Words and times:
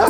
Big 0.00 0.08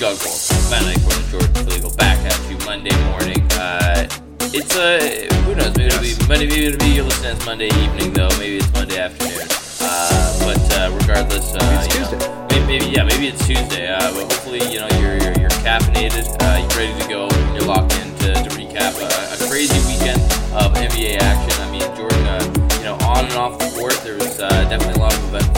Dog 0.00 0.16
Balls, 0.24 0.48
Matt 0.70 0.82
Knight 0.84 0.98
from 1.04 1.22
Jordan 1.30 1.52
Flegel 1.52 1.90
back 1.96 2.18
at 2.24 2.50
you 2.50 2.56
Monday 2.64 2.96
morning. 3.10 3.46
Uh, 3.52 4.08
it's 4.40 4.74
a, 4.76 5.28
who 5.44 5.54
knows, 5.54 5.76
maybe 5.76 5.88
it'll 5.88 6.00
be 6.00 6.16
Monday, 6.26 6.46
maybe 6.48 6.64
it'll 6.64 6.78
be, 6.78 6.94
you're 6.94 7.04
listening 7.04 7.36
it's 7.36 7.44
Monday 7.44 7.66
evening 7.66 8.14
though, 8.14 8.30
maybe 8.38 8.56
it's 8.56 8.72
Monday 8.72 8.98
afternoon. 8.98 9.46
Uh, 9.82 10.38
but 10.48 10.78
uh, 10.80 10.96
regardless, 10.98 11.52
uh, 11.52 11.84
It's 11.84 11.94
you 11.94 12.16
know, 12.16 12.46
maybe, 12.52 12.66
maybe, 12.66 12.86
yeah, 12.86 13.04
maybe 13.04 13.28
it's 13.28 13.46
Tuesday, 13.46 13.92
uh, 13.92 14.00
but 14.14 14.32
hopefully, 14.32 14.64
you 14.72 14.80
know, 14.80 14.88
you're, 14.96 15.20
you're, 15.20 15.36
you're 15.36 15.56
caffeinated, 15.60 16.24
uh, 16.40 16.56
you're 16.56 16.88
ready 16.88 16.98
to 17.02 17.08
go, 17.08 17.28
you're 17.52 17.68
locked 17.68 17.92
in 18.00 18.08
to, 18.24 18.32
to 18.32 18.48
recap 18.56 18.96
a, 18.96 19.44
a 19.44 19.48
crazy 19.50 19.76
weekend 19.84 20.22
of 20.56 20.72
NBA 20.72 21.20
action. 21.20 21.52
I 21.60 21.70
mean, 21.70 21.84
Jordan, 21.94 22.24
uh, 22.24 22.40
you 22.78 22.84
know, 22.84 22.96
on 23.04 23.26
and 23.26 23.34
off 23.34 23.58
the 23.58 23.68
court, 23.78 24.00
there 24.02 24.14
was 24.14 24.40
uh, 24.40 24.48
definitely 24.72 24.94
a 24.94 25.04
lot 25.04 25.12
of 25.12 25.34
eventful 25.34 25.57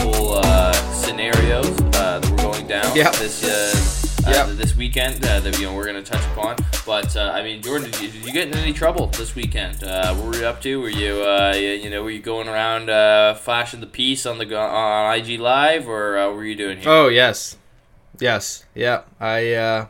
scenarios 1.33 1.67
uh, 1.95 2.19
that 2.19 2.29
were 2.29 2.37
going 2.37 2.67
down 2.67 2.95
Yeah. 2.95 3.09
this 3.11 3.43
uh, 3.43 3.97
uh, 4.27 4.53
this 4.53 4.75
weekend 4.75 5.23
uh, 5.25 5.39
that 5.39 5.57
you 5.59 5.65
know 5.65 5.73
we're 5.75 5.85
going 5.85 6.01
to 6.03 6.09
touch 6.11 6.23
upon. 6.31 6.57
But 6.85 7.15
uh, 7.15 7.31
I 7.33 7.41
mean, 7.43 7.61
Jordan, 7.61 7.89
did 7.91 8.01
you, 8.01 8.07
did 8.11 8.25
you 8.25 8.31
get 8.31 8.47
in 8.49 8.53
any 8.55 8.73
trouble 8.73 9.07
this 9.07 9.35
weekend? 9.35 9.83
Uh, 9.83 10.13
what 10.15 10.27
were 10.27 10.35
you 10.35 10.45
up 10.45 10.61
to? 10.61 10.79
Were 10.81 10.89
you 10.89 11.21
uh, 11.23 11.53
you, 11.55 11.69
you 11.69 11.89
know 11.89 12.03
were 12.03 12.11
you 12.11 12.21
going 12.21 12.47
around 12.47 12.89
uh, 12.89 13.33
flashing 13.35 13.79
the 13.79 13.87
piece 13.87 14.25
on 14.25 14.37
the 14.37 14.55
on 14.57 15.15
IG 15.17 15.39
Live, 15.39 15.87
or 15.87 16.17
uh, 16.17 16.27
what 16.27 16.35
were 16.35 16.45
you 16.45 16.55
doing 16.55 16.77
here? 16.79 16.89
Oh 16.89 17.07
yes, 17.07 17.57
yes, 18.19 18.65
yeah. 18.75 19.01
I 19.19 19.53
uh, 19.53 19.87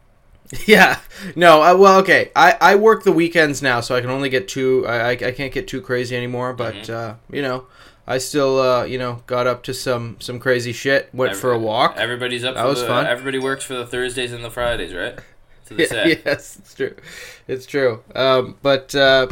yeah. 0.66 0.98
No, 1.36 1.62
uh, 1.62 1.76
well, 1.76 1.98
okay. 2.00 2.30
I 2.34 2.56
I 2.60 2.74
work 2.76 3.04
the 3.04 3.12
weekends 3.12 3.62
now, 3.62 3.80
so 3.80 3.94
I 3.94 4.00
can 4.00 4.10
only 4.10 4.28
get 4.28 4.48
too. 4.48 4.84
I 4.88 5.00
I, 5.00 5.10
I 5.10 5.32
can't 5.32 5.52
get 5.52 5.68
too 5.68 5.80
crazy 5.80 6.16
anymore. 6.16 6.52
But 6.54 6.74
Mm-hmm. 6.74 6.92
uh, 6.92 7.14
you 7.36 7.42
know, 7.42 7.66
I 8.10 8.18
still 8.18 8.58
uh, 8.60 8.84
you 8.84 8.98
know 8.98 9.22
got 9.28 9.46
up 9.46 9.62
to 9.62 9.72
some 9.72 10.16
some 10.18 10.40
crazy 10.40 10.72
shit. 10.72 11.08
Went 11.14 11.36
for 11.36 11.52
a 11.52 11.58
walk. 11.58 11.94
Everybody's 11.96 12.42
up. 12.42 12.56
That 12.56 12.62
for 12.62 12.68
was 12.70 12.80
the, 12.80 12.88
fun. 12.88 13.06
Everybody 13.06 13.38
works 13.38 13.62
for 13.64 13.74
the 13.74 13.86
Thursdays 13.86 14.32
and 14.32 14.44
the 14.44 14.50
Fridays, 14.50 14.92
right? 14.92 15.16
So 15.64 15.76
they 15.76 15.82
Yeah, 15.84 15.88
say. 15.88 16.20
yes, 16.26 16.56
it's 16.58 16.74
true. 16.74 16.96
It's 17.46 17.66
true. 17.66 18.02
Um, 18.16 18.56
but 18.62 18.92
uh, 18.96 19.28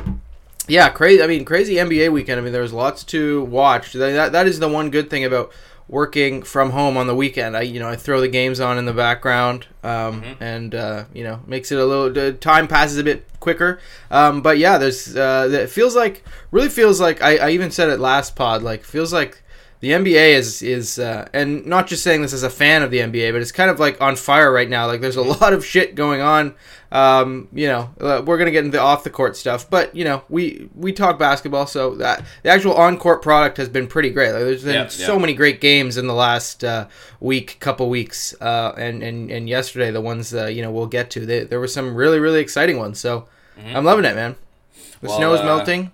yeah, 0.69 0.91
crazy. 0.91 1.21
I 1.21 1.27
mean, 1.27 1.45
crazy 1.45 1.75
NBA 1.75 2.13
weekend. 2.13 2.39
I 2.39 2.45
mean, 2.45 2.53
there 2.53 2.63
was 2.63 2.73
lots 2.73 3.03
to 3.05 3.43
watch. 3.45 3.95
That 3.95 4.31
that 4.31 4.47
is 4.47 4.61
the 4.61 4.69
one 4.69 4.91
good 4.91 5.11
thing 5.11 5.25
about 5.25 5.51
working 5.89 6.43
from 6.43 6.71
home 6.71 6.97
on 6.97 7.07
the 7.07 7.15
weekend. 7.15 7.57
I 7.57 7.63
you 7.63 7.81
know 7.81 7.89
I 7.89 7.97
throw 7.97 8.21
the 8.21 8.29
games 8.29 8.61
on 8.61 8.79
in 8.79 8.85
the 8.85 8.93
background, 8.93 9.67
um, 9.83 10.23
Mm-hmm. 10.23 10.43
and 10.43 10.75
uh, 10.75 11.05
you 11.15 11.25
know 11.25 11.41
makes 11.47 11.73
it 11.73 11.79
a 11.79 11.85
little 11.85 12.11
the 12.13 12.33
time 12.35 12.69
passes 12.69 12.99
a 12.99 13.05
bit 13.05 13.27
quicker. 13.41 13.81
Um, 14.11 14.43
but 14.43 14.59
yeah, 14.59 14.79
there's 14.79 15.17
uh, 15.17 15.49
it 15.51 15.71
feels 15.71 15.97
like 15.97 16.23
really 16.51 16.69
feels 16.69 17.01
like 17.01 17.23
I, 17.23 17.37
I 17.39 17.51
even 17.51 17.71
said 17.71 17.89
it 17.89 17.99
last 18.01 18.37
pod 18.37 18.63
like 18.63 18.85
feels 18.85 19.13
like 19.13 19.43
the 19.81 19.91
NBA 19.91 20.35
is 20.35 20.63
is 20.63 20.99
uh, 20.99 21.29
and 21.33 21.65
not 21.67 21.87
just 21.87 22.03
saying 22.03 22.23
this 22.23 22.33
as 22.33 22.43
a 22.43 22.51
fan 22.51 22.83
of 22.83 22.91
the 22.91 22.99
NBA, 22.99 23.33
but 23.33 23.41
it's 23.41 23.53
kind 23.53 23.71
of 23.71 23.79
like 23.79 24.01
on 24.01 24.17
fire 24.17 24.53
right 24.53 24.69
now. 24.69 24.87
Like 24.87 25.01
there's 25.01 25.17
a 25.17 25.23
lot 25.41 25.53
of 25.53 25.65
shit 25.65 25.95
going 25.95 26.21
on. 26.21 26.55
Um, 26.91 27.49
you 27.53 27.69
know, 27.69 27.91
uh, 28.01 28.23
we're 28.25 28.39
gonna 28.39 28.51
get 28.51 28.65
into 28.65 28.81
off 28.81 29.05
the 29.05 29.11
court 29.11 29.37
stuff, 29.37 29.69
but 29.69 29.95
you 29.95 30.05
know, 30.05 30.23
we 30.29 30.69
we 30.75 30.93
talk 30.93 31.19
basketball, 31.19 31.67
so 31.67 31.95
that 31.97 32.25
the 32.43 32.49
actual 32.49 32.75
on 32.75 32.97
court 32.99 33.23
product 33.23 33.59
has 33.59 33.69
been 33.69 33.87
pretty 33.87 34.11
great. 34.11 34.33
Like, 34.33 34.43
there's 34.43 34.65
been 34.65 34.75
Yeah, 34.75 34.89
so 34.89 35.15
yeah. 35.15 35.19
many 35.21 35.35
great 35.35 35.61
games 35.61 35.97
in 35.97 36.07
the 36.07 36.15
last 36.15 36.65
uh, 36.65 36.89
week, 37.21 37.59
couple 37.61 37.89
weeks, 37.89 38.35
uh, 38.41 38.73
and 38.77 39.03
and 39.03 39.31
and 39.31 39.49
yesterday 39.49 39.91
the 39.91 40.01
ones 40.01 40.35
uh, 40.35 40.47
you 40.47 40.63
know 40.63 40.71
we'll 40.73 40.87
get 40.87 41.11
to. 41.11 41.27
They, 41.27 41.45
there 41.45 41.61
were 41.61 41.69
some 41.69 41.95
really 41.95 42.19
really 42.19 42.41
exciting 42.41 42.79
ones. 42.79 42.99
So 42.99 43.29
I'm 43.65 43.85
loving 43.85 44.05
it, 44.05 44.15
man. 44.15 44.37
The 45.01 45.09
Well, 45.09 45.19
snow 45.19 45.35
is 45.35 45.41
uh, 45.41 45.45
melting. 45.45 45.93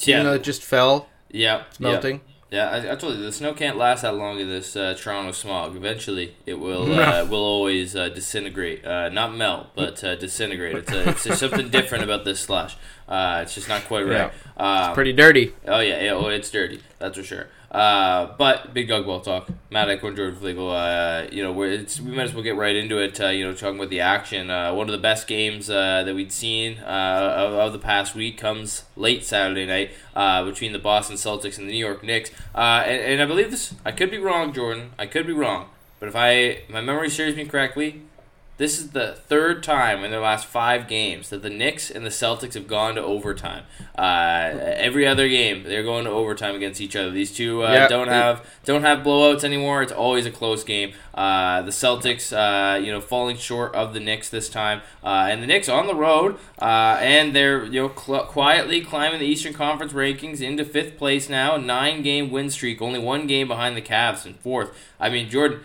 Yeah, 0.00 0.16
Even 0.16 0.26
though 0.26 0.34
it 0.34 0.42
just 0.42 0.62
fell, 0.62 1.08
yeah, 1.30 1.62
it's 1.68 1.80
melting. 1.80 2.16
Yeah, 2.16 2.35
I, 2.64 2.92
I 2.92 2.96
told 2.96 3.16
you 3.16 3.22
the 3.22 3.32
snow 3.32 3.52
can't 3.54 3.76
last 3.76 4.02
that 4.02 4.14
long 4.14 4.38
in 4.40 4.48
this 4.48 4.76
uh, 4.76 4.94
Toronto 4.98 5.32
smog. 5.32 5.76
Eventually, 5.76 6.34
it 6.44 6.54
will 6.54 6.92
uh, 7.00 7.24
will 7.24 7.44
always 7.44 7.94
uh, 7.96 8.08
disintegrate, 8.08 8.84
uh, 8.84 9.08
not 9.08 9.34
melt, 9.34 9.68
but 9.74 10.02
uh, 10.02 10.16
disintegrate. 10.16 10.76
It's, 10.76 10.92
a, 10.92 11.08
it's 11.10 11.24
just 11.24 11.40
something 11.40 11.68
different 11.68 12.04
about 12.04 12.24
this 12.24 12.40
slush. 12.40 12.76
Uh, 13.08 13.40
it's 13.42 13.54
just 13.54 13.68
not 13.68 13.84
quite 13.84 14.06
right. 14.06 14.32
Um, 14.56 14.94
Pretty 14.94 15.12
dirty. 15.12 15.54
Oh 15.66 15.80
yeah, 15.80 16.02
yeah, 16.02 16.12
oh 16.12 16.26
it's 16.26 16.50
dirty, 16.50 16.80
that's 16.98 17.16
for 17.16 17.24
sure. 17.24 17.48
Uh, 17.76 18.34
but 18.38 18.72
big 18.72 18.88
ball 18.88 19.20
talk. 19.20 19.50
Matt 19.70 19.88
Eckler, 19.88 20.16
Jordan 20.16 20.36
Flegel. 20.36 20.70
Uh, 20.70 21.26
you 21.30 21.42
know, 21.42 21.62
it's, 21.62 22.00
we 22.00 22.10
might 22.10 22.22
as 22.22 22.32
well 22.32 22.42
get 22.42 22.56
right 22.56 22.74
into 22.74 22.96
it. 22.96 23.20
Uh, 23.20 23.28
you 23.28 23.44
know, 23.44 23.52
talking 23.52 23.76
about 23.76 23.90
the 23.90 24.00
action. 24.00 24.48
Uh, 24.48 24.72
one 24.72 24.88
of 24.88 24.92
the 24.92 24.98
best 24.98 25.26
games 25.26 25.68
uh, 25.68 26.02
that 26.02 26.14
we'd 26.14 26.32
seen 26.32 26.78
uh, 26.78 27.34
of, 27.36 27.52
of 27.52 27.72
the 27.74 27.78
past 27.78 28.14
week 28.14 28.38
comes 28.38 28.84
late 28.96 29.26
Saturday 29.26 29.66
night 29.66 29.90
between 30.46 30.72
the 30.72 30.78
Boston 30.78 31.16
Celtics 31.16 31.58
and 31.58 31.68
the 31.68 31.72
New 31.72 31.78
York 31.78 32.02
Knicks. 32.02 32.30
And, 32.54 33.02
and 33.02 33.22
I 33.22 33.26
believe 33.26 33.50
this. 33.50 33.74
I 33.84 33.92
could 33.92 34.10
be 34.10 34.16
wrong, 34.16 34.54
Jordan. 34.54 34.92
I 34.98 35.04
could 35.04 35.26
be 35.26 35.34
wrong. 35.34 35.68
But 36.00 36.08
if 36.08 36.16
I 36.16 36.62
my 36.70 36.80
memory 36.80 37.10
serves 37.10 37.36
me 37.36 37.44
correctly, 37.44 38.00
this 38.58 38.78
is 38.78 38.90
the 38.90 39.12
third 39.12 39.62
time 39.62 40.02
in 40.02 40.10
their 40.10 40.20
last 40.20 40.46
five 40.46 40.88
games 40.88 41.28
that 41.28 41.42
the 41.42 41.50
Knicks 41.50 41.90
and 41.90 42.06
the 42.06 42.10
Celtics 42.10 42.54
have 42.54 42.66
gone 42.66 42.94
to 42.94 43.02
overtime. 43.02 43.64
Uh, 43.98 44.50
every 44.76 45.06
other 45.06 45.28
game, 45.28 45.62
they're 45.64 45.82
going 45.82 46.04
to 46.04 46.10
overtime 46.10 46.54
against 46.54 46.80
each 46.80 46.96
other. 46.96 47.10
These 47.10 47.34
two 47.34 47.62
uh, 47.62 47.72
Yeah, 47.72 47.88
don't 47.88 48.08
have 48.08 48.46
don't 48.64 48.82
have 48.82 49.00
blowouts 49.00 49.44
anymore. 49.44 49.82
It's 49.82 49.92
always 49.92 50.24
a 50.24 50.30
close 50.30 50.64
game. 50.64 50.94
Uh, 51.14 51.62
the 51.62 51.70
Celtics, 51.70 52.32
uh, 52.32 52.78
you 52.78 52.90
know, 52.90 53.00
falling 53.00 53.36
short 53.36 53.74
of 53.74 53.92
the 53.92 54.00
Knicks 54.00 54.30
this 54.30 54.48
time, 54.48 54.80
uh, 55.04 55.28
and 55.30 55.42
the 55.42 55.46
Knicks 55.46 55.68
on 55.68 55.86
the 55.86 55.94
road, 55.94 56.38
uh, 56.60 56.98
and 57.00 57.36
they're 57.36 57.64
you 57.64 57.82
know 57.82 57.92
cl- 57.94 58.24
quietly 58.24 58.80
climbing 58.80 59.20
the 59.20 59.26
Eastern 59.26 59.52
Conference 59.52 59.92
rankings 59.92 60.40
into 60.40 60.64
fifth 60.64 60.96
place 60.96 61.28
now. 61.28 61.58
Nine 61.58 62.02
game 62.02 62.30
win 62.30 62.48
streak, 62.50 62.80
only 62.80 62.98
one 62.98 63.26
game 63.26 63.48
behind 63.48 63.76
the 63.76 63.82
Cavs 63.82 64.24
in 64.24 64.34
fourth. 64.34 64.76
I 64.98 65.10
mean, 65.10 65.28
Jordan 65.28 65.60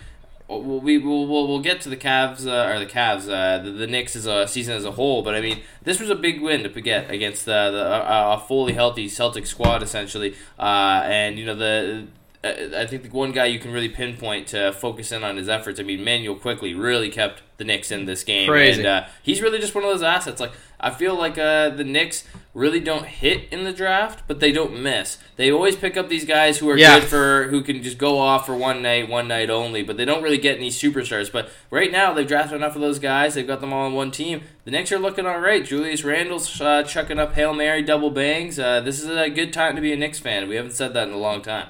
we 0.59 0.97
will 0.97 1.27
we'll, 1.27 1.47
we'll 1.47 1.59
get 1.61 1.81
to 1.81 1.89
the 1.89 1.97
Cavs 1.97 2.45
uh, 2.45 2.73
or 2.73 2.79
the 2.79 2.85
Cavs 2.85 3.29
uh, 3.29 3.63
the, 3.63 3.71
the 3.71 3.87
Knicks 3.87 4.15
as 4.15 4.25
a 4.25 4.47
season 4.47 4.75
as 4.75 4.85
a 4.85 4.91
whole, 4.91 5.21
but 5.21 5.35
I 5.35 5.41
mean 5.41 5.61
this 5.83 5.99
was 5.99 6.09
a 6.09 6.15
big 6.15 6.41
win 6.41 6.63
to 6.63 6.81
get 6.81 7.09
against 7.09 7.47
uh, 7.47 7.71
the 7.71 7.85
uh, 7.85 8.37
a 8.41 8.47
fully 8.47 8.73
healthy 8.73 9.07
Celtic 9.07 9.45
squad 9.45 9.81
essentially, 9.83 10.35
uh, 10.59 11.01
and 11.05 11.37
you 11.37 11.45
know 11.45 11.55
the. 11.55 12.07
uh, 12.43 12.53
I 12.75 12.85
think 12.87 13.03
the 13.03 13.09
one 13.09 13.31
guy 13.31 13.45
you 13.45 13.59
can 13.59 13.71
really 13.71 13.89
pinpoint 13.89 14.47
to 14.47 14.71
focus 14.73 15.11
in 15.11 15.23
on 15.23 15.37
his 15.37 15.47
efforts. 15.47 15.79
I 15.79 15.83
mean, 15.83 16.03
Manuel 16.03 16.35
Quickley 16.35 16.73
really 16.73 17.09
kept 17.09 17.43
the 17.57 17.63
Knicks 17.63 17.91
in 17.91 18.05
this 18.05 18.23
game, 18.23 18.49
Crazy. 18.49 18.79
and 18.79 18.87
uh, 18.87 19.05
he's 19.21 19.41
really 19.41 19.59
just 19.59 19.75
one 19.75 19.83
of 19.83 19.89
those 19.91 20.01
assets. 20.01 20.41
Like 20.41 20.51
I 20.81 20.89
feel 20.89 21.15
like 21.15 21.37
uh, 21.37 21.69
the 21.69 21.83
Knicks 21.83 22.23
really 22.53 22.79
don't 22.79 23.05
hit 23.05 23.43
in 23.51 23.63
the 23.63 23.71
draft, 23.71 24.23
but 24.27 24.39
they 24.39 24.51
don't 24.51 24.81
miss. 24.81 25.17
They 25.37 25.51
always 25.51 25.75
pick 25.75 25.95
up 25.95 26.09
these 26.09 26.25
guys 26.25 26.57
who 26.57 26.69
are 26.69 26.77
Yeah. 26.77 26.99
good 26.99 27.07
for 27.07 27.43
who 27.49 27.61
can 27.61 27.83
just 27.83 27.97
go 27.99 28.17
off 28.17 28.45
for 28.47 28.55
one 28.55 28.81
night, 28.81 29.07
one 29.07 29.27
night 29.27 29.49
only. 29.49 29.83
But 29.83 29.95
they 29.97 30.05
don't 30.05 30.23
really 30.23 30.39
get 30.39 30.57
any 30.57 30.69
superstars. 30.69 31.31
But 31.31 31.49
right 31.69 31.91
now 31.91 32.13
they've 32.13 32.27
drafted 32.27 32.55
enough 32.57 32.75
of 32.75 32.81
those 32.81 32.99
guys. 32.99 33.35
They've 33.35 33.47
got 33.47 33.61
them 33.61 33.71
all 33.71 33.85
on 33.85 33.93
one 33.93 34.11
team. 34.11 34.41
The 34.65 34.71
Knicks 34.71 34.91
are 34.91 34.99
looking 34.99 35.25
all 35.25 35.39
right. 35.39 35.63
Julius 35.63 36.03
Randle's 36.03 36.59
uh, 36.59 36.83
chucking 36.83 37.19
up 37.19 37.35
hail 37.35 37.53
mary 37.53 37.83
double 37.83 38.09
bangs. 38.09 38.59
Uh, 38.59 38.81
this 38.81 38.99
is 39.01 39.07
a 39.09 39.29
good 39.29 39.53
time 39.53 39.75
to 39.75 39.81
be 39.81 39.93
a 39.93 39.95
Knicks 39.97 40.19
fan. 40.19 40.49
We 40.49 40.55
haven't 40.55 40.73
said 40.73 40.93
that 40.95 41.07
in 41.07 41.13
a 41.13 41.17
long 41.17 41.41
time. 41.41 41.67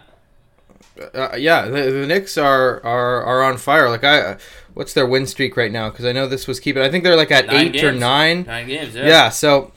Uh, 1.13 1.35
yeah, 1.37 1.65
the, 1.65 1.91
the 1.91 2.07
Knicks 2.07 2.37
are, 2.37 2.83
are 2.85 3.23
are 3.23 3.43
on 3.43 3.57
fire. 3.57 3.89
Like 3.89 4.03
I, 4.03 4.37
what's 4.73 4.93
their 4.93 5.05
win 5.05 5.25
streak 5.25 5.57
right 5.57 5.71
now? 5.71 5.89
Because 5.89 6.05
I 6.05 6.11
know 6.11 6.27
this 6.27 6.47
was 6.47 6.59
keeping. 6.59 6.81
I 6.83 6.89
think 6.89 7.03
they're 7.03 7.15
like 7.15 7.31
at 7.31 7.47
Nine 7.47 7.75
eight 7.75 7.83
or 7.83 7.91
nine. 7.91 8.43
Nine 8.43 8.67
games. 8.67 8.95
Yeah. 8.95 9.07
Yeah. 9.07 9.29
So, 9.29 9.71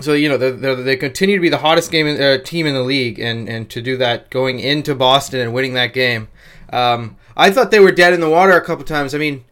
so 0.00 0.12
you 0.12 0.28
know, 0.28 0.36
they're, 0.36 0.52
they're, 0.52 0.76
they 0.76 0.96
continue 0.96 1.36
to 1.36 1.42
be 1.42 1.48
the 1.48 1.58
hottest 1.58 1.90
game 1.90 2.06
in, 2.06 2.20
uh, 2.20 2.38
team 2.42 2.66
in 2.66 2.74
the 2.74 2.82
league, 2.82 3.18
and 3.18 3.48
and 3.48 3.68
to 3.70 3.82
do 3.82 3.96
that 3.98 4.30
going 4.30 4.60
into 4.60 4.94
Boston 4.94 5.40
and 5.40 5.52
winning 5.52 5.74
that 5.74 5.92
game, 5.92 6.28
um, 6.72 7.16
I 7.36 7.50
thought 7.50 7.70
they 7.70 7.80
were 7.80 7.92
dead 7.92 8.14
in 8.14 8.20
the 8.20 8.30
water 8.30 8.52
a 8.52 8.64
couple 8.64 8.84
times. 8.84 9.14
I 9.14 9.18
mean. 9.18 9.44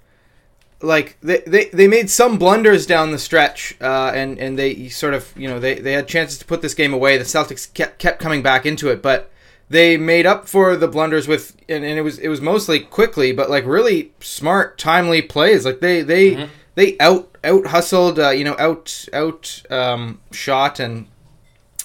Like 0.83 1.17
they, 1.23 1.39
they, 1.47 1.67
they 1.67 1.89
made 1.89 2.11
some 2.11 2.37
blunders 2.37 2.85
down 2.85 3.11
the 3.11 3.19
stretch, 3.19 3.75
uh, 3.81 4.13
and 4.15 4.39
and 4.39 4.59
they 4.59 4.91
sort 4.91 5.15
of 5.15 5.33
you 5.35 5.49
know 5.49 5.59
they, 5.59 5.77
they 5.77 5.95
had 5.95 6.07
chances 6.07 6.39
to 6.41 6.45
put 6.45 6.61
this 6.61 6.75
game 6.75 6.93
away. 6.93 7.17
The 7.17 7.25
Celtics 7.25 7.73
kept 7.73 7.99
kept 7.99 8.21
coming 8.21 8.43
back 8.43 8.67
into 8.67 8.91
it, 8.91 9.01
but 9.01 9.31
they 9.75 9.97
made 9.97 10.25
up 10.25 10.49
for 10.49 10.77
the 10.77 10.87
blunders 10.87 11.27
with 11.27 11.57
and, 11.69 11.85
and 11.85 11.99
it 11.99 12.03
was 12.03 12.19
it 12.21 12.29
was 12.29 12.41
mostly 12.41 12.79
Quickley 12.79 13.33
but 13.33 13.51
like 13.51 13.67
really 13.67 14.13
smart 14.21 14.79
timely 14.79 15.21
plays 15.21 15.65
like 15.65 15.81
they 15.81 16.01
they 16.03 16.49
they 16.77 16.97
out 17.01 17.37
out 17.43 17.67
hustled 17.67 18.21
uh, 18.21 18.31
you 18.31 18.45
know 18.45 18.55
out 18.57 19.07
out 19.13 19.63
um, 19.71 20.21
shot 20.31 20.79
and 20.79 21.09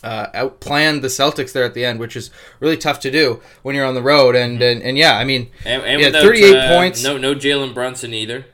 uh, 0.03 0.27
outplanned 0.35 1.01
the 1.01 1.07
Celtics 1.07 1.51
there 1.51 1.63
at 1.63 1.73
the 1.73 1.83
end 1.83 1.99
which 1.99 2.15
is 2.15 2.29
really 2.59 2.77
tough 2.77 2.99
to 2.99 3.09
do 3.09 3.41
when 3.63 3.75
you're 3.75 3.85
on 3.85 3.95
the 3.95 4.03
road 4.03 4.35
and 4.35 4.61
and, 4.61 4.83
and 4.83 4.95
yeah 4.95 5.17
I 5.17 5.23
mean 5.23 5.49
And, 5.65 5.81
and 5.81 5.99
Yeah, 5.99 6.07
without, 6.07 6.21
38 6.21 6.55
uh, 6.55 6.77
points. 6.77 7.03
No, 7.03 7.17
no 7.17 7.33
Jalen 7.33 7.73
Brunson 7.73 8.13
either. 8.13 8.45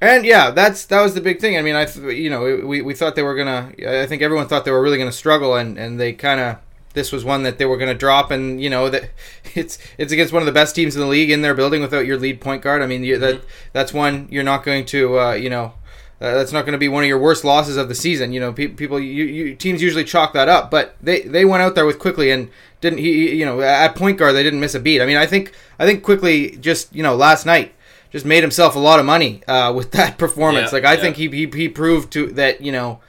and 0.00 0.24
yeah, 0.24 0.52
that's 0.52 0.86
that 0.86 1.02
was 1.02 1.14
the 1.14 1.20
big 1.20 1.40
thing. 1.40 1.58
I 1.58 1.62
mean, 1.62 1.74
I 1.74 1.84
th- 1.84 2.16
you 2.16 2.30
know 2.30 2.64
we, 2.64 2.80
we 2.82 2.94
thought 2.94 3.16
they 3.16 3.24
were 3.24 3.34
gonna. 3.34 3.72
I 3.84 4.06
think 4.06 4.22
everyone 4.22 4.46
thought 4.46 4.64
they 4.64 4.70
were 4.70 4.80
really 4.80 4.98
gonna 4.98 5.10
struggle, 5.10 5.56
and 5.56 5.76
and 5.76 5.98
they 5.98 6.12
kind 6.12 6.38
of 6.40 6.58
this 6.94 7.12
was 7.12 7.24
one 7.24 7.42
that 7.42 7.58
they 7.58 7.66
were 7.66 7.76
gonna 7.76 7.94
drop, 7.94 8.30
and 8.30 8.60
you 8.60 8.70
know 8.70 8.88
that 8.88 9.10
it's 9.54 9.78
it's 9.98 10.12
against 10.12 10.32
one 10.32 10.42
of 10.42 10.46
the 10.46 10.52
best 10.52 10.74
teams 10.74 10.94
in 10.94 11.00
the 11.00 11.06
league 11.06 11.30
in 11.30 11.42
their 11.42 11.54
building 11.54 11.80
without 11.80 12.06
your 12.06 12.16
lead 12.16 12.40
point 12.40 12.62
guard. 12.62 12.82
I 12.82 12.86
mean, 12.86 13.04
you, 13.04 13.18
that 13.18 13.42
that's 13.72 13.92
one 13.92 14.28
you're 14.30 14.44
not 14.44 14.64
going 14.64 14.84
to 14.86 15.18
uh, 15.18 15.32
you 15.32 15.50
know. 15.50 15.74
uh, 16.20 16.34
that's 16.34 16.52
not 16.52 16.62
going 16.62 16.72
to 16.72 16.78
be 16.78 16.88
one 16.88 17.04
of 17.04 17.08
your 17.08 17.18
worst 17.18 17.44
losses 17.44 17.76
of 17.76 17.88
the 17.88 17.94
season. 17.94 18.32
You 18.32 18.40
know, 18.40 18.52
pe- 18.52 18.66
people, 18.66 18.98
you, 18.98 19.24
you, 19.24 19.54
teams 19.54 19.80
usually 19.80 20.02
chalk 20.02 20.32
that 20.32 20.48
up, 20.48 20.68
but 20.68 20.96
they, 21.00 21.20
they 21.20 21.44
went 21.44 21.62
out 21.62 21.76
there 21.76 21.86
with 21.86 22.00
Quickley 22.00 22.32
and 22.32 22.50
didn't 22.80 22.98
he? 22.98 23.34
You 23.34 23.44
know, 23.44 23.60
at 23.60 23.94
point 23.94 24.18
guard 24.18 24.34
they 24.34 24.42
didn't 24.42 24.60
miss 24.60 24.74
a 24.74 24.80
beat. 24.80 25.00
I 25.00 25.06
mean, 25.06 25.16
I 25.16 25.26
think 25.26 25.52
I 25.78 25.86
think 25.86 26.02
Quickley 26.02 26.56
just 26.56 26.94
you 26.94 27.02
know 27.02 27.14
last 27.14 27.46
night 27.46 27.74
just 28.10 28.24
made 28.24 28.42
himself 28.42 28.74
a 28.74 28.78
lot 28.78 29.00
of 29.00 29.06
money 29.06 29.42
uh, 29.46 29.72
with 29.72 29.92
that 29.92 30.18
performance. 30.24 30.72
Yeah, 30.72 30.76
like 30.76 30.84
I 30.84 30.94
yeah. 30.94 31.00
think 31.00 31.16
he, 31.16 31.28
he 31.28 31.46
he 31.46 31.68
proved 31.68 32.12
to 32.12 32.26
that 32.32 32.60
you 32.60 32.72
know 32.72 33.00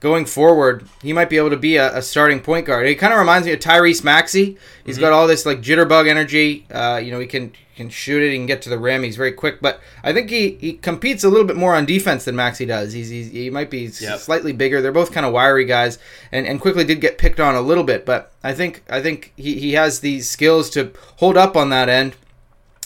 going 0.00 0.24
forward 0.24 0.86
he 1.02 1.12
might 1.12 1.28
be 1.28 1.36
able 1.36 1.50
to 1.50 1.56
be 1.56 1.76
a, 1.76 1.96
a 1.96 2.02
starting 2.02 2.38
point 2.40 2.66
guard. 2.66 2.86
He 2.86 2.94
kind 2.94 3.12
of 3.12 3.18
reminds 3.18 3.46
me 3.46 3.52
of 3.52 3.58
Tyrese 3.60 4.04
Maxey. 4.04 4.56
He's 4.84 4.94
Mm-hmm. 4.96 5.00
got 5.02 5.12
all 5.12 5.26
this 5.26 5.44
like 5.44 5.60
jitterbug 5.60 6.08
energy. 6.08 6.66
Uh, 6.70 7.00
you 7.02 7.10
know, 7.10 7.18
he 7.18 7.26
can 7.26 7.52
can 7.76 7.88
shoot 7.90 8.22
it. 8.22 8.30
He 8.30 8.36
can 8.36 8.46
get 8.46 8.60
to 8.62 8.68
the 8.70 8.78
rim. 8.78 9.04
He's 9.04 9.16
very 9.16 9.30
quick, 9.32 9.60
but 9.60 9.80
I 10.02 10.12
think 10.12 10.30
he, 10.30 10.50
he 10.60 10.72
competes 10.72 11.22
a 11.22 11.28
little 11.28 11.46
bit 11.46 11.56
more 11.56 11.76
on 11.76 11.86
defense 11.86 12.24
than 12.24 12.34
Maxey 12.34 12.66
does. 12.66 12.92
He's, 12.92 13.08
he's 13.08 13.30
he 13.30 13.50
might 13.50 13.70
be 13.70 13.86
Yep. 14.00 14.18
slightly 14.18 14.52
bigger. 14.52 14.80
They're 14.82 14.90
both 14.92 15.12
kind 15.12 15.24
of 15.26 15.32
wiry 15.32 15.64
guys, 15.64 15.98
and 16.32 16.46
and 16.46 16.60
Quickley 16.60 16.84
did 16.84 17.00
get 17.00 17.18
picked 17.18 17.38
on 17.40 17.54
a 17.54 17.60
little 17.60 17.84
bit, 17.84 18.04
but 18.06 18.32
I 18.42 18.52
think 18.52 18.82
I 18.90 19.00
think 19.00 19.32
he, 19.36 19.58
he 19.60 19.72
has 19.74 20.00
these 20.00 20.28
skills 20.28 20.70
to 20.70 20.92
hold 21.16 21.36
up 21.36 21.56
on 21.56 21.70
that 21.70 21.88
end 21.88 22.16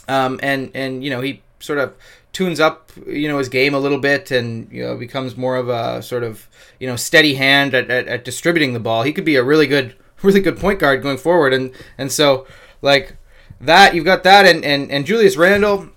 um, 0.08 0.38
and 0.42 0.70
and 0.74 1.02
you 1.04 1.10
know 1.10 1.20
he 1.20 1.42
sort 1.60 1.78
of 1.78 1.94
tunes 2.32 2.60
up 2.60 2.90
you 3.06 3.28
know 3.28 3.38
his 3.38 3.48
game 3.48 3.74
a 3.74 3.78
little 3.78 3.98
bit 3.98 4.30
and 4.30 4.70
you 4.72 4.82
know 4.82 4.96
becomes 4.96 5.36
more 5.36 5.56
of 5.56 5.68
a 5.68 6.02
sort 6.02 6.22
of 6.22 6.48
you 6.78 6.86
know 6.86 6.96
steady 6.96 7.34
hand 7.34 7.74
at, 7.74 7.90
at, 7.90 8.08
at 8.08 8.24
distributing 8.24 8.72
the 8.72 8.80
ball. 8.80 9.02
He 9.02 9.12
could 9.12 9.24
be 9.24 9.36
a 9.36 9.42
really 9.42 9.66
good 9.66 9.94
really 10.22 10.40
good 10.40 10.58
point 10.58 10.78
guard 10.78 11.02
going 11.02 11.18
forward 11.18 11.52
and 11.52 11.72
and 11.98 12.10
so 12.10 12.46
like 12.80 13.16
that 13.60 13.94
you've 13.94 14.04
got 14.04 14.22
that 14.24 14.46
and 14.46 14.64
and, 14.64 14.90
and 14.90 15.06
Julius 15.06 15.36
Randle 15.36 15.88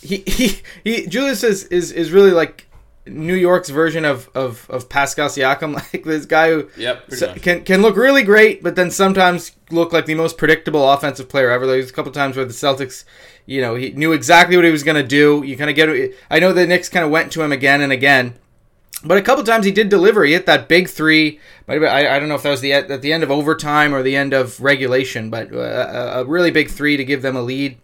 he, 0.00 0.18
he 0.26 0.60
he 0.84 1.06
Julius 1.06 1.42
is, 1.42 1.64
is 1.64 1.90
is 1.92 2.12
really 2.12 2.30
like 2.30 2.67
New 3.08 3.34
York's 3.34 3.68
version 3.70 4.04
of 4.04 4.28
of, 4.34 4.68
of 4.70 4.88
Pascal 4.88 5.28
Siakam 5.28 5.74
like 5.92 6.04
this 6.04 6.26
guy 6.26 6.50
who 6.50 6.68
Yep, 6.76 7.12
so- 7.14 7.34
can 7.34 7.64
can 7.64 7.82
look 7.82 7.96
really 7.96 8.22
great, 8.22 8.62
but 8.62 8.76
then 8.76 8.90
sometimes 8.90 9.52
look 9.70 9.92
like 9.92 10.06
the 10.06 10.14
most 10.14 10.38
predictable 10.38 10.90
offensive 10.90 11.28
player 11.28 11.50
ever. 11.50 11.66
There's 11.66 11.90
a 11.90 11.92
couple 11.92 12.12
times 12.12 12.36
where 12.36 12.44
the 12.44 12.52
Celtics, 12.52 13.04
you 13.46 13.60
know, 13.60 13.74
he 13.74 13.90
knew 13.90 14.12
exactly 14.12 14.56
what 14.56 14.64
he 14.64 14.70
was 14.70 14.82
going 14.82 14.96
to 15.00 15.06
do. 15.06 15.42
You 15.44 15.56
kind 15.56 15.70
of 15.70 15.76
get. 15.76 16.14
I 16.30 16.38
know 16.38 16.52
the 16.52 16.66
Knicks 16.66 16.88
kind 16.88 17.04
of 17.04 17.10
went 17.10 17.32
to 17.32 17.42
him 17.42 17.52
again 17.52 17.80
and 17.80 17.92
again, 17.92 18.34
but 19.04 19.18
a 19.18 19.22
couple 19.22 19.44
times 19.44 19.64
he 19.66 19.72
did 19.72 19.88
deliver. 19.88 20.24
He 20.24 20.32
hit 20.32 20.46
that 20.46 20.68
big 20.68 20.88
three. 20.88 21.40
Been- 21.66 21.84
I, 21.84 22.16
I 22.16 22.18
don't 22.18 22.28
know 22.28 22.34
if 22.34 22.42
that 22.42 22.50
was 22.50 22.60
the 22.60 22.72
at 22.72 23.02
the 23.02 23.12
end 23.12 23.22
of 23.22 23.30
overtime 23.30 23.94
or 23.94 24.02
the 24.02 24.16
end 24.16 24.32
of 24.32 24.60
regulation, 24.60 25.30
but 25.30 25.52
uh, 25.52 25.58
a, 25.58 26.20
a 26.20 26.24
really 26.24 26.50
big 26.50 26.70
three 26.70 26.96
to 26.96 27.04
give 27.04 27.22
them 27.22 27.36
a 27.36 27.42
lead. 27.42 27.78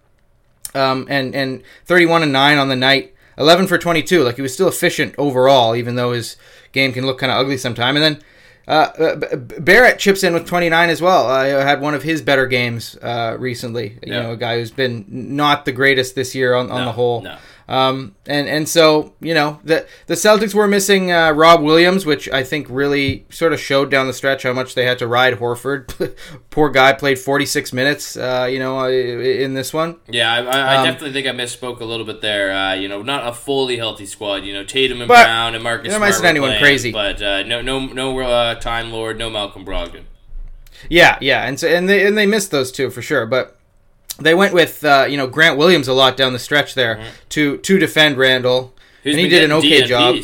Um, 0.75 1.07
and 1.09 1.37
and 1.37 1.63
31 1.85 2.25
and 2.25 2.33
nine 2.33 2.59
on 2.59 2.69
the 2.69 2.75
night. 2.77 3.14
11 3.39 3.67
for 3.67 3.79
22. 3.79 4.23
Like 4.23 4.37
he 4.37 4.43
was 4.43 4.53
still 4.55 4.69
efficient 4.69 5.15
overall, 5.19 5.75
even 5.77 5.97
though 5.97 6.13
his 6.13 6.37
game 6.73 6.93
can 6.93 7.07
look 7.07 7.19
kind 7.19 7.31
of 7.33 7.39
ugly 7.39 7.57
sometime. 7.57 7.97
And 7.97 8.05
then 8.05 8.23
uh, 8.67 8.73
uh, 8.73 9.37
Barrett 9.37 9.99
chips 9.99 10.23
in 10.25 10.33
with 10.33 10.47
29 10.47 10.89
as 10.91 11.03
well. 11.03 11.27
I 11.27 11.51
uh, 11.51 11.63
had 11.65 11.81
one 11.81 11.95
of 11.95 12.03
his 12.03 12.23
better 12.23 12.47
games 12.47 12.97
uh, 13.03 13.37
recently. 13.39 13.99
You 14.03 14.13
Yeah. 14.15 14.23
know, 14.23 14.33
a 14.33 14.37
guy 14.37 14.59
who's 14.59 14.71
been 14.71 15.05
not 15.09 15.65
the 15.67 15.73
greatest 15.73 16.15
this 16.15 16.35
year 16.35 16.55
on, 16.55 16.71
on 16.71 16.81
No, 16.81 16.85
the 16.87 16.93
whole. 16.93 17.23
no. 17.23 17.37
Um, 17.67 18.15
and 18.27 18.47
and 18.47 18.69
so 18.69 19.15
you 19.21 19.33
know 19.33 19.59
the 19.65 19.87
the 20.07 20.15
Celtics 20.15 20.53
were 20.55 20.67
missing 20.69 21.11
uh, 21.11 21.31
Rob 21.33 21.63
Williams, 21.63 22.05
which 22.05 22.29
I 22.31 22.43
think 22.45 22.67
really 22.69 23.25
sort 23.31 23.53
of 23.55 23.61
showed 23.61 23.91
down 23.91 24.07
the 24.07 24.13
stretch 24.13 24.43
how 24.43 24.53
much 24.53 24.75
they 24.75 24.85
had 24.85 24.99
to 24.99 25.07
ride 25.07 25.35
Horford. 25.39 26.15
Poor 26.51 26.69
guy 26.69 26.93
played 26.93 27.19
46 27.19 27.73
minutes. 27.73 28.17
Uh, 28.19 28.47
you 28.51 28.59
know, 28.59 28.81
uh, 28.81 28.89
in 28.89 29.55
this 29.55 29.73
one. 29.73 29.97
Yeah, 30.09 30.31
I, 30.33 30.39
I, 30.43 30.59
I 30.61 30.77
Um, 30.77 30.85
definitely 30.85 31.13
think 31.13 31.27
I 31.27 31.31
misspoke 31.31 31.81
a 31.81 31.85
little 31.87 32.05
bit 32.05 32.21
there. 32.21 32.53
Uh, 32.55 32.75
you 32.75 32.87
know, 32.89 33.01
not 33.03 33.27
a 33.27 33.33
fully 33.33 33.79
healthy 33.79 34.07
squad. 34.07 34.45
You 34.45 34.53
know, 34.53 34.65
Tatum 34.65 35.01
and 35.01 35.09
But 35.09 35.25
Brown 35.25 35.55
and 35.55 35.65
Marcus. 35.65 35.91
you're 35.91 35.99
not 35.99 36.05
missing 36.07 36.27
anyone 36.27 36.51
playing, 36.51 36.63
crazy. 36.63 36.93
but 36.93 37.23
uh, 37.23 37.43
no, 37.45 37.63
no, 37.63 37.81
no 37.87 38.19
uh, 38.21 38.55
Time 38.57 38.93
Lord, 38.93 39.19
no 39.19 39.31
Malcolm 39.31 39.65
Brogdon. 39.65 40.03
Yeah, 40.91 41.17
yeah, 41.21 41.47
and 41.47 41.59
so 41.59 41.67
and 41.69 41.89
they 41.89 42.07
and 42.07 42.19
they 42.19 42.27
missed 42.27 42.51
those 42.51 42.71
two 42.71 42.91
for 42.91 43.01
sure, 43.01 43.25
but 43.25 43.57
they 44.21 44.35
went 44.35 44.55
with 44.55 44.85
uh, 44.85 45.07
you 45.09 45.17
know 45.17 45.27
Grant 45.27 45.57
Williams 45.59 45.89
a 45.89 45.93
lot 45.93 46.17
down 46.17 46.33
the 46.33 46.39
stretch 46.39 46.75
there 46.75 47.05
to 47.31 47.59
to 47.59 47.79
defend 47.79 48.17
Randle, 48.17 48.75
Who's 49.03 49.15
and 49.15 49.21
he 49.21 49.29
did 49.29 49.45
an 49.45 49.53
okay 49.53 49.69
getting 49.69 49.89
job. 49.89 50.17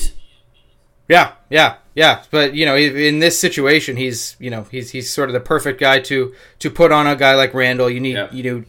Yeah, 1.08 1.32
yeah, 1.50 1.74
yeah. 1.94 2.22
But 2.30 2.54
you 2.54 2.64
know, 2.66 2.76
in 2.76 3.18
this 3.18 3.38
situation, 3.38 3.96
he's 3.96 4.36
you 4.38 4.50
know 4.50 4.66
he's 4.70 4.90
he's 4.90 5.10
sort 5.10 5.28
of 5.28 5.32
the 5.32 5.40
perfect 5.40 5.80
guy 5.80 5.98
to 6.00 6.32
to 6.60 6.70
put 6.70 6.92
on 6.92 7.06
a 7.06 7.16
guy 7.16 7.34
like 7.34 7.52
Randle. 7.52 7.90
You 7.90 8.00
need 8.00 8.14
Yeah. 8.14 8.28
you 8.32 8.42
know 8.44 8.64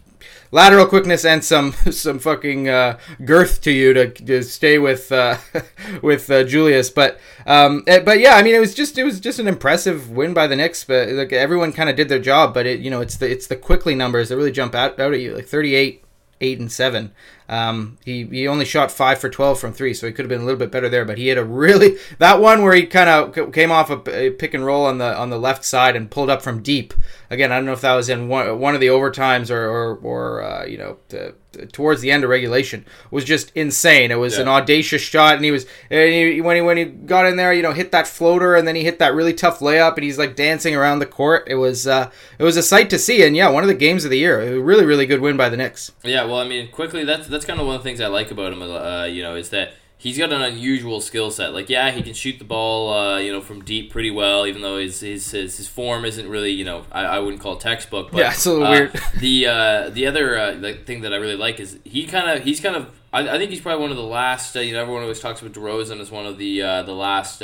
lateral 0.52 0.86
quickness 0.86 1.26
and 1.26 1.44
some 1.44 1.72
some 1.92 2.20
fucking 2.20 2.70
uh, 2.70 3.00
girth 3.26 3.62
to 3.62 3.72
you 3.72 3.94
to, 3.94 4.10
to 4.10 4.44
stay 4.44 4.78
with 4.78 5.12
uh, 5.12 5.38
with 6.02 6.30
uh, 6.30 6.44
Julius. 6.44 6.90
But 6.90 7.20
um, 7.46 7.84
eh, 7.88 8.00
but 8.00 8.20
yeah, 8.20 8.36
I 8.36 8.44
mean, 8.44 8.56
it 8.56 8.60
was 8.60 8.76
just 8.76 8.98
it 8.98 9.04
was 9.04 9.20
just 9.20 9.40
an 9.40 9.48
impressive 9.48 10.10
win 10.12 10.34
by 10.34 10.48
the 10.48 10.56
Knicks. 10.56 10.84
But 10.84 11.10
like 11.10 11.34
everyone 11.34 11.74
kind 11.74 11.90
of 11.90 11.96
did 11.96 12.10
their 12.10 12.20
job. 12.20 12.54
But 12.54 12.66
it 12.66 12.80
you 12.80 12.92
know 12.92 13.02
it's 13.02 13.18
the 13.18 13.30
it's 13.30 13.48
the 13.48 13.56
Quickley 13.56 13.96
numbers 13.96 14.30
that 14.30 14.38
really 14.38 14.52
jump 14.52 14.76
out 14.76 15.00
out 15.00 15.14
at 15.14 15.20
you 15.20 15.36
like 15.36 15.48
thirty 15.48 15.76
eight. 15.76 16.04
Eight 16.44 16.60
and 16.60 16.72
seven. 16.72 17.12
Um, 17.52 17.98
he 18.06 18.24
he 18.26 18.48
only 18.48 18.64
shot 18.66 18.92
five 18.92 19.20
for 19.20 19.30
twelve 19.30 19.60
from 19.60 19.74
three, 19.74 19.94
so 19.94 20.08
he 20.08 20.14
could 20.14 20.24
have 20.24 20.30
been 20.30 20.42
a 20.42 20.46
little 20.46 20.58
bit 20.58 20.72
better 20.72 20.88
there. 20.90 21.04
But 21.06 21.18
he 21.18 21.28
had 21.28 21.38
a 21.38 21.44
really 21.44 21.98
that 22.18 22.40
one 22.40 22.64
where 22.64 22.74
he 22.74 22.86
kind 22.86 23.10
of 23.10 23.52
came 23.54 23.72
off 23.72 23.90
a, 23.90 24.02
a 24.28 24.30
pick 24.30 24.54
and 24.54 24.66
roll 24.66 24.86
on 24.86 24.98
the 25.00 25.16
on 25.18 25.30
the 25.30 25.38
left 25.40 25.66
side 25.66 25.96
and 25.98 26.10
pulled 26.10 26.30
up 26.30 26.42
from 26.42 26.64
deep. 26.64 26.94
Again, 27.30 27.52
I 27.52 27.56
don't 27.58 27.66
know 27.66 27.74
if 27.74 27.82
that 27.82 27.96
was 27.96 28.10
in 28.10 28.28
one, 28.30 28.58
one 28.60 28.74
of 28.76 28.82
the 28.82 28.88
overtimes 28.88 29.50
or 29.52 29.66
or, 29.70 29.96
or 29.98 30.44
uh, 30.44 30.66
you 30.66 30.78
know 30.78 30.98
the, 31.10 31.36
towards 31.74 32.00
the 32.00 32.12
end 32.12 32.24
of 32.24 32.30
regulation 32.30 32.86
was 33.10 33.26
just 33.26 33.52
insane. 33.56 34.12
It 34.12 34.16
was 34.20 34.36
Yeah. 34.36 34.44
an 34.44 34.48
audacious 34.48 35.02
shot, 35.02 35.36
and 35.36 35.44
he 35.44 35.52
was 35.52 35.66
and 35.90 36.14
he, 36.14 36.40
when 36.42 36.56
he 36.56 36.62
when 36.62 36.78
he 36.78 36.86
got 36.86 37.26
in 37.26 37.36
there, 37.36 37.54
you 37.54 37.62
know, 37.62 37.74
hit 37.74 37.92
that 37.92 38.08
floater, 38.08 38.56
and 38.56 38.66
then 38.68 38.76
he 38.78 38.84
hit 38.86 39.00
that 39.00 39.14
really 39.14 39.34
tough 39.34 39.60
layup, 39.60 39.96
and 39.96 40.04
he's 40.06 40.18
like 40.18 40.36
dancing 40.38 40.74
around 40.76 41.00
the 41.00 41.06
court. 41.06 41.44
It 41.48 41.56
was 41.56 41.86
uh, 41.88 42.10
it 42.40 42.44
was 42.44 42.56
a 42.56 42.64
sight 42.64 42.90
to 42.92 42.98
see, 43.00 43.24
and 43.26 43.36
yeah, 43.36 43.50
one 43.50 43.64
of 43.64 43.68
the 43.68 43.76
games 43.76 44.06
of 44.06 44.12
the 44.12 44.18
year. 44.20 44.40
A 44.42 44.60
really 44.60 44.86
really 44.86 45.06
good 45.06 45.20
win 45.22 45.36
by 45.38 45.50
the 45.50 45.58
Knicks. 45.58 45.92
Yeah, 46.04 46.24
well, 46.26 46.38
I 46.40 46.48
mean, 46.48 46.70
Quickley, 46.72 47.04
that's 47.06 47.28
that's 47.28 47.41
kind 47.46 47.60
of 47.60 47.66
one 47.66 47.76
of 47.76 47.84
the 47.84 47.90
things 47.90 48.02
I 48.02 48.08
like 48.08 48.32
about 48.32 48.54
him. 48.54 48.62
Uh, 48.62 49.06
you 49.06 49.24
know, 49.24 49.36
is 49.36 49.50
that 49.50 49.74
he's 49.98 50.18
got 50.18 50.34
an 50.34 50.42
unusual 50.42 51.00
skill 51.00 51.30
set. 51.30 51.54
Like, 51.54 51.70
yeah, 51.70 51.92
he 51.92 52.02
can 52.02 52.14
shoot 52.14 52.40
the 52.40 52.46
ball, 52.46 52.92
uh, 52.92 53.18
you 53.20 53.32
know, 53.32 53.40
from 53.40 53.64
deep 53.64 53.92
pretty 53.92 54.12
well. 54.12 54.48
Even 54.48 54.62
though 54.62 54.78
his 54.78 55.00
his 55.00 55.30
his, 55.32 55.58
his 55.58 55.68
form 55.68 56.06
isn't 56.06 56.28
really, 56.28 56.52
you 56.52 56.66
know, 56.66 56.86
I, 56.92 57.04
I 57.04 57.20
wouldn't 57.20 57.42
call 57.42 57.58
textbook. 57.58 58.12
But, 58.12 58.20
Yeah, 58.20 58.32
it's 58.32 58.46
a 58.46 58.52
little 58.52 58.68
uh, 58.68 58.72
weird. 58.72 58.92
the 59.20 59.48
uh, 59.48 59.90
the 59.90 60.08
other 60.08 60.38
uh, 60.38 60.56
like, 60.56 60.86
thing 60.86 61.02
that 61.02 61.14
I 61.14 61.18
really 61.18 61.38
like 61.38 61.60
is 61.60 61.80
he 61.84 62.06
kind 62.08 62.30
of 62.30 62.44
he's 62.44 62.60
kind 62.60 62.76
of 62.76 62.90
I, 63.14 63.36
I 63.36 63.38
think 63.38 63.52
he's 63.52 63.62
probably 63.62 63.82
one 63.82 63.92
of 63.92 63.98
the 63.98 64.04
last. 64.04 64.56
Uh, 64.56 64.62
you 64.62 64.74
know, 64.74 64.82
everyone 64.82 65.04
always 65.04 65.20
talks 65.20 65.42
about 65.42 65.54
DeRozan 65.54 66.00
as 66.00 66.12
one 66.12 66.26
of 66.26 66.38
the 66.38 66.62
uh, 66.62 66.84
the 66.84 66.94
last. 66.94 67.42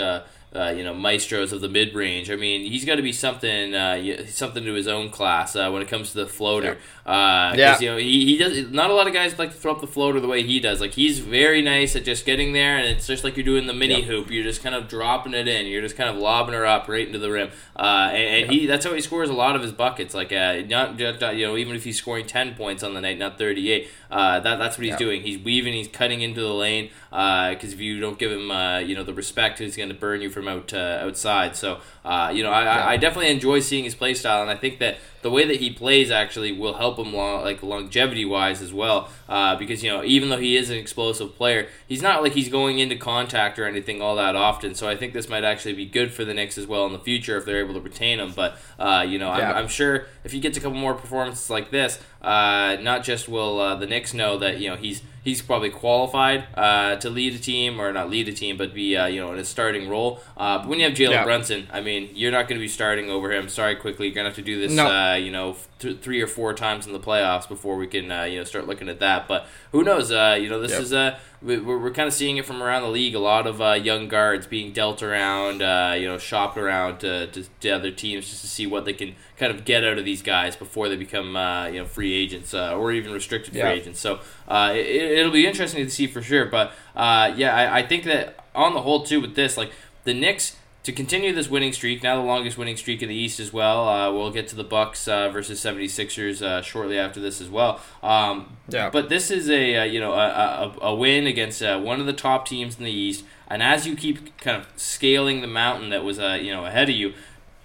Uh, 0.56 0.58
uh, 0.58 0.72
you 0.72 0.84
know, 0.84 0.94
maestros 0.94 1.52
of 1.54 1.62
the 1.62 1.68
mid 1.70 1.94
range. 1.94 2.32
I 2.32 2.36
mean, 2.36 2.66
he's 2.72 2.84
got 2.86 2.96
to 2.96 3.02
be 3.02 3.12
something, 3.12 3.76
uh, 3.76 4.26
something 4.28 4.64
to 4.64 4.74
his 4.74 4.88
own 4.88 5.10
class 5.10 5.56
uh, 5.56 5.70
when 5.70 5.82
it 5.82 5.88
comes 5.88 6.12
to 6.12 6.18
the 6.20 6.26
floater. 6.28 6.78
Uh, 7.06 7.50
'cause, 7.52 7.58
Yeah. 7.58 7.80
you 7.80 7.90
know, 7.90 7.98
he, 7.98 8.26
he 8.26 8.38
does. 8.38 8.70
Not 8.72 8.90
a 8.90 8.94
lot 8.94 9.08
of 9.08 9.14
guys 9.14 9.38
like 9.38 9.52
to 9.52 9.56
throw 9.58 9.74
up 9.74 9.82
the 9.82 9.88
floater 9.88 10.20
the 10.20 10.28
way 10.28 10.44
he 10.44 10.60
does. 10.60 10.82
Like 10.82 10.94
he's 10.94 11.20
very 11.20 11.62
nice 11.62 11.96
at 11.96 12.04
just 12.06 12.26
getting 12.26 12.54
there, 12.54 12.78
and 12.78 12.88
it's 12.88 13.06
just 13.08 13.24
like 13.24 13.38
you're 13.38 13.46
doing 13.46 13.68
the 13.68 13.74
mini 13.74 14.02
hoop. 14.04 14.32
You're 14.32 14.44
just 14.44 14.64
kind 14.64 14.74
of 14.76 14.88
dropping 14.88 15.34
it 15.34 15.48
in. 15.48 15.68
You're 15.68 15.82
just 15.82 15.96
kind 15.96 16.10
of 16.10 16.16
lobbing 16.18 16.54
her 16.56 16.66
up 16.66 16.88
right 16.88 17.06
into 17.06 17.20
the 17.20 17.30
rim. 17.32 17.50
Uh, 17.76 18.10
and, 18.12 18.44
and 18.46 18.52
he 18.52 18.66
that's 18.66 18.86
how 18.86 18.94
he 18.94 19.02
scores 19.02 19.30
a 19.30 19.34
lot 19.34 19.56
of 19.56 19.62
his 19.62 19.72
buckets. 19.74 20.14
Like 20.14 20.34
uh, 20.34 20.62
not 20.68 20.98
just 20.98 21.22
uh, 21.24 21.30
you 21.30 21.46
know 21.46 21.56
even 21.58 21.76
if 21.76 21.84
he's 21.84 21.98
scoring 21.98 22.26
ten 22.26 22.56
points 22.56 22.84
on 22.84 22.94
the 22.94 23.02
night, 23.02 23.20
not 23.20 23.38
thirty 23.38 23.72
eight. 23.72 23.90
Uh, 24.10 24.40
that 24.40 24.58
that's 24.58 24.78
what 24.78 24.84
he's 24.86 24.92
Yeah. 24.94 24.98
doing. 24.98 25.22
He's 25.24 25.38
weaving. 25.38 25.74
He's 25.74 25.88
cutting 25.88 26.22
into 26.22 26.42
the 26.42 26.54
lane. 26.54 26.90
Because 27.10 27.74
if 27.74 27.80
you 27.80 28.00
don't 28.00 28.18
give 28.20 28.32
him 28.32 28.52
uh, 28.52 28.80
you 28.80 28.96
know 28.96 29.04
the 29.04 29.14
respect, 29.14 29.60
he's 29.60 29.76
going 29.76 29.90
to 29.90 29.96
burn 29.96 30.22
you 30.22 30.30
from 30.30 30.48
out 30.48 30.74
uh, 30.74 31.00
outside. 31.04 31.56
So 31.56 31.80
uh, 32.06 32.32
you 32.34 32.44
know 32.44 32.52
I, 32.52 32.64
I, 32.64 32.92
I 32.94 32.98
definitely 32.98 33.32
enjoy 33.32 33.60
seeing 33.60 33.84
his 33.84 33.96
play 33.96 34.14
style, 34.14 34.42
and 34.42 34.50
I 34.52 34.56
think 34.56 34.80
that 34.80 34.98
the 35.22 35.32
way 35.32 35.46
that 35.46 35.58
he 35.58 35.70
plays 35.70 36.12
actually 36.12 36.52
will 36.52 36.76
help 36.76 36.98
him 36.98 37.14
long, 37.14 37.44
like 37.44 37.64
longevity 37.64 38.26
wise 38.26 38.62
as 38.62 38.72
well. 38.74 39.10
Uh, 39.28 39.56
because 39.56 39.84
you 39.84 39.92
know 39.92 40.04
even 40.04 40.30
though 40.30 40.38
he 40.38 40.56
is 40.56 40.70
an 40.70 40.78
explosive 40.78 41.36
player, 41.36 41.68
he's 41.88 42.02
not 42.02 42.24
like 42.24 42.34
he's 42.34 42.50
going 42.50 42.80
into 42.80 42.96
contact 42.96 43.60
or 43.60 43.66
anything 43.66 44.02
all 44.02 44.16
that 44.16 44.36
often. 44.36 44.76
So 44.76 44.88
I 44.88 44.96
think 44.96 45.14
this 45.14 45.28
might 45.28 45.44
actually 45.44 45.74
be 45.74 45.86
good 45.86 46.12
for 46.14 46.24
the 46.24 46.34
Knicks 46.34 46.58
as 46.58 46.68
well 46.68 46.86
in 46.86 46.94
the 46.94 47.00
future 47.00 47.38
if 47.38 47.46
they're 47.46 47.60
able 47.60 47.74
to 47.74 47.82
retain 47.82 48.20
him. 48.20 48.34
But 48.36 48.58
uh, 48.80 49.06
you 49.08 49.20
know 49.20 49.28
Yeah. 49.36 49.52
I'm, 49.52 49.64
I'm 49.64 49.68
sure 49.68 50.06
if 50.24 50.32
he 50.32 50.40
gets 50.40 50.58
a 50.58 50.62
couple 50.62 50.78
more 50.78 50.94
performances 50.94 51.50
like 51.50 51.72
this, 51.72 52.00
uh, 52.22 52.78
not 52.82 53.04
just 53.04 53.28
will 53.28 53.60
uh, 53.60 53.76
the 53.76 53.86
Knicks 53.88 54.14
know 54.14 54.38
that 54.38 54.60
you 54.60 54.70
know 54.70 54.76
he's 54.76 55.02
he's 55.28 55.42
probably 55.42 55.70
qualified 55.70 56.46
uh, 56.56 56.96
to 57.04 57.10
lead 57.10 57.34
a 57.36 57.38
team 57.40 57.82
or 57.82 57.92
not 57.92 58.10
lead 58.10 58.28
a 58.30 58.34
team, 58.34 58.56
but 58.56 58.74
be 58.74 58.96
uh, 58.96 59.06
you 59.08 59.20
know 59.20 59.34
in 59.34 59.40
a 59.40 59.44
starting 59.46 59.90
role. 59.90 60.22
Uh, 60.38 60.60
but 60.60 60.68
when 60.70 60.80
you 60.80 60.86
have 60.86 60.94
Jalen 60.98 61.12
Yeah. 61.12 61.24
Brunson, 61.26 61.68
I 61.72 61.82
mean 61.82 62.10
you're 62.14 62.32
not 62.32 62.48
going 62.48 62.58
to 62.60 62.64
be 62.64 62.68
starting 62.70 63.10
over 63.10 63.32
him. 63.32 63.50
Sorry, 63.50 63.76
Quickley 63.76 64.08
you're 64.08 64.16
going 64.16 64.26
to 64.26 64.30
have 64.30 64.36
to 64.38 64.42
do 64.54 64.58
this. 64.60 64.72
No. 64.72 64.88
Uh, 64.88 65.16
you 65.16 65.32
know 65.32 65.56
th- 65.80 66.00
three 66.00 66.22
or 66.22 66.28
four 66.28 66.54
times 66.54 66.86
in 66.88 66.94
the 66.94 67.00
playoffs 67.00 67.48
before 67.48 67.78
we 67.78 67.88
can 67.88 68.12
uh, 68.12 68.24
you 68.24 68.38
know 68.40 68.44
start 68.44 68.68
looking 68.68 68.90
at 68.90 69.00
that. 69.00 69.28
But 69.28 69.46
who 69.72 69.84
knows? 69.84 70.12
Uh, 70.12 70.38
you 70.40 70.50
know 70.50 70.60
this 70.60 70.72
Yep. 70.72 70.82
is 70.82 70.92
a 70.94 71.20
we- 71.42 71.60
we're, 71.60 71.78
we're 71.78 71.92
kind 71.92 72.08
of 72.08 72.14
seeing 72.14 72.38
it 72.38 72.46
from 72.46 72.64
around 72.64 72.82
the 72.82 72.90
league. 72.90 73.14
A 73.14 73.20
lot 73.20 73.46
of 73.46 73.62
uh, 73.62 73.74
young 73.74 74.08
guards 74.08 74.48
being 74.48 74.74
dealt 74.74 75.04
around, 75.04 75.62
uh, 75.62 75.96
you 75.98 76.08
know, 76.08 76.18
shopped 76.18 76.58
around 76.58 77.00
to, 77.02 77.28
to, 77.28 77.44
to 77.62 77.70
other 77.70 77.92
teams 77.92 78.28
just 78.28 78.42
to 78.42 78.48
see 78.48 78.66
what 78.66 78.86
they 78.86 78.94
can 78.94 79.14
kind 79.38 79.52
of 79.52 79.64
get 79.64 79.84
out 79.84 80.00
of 80.00 80.06
these 80.06 80.24
guys 80.24 80.56
before 80.56 80.90
they 80.90 80.96
become, 80.96 81.36
uh, 81.36 81.68
you 81.68 81.80
know, 81.80 81.86
free 81.86 82.12
agents 82.14 82.56
uh, 82.56 82.76
or 82.76 82.92
even 82.92 83.12
restricted 83.14 83.54
free 83.54 83.62
agents. 83.62 84.00
So 84.00 84.20
uh, 84.48 84.72
it, 84.74 84.86
it'll 85.20 85.32
be 85.32 85.46
interesting 85.46 85.86
to 85.86 85.92
see 85.92 86.08
for 86.08 86.24
sure. 86.24 86.46
But 86.46 86.72
uh, 86.96 87.32
yeah, 87.38 87.56
I, 87.56 87.80
I 87.80 87.88
think 87.88 88.04
that 88.06 88.44
on 88.56 88.74
the 88.74 88.82
whole 88.82 89.04
too 89.04 89.22
with 89.22 89.36
this, 89.36 89.58
like 89.58 89.72
the 90.06 90.16
Knicks 90.16 90.56
to 90.88 90.94
continue 90.94 91.34
this 91.34 91.50
winning 91.50 91.74
streak, 91.74 92.02
now 92.02 92.16
the 92.16 92.26
longest 92.26 92.58
winning 92.58 92.78
streak 92.78 93.04
in 93.04 93.10
the 93.10 93.16
East 93.16 93.42
as 93.42 93.52
well. 93.52 93.90
Uh, 93.90 94.10
we'll 94.10 94.32
get 94.32 94.48
to 94.48 94.56
the 94.56 94.64
Bucks 94.64 95.06
uh, 95.06 95.28
versus 95.28 95.60
76ers 95.60 96.42
uh, 96.42 96.62
shortly 96.62 96.98
after 96.98 97.20
this 97.20 97.42
as 97.42 97.50
well. 97.50 97.82
Um, 98.02 98.56
Yeah. 98.70 98.90
But 98.90 99.10
this 99.10 99.30
is 99.30 99.50
a 99.50 99.80
uh, 99.80 99.84
you 99.84 100.00
know 100.00 100.14
a, 100.14 100.74
a, 100.82 100.88
a 100.88 100.96
win 100.96 101.28
against 101.28 101.62
uh, 101.62 101.78
one 101.78 102.00
of 102.00 102.06
the 102.06 102.14
top 102.14 102.48
teams 102.48 102.78
in 102.78 102.86
the 102.86 102.92
East, 102.92 103.26
and 103.50 103.62
as 103.62 103.86
you 103.86 103.98
keep 103.98 104.38
kind 104.38 104.56
of 104.56 104.68
scaling 104.78 105.42
the 105.42 105.48
mountain 105.48 105.90
that 105.90 106.06
was 106.06 106.20
uh, 106.20 106.40
you 106.42 106.54
know 106.54 106.64
ahead 106.66 106.88
of 106.88 106.96
you, 106.96 107.14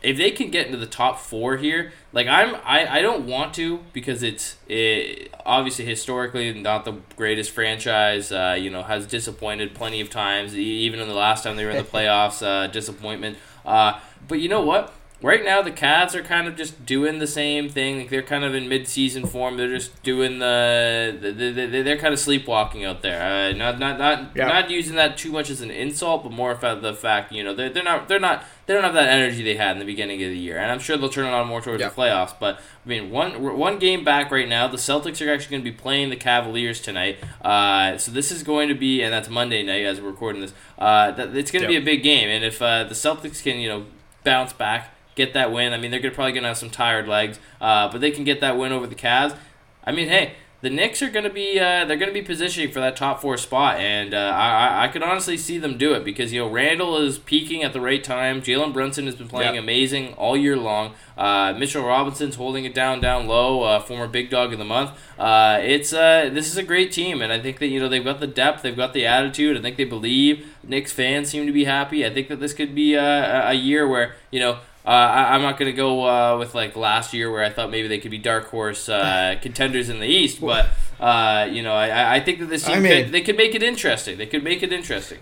if 0.03 0.17
they 0.17 0.31
can 0.31 0.51
get 0.51 0.67
into 0.67 0.79
the 0.79 0.87
top 0.87 1.19
four 1.19 1.57
here, 1.57 1.93
like 2.13 2.27
I'm, 2.27 2.57
I, 2.65 2.99
I 2.99 3.03
don't 3.03 3.27
want 3.27 3.55
to 3.55 3.81
because 3.93 4.23
it's 4.23 4.57
it, 4.69 5.33
obviously 5.47 5.85
historically 5.85 6.53
not 6.53 6.85
the 6.85 6.95
greatest 7.17 7.51
franchise. 7.51 8.33
Uh, 8.33 8.57
you 8.59 8.71
know, 8.71 8.83
has 8.83 9.07
disappointed 9.07 9.75
plenty 9.75 10.01
of 10.01 10.11
times, 10.11 10.57
even 10.57 11.01
in 11.01 11.09
the 11.09 11.15
last 11.15 11.45
time 11.45 11.57
they 11.57 11.65
were 11.65 11.71
in 11.71 11.77
the 11.77 11.83
playoffs, 11.91 12.45
uh, 12.45 12.67
disappointment. 12.67 13.39
Uh, 13.65 14.01
but 14.29 14.41
you 14.41 14.49
know 14.49 14.63
what? 14.63 14.93
Right 15.23 15.45
now, 15.45 15.63
the 15.63 15.71
Cavs 15.71 16.15
are 16.15 16.23
kind 16.23 16.49
of 16.49 16.57
just 16.57 16.85
doing 16.85 17.19
the 17.21 17.27
same 17.27 17.69
thing. 17.69 17.99
Like 17.99 18.11
they're 18.11 18.23
kind 18.23 18.45
of 18.45 18.55
in 18.55 18.69
mid-season 18.69 19.27
form. 19.27 19.57
They're 19.57 19.69
just 19.69 20.03
doing 20.03 20.41
the, 20.41 21.17
the, 21.21 21.31
the, 21.33 21.67
the 21.67 21.83
they're 21.83 21.97
kind 21.97 22.13
of 22.13 22.19
sleepwalking 22.19 22.85
out 22.85 23.03
there. 23.03 23.23
Uh, 23.23 23.53
not 23.57 23.79
not 23.79 23.99
not 23.99 24.33
Yeah. 24.35 24.49
not 24.49 24.71
using 24.71 24.97
that 24.97 25.17
too 25.17 25.31
much 25.31 25.49
as 25.51 25.61
an 25.61 25.71
insult, 25.71 26.25
but 26.25 26.33
more 26.33 26.51
about 26.53 26.83
the 26.83 26.93
fact 26.93 27.33
you 27.33 27.45
know 27.45 27.55
they're, 27.55 27.71
they're 27.71 27.83
not 27.85 28.09
they're 28.09 28.19
not 28.21 28.45
they 28.67 28.75
don't 28.75 28.83
have 28.85 28.95
that 28.95 29.09
energy 29.09 29.43
they 29.43 29.57
had 29.57 29.73
in 29.73 29.79
the 29.79 29.85
beginning 29.85 30.23
of 30.23 30.31
the 30.31 30.39
year, 30.39 30.59
and 30.59 30.71
I'm 30.73 30.79
sure 30.79 30.97
they'll 30.97 31.09
turn 31.09 31.27
it 31.27 31.33
on 31.33 31.47
more 31.47 31.61
towards 31.61 31.81
Yeah. 31.81 31.89
the 31.89 31.95
playoffs. 31.95 32.35
But 32.39 32.57
I 32.85 32.89
mean, 32.89 33.11
one 33.11 33.41
one 33.59 33.79
game 33.79 34.03
back 34.05 34.31
right 34.33 34.49
now. 34.49 34.67
The 34.67 34.77
Celtics 34.77 35.25
are 35.25 35.33
actually 35.33 35.51
going 35.53 35.65
to 35.65 35.71
be 35.71 35.77
playing 35.77 36.11
the 36.11 36.17
Cavaliers 36.17 36.81
tonight. 36.81 37.19
Uh, 37.45 37.97
so 37.97 38.11
this 38.11 38.33
is 38.33 38.43
going 38.43 38.69
to 38.69 38.75
be, 38.75 39.03
and 39.03 39.13
that's 39.13 39.29
Monday 39.29 39.63
night 39.63 39.85
as 39.85 40.01
we're 40.01 40.11
recording 40.11 40.43
this. 40.43 40.53
Uh, 40.79 41.11
that, 41.13 41.37
it's 41.37 41.51
going 41.51 41.63
to 41.63 41.69
be 41.69 41.77
a 41.77 41.81
big 41.81 42.03
game, 42.03 42.29
and 42.29 42.45
if 42.45 42.61
uh, 42.61 42.85
the 42.85 42.95
Celtics 42.95 43.43
can 43.43 43.59
you 43.59 43.69
know 43.69 43.85
bounce 44.25 44.53
back, 44.53 44.91
get 45.15 45.35
that 45.35 45.53
win. 45.53 45.73
I 45.73 45.79
mean, 45.79 45.91
they're 45.91 46.01
gonna, 46.01 46.15
probably 46.15 46.33
going 46.33 46.43
to 46.43 46.49
have 46.49 46.59
some 46.59 46.71
tired 46.71 47.07
legs, 47.09 47.39
uh, 47.61 47.91
but 47.91 48.01
they 48.01 48.11
can 48.11 48.25
get 48.25 48.41
that 48.41 48.57
win 48.57 48.73
over 48.73 48.87
the 48.87 48.95
Cavs. 48.95 49.37
I 49.85 49.93
mean, 49.93 50.09
hey, 50.09 50.35
the 50.61 50.71
Knicks 50.71 51.03
are 51.03 51.11
going 51.11 51.25
to 51.25 51.31
be 51.31 51.59
uh, 51.59 51.85
they're 51.87 51.97
going 51.97 52.09
to 52.09 52.15
be 52.15 52.23
positioning 52.23 52.71
for 52.71 52.79
that 52.79 52.95
top 52.95 53.21
four 53.21 53.37
spot, 53.37 53.79
and 53.81 54.15
uh, 54.15 54.31
I 54.33 54.85
I- 54.85 54.89
could 54.89 55.03
honestly 55.03 55.37
see 55.37 55.59
them 55.59 55.77
do 55.77 55.93
it 55.95 56.05
because 56.05 56.33
you 56.33 56.39
know 56.41 56.49
Randle 56.49 56.97
is 56.99 57.19
peaking 57.19 57.65
at 57.65 57.73
the 57.73 57.81
right 57.81 58.03
time. 58.03 58.41
Jalen 58.41 58.73
Brunson 58.73 59.07
has 59.07 59.17
been 59.17 59.27
playing 59.27 59.57
Yeah. 59.57 59.61
amazing 59.61 60.13
all 60.15 60.37
year 60.37 60.57
long. 60.57 60.95
Uh, 61.19 61.53
Mitchell 61.59 61.85
Robinson's 61.85 62.37
holding 62.37 62.65
it 62.65 62.75
down 62.75 63.01
down 63.01 63.27
low. 63.27 63.65
Uh, 63.65 63.81
former 63.81 64.07
big 64.07 64.31
dog 64.31 64.53
of 64.53 64.61
the 64.61 64.65
month. 64.65 64.93
Uh, 65.19 65.59
it's 65.61 65.93
uh, 65.93 66.31
this 66.33 66.47
is 66.47 66.57
a 66.57 66.63
great 66.63 66.93
team, 66.93 67.21
and 67.23 67.33
I 67.33 67.41
think 67.41 67.59
that 67.59 67.67
you 67.67 67.81
know 67.81 67.89
they've 67.89 68.05
got 68.05 68.21
the 68.21 68.29
depth, 68.29 68.63
they've 68.63 68.77
got 68.77 68.93
the 68.93 69.05
attitude. 69.05 69.57
I 69.57 69.61
think 69.63 69.77
they 69.77 69.85
believe. 69.85 70.47
Knicks 70.63 70.93
fans 70.93 71.29
seem 71.29 71.45
to 71.47 71.53
be 71.53 71.65
happy. 71.65 72.07
I 72.07 72.11
think 72.15 72.29
that 72.29 72.39
this 72.39 72.55
could 72.55 72.73
be 72.73 72.97
uh, 72.97 73.03
a, 73.03 73.49
a 73.51 73.55
year 73.55 73.89
where 73.89 74.15
you 74.31 74.39
know. 74.39 74.59
Uh, 74.85 74.89
I, 74.91 75.35
I'm 75.35 75.43
not 75.43 75.59
going 75.59 75.71
to 75.71 75.77
go 75.77 76.05
uh, 76.09 76.37
with 76.39 76.55
like 76.57 76.75
last 76.75 77.13
year 77.15 77.31
where 77.31 77.45
I 77.45 77.51
thought 77.51 77.71
maybe 77.71 77.87
they 77.87 77.99
could 77.99 78.11
be 78.11 78.19
dark 78.19 78.47
horse 78.51 78.89
uh, 78.89 79.37
contenders 79.43 79.89
in 79.89 80.01
the 80.01 80.07
East, 80.09 80.41
but 80.41 80.71
uh, 80.99 81.47
you 81.51 81.63
know 81.63 81.73
I, 81.73 82.17
I 82.17 82.21
think 82.21 82.41
that 82.41 82.47
this 82.47 82.65
team 82.65 82.77
I 82.77 82.81
mean- 82.81 83.05
could, 83.05 83.13
they 83.13 83.21
could 83.23 83.37
make 83.37 83.55
it 83.55 83.63
interesting. 83.63 84.19
They 84.19 84.27
could 84.27 84.43
make 84.43 84.63
it 84.63 84.73
interesting. 84.73 85.19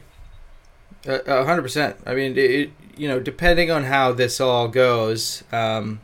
Uh, 1.08 1.18
A 1.26 1.44
hundred 1.44 1.62
percent. 1.62 1.96
I 2.06 2.14
mean, 2.14 2.36
it, 2.36 2.70
you 2.96 3.08
know, 3.08 3.20
depending 3.20 3.70
on 3.70 3.84
how 3.84 4.12
this 4.12 4.40
all 4.40 4.68
goes, 4.68 5.42
um, 5.52 6.00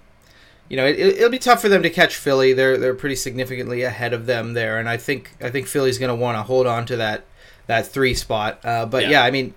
you 0.69 0.77
know, 0.77 0.87
it, 0.87 0.99
it'll 0.99 1.29
be 1.31 1.39
tough 1.39 1.61
for 1.61 1.69
them 1.69 1.83
to 1.83 1.91
catch 1.91 2.17
Philly. 2.17 2.53
They're 2.53 2.77
they're 2.79 2.95
pretty 2.95 3.17
significantly 3.17 3.83
ahead 3.83 4.13
of 4.15 4.27
them 4.27 4.53
there, 4.55 4.79
and 4.79 4.89
I 4.89 4.97
think 4.97 5.33
I 5.41 5.51
think 5.51 5.67
Philly's 5.67 5.99
going 5.99 6.09
to 6.09 6.15
want 6.15 6.37
to 6.39 6.43
hold 6.43 6.67
on 6.67 6.85
to 6.87 6.97
that 6.97 7.25
that 7.69 7.87
three 7.87 8.15
spot. 8.15 8.61
Uh, 8.65 8.87
but 8.87 9.05
Yeah. 9.05 9.11
yeah. 9.11 9.25
I 9.25 9.31
mean, 9.31 9.55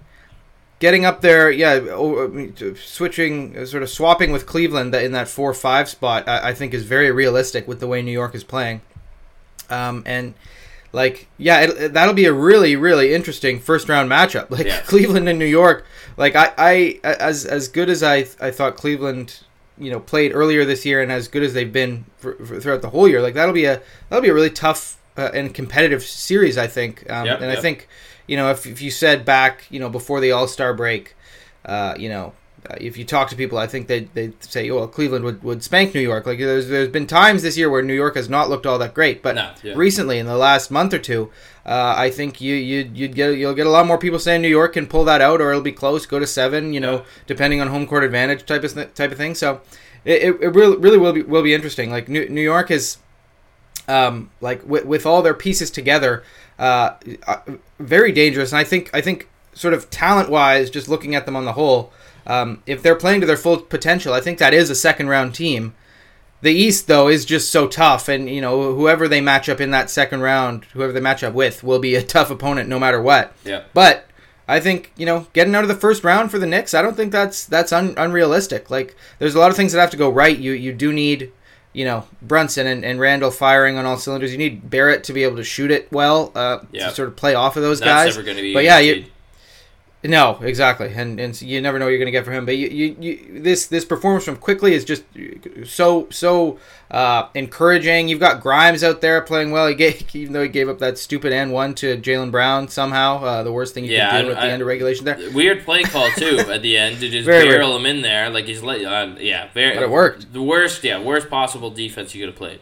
getting 0.79 1.05
up 1.05 1.21
there, 1.21 1.51
yeah, 1.51 1.73
I 1.73 2.27
mean, 2.27 2.53
to- 2.53 2.75
switching, 2.75 3.57
uh, 3.57 3.65
sort 3.65 3.83
of 3.83 3.89
swapping 3.89 4.31
with 4.31 4.45
Cleveland 4.45 4.95
in 4.95 5.11
that 5.11 5.27
four 5.27 5.53
five 5.53 5.87
spot, 5.89 6.27
I, 6.27 6.49
I 6.49 6.53
think 6.53 6.73
is 6.73 6.83
very 6.85 7.11
realistic 7.11 7.67
with 7.67 7.79
the 7.79 7.87
way 7.87 8.01
New 8.01 8.11
York 8.11 8.33
is 8.35 8.43
playing. 8.43 8.81
Um, 9.69 10.03
and 10.05 10.33
like, 10.91 11.27
yeah, 11.37 11.61
it, 11.61 11.93
that'll 11.93 12.15
be 12.15 12.25
a 12.25 12.33
really, 12.33 12.75
really 12.75 13.13
interesting 13.13 13.59
first 13.59 13.87
round 13.89 14.09
matchup. 14.09 14.49
Like 14.57 14.65
Yeah. 14.65 14.81
Cleveland 14.81 15.29
and 15.29 15.37
New 15.37 15.45
York. 15.45 15.85
Like 16.17 16.35
I, 16.35 16.51
I, 16.57 16.99
as 17.03 17.45
as 17.45 17.67
good 17.67 17.89
as 17.89 18.01
I, 18.03 18.25
I 18.41 18.51
thought 18.51 18.75
Cleveland, 18.75 19.39
you 19.77 19.91
know, 19.91 19.99
played 19.99 20.33
earlier 20.33 20.65
this 20.65 20.85
year, 20.85 21.01
and 21.01 21.11
as 21.11 21.27
good 21.27 21.43
as 21.43 21.53
they've 21.53 21.71
been 21.71 22.05
for, 22.17 22.33
for, 22.43 22.59
throughout 22.59 22.81
the 22.81 22.89
whole 22.89 23.07
year. 23.07 23.21
Like 23.21 23.35
that'll 23.35 23.53
be 23.53 23.65
a 23.65 23.81
that'll 24.09 24.23
be 24.23 24.29
a 24.29 24.33
really 24.33 24.49
tough 24.49 24.97
uh, 25.17 25.29
and 25.33 25.53
competitive 25.53 26.03
series, 26.03 26.57
I 26.57 26.67
think. 26.67 27.09
Um, 27.09 27.25
Yep, 27.25 27.41
and 27.41 27.49
yep. 27.49 27.57
I 27.57 27.61
think, 27.61 27.87
you 28.29 28.37
know, 28.37 28.49
if 28.51 28.65
if 28.65 28.81
you 28.81 28.91
said 28.91 29.25
back, 29.25 29.65
you 29.69 29.79
know, 29.79 29.89
before 29.89 30.19
the 30.21 30.31
All 30.31 30.47
Star 30.47 30.73
break, 30.73 31.15
uh, 31.65 31.95
you 31.97 32.09
know. 32.09 32.33
Uh, 32.69 32.75
if 32.81 32.97
you 32.97 33.05
talk 33.05 33.29
to 33.29 33.37
people, 33.37 33.57
I 33.57 33.67
think 33.67 33.87
they 33.87 34.01
they 34.13 34.33
say, 34.41 34.69
"Oh, 34.69 34.85
Cleveland 34.85 35.23
would, 35.23 35.41
would 35.43 35.63
spank 35.63 35.93
New 35.95 36.01
York." 36.01 36.25
Like 36.25 36.39
there's 36.39 36.67
there's 36.67 36.89
been 36.89 37.07
times 37.07 37.41
this 37.41 37.57
year 37.57 37.69
where 37.69 37.81
New 37.81 37.93
York 38.03 38.15
has 38.15 38.27
not 38.27 38.49
looked 38.49 38.65
all 38.65 38.77
that 38.79 38.93
great, 38.93 39.23
but 39.23 39.35
No, 39.35 39.51
yeah. 39.63 39.73
recently 39.77 40.19
in 40.19 40.25
the 40.25 40.35
last 40.35 40.69
month 40.69 40.93
or 40.93 40.99
two, 40.99 41.31
uh, 41.65 41.93
I 42.05 42.09
think 42.09 42.41
you 42.41 42.53
you 42.55 42.91
you'd 42.93 43.15
get 43.15 43.37
you'll 43.37 43.53
get 43.53 43.65
a 43.65 43.69
lot 43.77 43.87
more 43.87 43.97
people 43.97 44.19
saying 44.19 44.41
New 44.41 44.49
York 44.59 44.73
can 44.73 44.87
pull 44.87 45.05
that 45.05 45.21
out, 45.21 45.39
or 45.39 45.51
it'll 45.51 45.61
be 45.63 45.71
close, 45.71 46.05
go 46.05 46.19
to 46.19 46.27
seven, 46.27 46.73
you 46.73 46.81
know, 46.81 46.95
Yeah. 46.95 47.01
depending 47.27 47.61
on 47.61 47.67
home 47.69 47.87
court 47.87 48.03
advantage 48.03 48.45
type 48.45 48.65
of 48.65 48.73
type 48.93 49.11
of 49.13 49.17
thing. 49.17 49.35
So 49.35 49.61
it, 50.03 50.21
it, 50.27 50.41
it 50.41 50.49
really 50.49 50.75
really 50.75 50.97
will 50.97 51.13
be 51.13 51.21
will 51.23 51.43
be 51.43 51.53
interesting. 51.53 51.89
Like 51.89 52.09
New, 52.09 52.27
New 52.27 52.41
York 52.53 52.69
is, 52.71 52.97
um, 53.87 54.31
like 54.41 54.67
with, 54.67 54.83
with 54.85 55.05
all 55.05 55.21
their 55.21 55.33
pieces 55.33 55.71
together, 55.71 56.23
uh, 56.59 56.95
very 57.79 58.11
dangerous. 58.11 58.51
And 58.51 58.59
I 58.59 58.63
think 58.63 58.89
I 58.93 59.01
think 59.01 59.29
sort 59.53 59.73
of 59.73 59.89
talent 59.89 60.29
wise, 60.29 60.69
just 60.69 60.89
looking 60.89 61.15
at 61.15 61.25
them 61.25 61.35
on 61.35 61.45
the 61.45 61.53
whole, 61.53 61.91
um, 62.27 62.61
if 62.65 62.83
they're 62.83 62.95
playing 62.95 63.21
to 63.21 63.27
their 63.27 63.37
full 63.37 63.57
potential, 63.57 64.13
I 64.13 64.21
think 64.21 64.37
that 64.37 64.53
is 64.53 64.69
a 64.69 64.75
second 64.75 65.07
round 65.07 65.33
team. 65.33 65.73
The 66.41 66.51
East 66.51 66.87
though 66.87 67.07
is 67.07 67.25
just 67.25 67.51
so 67.51 67.67
tough, 67.67 68.07
and 68.07 68.29
you 68.29 68.41
know 68.41 68.75
whoever 68.75 69.07
they 69.07 69.21
match 69.21 69.49
up 69.49 69.59
in 69.59 69.71
that 69.71 69.89
second 69.89 70.21
round, 70.21 70.65
whoever 70.65 70.91
they 70.93 71.01
match 71.01 71.23
up 71.23 71.33
with, 71.33 71.63
will 71.63 71.79
be 71.79 71.95
a 71.95 72.03
tough 72.15 72.29
opponent 72.29 72.69
no 72.69 72.79
matter 72.79 73.01
what. 73.01 73.33
Yeah. 73.43 73.63
But 73.73 74.05
I 74.47 74.59
think 74.59 74.91
you 74.97 75.05
know 75.05 75.27
getting 75.33 75.55
out 75.55 75.63
of 75.63 75.69
the 75.69 75.75
first 75.75 76.03
round 76.03 76.31
for 76.31 76.39
the 76.39 76.45
Knicks, 76.45 76.73
I 76.73 76.81
don't 76.81 76.95
think 76.95 77.11
that's 77.11 77.45
that's 77.45 77.71
un- 77.71 77.93
unrealistic. 77.97 78.69
Like 78.69 78.95
there's 79.17 79.35
a 79.35 79.39
lot 79.39 79.51
of 79.51 79.57
things 79.57 79.71
that 79.71 79.79
have 79.79 79.91
to 79.91 79.97
go 79.97 80.09
right. 80.09 80.37
You 80.37 80.51
you 80.53 80.73
do 80.73 80.91
need 80.91 81.31
you 81.73 81.85
know 81.85 82.05
Brunson 82.21 82.67
and, 82.67 82.83
and 82.83 82.99
Randle 82.99 83.31
firing 83.31 83.77
on 83.77 83.85
all 83.85 83.97
cylinders. 83.97 84.31
You 84.31 84.37
need 84.37 84.69
Barrett 84.69 85.03
to 85.05 85.13
be 85.13 85.23
able 85.23 85.37
to 85.37 85.43
shoot 85.43 85.71
it 85.71 85.91
well, 85.91 86.31
uh, 86.35 86.59
Yeah. 86.71 86.89
to 86.89 86.95
sort 86.95 87.07
of 87.09 87.15
play 87.15 87.35
off 87.35 87.55
of 87.57 87.63
those 87.63 87.79
That's 87.79 88.15
guys. 88.17 88.25
but 88.53 88.63
yeah, 88.63 88.79
you, 88.79 89.05
no, 90.03 90.39
exactly, 90.41 90.93
and 90.95 91.19
and 91.19 91.41
you 91.41 91.59
never 91.61 91.77
know 91.77 91.85
what 91.85 91.89
you're 91.89 91.99
going 91.99 92.05
to 92.07 92.11
get 92.11 92.23
from 92.23 92.33
him. 92.33 92.45
But 92.45 92.55
you, 92.57 92.67
you, 92.69 92.95
you 92.99 93.41
this 93.41 93.67
this 93.67 93.83
performance 93.83 94.23
from 94.23 94.37
Quickley 94.37 94.73
is 94.73 94.85
just 94.85 95.03
so 95.65 96.07
so 96.09 96.57
uh, 96.89 97.27
encouraging. 97.33 98.07
You've 98.07 98.19
got 98.21 98.41
Grimes 98.41 98.83
out 98.83 99.01
there 99.01 99.19
playing 99.21 99.51
well. 99.51 99.67
He 99.67 99.75
gave, 99.75 100.03
even 100.15 100.31
though 100.33 100.43
he 100.43 100.47
gave 100.49 100.69
up 100.69 100.79
that 100.79 100.97
stupid 100.97 101.33
N 101.33 101.51
one 101.51 101.75
to 101.75 101.97
Jaylen 101.97 102.31
Brown 102.31 102.69
somehow, 102.69 103.23
uh, 103.23 103.43
the 103.43 103.51
worst 103.51 103.73
thing 103.73 103.83
you 103.83 103.91
Yeah, 103.91 104.09
can 104.11 104.25
do 104.25 104.31
I- 104.31 104.35
at 104.35 104.41
the 104.41 104.51
end 104.51 104.61
of 104.61 104.67
regulation 104.69 105.03
there. 105.05 105.19
Weird 105.33 105.65
play 105.65 105.83
call 105.83 106.09
too 106.17 106.39
at 106.49 106.61
the 106.61 106.77
end 106.77 106.99
to 107.01 107.09
just 107.09 107.25
Very 107.25 107.43
weird. 107.43 107.55
barrel 107.59 107.75
him 107.75 107.85
in 107.85 108.01
there 108.01 108.29
like 108.29 108.45
he's 108.45 108.63
let. 108.63 108.83
Uh, 108.85 109.15
yeah, 109.19 109.49
very. 109.53 109.73
But 109.75 109.83
it 109.83 109.89
worked. 109.89 110.31
The 110.31 110.41
worst, 110.41 110.83
yeah, 110.83 111.01
worst 111.01 111.29
possible 111.29 111.69
defense 111.71 112.15
you 112.15 112.21
could 112.21 112.29
have 112.29 112.37
played. 112.37 112.59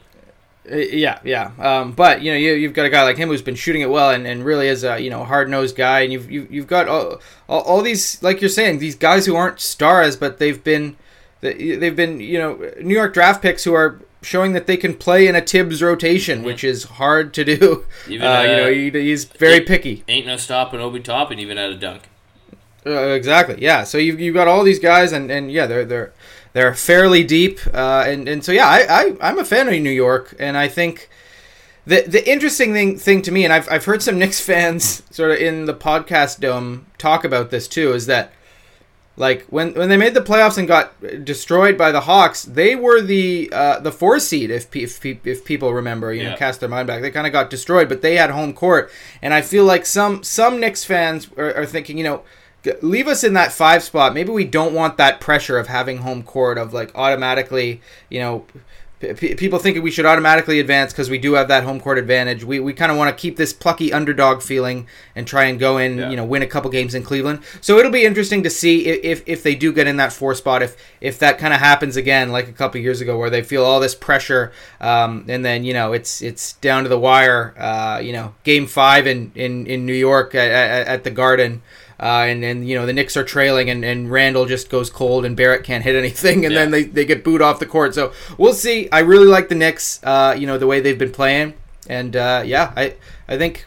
Uh, 0.71 0.75
Yeah, 0.75 1.19
yeah. 1.23 1.51
Um, 1.59 1.91
but 1.91 2.21
you 2.21 2.31
know, 2.31 2.37
you, 2.37 2.53
you've 2.53 2.73
got 2.73 2.85
a 2.85 2.89
guy 2.89 3.03
like 3.03 3.17
him 3.17 3.29
who's 3.29 3.41
been 3.41 3.55
shooting 3.55 3.81
it 3.81 3.89
well 3.89 4.11
and, 4.11 4.27
and 4.27 4.43
really 4.43 4.67
is 4.67 4.83
a 4.83 4.99
you 4.99 5.09
know 5.09 5.23
hard 5.23 5.49
nosed 5.49 5.75
guy, 5.75 6.01
and 6.01 6.11
you've 6.11 6.29
you've, 6.29 6.51
you've 6.51 6.67
got 6.67 6.87
all, 6.87 7.21
all, 7.47 7.61
all 7.61 7.81
these 7.81 8.21
like 8.21 8.41
you're 8.41 8.49
saying 8.49 8.79
these 8.79 8.95
guys 8.95 9.25
who 9.25 9.35
aren't 9.35 9.59
stars, 9.59 10.15
but 10.15 10.37
they've 10.39 10.63
been 10.63 10.95
they- 11.41 11.75
they've 11.75 11.95
been 11.95 12.19
you 12.19 12.37
know 12.37 12.71
New 12.81 12.95
York 12.95 13.13
draft 13.13 13.41
picks 13.41 13.63
who 13.63 13.73
are 13.73 13.99
showing 14.21 14.53
that 14.53 14.67
they 14.67 14.77
can 14.77 14.93
play 14.93 15.27
in 15.27 15.35
a 15.35 15.41
Thibs 15.41 15.81
rotation, 15.81 16.43
which 16.43 16.63
is 16.63 16.83
hard 16.83 17.33
to 17.35 17.45
do. 17.45 17.85
Even, 18.07 18.27
uh, 18.27 18.41
you 18.41 18.51
uh, 18.51 18.57
know, 18.57 18.71
he, 18.71 18.89
he's 18.89 19.25
very 19.25 19.61
picky. 19.61 20.03
Ain't 20.07 20.25
no 20.25 20.37
stopping 20.37 20.79
Obi 20.79 20.99
Toppin 20.99 21.39
even 21.39 21.57
at 21.57 21.69
a 21.69 21.75
dunk. 21.75 22.03
Uh, 22.85 23.09
exactly. 23.09 23.57
Yeah. 23.59 23.83
So 23.83 23.97
you've, 23.97 24.19
you've 24.19 24.33
got 24.33 24.47
all 24.47 24.63
these 24.63 24.79
guys, 24.79 25.11
and, 25.11 25.29
and 25.29 25.51
yeah, 25.51 25.67
they're 25.67 25.85
they're 25.85 26.13
they're 26.57 26.73
fairly 26.73 27.23
deep, 27.23 27.59
uh, 27.73 28.03
and 28.07 28.27
and 28.27 28.43
so 28.43 28.51
yeah, 28.51 28.65
I, 28.67 28.79
I 28.89 29.03
I'm 29.21 29.37
a 29.39 29.45
fan 29.45 29.67
of 29.67 29.73
New 29.79 29.91
York, 29.91 30.35
and 30.39 30.57
I 30.57 30.67
think 30.67 31.09
the 31.85 32.01
the 32.01 32.27
interesting 32.29 32.73
thing 32.73 32.97
thing 32.97 33.21
to 33.23 33.31
me, 33.31 33.43
and 33.43 33.53
I've 33.53 33.67
I've 33.71 33.85
heard 33.85 34.01
some 34.01 34.17
Knicks 34.21 34.41
fans 34.41 35.03
sort 35.11 35.31
of 35.31 35.37
in 35.37 35.65
the 35.65 35.73
podcast 35.73 36.39
dome 36.39 36.87
talk 36.97 37.23
about 37.23 37.51
this 37.51 37.67
too, 37.67 37.93
is 37.93 38.07
that 38.07 38.33
Like 39.19 39.45
when 39.49 39.73
when 39.73 39.89
they 39.89 39.97
made 39.97 40.13
the 40.13 40.21
playoffs 40.21 40.59
and 40.59 40.67
got 40.67 40.93
destroyed 41.25 41.75
by 41.75 41.91
the 41.91 42.01
Hawks, 42.01 42.43
they 42.43 42.75
were 42.75 43.01
the 43.01 43.49
uh, 43.51 43.79
the 43.79 43.91
four 43.91 44.19
seed. 44.19 44.51
If 44.51 44.69
pe- 44.69 44.83
if, 44.83 45.01
pe- 45.01 45.19
if 45.23 45.43
people 45.43 45.73
remember, 45.73 46.13
you 46.13 46.23
know, 46.23 46.33
cast 46.33 46.59
their 46.59 46.69
mind 46.69 46.85
back, 46.85 47.01
they 47.01 47.09
kind 47.09 47.25
of 47.25 47.33
got 47.33 47.49
destroyed, 47.49 47.89
but 47.89 48.03
they 48.03 48.15
had 48.15 48.29
home 48.29 48.53
court. 48.53 48.91
And 49.21 49.33
I 49.33 49.41
feel 49.41 49.65
like 49.65 49.87
some 49.87 50.21
some 50.23 50.59
Knicks 50.59 50.83
fans 50.83 51.29
are, 51.35 51.51
are 51.55 51.65
thinking, 51.65 51.97
you 51.97 52.03
know, 52.03 52.21
leave 52.81 53.07
us 53.07 53.23
in 53.23 53.33
that 53.33 53.51
five 53.51 53.83
spot. 53.83 54.13
Maybe 54.13 54.31
we 54.31 54.45
don't 54.45 54.73
want 54.73 54.97
that 54.97 55.19
pressure 55.19 55.57
of 55.57 55.67
having 55.67 55.97
home 55.99 56.23
court 56.23 56.57
of 56.57 56.73
like 56.73 56.91
automatically, 56.95 57.81
you 58.09 58.19
know. 58.19 58.45
p- 58.99 59.35
People 59.35 59.59
thinking 59.59 59.83
we 59.83 59.91
should 59.91 60.07
automatically 60.07 60.59
advance 60.59 60.91
because 60.91 61.07
we 61.07 61.19
do 61.19 61.33
have 61.33 61.47
that 61.49 61.63
home 61.63 61.79
court 61.79 61.99
advantage. 61.99 62.43
We, 62.43 62.59
we 62.59 62.73
kind 62.73 62.91
of 62.91 62.97
want 62.97 63.15
to 63.15 63.21
keep 63.21 63.37
this 63.37 63.53
plucky 63.53 63.93
underdog 63.93 64.41
feeling 64.41 64.87
and 65.15 65.27
try 65.27 65.43
and 65.45 65.59
go 65.59 65.77
in, 65.77 65.99
Yeah. 65.99 66.09
you 66.09 66.15
know, 66.15 66.25
win 66.25 66.41
a 66.41 66.47
couple 66.47 66.71
games 66.71 66.95
in 66.95 67.03
Cleveland. 67.03 67.41
So 67.61 67.77
it'll 67.77 67.91
be 67.91 68.05
interesting 68.05 68.41
to 68.41 68.49
see 68.49 68.89
i- 68.89 68.99
if 69.03 69.21
if 69.27 69.43
they 69.43 69.53
do 69.53 69.71
get 69.71 69.85
in 69.85 69.97
that 69.97 70.11
four 70.13 70.33
spot, 70.33 70.63
if 70.63 70.75
if 70.99 71.19
that 71.19 71.37
kind 71.37 71.53
of 71.53 71.59
happens 71.59 71.95
again, 71.95 72.31
like 72.31 72.47
a 72.47 72.51
couple 72.53 72.81
years 72.81 72.99
ago, 72.99 73.19
where 73.19 73.29
they 73.29 73.43
feel 73.43 73.63
all 73.63 73.79
this 73.79 73.93
pressure, 73.93 74.51
um, 74.81 75.25
and 75.27 75.45
then 75.45 75.63
you 75.63 75.73
know 75.75 75.93
it's 75.93 76.23
it's 76.23 76.53
down 76.53 76.81
to 76.81 76.89
the 76.89 76.97
wire. 76.99 77.53
Uh, 77.55 77.99
you 78.01 78.13
know, 78.13 78.33
game 78.43 78.65
five 78.65 79.05
in 79.05 79.31
in 79.35 79.67
in 79.67 79.85
New 79.85 79.93
York 80.09 80.33
at, 80.33 80.49
at, 80.49 80.87
at 80.87 81.03
the 81.03 81.11
Garden. 81.11 81.61
Uh, 81.99 82.25
and 82.29 82.43
and 82.43 82.67
you 82.67 82.75
know 82.75 82.85
the 82.85 82.93
Knicks 82.93 83.17
are 83.17 83.23
trailing, 83.23 83.69
and, 83.69 83.83
and 83.83 84.11
Randle 84.11 84.45
just 84.45 84.69
goes 84.69 84.89
cold, 84.89 85.25
and 85.25 85.35
Barrett 85.35 85.63
can't 85.63 85.83
hit 85.83 85.95
anything, 85.95 86.45
and 86.45 86.55
then 86.55 86.71
they, 86.71 86.83
they 86.83 87.05
get 87.05 87.23
booed 87.23 87.41
off 87.41 87.59
the 87.59 87.65
court. 87.65 87.95
So 87.95 88.13
we'll 88.37 88.53
see. 88.53 88.87
I 88.91 88.99
really 88.99 89.27
like 89.27 89.49
the 89.49 89.55
Knicks. 89.55 89.99
Uh, 90.03 90.35
you 90.37 90.45
know 90.45 90.57
the 90.57 90.67
way 90.67 90.79
they've 90.79 90.97
been 90.99 91.11
playing, 91.11 91.55
and 91.89 92.15
uh, 92.15 92.43
yeah, 92.45 92.71
I 92.75 92.95
I 93.27 93.37
think 93.37 93.65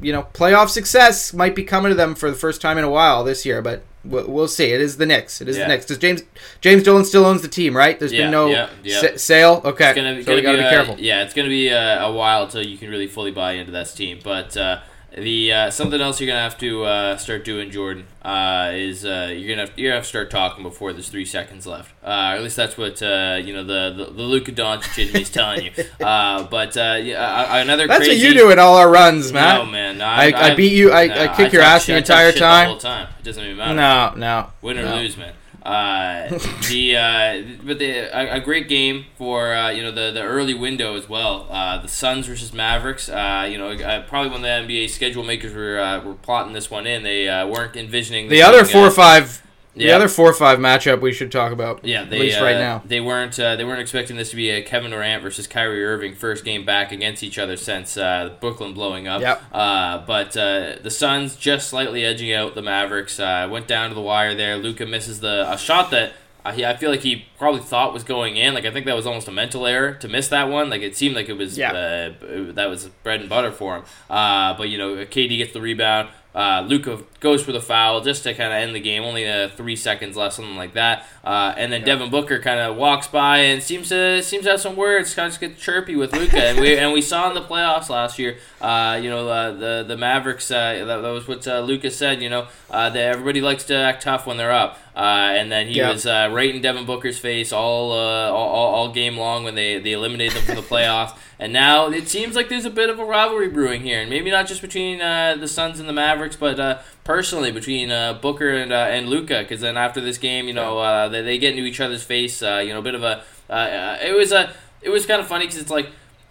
you 0.00 0.12
know, 0.12 0.26
playoff 0.34 0.68
success 0.68 1.32
might 1.32 1.54
be 1.54 1.62
coming 1.62 1.88
to 1.90 1.94
them 1.94 2.14
for 2.14 2.28
the 2.28 2.36
first 2.36 2.60
time 2.60 2.76
in 2.76 2.84
a 2.84 2.90
while 2.90 3.22
this 3.24 3.46
year, 3.46 3.62
but 3.62 3.82
we'll, 4.04 4.28
we'll 4.28 4.48
see. 4.48 4.66
It 4.72 4.80
is 4.80 4.96
the 4.98 5.06
Knicks. 5.06 5.40
It 5.40 5.48
is 5.48 5.56
Yeah. 5.56 5.62
the 5.64 5.68
Knicks. 5.68 5.86
Does 5.86 5.98
James 5.98 6.22
James 6.60 6.82
Dolan 6.82 7.04
still 7.04 7.24
owns 7.24 7.40
the 7.42 7.48
team, 7.48 7.74
right? 7.76 7.98
There's 7.98 8.12
Yeah, 8.12 8.24
been 8.24 8.32
no 8.32 8.48
yeah, 8.48 8.68
yeah. 8.82 9.00
sa- 9.00 9.16
sale. 9.16 9.62
Okay, 9.64 9.90
It's 9.90 9.96
gonna, 9.96 10.20
so 10.20 10.26
gonna 10.26 10.36
we 10.36 10.42
got 10.42 10.52
to 10.52 10.58
be, 10.58 10.64
be 10.64 10.68
careful. 10.68 10.96
Yeah, 10.98 11.22
it's 11.22 11.32
gonna 11.32 11.48
be 11.48 11.70
uh, 11.70 12.06
a 12.08 12.12
while 12.12 12.48
till 12.48 12.66
you 12.66 12.76
can 12.76 12.90
really 12.90 13.06
fully 13.06 13.30
buy 13.30 13.52
into 13.52 13.70
that 13.72 13.86
team. 13.94 14.18
But 14.22 14.56
uh, 14.56 14.80
the 15.16 15.52
uh, 15.52 15.70
something 15.70 16.00
else 16.00 16.20
you're 16.20 16.26
gonna 16.28 16.40
have 16.40 16.58
to 16.58 16.84
uh, 16.84 17.16
start 17.16 17.44
doing, 17.44 17.70
Jordan, 17.70 18.06
uh, 18.22 18.70
is 18.72 19.04
uh, 19.04 19.32
you're 19.36 19.48
gonna 19.54 19.68
have, 19.68 19.78
you're 19.78 19.90
gonna 19.90 19.96
have 19.98 20.04
to 20.04 20.08
start 20.08 20.30
talking 20.30 20.62
before 20.64 20.92
there's 20.92 21.08
three 21.08 21.24
seconds 21.24 21.66
left. 21.66 21.92
Uh, 22.02 22.34
at 22.36 22.42
least 22.42 22.56
that's 22.56 22.76
what 22.76 23.00
uh, 23.02 23.38
you 23.42 23.52
know 23.54 23.62
the 23.64 23.94
the, 23.96 24.12
the 24.12 24.22
Luka 24.22 24.50
Doncic 24.52 25.14
is 25.14 25.30
telling 25.30 25.66
you. 25.66 25.70
Uh, 26.04 26.42
but 26.44 26.76
uh, 26.76 26.98
yeah, 27.00 27.56
another 27.62 27.86
That's 27.86 28.06
crazy, 28.06 28.24
what 28.26 28.32
you 28.34 28.38
do 28.38 28.50
in 28.50 28.58
all 28.58 28.76
our 28.76 28.90
runs, 28.90 29.32
man. 29.32 29.64
No, 29.64 29.70
man, 29.70 29.98
no, 29.98 30.04
I- 30.04 30.50
I 30.50 30.54
beat 30.54 30.72
you- 30.72 30.92
I- 30.92 31.24
I 31.24 31.34
kick 31.36 31.52
your 31.52 31.62
ass 31.62 31.86
the 31.86 31.94
I 31.94 31.98
entire 31.98 32.30
time. 32.32 32.64
The 32.66 32.70
whole 32.70 32.78
time. 32.78 33.08
It 33.18 33.24
doesn't 33.24 33.42
even 33.42 33.56
matter. 33.56 33.74
No, 33.74 34.12
no, 34.16 34.50
Win 34.60 34.78
or 34.78 34.82
no. 34.84 34.96
lose, 34.96 35.16
man. 35.16 35.32
Uh, 35.64 36.28
the 36.68 36.96
uh, 36.96 37.42
but 37.64 37.78
the 37.78 37.90
a, 38.14 38.36
a 38.36 38.40
great 38.40 38.68
game 38.68 39.06
for 39.16 39.54
uh, 39.54 39.70
you 39.70 39.82
know 39.82 39.90
the 39.90 40.10
the 40.10 40.22
early 40.22 40.52
window 40.52 40.94
as 40.94 41.08
well. 41.08 41.46
Uh, 41.48 41.78
the 41.78 41.88
Suns 41.88 42.26
versus 42.26 42.52
Mavericks. 42.52 43.08
Uh, 43.08 43.48
you 43.50 43.56
know, 43.56 43.70
uh, 43.70 44.02
probably 44.02 44.30
when 44.30 44.42
the 44.42 44.48
NBA 44.48 44.90
schedule 44.90 45.24
makers 45.24 45.54
were 45.54 45.78
uh, 45.78 46.00
were 46.04 46.14
plotting 46.14 46.52
this 46.52 46.70
one 46.70 46.86
in, 46.86 47.02
they 47.02 47.28
uh, 47.28 47.46
weren't 47.46 47.76
envisioning 47.76 48.28
The 48.28 48.42
other 48.42 48.64
four 48.64 48.86
or 48.86 48.90
five, 48.90 49.42
the 49.76 49.84
yeah. 49.84 49.96
other 49.96 50.08
four 50.08 50.30
or 50.30 50.34
five 50.34 50.58
matchup 50.58 51.00
we 51.00 51.12
should 51.12 51.32
talk 51.32 51.52
about. 51.52 51.84
Yeah, 51.84 52.04
they, 52.04 52.16
at 52.16 52.22
least 52.22 52.40
uh, 52.40 52.44
right 52.44 52.58
now. 52.58 52.82
They 52.84 53.00
weren't. 53.00 53.38
Uh, 53.38 53.56
they 53.56 53.64
weren't 53.64 53.80
expecting 53.80 54.16
this 54.16 54.30
to 54.30 54.36
be 54.36 54.50
a 54.50 54.62
Kevin 54.62 54.92
Durant 54.92 55.22
versus 55.22 55.46
Kyrie 55.46 55.84
Irving 55.84 56.14
first 56.14 56.44
game 56.44 56.64
back 56.64 56.92
against 56.92 57.22
each 57.22 57.38
other 57.38 57.56
since 57.56 57.96
uh, 57.96 58.34
Brooklyn 58.40 58.72
blowing 58.72 59.08
up. 59.08 59.20
Yep. 59.20 59.42
Uh, 59.52 59.98
but 60.06 60.36
uh, 60.36 60.76
the 60.82 60.90
Suns 60.90 61.36
just 61.36 61.68
slightly 61.68 62.04
edging 62.04 62.32
out 62.32 62.54
the 62.54 62.62
Mavericks. 62.62 63.18
Uh, 63.18 63.48
went 63.50 63.66
down 63.66 63.88
to 63.88 63.94
the 63.94 64.00
wire 64.00 64.34
there. 64.34 64.56
Luka 64.56 64.86
misses 64.86 65.20
the 65.20 65.50
a 65.50 65.58
shot 65.58 65.90
that. 65.90 66.12
I 66.46 66.76
feel 66.76 66.90
like 66.90 67.00
he 67.00 67.24
probably 67.38 67.62
thought 67.62 67.94
was 67.94 68.04
going 68.04 68.36
in. 68.36 68.52
Like 68.52 68.66
I 68.66 68.70
think 68.70 68.84
that 68.84 68.94
was 68.94 69.06
almost 69.06 69.26
a 69.28 69.32
mental 69.32 69.66
error 69.66 69.94
to 69.94 70.08
miss 70.08 70.28
that 70.28 70.50
one. 70.50 70.68
Like 70.68 70.82
it 70.82 70.94
seemed 70.94 71.16
like 71.16 71.30
it 71.30 71.38
was 71.38 71.56
Yeah. 71.56 71.72
uh, 71.72 72.52
that 72.52 72.66
was 72.68 72.88
bread 73.02 73.20
and 73.20 73.30
butter 73.30 73.50
for 73.50 73.76
him. 73.76 73.84
Uh, 74.10 74.52
but 74.54 74.68
you 74.68 74.76
know, 74.76 74.94
KD 75.06 75.38
gets 75.38 75.54
the 75.54 75.62
rebound. 75.62 76.10
Uh, 76.34 76.64
Luka 76.66 76.98
goes 77.20 77.42
for 77.44 77.52
the 77.52 77.60
foul 77.60 78.00
just 78.00 78.24
to 78.24 78.34
kind 78.34 78.52
of 78.52 78.58
end 78.58 78.74
the 78.74 78.80
game. 78.80 79.04
Only 79.04 79.28
uh, 79.28 79.48
three 79.50 79.76
seconds 79.76 80.16
left, 80.16 80.34
something 80.34 80.56
like 80.56 80.74
that. 80.74 81.06
Uh, 81.22 81.54
and 81.56 81.72
then 81.72 81.84
Devin 81.84 82.10
Booker 82.10 82.40
kind 82.40 82.58
of 82.58 82.76
walks 82.76 83.06
by 83.06 83.38
and 83.38 83.62
seems 83.62 83.88
to 83.90 84.22
seems 84.22 84.44
to 84.44 84.50
have 84.50 84.60
some 84.60 84.74
words. 84.74 85.14
Kind 85.14 85.32
of 85.32 85.38
get 85.38 85.58
chirpy 85.58 85.94
with 85.94 86.12
Luka, 86.12 86.42
and 86.42 86.58
we 86.58 86.76
and 86.76 86.92
we 86.92 87.00
saw 87.00 87.28
in 87.28 87.34
the 87.34 87.42
playoffs 87.42 87.88
last 87.88 88.18
year. 88.18 88.38
Uh, 88.60 88.98
you 89.00 89.10
know, 89.10 89.28
uh, 89.28 89.52
the 89.52 89.84
the 89.86 89.96
Mavericks. 89.96 90.50
Uh, 90.50 90.84
that, 90.84 91.02
that 91.02 91.10
was 91.10 91.28
what 91.28 91.46
uh, 91.46 91.60
Luka 91.60 91.90
said. 91.90 92.20
You 92.20 92.30
know, 92.30 92.48
uh, 92.70 92.90
that 92.90 93.02
everybody 93.02 93.40
likes 93.40 93.64
to 93.64 93.76
act 93.76 94.02
tough 94.02 94.26
when 94.26 94.36
they're 94.36 94.52
up. 94.52 94.78
Uh, 94.96 95.32
and 95.34 95.50
then 95.50 95.66
he 95.66 95.78
Yeah. 95.78 95.90
was 95.90 96.06
uh, 96.06 96.28
right 96.32 96.54
in 96.54 96.62
Devin 96.62 96.84
Booker's 96.86 97.18
face 97.18 97.52
all, 97.52 97.90
uh, 97.92 98.30
all 98.30 98.48
all 98.48 98.74
all 98.74 98.88
game 98.92 99.16
long 99.16 99.42
when 99.42 99.54
they 99.56 99.78
they 99.78 99.92
eliminated 99.92 100.36
them 100.36 100.42
from 100.44 100.54
the 100.56 100.62
playoffs. 100.62 101.16
And 101.36 101.52
now 101.52 101.88
it 101.90 102.08
seems 102.08 102.36
like 102.36 102.48
there's 102.48 102.64
a 102.64 102.70
bit 102.70 102.88
of 102.88 103.00
a 103.00 103.04
rivalry 103.04 103.48
brewing 103.48 103.82
here, 103.82 104.00
and 104.00 104.08
maybe 104.08 104.30
not 104.30 104.46
just 104.46 104.62
between 104.62 105.00
uh, 105.00 105.34
the 105.38 105.48
Suns 105.48 105.80
and 105.80 105.88
the 105.88 105.92
Mavericks, 105.92 106.36
but 106.36 106.60
uh, 106.60 106.78
personally 107.02 107.50
between 107.50 107.90
uh, 107.90 108.12
Booker 108.14 108.50
and 108.50 108.72
uh, 108.72 108.86
and 108.88 109.08
Luka. 109.08 109.40
Because 109.40 109.60
then 109.60 109.76
after 109.76 110.00
this 110.00 110.16
game, 110.16 110.46
you 110.46 110.54
know, 110.54 110.78
uh, 110.78 111.08
they, 111.08 111.22
they 111.22 111.38
get 111.38 111.50
into 111.56 111.64
each 111.64 111.80
other's 111.80 112.04
face. 112.04 112.40
Uh, 112.40 112.62
you 112.64 112.72
know, 112.72 112.78
a 112.78 112.82
bit 112.82 112.94
of 112.94 113.02
a 113.02 113.24
uh, 113.50 113.52
uh, 113.52 113.98
it 114.00 114.12
was 114.16 114.30
a 114.30 114.52
it 114.80 114.90
was 114.90 115.06
kind 115.06 115.20
of 115.20 115.26
funny 115.26 115.44
because 115.46 115.58
it's 115.60 115.70
like. 115.72 115.88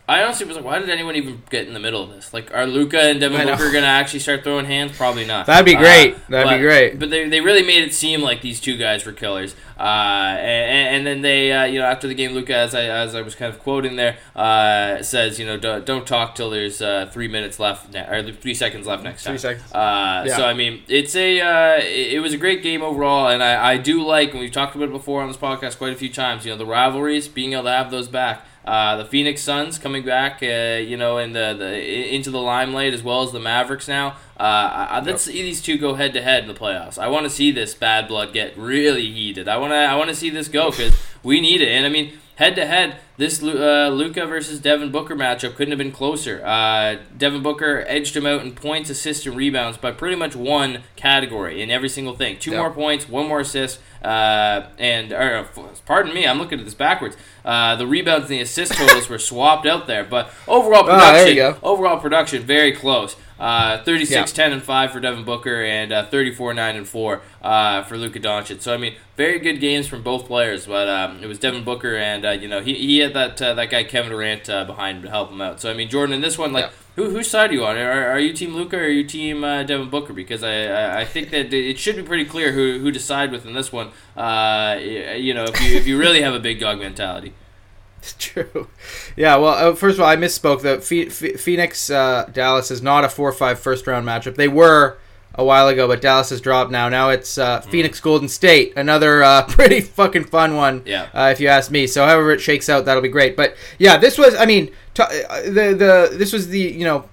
I 0.07 0.21
honestly 0.21 0.45
was 0.45 0.57
like, 0.57 0.65
why 0.65 0.79
did 0.79 0.89
anyone 0.89 1.15
even 1.15 1.43
get 1.49 1.65
in 1.65 1.73
the 1.73 1.79
middle 1.79 2.03
of 2.03 2.09
this? 2.09 2.33
Like, 2.33 2.53
are 2.53 2.65
Luka 2.67 2.99
and 2.99 3.21
Devin 3.21 3.47
Booker 3.47 3.71
gonna 3.71 3.85
actually 3.87 4.19
start 4.19 4.43
throwing 4.43 4.65
hands? 4.65 4.97
Probably 4.97 5.23
not. 5.25 5.45
That'd 5.45 5.65
be 5.65 5.77
Uh, 5.77 5.79
great. 5.79 6.27
That'd 6.27 6.47
but- 6.49 6.57
be 6.57 6.61
great. 6.61 6.99
But 6.99 7.09
they, 7.09 7.29
they 7.29 7.39
really 7.39 7.63
made 7.63 7.83
it 7.85 7.93
seem 7.93 8.21
like 8.21 8.41
these 8.41 8.59
two 8.59 8.75
guys 8.75 9.05
were 9.05 9.13
killers. 9.13 9.55
Uh, 9.79 9.83
and, 10.39 10.97
and 10.97 11.07
then 11.07 11.21
they, 11.21 11.53
uh, 11.53 11.63
you 11.63 11.79
know, 11.79 11.85
after 11.85 12.09
the 12.09 12.13
game, 12.13 12.33
Luka, 12.33 12.53
as 12.53 12.75
I 12.75 12.83
as 12.83 13.15
I 13.15 13.21
was 13.21 13.33
kind 13.33 13.51
of 13.53 13.59
quoting 13.59 13.95
there, 13.95 14.17
uh, 14.35 15.01
says, 15.01 15.39
you 15.39 15.45
know, 15.45 15.57
don't, 15.57 15.85
don't 15.85 16.05
talk 16.05 16.35
till 16.35 16.49
there's 16.49 16.81
uh, 16.81 17.09
three 17.11 17.27
minutes 17.29 17.57
left, 17.57 17.93
ne- 17.93 18.01
or 18.05 18.31
three 18.33 18.53
seconds 18.53 18.85
left 18.85 19.03
next 19.03 19.23
Three 19.23 19.31
time. 19.31 19.39
seconds. 19.39 19.71
Uh, 19.73 20.25
Yeah. 20.27 20.35
So 20.35 20.45
I 20.45 20.53
mean, 20.53 20.83
it's 20.89 21.15
a 21.15 21.39
uh, 21.39 21.77
it, 21.79 22.13
it 22.15 22.19
was 22.19 22.33
a 22.33 22.37
great 22.37 22.61
game 22.61 22.81
overall, 22.81 23.29
and 23.29 23.41
I, 23.41 23.71
I 23.73 23.77
do 23.77 24.03
like, 24.05 24.31
and 24.31 24.41
we've 24.41 24.51
talked 24.51 24.75
about 24.75 24.89
it 24.89 24.91
before 24.91 25.21
on 25.21 25.27
this 25.29 25.37
podcast 25.37 25.77
quite 25.77 25.93
a 25.93 25.97
few 25.97 26.09
times. 26.09 26.45
You 26.45 26.51
know, 26.51 26.57
the 26.57 26.65
rivalries, 26.65 27.27
being 27.29 27.53
able 27.53 27.63
to 27.63 27.69
have 27.71 27.89
those 27.89 28.09
back. 28.09 28.45
Uh, 28.65 28.95
the 28.97 29.05
Phoenix 29.05 29.41
Suns 29.41 29.77
coming 29.77 30.05
back, 30.05 30.41
uh, 30.41 30.79
you 30.81 30.95
know, 30.95 31.17
in 31.17 31.33
the, 31.33 31.53
the 31.57 32.13
into 32.15 32.31
the 32.31 32.39
limelight 32.41 32.93
as 32.93 33.03
well 33.03 33.21
as 33.23 33.31
the 33.33 33.39
Mavericks 33.39 33.87
now. 33.89 34.11
Uh, 34.39 34.43
I, 34.43 34.87
I- 34.91 34.99
let's 35.01 35.23
see 35.23 35.41
these 35.41 35.61
two 35.61 35.77
go 35.77 35.95
head 35.95 36.13
to 36.13 36.21
head 36.21 36.43
in 36.43 36.47
the 36.47 36.53
playoffs. 36.59 36.97
I 36.97 37.07
want 37.09 37.25
to 37.25 37.29
see 37.29 37.51
this 37.51 37.73
bad 37.73 38.07
blood 38.07 38.33
get 38.33 38.57
really 38.57 39.11
heated. 39.11 39.47
I 39.49 39.57
want 39.57 39.71
to 39.71 39.77
I 39.77 39.95
want 39.95 40.09
to 40.09 40.15
see 40.15 40.29
this 40.29 40.47
go 40.47 40.71
because 40.71 40.95
we 41.23 41.41
need 41.41 41.59
it. 41.61 41.67
And 41.69 41.85
I 41.85 41.89
mean, 41.89 42.13
head 42.35 42.55
to 42.55 42.65
head, 42.65 42.97
this 43.17 43.41
uh, 43.43 43.89
Luka 43.93 44.25
versus 44.25 44.59
Devin 44.59 44.91
Booker 44.91 45.15
matchup 45.15 45.55
couldn't 45.55 45.71
have 45.71 45.77
been 45.77 45.91
closer. 45.91 46.43
Uh, 46.45 46.97
Devin 47.17 47.43
Booker 47.43 47.83
edged 47.87 48.15
him 48.15 48.25
out 48.25 48.41
in 48.41 48.53
points, 48.53 48.89
assists, 48.89 49.25
and 49.25 49.35
rebounds 49.35 49.77
by 49.77 49.91
pretty 49.91 50.15
much 50.15 50.35
one 50.35 50.81
category 50.95 51.61
in 51.61 51.69
every 51.69 51.89
single 51.89 52.15
thing. 52.15 52.37
Two 52.39 52.51
Yep. 52.51 52.59
more 52.59 52.71
points, 52.71 53.07
one 53.07 53.27
more 53.27 53.41
assist, 53.41 53.79
uh, 54.03 54.63
and 54.79 55.11
or, 55.13 55.37
uh, 55.57 55.63
pardon 55.85 56.13
me, 56.13 56.25
I'm 56.25 56.39
looking 56.39 56.59
at 56.59 56.65
this 56.65 56.73
backwards. 56.73 57.15
Uh, 57.45 57.75
the 57.75 57.85
rebounds 57.87 58.29
and 58.31 58.39
the 58.39 58.41
assist 58.41 58.73
totals 58.73 59.09
were 59.09 59.19
swapped 59.19 59.65
out 59.65 59.85
there, 59.87 60.03
but 60.03 60.31
overall 60.47 60.89
Ah, 60.89 61.11
production, 61.11 61.35
go. 61.35 61.57
overall 61.61 61.97
production, 61.99 62.43
very 62.43 62.71
close. 62.71 63.15
Uh, 63.39 63.83
36, 63.83 64.31
10, 64.31 64.53
and 64.53 64.61
5 64.63 64.91
for 64.91 64.99
Devin 64.99 65.23
Booker, 65.25 65.63
and 65.63 65.91
uh, 65.91 66.05
34, 66.05 66.53
9, 66.53 66.75
and 66.75 66.87
4 66.87 67.21
uh, 67.41 67.83
for 67.83 67.97
Luka 67.97 68.19
Doncic. 68.19 68.61
So, 68.61 68.73
I 68.73 68.77
mean, 68.77 68.95
very 69.17 69.39
good 69.39 69.59
games 69.59 69.87
from 69.87 70.01
both 70.03 70.27
players, 70.27 70.65
but 70.67 70.87
um, 70.87 71.21
it 71.21 71.27
was 71.27 71.39
Devin 71.39 71.63
Booker, 71.63 71.95
and, 71.97 72.25
uh, 72.25 72.31
you 72.31 72.47
know, 72.47 72.61
he, 72.61 72.73
he 72.75 72.99
had 72.99 73.13
that 73.13 73.41
uh, 73.41 73.53
that 73.55 73.69
guy 73.69 73.83
Kevin 73.83 74.11
Durant 74.11 74.49
uh, 74.49 74.63
behind 74.65 74.97
him 74.97 75.03
to 75.03 75.09
help 75.09 75.31
him 75.31 75.41
out. 75.41 75.59
So, 75.59 75.69
I 75.69 75.73
mean, 75.73 75.89
Jordan, 75.89 76.13
in 76.15 76.21
this 76.21 76.37
one, 76.37 76.53
like, 76.53 76.65
Yeah. 76.65 76.71
who, 76.95 77.09
whose 77.09 77.29
side 77.29 77.49
are 77.49 77.53
you 77.53 77.65
on? 77.65 77.75
Are, 77.75 78.07
are 78.11 78.19
you 78.19 78.33
Team 78.33 78.55
Luka 78.55 78.77
or 78.77 78.81
are 78.83 78.87
you 78.87 79.03
Team 79.03 79.43
uh, 79.43 79.63
Devin 79.63 79.89
Booker? 79.89 80.13
Because 80.13 80.43
I, 80.43 80.65
I, 80.65 80.99
I 81.01 81.05
think 81.05 81.31
that 81.31 81.51
it 81.53 81.77
should 81.79 81.95
be 81.95 82.03
pretty 82.03 82.25
clear 82.25 82.51
who, 82.53 82.79
who 82.79 82.91
to 82.91 82.99
side 82.99 83.31
with 83.31 83.45
in 83.45 83.53
this 83.53 83.71
one, 83.71 83.89
uh, 84.15 84.77
you 84.79 85.33
know, 85.33 85.43
if 85.45 85.59
you, 85.61 85.75
if 85.75 85.85
you 85.87 85.97
really 85.99 86.21
have 86.21 86.33
a 86.33 86.39
big 86.39 86.59
dog 86.59 86.79
mentality. 86.79 87.33
It's 88.05 88.13
true. 88.19 88.67
Yeah, 89.15 89.37
well, 89.37 89.71
uh, 89.71 89.75
first 89.75 89.95
of 89.95 90.01
all, 90.01 90.09
I 90.09 90.17
misspoke. 90.17 90.61
The 90.61 91.37
Phoenix 91.37 91.89
uh, 91.89 92.29
Dallas 92.33 92.69
is 92.69 92.81
not 92.81 93.05
a 93.05 93.09
4 93.09 93.31
5 93.31 93.59
first 93.59 93.87
round 93.87 94.05
matchup. 94.05 94.35
They 94.35 94.49
were 94.49 94.97
a 95.35 95.43
while 95.45 95.69
ago, 95.69 95.87
but 95.87 96.01
Dallas 96.01 96.29
has 96.29 96.41
dropped 96.41 96.69
now. 96.69 96.89
Now 96.89 97.09
it's 97.11 97.37
uh, 97.37 97.61
Phoenix 97.61 98.01
Golden 98.01 98.27
State, 98.27 98.73
another 98.75 99.23
uh, 99.23 99.43
pretty 99.47 99.79
fucking 99.79 100.25
fun 100.25 100.55
one, 100.57 100.83
Yeah. 100.85 101.07
uh, 101.13 101.29
if 101.31 101.39
you 101.39 101.47
ask 101.47 101.71
me. 101.71 101.87
So, 101.87 102.05
however 102.05 102.31
it 102.33 102.41
shakes 102.41 102.67
out, 102.67 102.83
that'll 102.85 103.01
be 103.01 103.07
great. 103.09 103.37
But 103.37 103.55
yeah, 103.79 103.95
this 103.97 104.17
was, 104.17 104.35
I 104.35 104.45
mean, 104.45 104.67
t- 104.93 105.03
uh, 105.03 105.41
the 105.43 105.73
the 106.11 106.15
this 106.17 106.33
was 106.33 106.49
the 106.49 106.59
you 106.59 106.83
know 106.83 107.09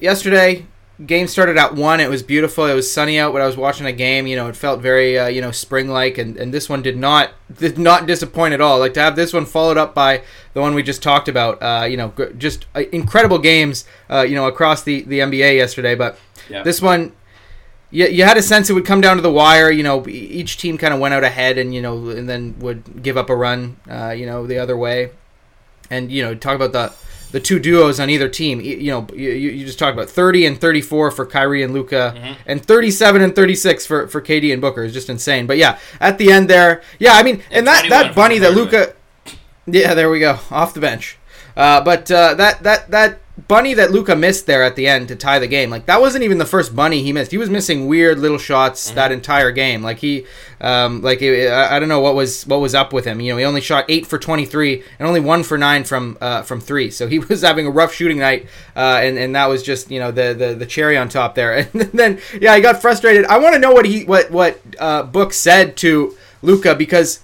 yesterday 0.00 0.66
game 1.06 1.26
started 1.26 1.56
at 1.56 1.74
one 1.74 2.00
it 2.00 2.08
was 2.10 2.22
beautiful 2.22 2.66
it 2.66 2.74
was 2.74 2.90
sunny 2.90 3.18
out 3.18 3.32
when 3.32 3.42
i 3.42 3.46
was 3.46 3.56
watching 3.56 3.86
a 3.86 3.92
game 3.92 4.26
you 4.26 4.36
know 4.36 4.46
it 4.48 4.54
felt 4.56 4.80
very 4.80 5.18
uh, 5.18 5.26
you 5.26 5.40
know 5.40 5.50
spring 5.50 5.88
like 5.88 6.18
and, 6.18 6.36
and 6.36 6.52
this 6.54 6.68
one 6.68 6.82
did 6.82 6.96
not 6.96 7.32
did 7.58 7.78
not 7.78 8.06
disappoint 8.06 8.54
at 8.54 8.60
all 8.60 8.78
like 8.78 8.94
to 8.94 9.00
have 9.00 9.16
this 9.16 9.32
one 9.32 9.44
followed 9.46 9.76
up 9.76 9.94
by 9.94 10.22
the 10.54 10.60
one 10.60 10.74
we 10.74 10.82
just 10.82 11.02
talked 11.02 11.28
about 11.28 11.60
uh, 11.62 11.84
you 11.84 11.96
know 11.96 12.08
gr- 12.08 12.26
just 12.38 12.66
uh, 12.74 12.82
incredible 12.92 13.38
games 13.38 13.84
uh, 14.10 14.20
you 14.22 14.34
know 14.34 14.46
across 14.46 14.82
the 14.82 15.02
the 15.02 15.18
nba 15.20 15.56
yesterday 15.56 15.94
but 15.94 16.18
Yeah. 16.48 16.62
this 16.62 16.80
one 16.82 17.12
you, 17.90 18.06
you 18.06 18.24
had 18.24 18.36
a 18.36 18.42
sense 18.42 18.70
it 18.70 18.72
would 18.74 18.86
come 18.86 19.00
down 19.02 19.16
to 19.16 19.22
the 19.22 19.30
wire. 19.30 19.70
You 19.70 19.82
know, 19.82 20.08
each 20.08 20.56
team 20.56 20.78
kind 20.78 20.94
of 20.94 21.00
went 21.00 21.12
out 21.12 21.24
ahead, 21.24 21.58
and 21.58 21.74
you 21.74 21.82
know, 21.82 22.08
and 22.08 22.26
then 22.26 22.54
would 22.58 23.02
give 23.02 23.18
up 23.18 23.28
a 23.28 23.36
run. 23.36 23.76
Uh, 23.86 24.12
you 24.16 24.24
know, 24.24 24.46
the 24.46 24.56
other 24.56 24.78
way, 24.78 25.10
and 25.90 26.10
you 26.10 26.22
know, 26.22 26.34
talk 26.34 26.56
about 26.56 26.72
the 26.72 26.90
the 27.32 27.40
two 27.40 27.58
duos 27.58 27.98
on 27.98 28.08
either 28.10 28.28
team. 28.28 28.60
You, 28.60 28.90
know, 28.92 29.06
you, 29.14 29.30
you 29.30 29.66
just 29.66 29.78
talked 29.78 29.94
about 29.96 30.08
thirty 30.08 30.46
and 30.46 30.60
thirty 30.60 30.80
four 30.80 31.10
for 31.10 31.26
Kyrie 31.26 31.62
and 31.62 31.72
Luka, 31.74 32.14
Mm-hmm. 32.16 32.32
and 32.46 32.64
thirty 32.64 32.90
seven 32.90 33.20
and 33.22 33.34
thirty 33.34 33.54
six 33.54 33.84
for 33.86 34.06
for 34.06 34.20
KD 34.22 34.52
and 34.52 34.60
Booker 34.62 34.84
is 34.84 34.92
just 34.92 35.08
insane. 35.10 35.46
But 35.46 35.56
yeah, 35.58 35.78
at 36.00 36.18
the 36.18 36.30
end 36.30 36.48
there, 36.48 36.82
yeah, 36.98 37.12
I 37.14 37.22
mean, 37.22 37.36
and, 37.50 37.58
And 37.58 37.66
that 37.66 37.86
that 37.88 38.14
bunny 38.14 38.38
that 38.38 38.54
Luka. 38.54 38.94
Yeah, 39.66 39.94
there 39.94 40.10
we 40.10 40.20
go, 40.20 40.38
off 40.50 40.74
the 40.74 40.80
bench. 40.80 41.18
Uh, 41.56 41.80
but 41.82 42.10
uh, 42.10 42.34
that 42.34 42.62
that 42.64 42.90
that 42.90 43.20
bunny 43.48 43.72
that 43.74 43.90
Luka 43.90 44.14
missed 44.14 44.46
there 44.46 44.62
at 44.62 44.76
the 44.76 44.86
end 44.86 45.08
to 45.08 45.16
tie 45.16 45.38
the 45.38 45.46
game, 45.46 45.70
like 45.70 45.86
that 45.86 46.00
wasn't 46.00 46.22
even 46.24 46.36
the 46.38 46.44
first 46.46 46.76
bunny 46.76 47.02
he 47.02 47.12
missed. 47.14 47.30
He 47.30 47.38
was 47.38 47.48
missing 47.48 47.86
weird 47.86 48.18
little 48.18 48.38
shots 48.38 48.86
Mm-hmm. 48.88 48.96
that 48.96 49.10
entire 49.12 49.50
game. 49.50 49.82
Like 49.82 49.98
he, 49.98 50.26
um, 50.60 51.00
like 51.00 51.22
it, 51.22 51.48
I 51.50 51.76
I 51.76 51.78
don't 51.78 51.88
know 51.88 52.00
what 52.00 52.14
was 52.14 52.46
what 52.46 52.60
was 52.60 52.74
up 52.74 52.92
with 52.92 53.04
him. 53.06 53.20
You 53.20 53.32
know, 53.32 53.38
he 53.38 53.44
only 53.44 53.60
shot 53.62 53.86
eight 53.88 54.06
for 54.06 54.18
twenty 54.18 54.44
three 54.44 54.82
and 54.98 55.08
only 55.08 55.20
one 55.20 55.42
for 55.44 55.56
nine 55.56 55.84
from 55.84 56.18
uh, 56.20 56.42
from 56.42 56.60
three. 56.60 56.90
So 56.90 57.06
he 57.08 57.18
was 57.30 57.40
having 57.42 57.66
a 57.66 57.70
rough 57.70 57.94
shooting 57.94 58.18
night, 58.18 58.46
uh, 58.76 59.00
and 59.02 59.16
and 59.18 59.34
that 59.34 59.46
was 59.46 59.62
just 59.62 59.90
you 59.90 59.98
know 59.98 60.10
the, 60.10 60.34
the 60.34 60.54
the 60.54 60.66
cherry 60.66 60.96
on 60.98 61.08
top 61.08 61.34
there. 61.34 61.52
And 61.72 61.80
then 61.92 62.20
yeah, 62.38 62.54
he 62.54 62.60
got 62.60 62.82
frustrated. 62.82 63.24
I 63.26 63.38
want 63.38 63.54
to 63.54 63.58
know 63.58 63.72
what 63.72 63.86
he 63.86 64.04
what 64.04 64.30
what 64.30 64.60
uh, 64.78 65.04
Book 65.04 65.32
said 65.32 65.76
to 65.78 66.16
Luka 66.42 66.74
because 66.74 67.20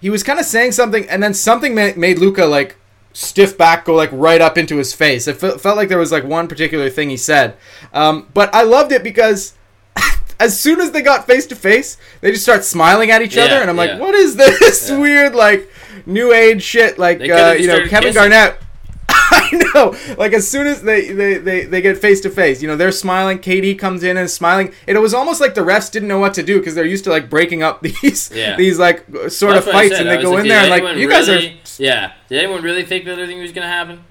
he 0.00 0.08
was 0.10 0.22
kind 0.22 0.38
of 0.38 0.46
saying 0.46 0.72
something, 0.72 1.08
and 1.08 1.22
then 1.22 1.34
something 1.34 1.74
ma- 1.74 1.92
made 1.96 2.18
Luka 2.18 2.44
like 2.46 2.76
stiff 3.14 3.56
back, 3.56 3.86
go 3.86 3.94
like 3.94 4.10
right 4.12 4.42
up 4.42 4.58
into 4.58 4.76
his 4.76 4.92
face. 4.92 5.26
It 5.26 5.36
fe- 5.38 5.56
felt 5.56 5.76
like 5.78 5.88
there 5.88 5.98
was 5.98 6.12
like 6.12 6.24
one 6.24 6.46
particular 6.48 6.90
thing 6.90 7.08
he 7.08 7.16
said, 7.16 7.56
um, 7.94 8.28
but 8.34 8.54
I 8.54 8.62
loved 8.62 8.92
it 8.92 9.02
because. 9.02 9.54
As 10.40 10.58
soon 10.58 10.80
as 10.80 10.90
they 10.90 11.00
got 11.00 11.28
face 11.28 11.46
to 11.46 11.54
face, 11.54 11.96
they 12.20 12.32
just 12.32 12.42
start 12.42 12.64
smiling 12.64 13.12
at 13.12 13.22
each 13.22 13.38
other, 13.38 13.54
and 13.54 13.70
I'm 13.70 13.76
like, 13.76 14.00
"What 14.00 14.16
is 14.16 14.34
this 14.34 14.90
Yeah. 14.90 14.98
weird, 14.98 15.34
like, 15.36 15.70
new 16.06 16.32
age 16.32 16.60
shit?" 16.60 16.98
Like, 16.98 17.20
uh, 17.20 17.54
you 17.56 17.68
know, 17.68 17.86
Kevin 17.86 18.12
kissing. 18.12 18.14
Garnett. 18.14 18.58
I 19.08 19.62
know. 19.74 19.94
Like 20.18 20.32
as 20.32 20.46
soon 20.50 20.66
as 20.66 20.82
they, 20.82 21.12
they, 21.12 21.34
they, 21.38 21.64
they 21.66 21.80
get 21.80 21.98
face 21.98 22.20
to 22.22 22.30
face, 22.30 22.60
you 22.60 22.66
know, 22.68 22.74
they're 22.76 22.90
smiling. 22.92 23.38
KD 23.38 23.78
comes 23.78 24.02
in 24.02 24.16
and 24.16 24.24
is 24.24 24.34
smiling. 24.34 24.72
It 24.88 24.98
was 24.98 25.14
almost 25.14 25.40
like 25.40 25.54
the 25.54 25.60
refs 25.60 25.90
didn't 25.90 26.08
know 26.08 26.18
what 26.18 26.34
to 26.34 26.42
do 26.42 26.58
because 26.58 26.74
they're 26.74 26.84
used 26.84 27.04
to 27.04 27.10
like 27.10 27.30
breaking 27.30 27.62
up 27.62 27.80
these 28.02 28.30
Yeah. 28.34 28.56
these 28.56 28.78
like 28.78 29.04
sort 29.28 29.56
of 29.56 29.64
fights, 29.64 29.94
and 29.98 30.08
they 30.08 30.20
go 30.20 30.36
in 30.36 30.48
there 30.48 30.60
and 30.62 30.70
like 30.84 30.96
you 30.96 31.08
guys 31.08 31.28
are. 31.28 31.40
Yeah. 31.78 32.12
Did 32.28 32.38
anyone 32.42 32.62
really 32.62 32.84
think 32.84 33.04
that 33.04 33.18
anything 33.18 33.40
was 33.40 33.52
gonna 33.52 33.68
happen? 33.68 34.04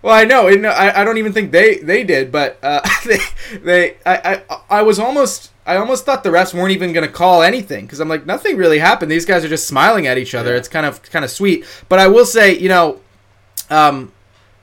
Well, 0.00 0.14
I 0.14 0.24
know. 0.24 0.46
And 0.46 0.66
I, 0.66 1.00
I 1.00 1.04
don't 1.04 1.18
even 1.18 1.32
think 1.32 1.50
they 1.50 1.78
they 1.78 2.04
did, 2.04 2.30
but 2.30 2.58
uh, 2.62 2.80
they 3.06 3.18
they 3.62 3.96
I, 4.06 4.42
I 4.48 4.60
I 4.70 4.82
was 4.82 4.98
almost. 4.98 5.52
I 5.66 5.76
almost 5.76 6.06
thought 6.06 6.24
the 6.24 6.30
refs 6.30 6.54
weren't 6.54 6.70
even 6.70 6.94
going 6.94 7.06
to 7.06 7.12
call 7.12 7.42
anything 7.42 7.84
because 7.84 8.00
I'm 8.00 8.08
like 8.08 8.24
nothing 8.24 8.56
really 8.56 8.78
happened. 8.78 9.10
These 9.10 9.26
guys 9.26 9.44
are 9.44 9.50
just 9.50 9.68
smiling 9.68 10.06
at 10.06 10.16
each 10.16 10.34
other. 10.34 10.52
Yeah. 10.52 10.56
It's 10.56 10.68
kind 10.68 10.86
of 10.86 11.02
kind 11.02 11.26
of 11.26 11.30
sweet. 11.30 11.66
But 11.90 11.98
I 11.98 12.08
will 12.08 12.24
say, 12.24 12.56
you 12.58 12.70
know, 12.70 13.00
um, 13.68 14.10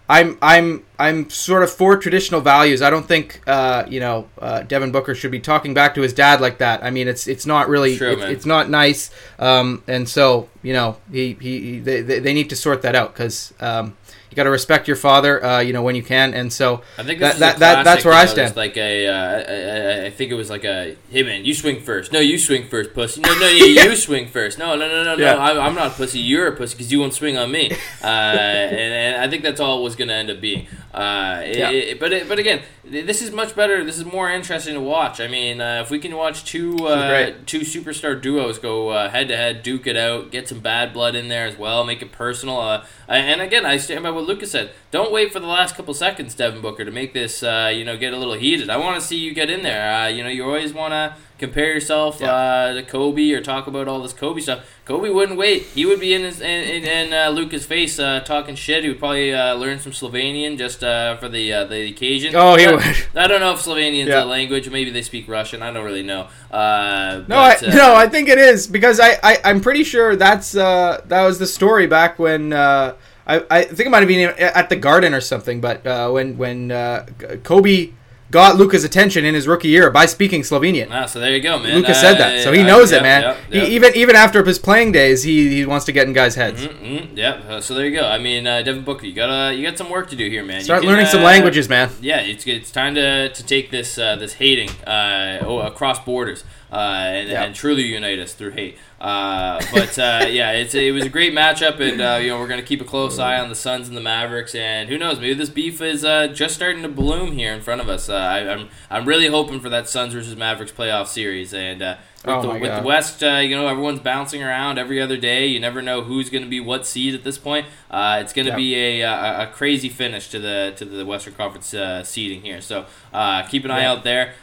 I'm 0.08 0.38
I'm 0.42 0.86
I'm 1.00 1.30
sort 1.30 1.64
of 1.64 1.72
for 1.72 1.98
traditional 1.98 2.42
values. 2.42 2.82
I 2.82 2.90
don't 2.90 3.08
think 3.08 3.42
uh, 3.48 3.86
you 3.88 4.00
know 4.00 4.28
uh, 4.40 4.62
Devin 4.62 4.92
Booker 4.92 5.16
should 5.16 5.32
be 5.32 5.40
talking 5.40 5.74
back 5.74 5.96
to 5.96 6.02
his 6.02 6.14
dad 6.14 6.42
like 6.42 6.60
that. 6.60 6.84
I 6.84 6.92
mean, 6.92 7.08
it's 7.08 7.28
it's 7.28 7.46
not 7.46 7.70
really 7.70 7.98
True, 7.98 8.12
it's, 8.12 8.24
it's 8.24 8.46
not 8.46 8.70
nice. 8.70 9.10
Um, 9.40 9.84
and 9.88 10.08
so 10.08 10.48
you 10.62 10.74
know 10.74 10.98
he, 11.12 11.34
he, 11.40 11.60
he 11.60 11.80
they, 11.80 12.02
they 12.02 12.34
need 12.34 12.50
to 12.52 12.56
sort 12.56 12.84
that 12.84 12.96
out 12.96 13.14
because 13.14 13.54
um, 13.60 13.98
you 14.36 14.38
got 14.38 14.44
to 14.44 14.50
respect 14.50 14.86
your 14.90 14.98
father. 14.98 15.42
Uh, 15.44 15.60
you 15.62 15.72
know 15.72 15.82
when 15.82 15.96
you 15.96 16.04
can. 16.04 16.34
And 16.34 16.52
so 16.52 16.82
I 16.98 17.04
think 17.04 17.22
that, 17.22 17.38
that, 17.40 17.60
that 17.60 17.86
that's 17.86 18.04
where 18.04 18.14
I 18.14 18.26
stand. 18.26 18.54
Like 18.58 18.76
a, 18.76 19.08
uh, 19.08 19.14
I, 19.14 20.04
I, 20.04 20.06
I 20.08 20.10
think 20.10 20.30
it 20.32 20.36
was 20.36 20.50
like 20.50 20.66
a, 20.66 20.98
hey 21.10 21.24
man, 21.24 21.46
you 21.46 21.54
swing 21.54 21.80
first. 21.80 22.12
No, 22.12 22.20
you 22.20 22.38
swing 22.38 22.68
first, 22.68 22.94
pussy. 22.94 23.22
No, 23.22 23.34
no, 23.40 23.48
yeah, 23.48 23.84
you 23.86 23.96
swing 23.96 24.28
first. 24.28 24.58
No, 24.60 24.76
no, 24.76 24.90
no, 24.90 25.04
no, 25.04 25.16
Yeah. 25.16 25.36
no. 25.36 25.40
I, 25.40 25.66
I'm 25.66 25.74
not 25.76 25.88
a 25.88 25.96
pussy. 25.96 26.20
You're 26.20 26.48
a 26.48 26.56
pussy 26.56 26.76
because 26.76 26.92
you 26.92 27.00
won't 27.00 27.14
swing 27.14 27.38
on 27.38 27.52
me. 27.52 27.72
Uh, 28.04 28.08
and, 28.08 28.76
and 29.16 29.24
I 29.24 29.28
think 29.30 29.42
that's 29.42 29.60
all 29.60 29.80
it 29.80 29.84
was 29.84 29.96
going 29.96 30.10
to 30.10 30.14
end 30.14 30.30
up 30.30 30.40
being. 30.40 30.68
Uh, 30.94 31.42
it- 31.44 31.58
Yeah. 31.58 31.70
it- 31.72 32.00
but 32.00 32.14
it, 32.14 32.28
but 32.30 32.38
again, 32.38 32.62
this 32.84 33.22
is 33.24 33.32
much 33.32 33.56
better. 33.56 33.84
This 33.84 33.98
is 33.98 34.06
more 34.06 34.30
interesting 34.30 34.76
to 34.76 34.80
watch. 34.80 35.20
I 35.20 35.28
mean, 35.28 35.60
uh, 35.60 35.82
if 35.84 35.90
we 35.90 35.98
can 35.98 36.16
watch 36.16 36.46
two 36.46 36.76
uh, 36.88 37.32
two 37.48 37.62
superstar 37.62 38.22
duos 38.22 38.60
go 38.60 38.92
head 39.08 39.28
to 39.30 39.36
head, 39.38 39.64
duke 39.64 39.88
it 39.88 39.98
out, 39.98 40.30
get 40.32 40.48
some 40.48 40.60
bad 40.60 40.94
blood 40.94 41.16
in 41.16 41.28
there 41.30 41.48
as 41.48 41.58
well, 41.58 41.84
make 41.84 42.04
it 42.04 42.12
personal. 42.12 42.60
Uh, 42.60 42.86
and 43.08 43.42
again, 43.42 43.66
I 43.66 43.78
stand 43.78 44.04
by 44.04 44.12
what 44.12 44.25
Lucas 44.26 44.52
said. 44.52 44.72
Don't 44.92 45.12
wait 45.12 45.34
for 45.34 45.40
the 45.40 45.48
last 45.48 45.76
couple 45.76 45.94
seconds, 45.94 46.34
Devin 46.36 46.62
Booker, 46.62 46.86
to 46.86 46.92
make 46.92 47.14
this 47.14 47.44
uh, 47.44 47.72
you 47.74 47.84
know 47.84 47.98
get 47.98 48.14
a 48.14 48.18
little 48.18 48.34
heated. 48.36 48.70
I 48.70 48.78
want 48.78 49.00
to 49.00 49.06
see 49.06 49.18
you 49.18 49.34
get 49.34 49.50
in 49.50 49.62
there. 49.64 49.92
Uh, 50.04 50.08
you 50.08 50.24
know, 50.24 50.30
you 50.30 50.44
always 50.46 50.74
want 50.74 50.94
to 50.94 51.16
compare 51.38 51.74
yourself 51.74 52.22
uh, 52.22 52.74
to 52.74 52.82
Kobe 52.84 53.30
or 53.34 53.42
talk 53.42 53.68
about 53.68 53.90
all 53.90 54.02
this 54.02 54.14
Kobe 54.14 54.40
stuff. 54.40 54.66
Kobe 54.86 55.10
wouldn't 55.10 55.38
wait. 55.38 55.64
He 55.64 55.86
would 55.86 56.00
be 56.00 56.14
in 56.14 56.22
his 56.22 56.40
in, 56.40 56.48
in, 56.64 56.84
in 56.86 57.14
uh, 57.14 57.30
Lucas' 57.30 57.66
face 57.66 58.00
uh, 58.00 58.22
talking 58.22 58.56
shit. 58.56 58.84
He 58.84 58.90
would 58.90 59.00
probably 59.00 59.34
uh, 59.34 59.56
learn 59.56 59.80
some 59.80 59.92
Slovenian 59.92 60.58
just 60.58 60.82
uh, 60.84 61.18
for 61.18 61.28
the 61.28 61.52
uh, 61.52 61.66
the 61.66 61.90
occasion. 61.90 62.34
Oh, 62.36 62.56
he 62.56 62.66
But 62.66 62.76
would. 62.76 62.96
I 63.16 63.28
don't 63.28 63.42
know 63.42 63.52
if 63.54 63.60
Slovenian's 63.60 64.08
Yeah. 64.10 64.24
a 64.24 64.26
language. 64.26 64.70
Maybe 64.70 64.92
they 64.92 65.02
speak 65.02 65.28
Russian. 65.28 65.62
I 65.62 65.74
don't 65.74 65.84
really 65.84 66.04
know. 66.04 66.28
Uh, 66.52 67.24
No, 67.28 67.36
but, 67.36 67.68
I, 67.68 67.76
no, 67.76 67.96
I 67.96 68.08
think 68.08 68.30
it 68.30 68.38
is 68.38 68.66
because 68.68 69.02
I, 69.02 69.18
I 69.22 69.40
I'm 69.44 69.60
pretty 69.60 69.84
sure 69.84 70.16
that's 70.16 70.56
uh, 70.56 71.02
that 71.08 71.24
was 71.26 71.38
the 71.40 71.48
story 71.48 71.86
back 71.88 72.18
when 72.18 72.54
uh, 72.54 72.94
I 73.28 73.44
I 73.50 73.64
think 73.64 73.88
it 73.88 73.90
might 73.90 74.00
have 74.00 74.08
been 74.08 74.30
at 74.38 74.70
the 74.70 74.76
Garden 74.76 75.14
or 75.14 75.22
something, 75.22 75.62
but 75.62 75.86
uh, 75.86 76.10
when 76.10 76.38
when 76.38 76.72
uh, 76.72 77.06
Kobe 77.44 77.92
got 78.32 78.58
Luka's 78.58 78.84
attention 78.84 79.24
in 79.24 79.34
his 79.34 79.48
rookie 79.48 79.70
year 79.70 79.90
by 79.90 80.06
speaking 80.06 80.42
Slovenian. 80.42 80.90
Ah, 80.92 81.06
so 81.06 81.20
there 81.20 81.32
you 81.32 81.42
go, 81.42 81.60
man. 81.60 81.76
Luka 81.76 81.94
said 81.94 82.16
that, 82.16 82.44
so 82.44 82.52
he 82.52 82.62
uh, 82.62 82.68
knows 82.68 82.92
yep, 82.92 83.00
it, 83.00 83.04
man. 83.04 83.22
yep, 83.22 83.38
He, 83.68 83.76
even 83.76 83.96
even 83.96 84.16
after 84.16 84.44
his 84.44 84.60
playing 84.60 84.92
days, 84.92 85.24
he, 85.24 85.56
he 85.56 85.66
wants 85.66 85.86
to 85.86 85.92
get 85.92 86.08
in 86.08 86.14
guys' 86.14 86.36
heads. 86.36 86.68
Mm-hmm, 86.68 87.18
yeah, 87.18 87.42
uh, 87.48 87.62
so 87.62 87.74
there 87.74 87.86
you 87.86 87.96
go. 87.96 88.06
I 88.06 88.18
mean, 88.18 88.46
uh, 88.48 88.62
Devin 88.62 88.84
Booker, 88.84 89.06
you 89.06 89.14
got 89.14 89.56
you 89.56 89.64
got 89.66 89.78
some 89.78 89.90
work 89.90 90.10
to 90.10 90.16
do 90.16 90.28
here, 90.28 90.44
man. 90.44 90.62
Start 90.62 90.82
can, 90.82 90.90
learning 90.90 91.06
some 91.06 91.22
uh, 91.22 91.26
languages, 91.26 91.70
man. 91.70 91.92
Yeah, 92.02 92.20
it's 92.20 92.46
it's 92.48 92.72
time 92.72 92.96
to, 92.96 93.30
to 93.30 93.46
take 93.46 93.72
this 93.72 93.98
uh, 93.98 94.16
this 94.16 94.34
hating 94.34 94.70
across 94.86 96.00
borders 96.04 96.44
uh, 96.76 97.06
and, 97.08 97.30
Yeah. 97.30 97.44
and 97.44 97.56
truly 97.56 97.84
unite 97.84 98.20
us 98.20 98.34
through 98.34 98.52
hate. 98.52 98.78
Uh, 99.00 99.62
but 99.74 99.98
uh, 100.00 100.26
yeah, 100.30 100.52
it's 100.52 100.74
it 100.76 100.92
was 100.94 101.06
a 101.06 101.10
great 101.10 101.34
matchup, 101.34 101.80
and 101.80 102.02
uh, 102.02 102.18
you 102.22 102.30
know 102.30 102.40
we're 102.40 102.48
gonna 102.48 102.62
keep 102.62 102.82
a 102.82 102.86
close 102.86 103.20
eye 103.20 103.40
on 103.40 103.50
the 103.50 103.56
Suns 103.56 103.88
and 103.88 103.96
the 103.96 104.02
Mavericks, 104.02 104.56
and 104.56 104.90
who 104.90 104.98
knows, 104.98 105.20
maybe 105.20 105.34
this 105.34 105.50
beef 105.50 105.82
is 105.82 106.04
uh, 106.06 106.28
just 106.28 106.56
starting 106.56 106.82
to 106.82 106.88
bloom 106.90 107.34
here 107.34 107.54
in 107.54 107.62
front 107.62 107.82
of 107.82 107.90
us. 107.90 108.10
Uh, 108.10 108.16
I, 108.16 108.50
I'm 108.50 108.70
I'm 108.90 109.06
really 109.06 109.28
hoping 109.28 109.60
for 109.60 109.70
that 109.70 109.88
Suns 109.90 110.14
versus 110.14 110.36
Mavericks 110.36 110.72
playoff 110.72 111.08
series, 111.08 111.54
and 111.54 111.82
uh, 111.82 111.96
with, 112.26 112.34
Oh 112.36 112.42
the, 112.54 112.60
with 112.60 112.76
the 112.76 112.82
West, 112.84 113.22
uh, 113.24 113.38
you 113.44 113.56
know 113.56 113.68
everyone's 113.68 114.00
bouncing 114.00 114.42
around 114.42 114.80
every 114.80 115.00
other 115.02 115.18
day. 115.18 115.46
You 115.48 115.60
never 115.60 115.82
know 115.82 116.02
who's 116.02 116.30
going 116.30 116.44
to 116.44 116.50
be 116.50 116.60
what 116.62 116.86
seed 116.88 117.14
at 117.14 117.24
this 117.24 117.38
point. 117.38 117.68
Uh, 117.92 118.20
it's 118.22 118.34
going 118.34 118.46
to 118.46 118.52
Yeah. 118.52 118.56
be 118.58 118.76
a, 118.76 119.02
a, 119.02 119.44
a 119.44 119.48
crazy 119.54 119.90
finish 119.90 120.30
to 120.30 120.40
the 120.40 120.74
to 120.78 120.86
the 120.86 121.06
Western 121.06 121.34
Conference 121.36 121.74
uh, 121.74 122.04
seeding 122.04 122.42
here. 122.42 122.62
So 122.62 122.86
uh, 123.14 123.44
keep 123.44 123.66
an 123.66 123.72
eye 123.72 123.82
Yeah. 123.82 123.92
out 123.92 124.04
there. 124.04 124.34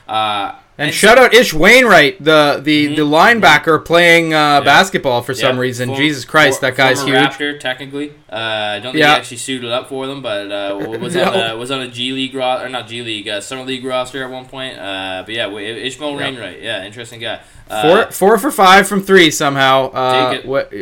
Uh, 0.78 0.82
And 0.84 0.94
shout 0.94 1.18
out 1.18 1.34
Ish 1.34 1.52
Wainwright, 1.52 2.24
the 2.24 2.58
the, 2.62 2.86
the 2.94 3.02
linebacker 3.02 3.84
playing 3.84 4.32
uh, 4.32 4.36
Mm-hmm. 4.38 4.66
Yeah. 4.66 4.72
basketball 4.72 5.20
for 5.22 5.34
some 5.34 5.56
Yeah, 5.56 5.60
reason. 5.60 5.88
form- 5.90 5.98
Jesus 6.00 6.24
Christ, 6.24 6.60
for- 6.60 6.66
that 6.66 6.76
guy's 6.76 7.02
huge. 7.02 7.14
Raptor, 7.14 7.60
technically. 7.60 8.10
Uh, 8.32 8.36
I 8.36 8.78
don't 8.78 8.92
think 8.92 8.96
Yeah. 9.02 9.10
he 9.12 9.18
actually 9.20 9.36
suited 9.36 9.70
up 9.70 9.88
for 9.90 10.06
them, 10.06 10.22
but 10.22 10.50
uh, 10.50 10.78
was 11.00 11.14
No. 11.14 11.24
on 11.30 11.50
a, 11.50 11.56
was 11.58 11.70
on 11.70 11.82
a 11.82 11.88
G 11.88 12.12
League 12.12 12.34
ro- 12.34 12.62
or 12.62 12.68
not 12.70 12.86
G 12.88 13.02
League 13.02 13.28
uh, 13.28 13.40
Summer 13.42 13.64
League 13.64 13.84
roster 13.84 14.24
at 14.24 14.30
one 14.30 14.46
point. 14.46 14.78
Uh, 14.78 15.22
but 15.26 15.34
yeah, 15.34 15.48
Ishmael 15.50 16.12
Yeah. 16.12 16.16
Wainwright, 16.16 16.62
yeah, 16.62 16.84
interesting 16.84 17.20
guy. 17.20 17.40
Uh, 17.70 17.82
Four 17.82 18.10
four 18.12 18.38
for 18.38 18.50
five 18.50 18.88
from 18.88 19.02
three 19.02 19.30
somehow. 19.30 19.90
Uh, 19.90 20.30
Take 20.30 20.40
it. 20.40 20.46
What? 20.46 20.72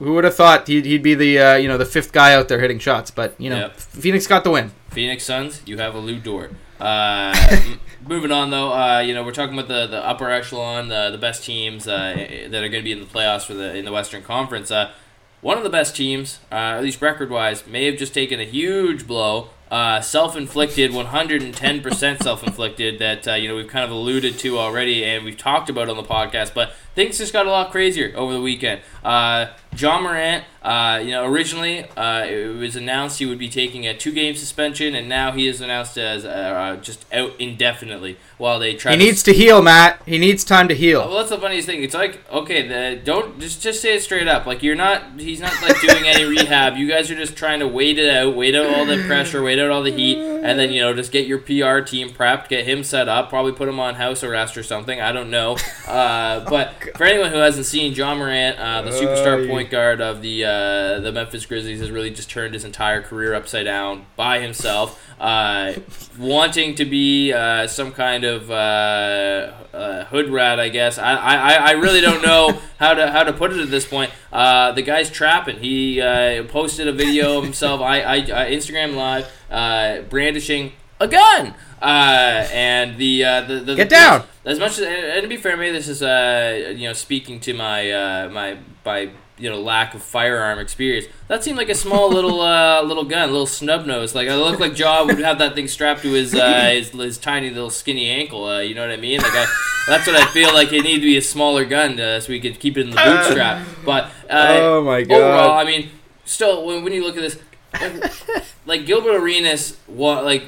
Who 0.00 0.14
would 0.14 0.22
have 0.24 0.36
thought 0.36 0.68
he'd, 0.68 0.84
he'd 0.84 1.02
be 1.02 1.14
the 1.14 1.38
uh, 1.40 1.54
you 1.56 1.66
know 1.68 1.76
the 1.78 1.84
fifth 1.84 2.12
guy 2.12 2.34
out 2.34 2.48
there 2.48 2.60
hitting 2.60 2.78
shots? 2.80 3.10
But 3.10 3.34
you 3.38 3.50
know, 3.50 3.58
Yep. 3.58 3.76
Phoenix 3.76 4.26
got 4.26 4.42
the 4.44 4.50
win. 4.50 4.70
Phoenix 4.90 5.24
Suns, 5.24 5.60
you 5.66 5.76
have 5.78 5.94
a 5.94 5.98
Lou 5.98 6.18
Dort. 6.18 6.52
Uh, 6.80 7.76
moving 8.06 8.32
on 8.32 8.50
though, 8.50 8.72
uh, 8.72 9.00
you 9.00 9.14
know 9.14 9.24
we're 9.24 9.32
talking 9.32 9.54
about 9.54 9.68
the, 9.68 9.86
the 9.86 10.04
upper 10.04 10.30
echelon, 10.30 10.88
the 10.88 11.10
the 11.10 11.18
best 11.18 11.44
teams 11.44 11.88
uh, 11.88 12.14
that 12.50 12.62
are 12.62 12.68
going 12.68 12.82
to 12.82 12.82
be 12.82 12.92
in 12.92 13.00
the 13.00 13.06
playoffs 13.06 13.44
for 13.44 13.54
the 13.54 13.76
in 13.76 13.84
the 13.84 13.92
Western 13.92 14.22
Conference. 14.22 14.70
One 15.40 15.56
of 15.56 15.62
the 15.62 15.70
best 15.70 15.94
teams, 15.94 16.40
at 16.50 16.80
least 16.82 17.00
record 17.00 17.30
wise, 17.30 17.64
may 17.64 17.84
have 17.84 17.96
just 17.96 18.12
taken 18.12 18.40
a 18.40 18.44
huge 18.44 19.06
blow. 19.06 19.50
Uh, 19.70 20.00
self-inflicted, 20.00 20.92
110% 20.92 22.22
self-inflicted. 22.22 22.98
That 22.98 23.28
uh, 23.28 23.34
you 23.34 23.48
know 23.48 23.54
we've 23.54 23.68
kind 23.68 23.84
of 23.84 23.90
alluded 23.90 24.38
to 24.38 24.58
already, 24.58 25.04
and 25.04 25.24
we've 25.24 25.36
talked 25.36 25.68
about 25.68 25.90
on 25.90 25.96
the 25.96 26.02
podcast. 26.02 26.54
But 26.54 26.72
things 26.98 27.16
just 27.16 27.32
got 27.32 27.46
a 27.46 27.50
lot 27.50 27.70
crazier 27.70 28.12
over 28.16 28.32
the 28.32 28.40
weekend. 28.40 28.80
Uh, 29.04 29.46
Ja 29.76 30.00
Morant, 30.00 30.44
uh, 30.62 31.00
you 31.02 31.12
know, 31.12 31.24
originally 31.24 31.84
uh, 31.96 32.24
it 32.24 32.56
was 32.56 32.74
announced 32.74 33.20
he 33.20 33.26
would 33.26 33.38
be 33.38 33.48
taking 33.48 33.86
a 33.86 33.96
two-game 33.96 34.34
suspension, 34.34 34.94
and 34.96 35.08
now 35.08 35.30
he 35.30 35.46
is 35.46 35.60
announced 35.60 35.96
as 35.96 36.24
uh, 36.24 36.76
just 36.82 37.04
out 37.12 37.32
indefinitely 37.38 38.16
while 38.38 38.58
they 38.58 38.74
try. 38.74 38.92
He 38.92 38.98
to 38.98 39.04
needs 39.04 39.22
to 39.22 39.32
heal, 39.32 39.62
Matt. 39.62 40.02
He 40.04 40.18
needs 40.18 40.42
time 40.42 40.66
to 40.68 40.74
heal. 40.74 41.06
well, 41.06 41.18
that's 41.18 41.30
the 41.30 41.38
funniest 41.38 41.66
thing. 41.66 41.82
It's 41.82 41.94
like, 41.94 42.28
okay, 42.30 42.66
the, 42.66 43.00
don't 43.00 43.38
just 43.38 43.62
just 43.62 43.80
say 43.80 43.94
it 43.94 44.02
straight 44.02 44.26
up. 44.26 44.46
Like 44.46 44.64
you're 44.64 44.74
not, 44.74 45.20
he's 45.20 45.40
not 45.40 45.54
like 45.62 45.80
doing 45.80 46.06
any 46.06 46.24
rehab. 46.36 46.76
You 46.76 46.88
guys 46.88 47.08
are 47.10 47.16
just 47.16 47.36
trying 47.36 47.60
to 47.60 47.68
wait 47.68 47.98
it 47.98 48.10
out, 48.10 48.34
wait 48.34 48.56
out 48.56 48.66
all 48.66 48.84
the 48.84 49.04
pressure, 49.06 49.42
wait 49.42 49.60
out 49.60 49.70
all 49.70 49.84
the 49.84 49.92
heat, 49.92 50.18
and 50.18 50.58
then 50.58 50.72
you 50.72 50.80
know 50.80 50.92
just 50.92 51.12
get 51.12 51.26
your 51.28 51.38
PR 51.38 51.80
team 51.80 52.10
prepped, 52.10 52.48
get 52.48 52.66
him 52.66 52.82
set 52.82 53.08
up, 53.08 53.28
probably 53.28 53.52
put 53.52 53.68
him 53.68 53.78
on 53.78 53.94
house 53.94 54.24
arrest 54.24 54.56
or 54.56 54.64
something. 54.64 55.00
I 55.00 55.12
don't 55.12 55.30
know. 55.30 55.56
Uh, 55.86 56.40
but 56.50 56.87
for 56.96 57.04
anyone 57.04 57.30
who 57.30 57.38
hasn't 57.38 57.66
seen 57.66 57.92
Ja 57.92 58.14
Morant, 58.14 58.58
uh, 58.58 58.82
the 58.82 58.90
superstar 58.90 59.44
Oh, 59.44 59.48
point 59.48 59.70
guard 59.70 60.00
of 60.00 60.22
the 60.22 60.44
uh, 60.44 61.00
the 61.00 61.12
Memphis 61.12 61.46
Grizzlies, 61.46 61.80
has 61.80 61.90
really 61.90 62.10
just 62.10 62.30
turned 62.30 62.54
his 62.54 62.64
entire 62.64 63.02
career 63.02 63.34
upside 63.34 63.64
down 63.64 64.06
by 64.16 64.40
himself. 64.40 65.04
Uh, 65.20 65.74
wanting 66.18 66.74
to 66.76 66.84
be 66.84 67.32
uh, 67.32 67.66
some 67.66 67.92
kind 67.92 68.24
of 68.24 68.50
uh, 68.50 69.52
uh, 69.72 70.04
hood 70.06 70.30
rat, 70.30 70.60
I 70.60 70.68
guess. 70.68 70.98
I, 70.98 71.14
I, 71.14 71.52
I 71.52 71.70
really 71.72 72.00
don't 72.00 72.22
know 72.22 72.60
how 72.78 72.94
to 72.94 73.10
how 73.10 73.24
to 73.24 73.32
put 73.32 73.52
it 73.52 73.60
at 73.60 73.70
this 73.70 73.86
point. 73.86 74.10
Uh, 74.32 74.72
the 74.72 74.82
guy's 74.82 75.10
trapping. 75.10 75.58
He 75.58 76.00
uh, 76.00 76.44
posted 76.44 76.88
a 76.88 76.92
video 76.92 77.38
of 77.38 77.44
himself, 77.44 77.80
I, 77.80 78.00
I, 78.00 78.18
uh, 78.18 78.46
Instagram 78.46 78.94
live, 78.94 79.26
uh, 79.50 80.02
brandishing 80.02 80.72
a 81.00 81.08
gun. 81.08 81.54
Uh, 81.80 82.46
and 82.52 82.98
the, 82.98 83.24
uh, 83.24 83.40
the, 83.42 83.60
the 83.60 83.74
Get 83.76 83.88
down! 83.88 84.24
As 84.48 84.58
much 84.58 84.78
as 84.78 84.80
and, 84.80 85.22
to 85.22 85.28
be 85.28 85.36
fair, 85.36 85.58
maybe 85.58 85.72
this 85.72 85.88
is 85.88 86.02
uh, 86.02 86.72
you 86.74 86.88
know 86.88 86.94
speaking 86.94 87.38
to 87.40 87.52
my 87.52 87.90
uh, 87.90 88.28
my 88.30 88.56
my 88.82 89.10
you 89.36 89.50
know 89.50 89.60
lack 89.60 89.92
of 89.92 90.02
firearm 90.02 90.58
experience. 90.58 91.06
That 91.28 91.44
seemed 91.44 91.58
like 91.58 91.68
a 91.68 91.74
small 91.74 92.08
little 92.18 92.40
uh, 92.40 92.80
little 92.82 93.04
gun, 93.04 93.28
a 93.28 93.32
little 93.32 93.46
snub 93.46 93.84
nose. 93.84 94.14
Like 94.14 94.26
I 94.26 94.36
look 94.36 94.58
like 94.58 94.78
Ja 94.78 95.04
would 95.04 95.18
have 95.18 95.38
that 95.38 95.54
thing 95.54 95.68
strapped 95.68 96.00
to 96.00 96.12
his 96.12 96.34
uh, 96.34 96.70
his, 96.72 96.88
his 96.92 97.18
tiny 97.18 97.50
little 97.50 97.68
skinny 97.68 98.08
ankle. 98.08 98.46
Uh, 98.46 98.60
you 98.60 98.74
know 98.74 98.80
what 98.80 98.90
I 98.90 98.96
mean? 98.96 99.20
Like 99.20 99.34
I, 99.34 99.46
that's 99.86 100.06
what 100.06 100.16
I 100.16 100.24
feel 100.32 100.54
like. 100.54 100.72
It 100.72 100.82
needed 100.82 101.00
to 101.00 101.06
be 101.06 101.18
a 101.18 101.22
smaller 101.22 101.66
gun 101.66 102.00
uh, 102.00 102.18
so 102.18 102.30
we 102.30 102.40
could 102.40 102.58
keep 102.58 102.78
it 102.78 102.82
in 102.86 102.90
the 102.90 102.96
bootstrap. 102.96 103.66
But 103.84 104.04
uh, 104.30 104.58
Oh, 104.60 104.82
my 104.82 105.02
God. 105.02 105.14
Overall, 105.14 105.58
I 105.58 105.64
mean, 105.64 105.90
still 106.24 106.64
when, 106.64 106.84
when 106.84 106.94
you 106.94 107.04
look 107.04 107.16
at 107.16 107.22
this. 107.22 107.38
Like, 108.66 108.84
Gilbert 108.84 109.16
Arenas, 109.16 109.78
wa- 109.88 110.20
like 110.20 110.44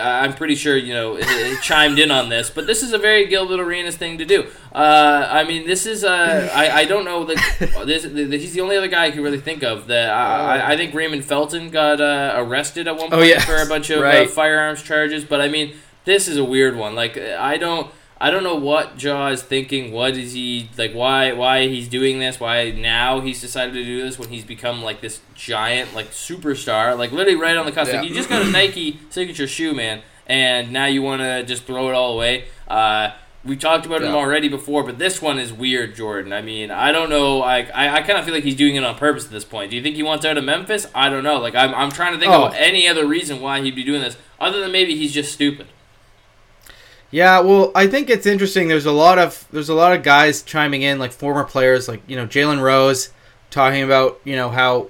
I'm 0.00 0.34
pretty 0.34 0.54
sure 0.54 0.76
you 0.76 0.92
know 0.94 1.16
it 1.18 1.60
chimed 1.62 1.98
in 1.98 2.10
on 2.12 2.28
this, 2.28 2.48
but 2.48 2.66
this 2.66 2.82
is 2.82 2.92
a 2.92 2.98
very 2.98 3.26
Gilbert 3.26 3.58
Arenas 3.60 3.96
thing 3.96 4.18
to 4.18 4.24
do. 4.24 4.46
Uh, 4.72 5.26
I 5.28 5.42
mean, 5.44 5.66
this 5.66 5.84
is 5.84 6.04
uh, 6.04 6.48
I, 6.54 6.70
I 6.80 6.84
don't 6.84 7.04
know 7.04 7.24
that 7.24 7.82
this, 7.86 8.04
he's 8.04 8.52
the 8.52 8.60
only 8.60 8.76
other 8.76 8.86
guy 8.88 9.06
I 9.06 9.10
can 9.10 9.22
really 9.22 9.40
think 9.40 9.64
of 9.64 9.88
that 9.88 10.10
I, 10.10 10.72
I- 10.74 10.76
think 10.76 10.94
Raymond 10.94 11.24
Felton 11.24 11.70
got 11.70 12.00
uh, 12.00 12.34
arrested 12.36 12.86
at 12.86 12.96
one 12.96 13.10
point 13.10 13.26
yes. 13.26 13.44
for 13.44 13.56
a 13.56 13.66
bunch 13.66 13.90
of 13.90 13.98
uh, 13.98 14.02
Right. 14.02 14.30
firearms 14.30 14.82
charges, 14.82 15.24
but 15.24 15.40
I 15.40 15.48
mean, 15.48 15.74
this 16.04 16.28
is 16.28 16.36
a 16.36 16.44
weird 16.44 16.76
one. 16.76 16.94
Like 16.94 17.16
I 17.18 17.56
don't. 17.56 17.90
I 18.18 18.30
don't 18.30 18.42
know 18.42 18.54
what 18.56 19.02
Ja 19.02 19.28
is 19.28 19.42
thinking. 19.42 19.92
What 19.92 20.16
is 20.16 20.32
he 20.32 20.70
like? 20.78 20.92
Why 20.94 21.32
why 21.32 21.68
he's 21.68 21.86
doing 21.88 22.18
this? 22.18 22.40
Why 22.40 22.70
now 22.70 23.20
he's 23.20 23.40
decided 23.40 23.74
to 23.74 23.84
do 23.84 24.00
this 24.02 24.18
when 24.18 24.30
he's 24.30 24.44
become 24.44 24.82
like 24.82 25.00
this 25.02 25.20
giant 25.34 25.94
like 25.94 26.10
superstar? 26.12 26.96
Like 26.98 27.12
literally 27.12 27.38
right 27.38 27.56
on 27.56 27.66
the 27.66 27.72
cusp. 27.72 27.92
Yeah. 27.92 28.00
Like, 28.00 28.08
you 28.08 28.14
just 28.14 28.28
got 28.28 28.42
a 28.42 28.50
Nike 28.50 29.00
signature 29.10 29.46
shoe, 29.46 29.74
man, 29.74 30.02
and 30.26 30.72
now 30.72 30.86
you 30.86 31.02
want 31.02 31.20
to 31.20 31.42
just 31.44 31.64
throw 31.64 31.88
it 31.90 31.92
all 31.94 32.14
away. 32.14 32.46
Uh, 32.66 33.10
we 33.44 33.54
talked 33.54 33.86
about 33.86 34.02
him 34.02 34.12
already 34.14 34.48
before, 34.48 34.82
but 34.82 34.98
this 34.98 35.22
one 35.22 35.38
is 35.38 35.52
weird, 35.52 35.94
Jordan. 35.94 36.32
I 36.32 36.42
mean, 36.42 36.70
I 36.72 36.90
don't 36.90 37.10
know. 37.10 37.42
I 37.42 37.60
I, 37.72 37.96
I 37.98 38.02
kind 38.02 38.18
of 38.18 38.24
feel 38.24 38.34
like 38.34 38.42
he's 38.44 38.56
doing 38.56 38.76
it 38.76 38.82
on 38.82 38.96
purpose 38.96 39.26
at 39.26 39.30
this 39.30 39.44
point. 39.44 39.70
Do 39.70 39.76
you 39.76 39.82
think 39.82 39.94
he 39.94 40.02
wants 40.02 40.24
out 40.24 40.38
of 40.38 40.42
Memphis? 40.44 40.86
I 40.94 41.10
don't 41.10 41.22
know. 41.22 41.38
Like 41.38 41.54
I'm 41.54 41.74
I'm 41.74 41.90
trying 41.92 42.14
to 42.14 42.18
think 42.18 42.32
Oh. 42.32 42.46
of 42.46 42.54
any 42.54 42.88
other 42.88 43.06
reason 43.06 43.40
why 43.42 43.60
he'd 43.60 43.76
be 43.76 43.84
doing 43.84 44.00
this 44.00 44.16
other 44.40 44.58
than 44.60 44.72
maybe 44.72 44.96
he's 44.96 45.12
just 45.12 45.32
stupid. 45.32 45.66
Yeah, 47.10 47.40
well, 47.40 47.72
I 47.74 47.86
think 47.86 48.10
it's 48.10 48.26
interesting. 48.26 48.68
There's 48.68 48.86
a 48.86 48.92
lot 48.92 49.18
of 49.18 49.46
there's 49.50 49.68
a 49.68 49.74
lot 49.74 49.96
of 49.96 50.02
guys 50.02 50.42
chiming 50.42 50.82
in, 50.82 50.98
like 50.98 51.12
former 51.12 51.44
players, 51.44 51.88
like 51.88 52.02
you 52.06 52.16
know 52.16 52.26
Jalen 52.26 52.60
Rose, 52.60 53.10
talking 53.50 53.82
about 53.82 54.20
you 54.24 54.36
know 54.36 54.48
how 54.48 54.88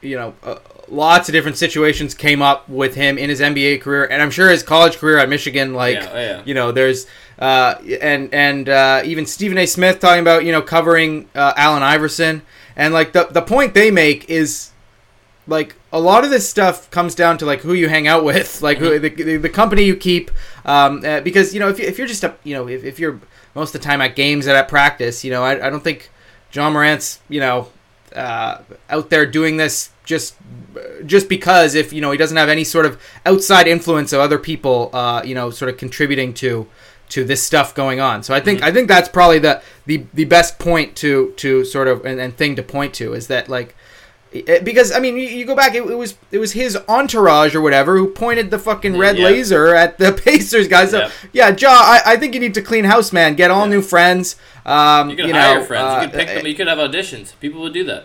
you 0.00 0.16
know 0.16 0.34
uh, 0.42 0.58
lots 0.88 1.28
of 1.28 1.32
different 1.32 1.56
situations 1.56 2.14
came 2.14 2.42
up 2.42 2.68
with 2.68 2.94
him 2.94 3.16
in 3.16 3.30
his 3.30 3.40
NBA 3.40 3.80
career, 3.80 4.04
and 4.04 4.20
I'm 4.20 4.30
sure 4.30 4.50
his 4.50 4.62
college 4.62 4.96
career 4.96 5.18
at 5.18 5.28
Michigan, 5.28 5.74
like 5.74 5.96
Yeah, 5.96 6.14
yeah. 6.14 6.42
you 6.44 6.54
know, 6.54 6.72
there's 6.72 7.06
uh, 7.38 7.76
and 8.00 8.32
and 8.34 8.68
uh, 8.68 9.02
even 9.04 9.24
Stephen 9.24 9.56
A. 9.58 9.66
Smith 9.66 10.00
talking 10.00 10.20
about 10.20 10.44
you 10.44 10.52
know 10.52 10.62
covering 10.62 11.28
uh, 11.34 11.54
Allen 11.56 11.82
Iverson, 11.82 12.42
and 12.76 12.92
like 12.92 13.12
the 13.12 13.28
the 13.30 13.42
point 13.42 13.74
they 13.74 13.90
make 13.90 14.28
is 14.28 14.71
like 15.46 15.74
a 15.92 16.00
lot 16.00 16.24
of 16.24 16.30
this 16.30 16.48
stuff 16.48 16.90
comes 16.90 17.14
down 17.14 17.38
to 17.38 17.46
like 17.46 17.60
who 17.60 17.72
you 17.72 17.88
hang 17.88 18.06
out 18.06 18.24
with, 18.24 18.62
like 18.62 18.78
who, 18.78 18.98
the, 18.98 19.08
the, 19.08 19.36
the 19.36 19.48
company 19.48 19.84
you 19.84 19.96
keep. 19.96 20.30
Um, 20.64 21.02
uh, 21.04 21.20
because 21.20 21.52
you 21.52 21.60
know 21.60 21.68
if, 21.68 21.78
you, 21.78 21.86
if 21.86 21.98
you're 21.98 22.06
just 22.06 22.24
a 22.24 22.34
you 22.44 22.54
know 22.54 22.68
if, 22.68 22.84
if 22.84 22.98
you're 22.98 23.20
most 23.54 23.74
of 23.74 23.80
the 23.80 23.86
time 23.86 24.00
at 24.00 24.16
games 24.16 24.46
and 24.46 24.56
at 24.56 24.68
practice, 24.68 25.24
you 25.24 25.30
know 25.30 25.42
I, 25.42 25.66
I 25.66 25.70
don't 25.70 25.82
think 25.82 26.10
Ja 26.52 26.70
Morant's 26.70 27.20
you 27.28 27.40
know 27.40 27.68
uh, 28.14 28.58
out 28.90 29.10
there 29.10 29.26
doing 29.26 29.56
this 29.56 29.90
just 30.04 30.36
just 31.06 31.28
because 31.28 31.74
if 31.74 31.92
you 31.92 32.00
know 32.00 32.10
he 32.10 32.18
doesn't 32.18 32.36
have 32.36 32.48
any 32.48 32.64
sort 32.64 32.86
of 32.86 33.00
outside 33.26 33.66
influence 33.66 34.12
of 34.12 34.20
other 34.20 34.38
people 34.38 34.90
uh, 34.92 35.22
you 35.24 35.34
know 35.34 35.50
sort 35.50 35.68
of 35.68 35.76
contributing 35.76 36.32
to 36.34 36.68
to 37.08 37.24
this 37.24 37.42
stuff 37.42 37.74
going 37.74 38.00
on. 38.00 38.22
So 38.22 38.32
I 38.32 38.40
think 38.40 38.62
I 38.62 38.72
think 38.72 38.88
that's 38.88 39.08
probably 39.08 39.38
the 39.38 39.62
the, 39.86 40.06
the 40.14 40.24
best 40.24 40.58
point 40.58 40.96
to 40.96 41.32
to 41.36 41.64
sort 41.64 41.88
of 41.88 42.06
and, 42.06 42.20
and 42.20 42.34
thing 42.36 42.56
to 42.56 42.62
point 42.62 42.94
to 42.94 43.12
is 43.12 43.26
that 43.26 43.48
like 43.48 43.74
because 44.32 44.92
I 44.92 44.98
mean, 44.98 45.16
you, 45.16 45.22
you 45.28 45.44
go 45.44 45.54
back. 45.54 45.74
It, 45.74 45.82
it 45.82 45.94
was 45.94 46.14
it 46.30 46.38
was 46.38 46.52
his 46.52 46.76
entourage 46.88 47.54
or 47.54 47.60
whatever 47.60 47.96
who 47.98 48.08
pointed 48.08 48.50
the 48.50 48.58
fucking 48.58 48.96
red 48.96 49.18
Yeah. 49.18 49.24
laser 49.26 49.74
at 49.74 49.98
the 49.98 50.12
Pacers 50.24 50.68
guys. 50.68 50.90
So, 50.90 50.98
Yeah. 51.00 51.10
yeah, 51.50 51.56
Ja, 51.58 51.68
I, 51.70 52.00
I 52.06 52.16
think 52.16 52.34
you 52.34 52.40
need 52.40 52.54
to 52.54 52.62
clean 52.62 52.84
house, 52.84 53.12
man. 53.12 53.34
Get 53.34 53.50
all 53.50 53.66
new 53.66 53.82
friends. 53.82 54.36
Um, 54.64 55.10
You 55.10 55.16
could 55.16 55.26
you 55.26 55.34
hire 55.34 55.58
know, 55.60 55.64
friends. 55.64 55.84
uh, 55.84 56.00
you 56.02 56.08
could 56.08 56.18
pick 56.18 56.28
them. 56.28 56.46
You 56.46 56.54
could 56.54 56.66
have 56.68 56.78
auditions. 56.78 57.32
People 57.40 57.60
would 57.62 57.74
do 57.74 57.84
that. 57.84 58.04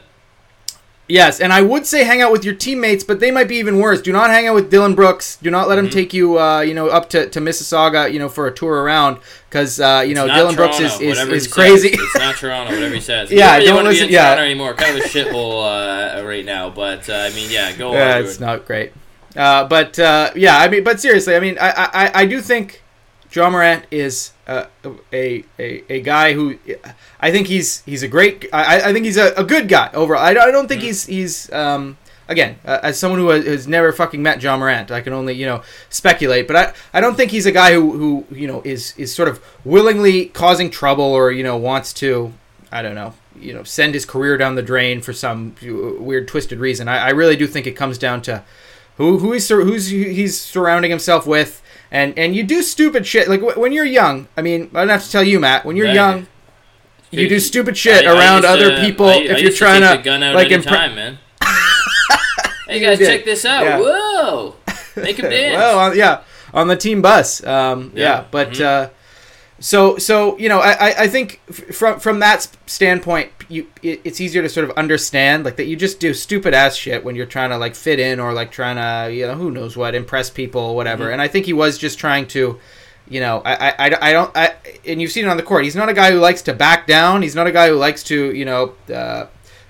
Yes, 1.10 1.40
and 1.40 1.54
I 1.54 1.62
would 1.62 1.86
say 1.86 2.04
hang 2.04 2.22
out 2.22 2.34
with 2.34 2.44
your 2.44 2.54
teammates, 2.54 3.02
but 3.04 3.22
they 3.22 3.32
might 3.32 3.48
be 3.48 3.56
even 3.56 3.80
worse. 3.80 4.02
Do 4.02 4.12
not 4.12 4.30
hang 4.30 4.46
out 4.46 4.56
with 4.56 4.70
Dillon 4.70 4.94
Brooks. 4.94 5.38
Do 5.42 5.50
not 5.50 5.70
let 5.70 5.78
Mm-hmm. 5.78 5.86
him 5.86 5.92
take 5.92 6.14
you, 6.14 6.38
uh, 6.38 6.60
you 6.60 6.74
know, 6.74 6.88
up 6.90 7.10
to, 7.12 7.30
to 7.30 7.40
Mississauga, 7.40 8.12
you 8.12 8.20
know, 8.20 8.28
for 8.28 8.46
a 8.48 8.54
tour 8.54 8.84
around, 8.84 9.20
because 9.50 9.80
uh, 9.80 10.04
you 10.06 10.14
know 10.16 10.26
It's 10.26 10.34
Dillon 10.36 10.56
Brooks 10.56 10.80
is 10.82 11.00
is, 11.00 11.18
is 11.20 11.48
crazy. 11.48 11.92
Says. 11.92 12.00
It's 12.02 12.16
not 12.20 12.36
Toronto, 12.36 12.74
whatever 12.74 12.94
he 12.96 13.00
says. 13.00 13.32
Yeah, 13.32 13.54
you 13.58 13.60
really 13.60 13.66
don't 13.68 13.84
to 13.86 13.90
listen- 13.92 14.08
in 14.08 14.14
yeah. 14.14 14.24
Toronto 14.36 14.44
anymore. 14.44 14.74
Kind 14.74 14.98
of 14.98 15.06
a 15.06 15.08
shithole 15.08 16.20
uh, 16.20 16.26
right 16.26 16.44
now, 16.46 16.70
but 16.70 17.10
uh, 17.10 17.14
I 17.14 17.30
mean, 17.30 17.50
yeah, 17.52 17.72
go 17.78 17.94
yeah, 17.94 18.16
on. 18.16 18.22
it's 18.24 18.38
Jordan. 18.38 18.48
not 18.58 18.66
great. 18.66 18.92
Uh, 19.36 19.66
but 19.66 19.98
uh, 20.00 20.32
yeah, 20.36 20.58
I 20.58 20.68
mean, 20.68 20.84
but 20.84 21.00
seriously, 21.00 21.36
I 21.36 21.40
mean, 21.40 21.58
I 21.62 21.70
I, 21.94 22.12
I 22.22 22.26
do 22.26 22.42
think 22.42 22.82
Ja 23.38 23.50
Morant 23.50 23.86
is 23.92 24.32
uh, 24.48 24.66
a, 25.14 25.44
a 25.60 25.84
a 25.98 26.02
guy 26.02 26.34
who 26.34 26.58
I 27.20 27.32
think 27.32 27.48
he's 27.48 27.82
he's 27.86 28.04
a 28.04 28.08
great. 28.08 28.48
I, 28.52 28.90
I 28.90 28.94
think 28.94 29.06
he's 29.06 29.18
a, 29.18 29.34
a 29.38 29.44
good 29.44 29.68
guy 29.68 29.90
overall. 29.94 30.22
I, 30.22 30.34
don't- 30.34 30.48
I 30.50 30.52
don't 30.52 30.68
think 30.68 30.82
Mm-hmm. 30.82 30.88
he's 30.88 31.06
he's 31.06 31.54
um, 31.54 31.98
again 32.28 32.58
uh, 32.66 32.80
as 32.84 32.98
someone 33.00 33.20
who 33.20 33.30
has, 33.30 33.46
has 33.46 33.68
never 33.68 33.92
fucking 33.92 34.22
met 34.22 34.42
Ja 34.42 34.58
Morant, 34.58 34.92
I 34.92 35.02
can 35.02 35.14
only 35.14 35.34
you 35.36 35.46
know 35.46 35.62
speculate. 35.90 36.48
But 36.48 36.56
I 36.56 36.74
I 36.98 37.00
don't 37.02 37.16
think 37.16 37.32
he's 37.32 37.46
a 37.46 37.52
guy 37.52 37.74
who 37.74 37.92
who 37.98 38.26
you 38.36 38.48
know 38.48 38.62
is 38.66 38.94
is 38.98 39.14
sort 39.14 39.30
of 39.30 39.40
willingly 39.66 40.26
causing 40.28 40.70
trouble 40.70 41.06
or 41.06 41.32
you 41.32 41.44
know 41.44 41.58
wants 41.58 41.94
to 42.02 42.34
I 42.72 42.82
don't 42.82 42.96
know 42.96 43.14
you 43.40 43.54
know 43.54 43.64
send 43.64 43.94
his 43.94 44.06
career 44.06 44.36
down 44.38 44.56
the 44.56 44.64
drain 44.64 45.02
for 45.02 45.14
some 45.14 45.54
weird 45.62 46.28
twisted 46.28 46.60
reason. 46.60 46.88
I, 46.88 46.98
I 46.98 47.10
really 47.10 47.36
do 47.36 47.46
think 47.48 47.68
it 47.68 47.76
comes 47.76 47.98
down 47.98 48.22
to 48.24 48.44
who 48.98 49.20
who 49.20 49.32
he's 49.34 49.48
who's 49.50 49.88
he's 49.90 50.40
surrounding 50.42 50.90
himself 50.90 51.28
with, 51.28 51.62
and 51.92 52.18
and 52.18 52.36
you 52.36 52.44
do 52.44 52.62
stupid 52.62 53.06
shit 53.08 53.28
like 53.28 53.42
wh- 53.42 53.58
when 53.58 53.72
you're 53.72 53.86
young. 53.86 54.28
I 54.38 54.42
mean, 54.42 54.70
I 54.74 54.80
don't 54.82 54.90
have 54.90 55.04
to 55.04 55.12
tell 55.12 55.24
you, 55.24 55.40
Matt. 55.40 55.66
When 55.66 55.76
you're 55.76 55.88
Right. 55.88 55.96
young, 55.96 56.28
you 57.12 57.28
do 57.30 57.40
stupid 57.40 57.78
shit 57.78 58.06
I- 58.06 58.12
I 58.12 58.18
around 58.18 58.38
used 58.44 58.48
other 58.48 58.70
to- 58.76 58.82
people 58.82 59.08
I- 59.08 59.14
I 59.14 59.18
if 59.36 59.42
you're 59.42 59.52
trying 59.52 59.82
take 59.82 60.00
to 60.04 60.04
gun 60.04 60.24
out 60.24 60.36
like 60.36 60.50
impre- 60.50 60.64
time, 60.66 60.96
man. 60.96 61.20
hey 62.68 62.80
guys, 62.80 63.00
check 63.00 63.24
this 63.26 63.46
out! 63.46 63.64
Yeah. 63.64 63.80
Whoa, 63.80 64.56
make 64.96 65.18
him 65.18 65.30
dance. 65.30 65.56
well, 65.56 65.80
on, 65.80 65.98
yeah, 65.98 66.20
on 66.54 66.68
the 66.68 66.76
team 66.76 67.02
bus. 67.02 67.44
Um, 67.46 67.92
yeah. 67.96 68.04
Yeah. 68.04 68.24
but 68.32 68.52
Mhm. 68.52 68.62
uh, 68.66 68.90
so 69.60 69.98
so 69.98 70.38
you 70.38 70.50
know, 70.50 70.60
I 70.60 71.04
I- 71.04 71.08
think 71.08 71.40
from 71.74 72.00
from 72.00 72.20
that 72.20 72.48
standpoint, 72.68 73.32
you 73.50 73.68
it, 73.82 74.02
it's 74.04 74.22
easier 74.22 74.42
to 74.42 74.50
sort 74.50 74.70
of 74.70 74.78
understand 74.78 75.46
like 75.46 75.56
that 75.58 75.66
you 75.66 75.76
just 75.76 76.00
do 76.00 76.14
stupid 76.14 76.54
ass 76.54 76.76
shit 76.76 77.04
when 77.04 77.16
you're 77.16 77.26
trying 77.26 77.50
to 77.50 77.58
like 77.58 77.74
fit 77.76 78.00
in 78.00 78.20
or 78.20 78.34
like 78.34 78.52
trying 78.52 78.76
to 78.76 79.14
you 79.14 79.26
know 79.26 79.36
who 79.36 79.50
knows 79.52 79.76
what 79.76 79.96
impress 79.96 80.30
people 80.30 80.62
or 80.62 80.76
whatever. 80.76 81.06
Mhm. 81.08 81.14
And 81.14 81.22
I 81.22 81.28
think 81.28 81.46
he 81.46 81.54
was 81.54 81.78
just 81.78 81.98
trying 82.00 82.28
to. 82.28 82.60
You 83.10 83.22
know, 83.22 83.42
I, 83.46 83.54
I, 83.70 83.70
I- 83.80 84.10
I 84.10 84.12
don't, 84.12 84.32
I, 84.36 84.54
and 84.86 85.02
you've 85.02 85.14
seen 85.14 85.24
it 85.24 85.30
on 85.30 85.38
the 85.38 85.44
court. 85.44 85.64
He's 85.64 85.78
not 85.78 85.88
a 85.88 85.94
guy 85.94 86.12
who 86.12 86.20
likes 86.20 86.42
to 86.42 86.54
back 86.54 86.86
down. 86.88 87.22
He's 87.22 87.36
not 87.36 87.48
a 87.48 87.54
guy 87.54 87.70
who 87.70 87.76
likes 87.76 88.04
to, 88.04 88.34
you 88.36 88.44
know, 88.44 88.74
uh, 88.94 89.28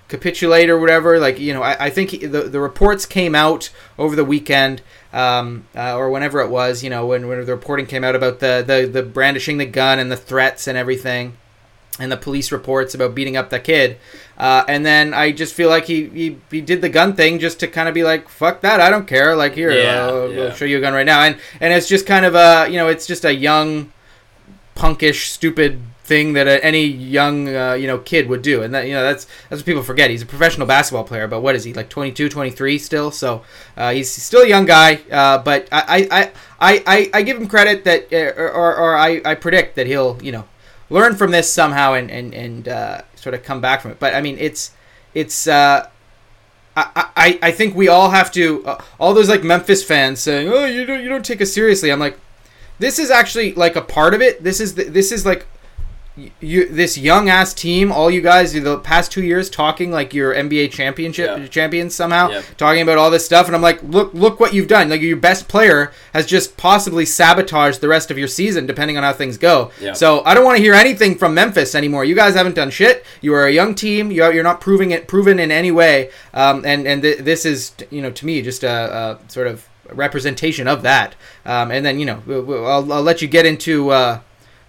capitulate 0.07 0.71
or 0.71 0.79
whatever. 0.79 1.19
Like 1.19 1.39
you 1.39 1.53
know, 1.53 1.61
I, 1.61 1.85
I 1.85 1.89
think 1.91 2.09
he, 2.09 2.17
the 2.25 2.41
the 2.43 2.59
reports 2.59 3.05
came 3.05 3.35
out 3.35 3.69
over 3.99 4.15
the 4.15 4.25
weekend 4.25 4.81
um, 5.13 5.65
uh, 5.75 5.95
or 5.95 6.09
whenever 6.09 6.41
it 6.41 6.49
was. 6.49 6.83
You 6.83 6.89
know, 6.89 7.05
when 7.05 7.27
when 7.27 7.45
the 7.45 7.51
reporting 7.55 7.85
came 7.85 8.03
out 8.03 8.15
about 8.15 8.39
the 8.39 8.63
the 8.65 8.87
the 8.87 9.03
brandishing 9.03 9.57
the 9.57 9.65
gun 9.65 9.99
and 9.99 10.11
the 10.11 10.17
threats 10.17 10.67
and 10.67 10.77
everything. 10.77 11.37
and 11.99 12.11
the 12.11 12.17
police 12.17 12.51
reports 12.51 12.93
about 12.93 13.15
beating 13.15 13.35
up 13.35 13.49
the 13.49 13.59
kid. 13.59 13.97
Uh, 14.37 14.63
and 14.67 14.85
then 14.85 15.15
I 15.15 15.31
just 15.31 15.55
feel 15.55 15.67
like 15.67 15.85
he, 15.85 16.05
he, 16.09 16.37
he 16.51 16.61
did 16.61 16.81
the 16.81 16.89
gun 16.89 17.15
thing 17.15 17.39
just 17.39 17.59
to 17.61 17.67
kind 17.67 17.89
of 17.89 17.95
be 17.95 18.03
like, 18.03 18.29
fuck 18.29 18.61
that, 18.61 18.79
I 18.79 18.91
don't 18.91 19.07
care. 19.07 19.35
Like 19.35 19.55
here, 19.55 19.71
Yeah, 19.71 20.05
uh, 20.05 20.25
yeah. 20.27 20.43
I'll 20.43 20.51
show 20.53 20.65
you 20.65 20.77
a 20.77 20.81
gun 20.81 20.93
right 20.93 21.07
now. 21.07 21.21
And 21.21 21.39
and 21.59 21.73
it's 21.73 21.87
just 21.87 22.05
kind 22.05 22.23
of 22.23 22.35
a 22.35 22.67
you 22.69 22.77
know 22.77 22.87
it's 22.87 23.07
just 23.07 23.25
a 23.25 23.33
young, 23.33 23.91
punkish, 24.75 25.25
stupid 25.29 25.81
thing 26.07 26.33
that 26.33 26.47
any 26.63 26.85
young 26.85 27.53
uh, 27.53 27.73
you 27.73 27.85
know 27.85 27.99
kid 27.99 28.29
would 28.29 28.41
do. 28.41 28.63
And 28.63 28.73
that 28.73 28.87
you 28.87 28.93
know 28.93 29.03
that's 29.03 29.27
that's 29.49 29.61
what 29.61 29.65
people 29.65 29.83
forget. 29.83 30.09
He's 30.09 30.21
a 30.21 30.25
professional 30.25 30.65
basketball 30.65 31.03
player, 31.03 31.27
but 31.27 31.41
what 31.41 31.55
is 31.55 31.63
he 31.65 31.73
like 31.73 31.89
22, 31.89 32.29
23 32.29 32.77
still? 32.79 33.11
So 33.11 33.43
uh, 33.75 33.91
he's 33.91 34.09
still 34.11 34.41
a 34.41 34.47
young 34.47 34.65
guy. 34.65 34.95
Uh, 35.11 35.37
but 35.39 35.67
I, 35.71 36.07
I, 36.09 36.31
I, 36.59 36.83
I, 36.87 37.09
I 37.13 37.21
give 37.21 37.37
him 37.37 37.47
credit 37.47 37.83
that 37.83 38.11
uh, 38.11 38.41
or, 38.41 38.51
or, 38.51 38.75
or 38.77 38.97
I, 38.97 39.21
I 39.23 39.35
predict 39.35 39.75
that 39.75 39.85
he'll 39.85 40.17
you 40.23 40.31
know 40.31 40.45
learn 40.89 41.15
from 41.15 41.31
this 41.31 41.51
somehow 41.51 41.93
and 41.93 42.09
and 42.09 42.33
and 42.33 42.67
uh, 42.67 43.01
sort 43.15 43.35
of 43.35 43.43
come 43.43 43.61
back 43.61 43.81
from 43.81 43.91
it. 43.91 43.99
But 43.99 44.15
I 44.15 44.21
mean, 44.21 44.37
it's 44.39 44.71
it's. 45.13 45.47
I, 45.47 45.89
I, 46.75 47.39
I 47.41 47.51
think 47.53 47.75
we 47.75 47.87
all 47.87 48.11
have 48.11 48.31
to 48.33 48.77
all 48.99 49.15
those 49.15 49.29
like 49.29 49.43
Memphis 49.43 49.83
fans 49.83 50.19
saying 50.19 50.47
oh 50.47 50.65
you 50.65 50.85
don't 50.85 51.01
you 51.01 51.09
don't 51.09 51.25
take 51.25 51.41
us 51.41 51.51
seriously 51.51 51.91
I'm 51.91 51.99
like 51.99 52.19
this 52.77 52.99
is 52.99 53.09
actually 53.09 53.55
like 53.55 53.75
a 53.75 53.81
part 53.81 54.13
of 54.13 54.21
it 54.21 54.43
this 54.43 54.59
is 54.59 54.75
the, 54.75 54.83
this 54.83 55.11
is 55.11 55.25
like 55.25 55.47
you 56.39 56.67
this 56.67 56.97
young 56.97 57.29
ass 57.29 57.53
team 57.53 57.91
all 57.91 58.09
you 58.09 58.21
guys 58.21 58.51
the 58.53 58.79
past 58.79 59.11
two 59.11 59.23
years 59.23 59.49
talking 59.51 59.91
like 59.91 60.13
your 60.15 60.33
NBA 60.33 60.71
championship 60.71 61.27
Yeah. 61.37 61.45
champions 61.47 61.93
somehow 61.93 62.29
Yep. 62.29 62.43
talking 62.57 62.81
about 62.81 62.97
all 62.97 63.11
this 63.11 63.23
stuff 63.23 63.45
and 63.45 63.55
I'm 63.55 63.61
like 63.61 63.83
look 63.83 64.11
look 64.15 64.39
what 64.39 64.51
you've 64.53 64.67
done 64.67 64.89
like 64.89 65.01
your 65.01 65.15
best 65.17 65.47
player 65.47 65.91
has 66.13 66.25
just 66.25 66.57
possibly 66.57 67.05
sabotaged 67.05 67.81
the 67.81 67.87
rest 67.87 68.09
of 68.09 68.17
your 68.17 68.27
season 68.27 68.65
depending 68.65 68.97
on 68.97 69.03
how 69.03 69.13
things 69.13 69.37
go 69.37 69.69
Yeah. 69.79 69.93
so 69.93 70.23
I 70.25 70.33
don't 70.33 70.43
want 70.43 70.57
to 70.57 70.63
hear 70.63 70.73
anything 70.73 71.15
from 71.15 71.35
Memphis 71.35 71.75
anymore. 71.75 72.03
You 72.03 72.15
guys 72.15 72.33
haven't 72.33 72.55
done 72.55 72.71
shit. 72.71 73.05
You 73.21 73.35
are 73.35 73.45
a 73.45 73.51
young 73.51 73.75
team. 73.75 74.09
You 74.11 74.23
are, 74.23 74.33
you're 74.33 74.43
not 74.43 74.59
proving 74.59 74.89
it 74.91 75.07
proven 75.07 75.37
in 75.39 75.51
any 75.51 75.69
way. 75.71 76.09
Um, 76.33 76.63
and 76.65 76.87
and 76.87 77.01
th- 77.03 77.19
this 77.19 77.45
is 77.45 77.73
you 77.91 78.01
know 78.01 78.09
to 78.11 78.25
me 78.25 78.41
just 78.41 78.63
a, 78.63 79.17
a 79.27 79.31
sort 79.31 79.45
of 79.47 79.67
representation 79.91 80.67
of 80.67 80.81
that. 80.83 81.15
Um, 81.45 81.69
and 81.71 81.85
then 81.85 81.99
you 81.99 82.05
know 82.07 82.21
I'll, 82.27 82.91
I'll 82.91 83.03
let 83.03 83.21
you 83.21 83.27
get 83.27 83.45
into. 83.45 83.89
Uh, 83.91 84.19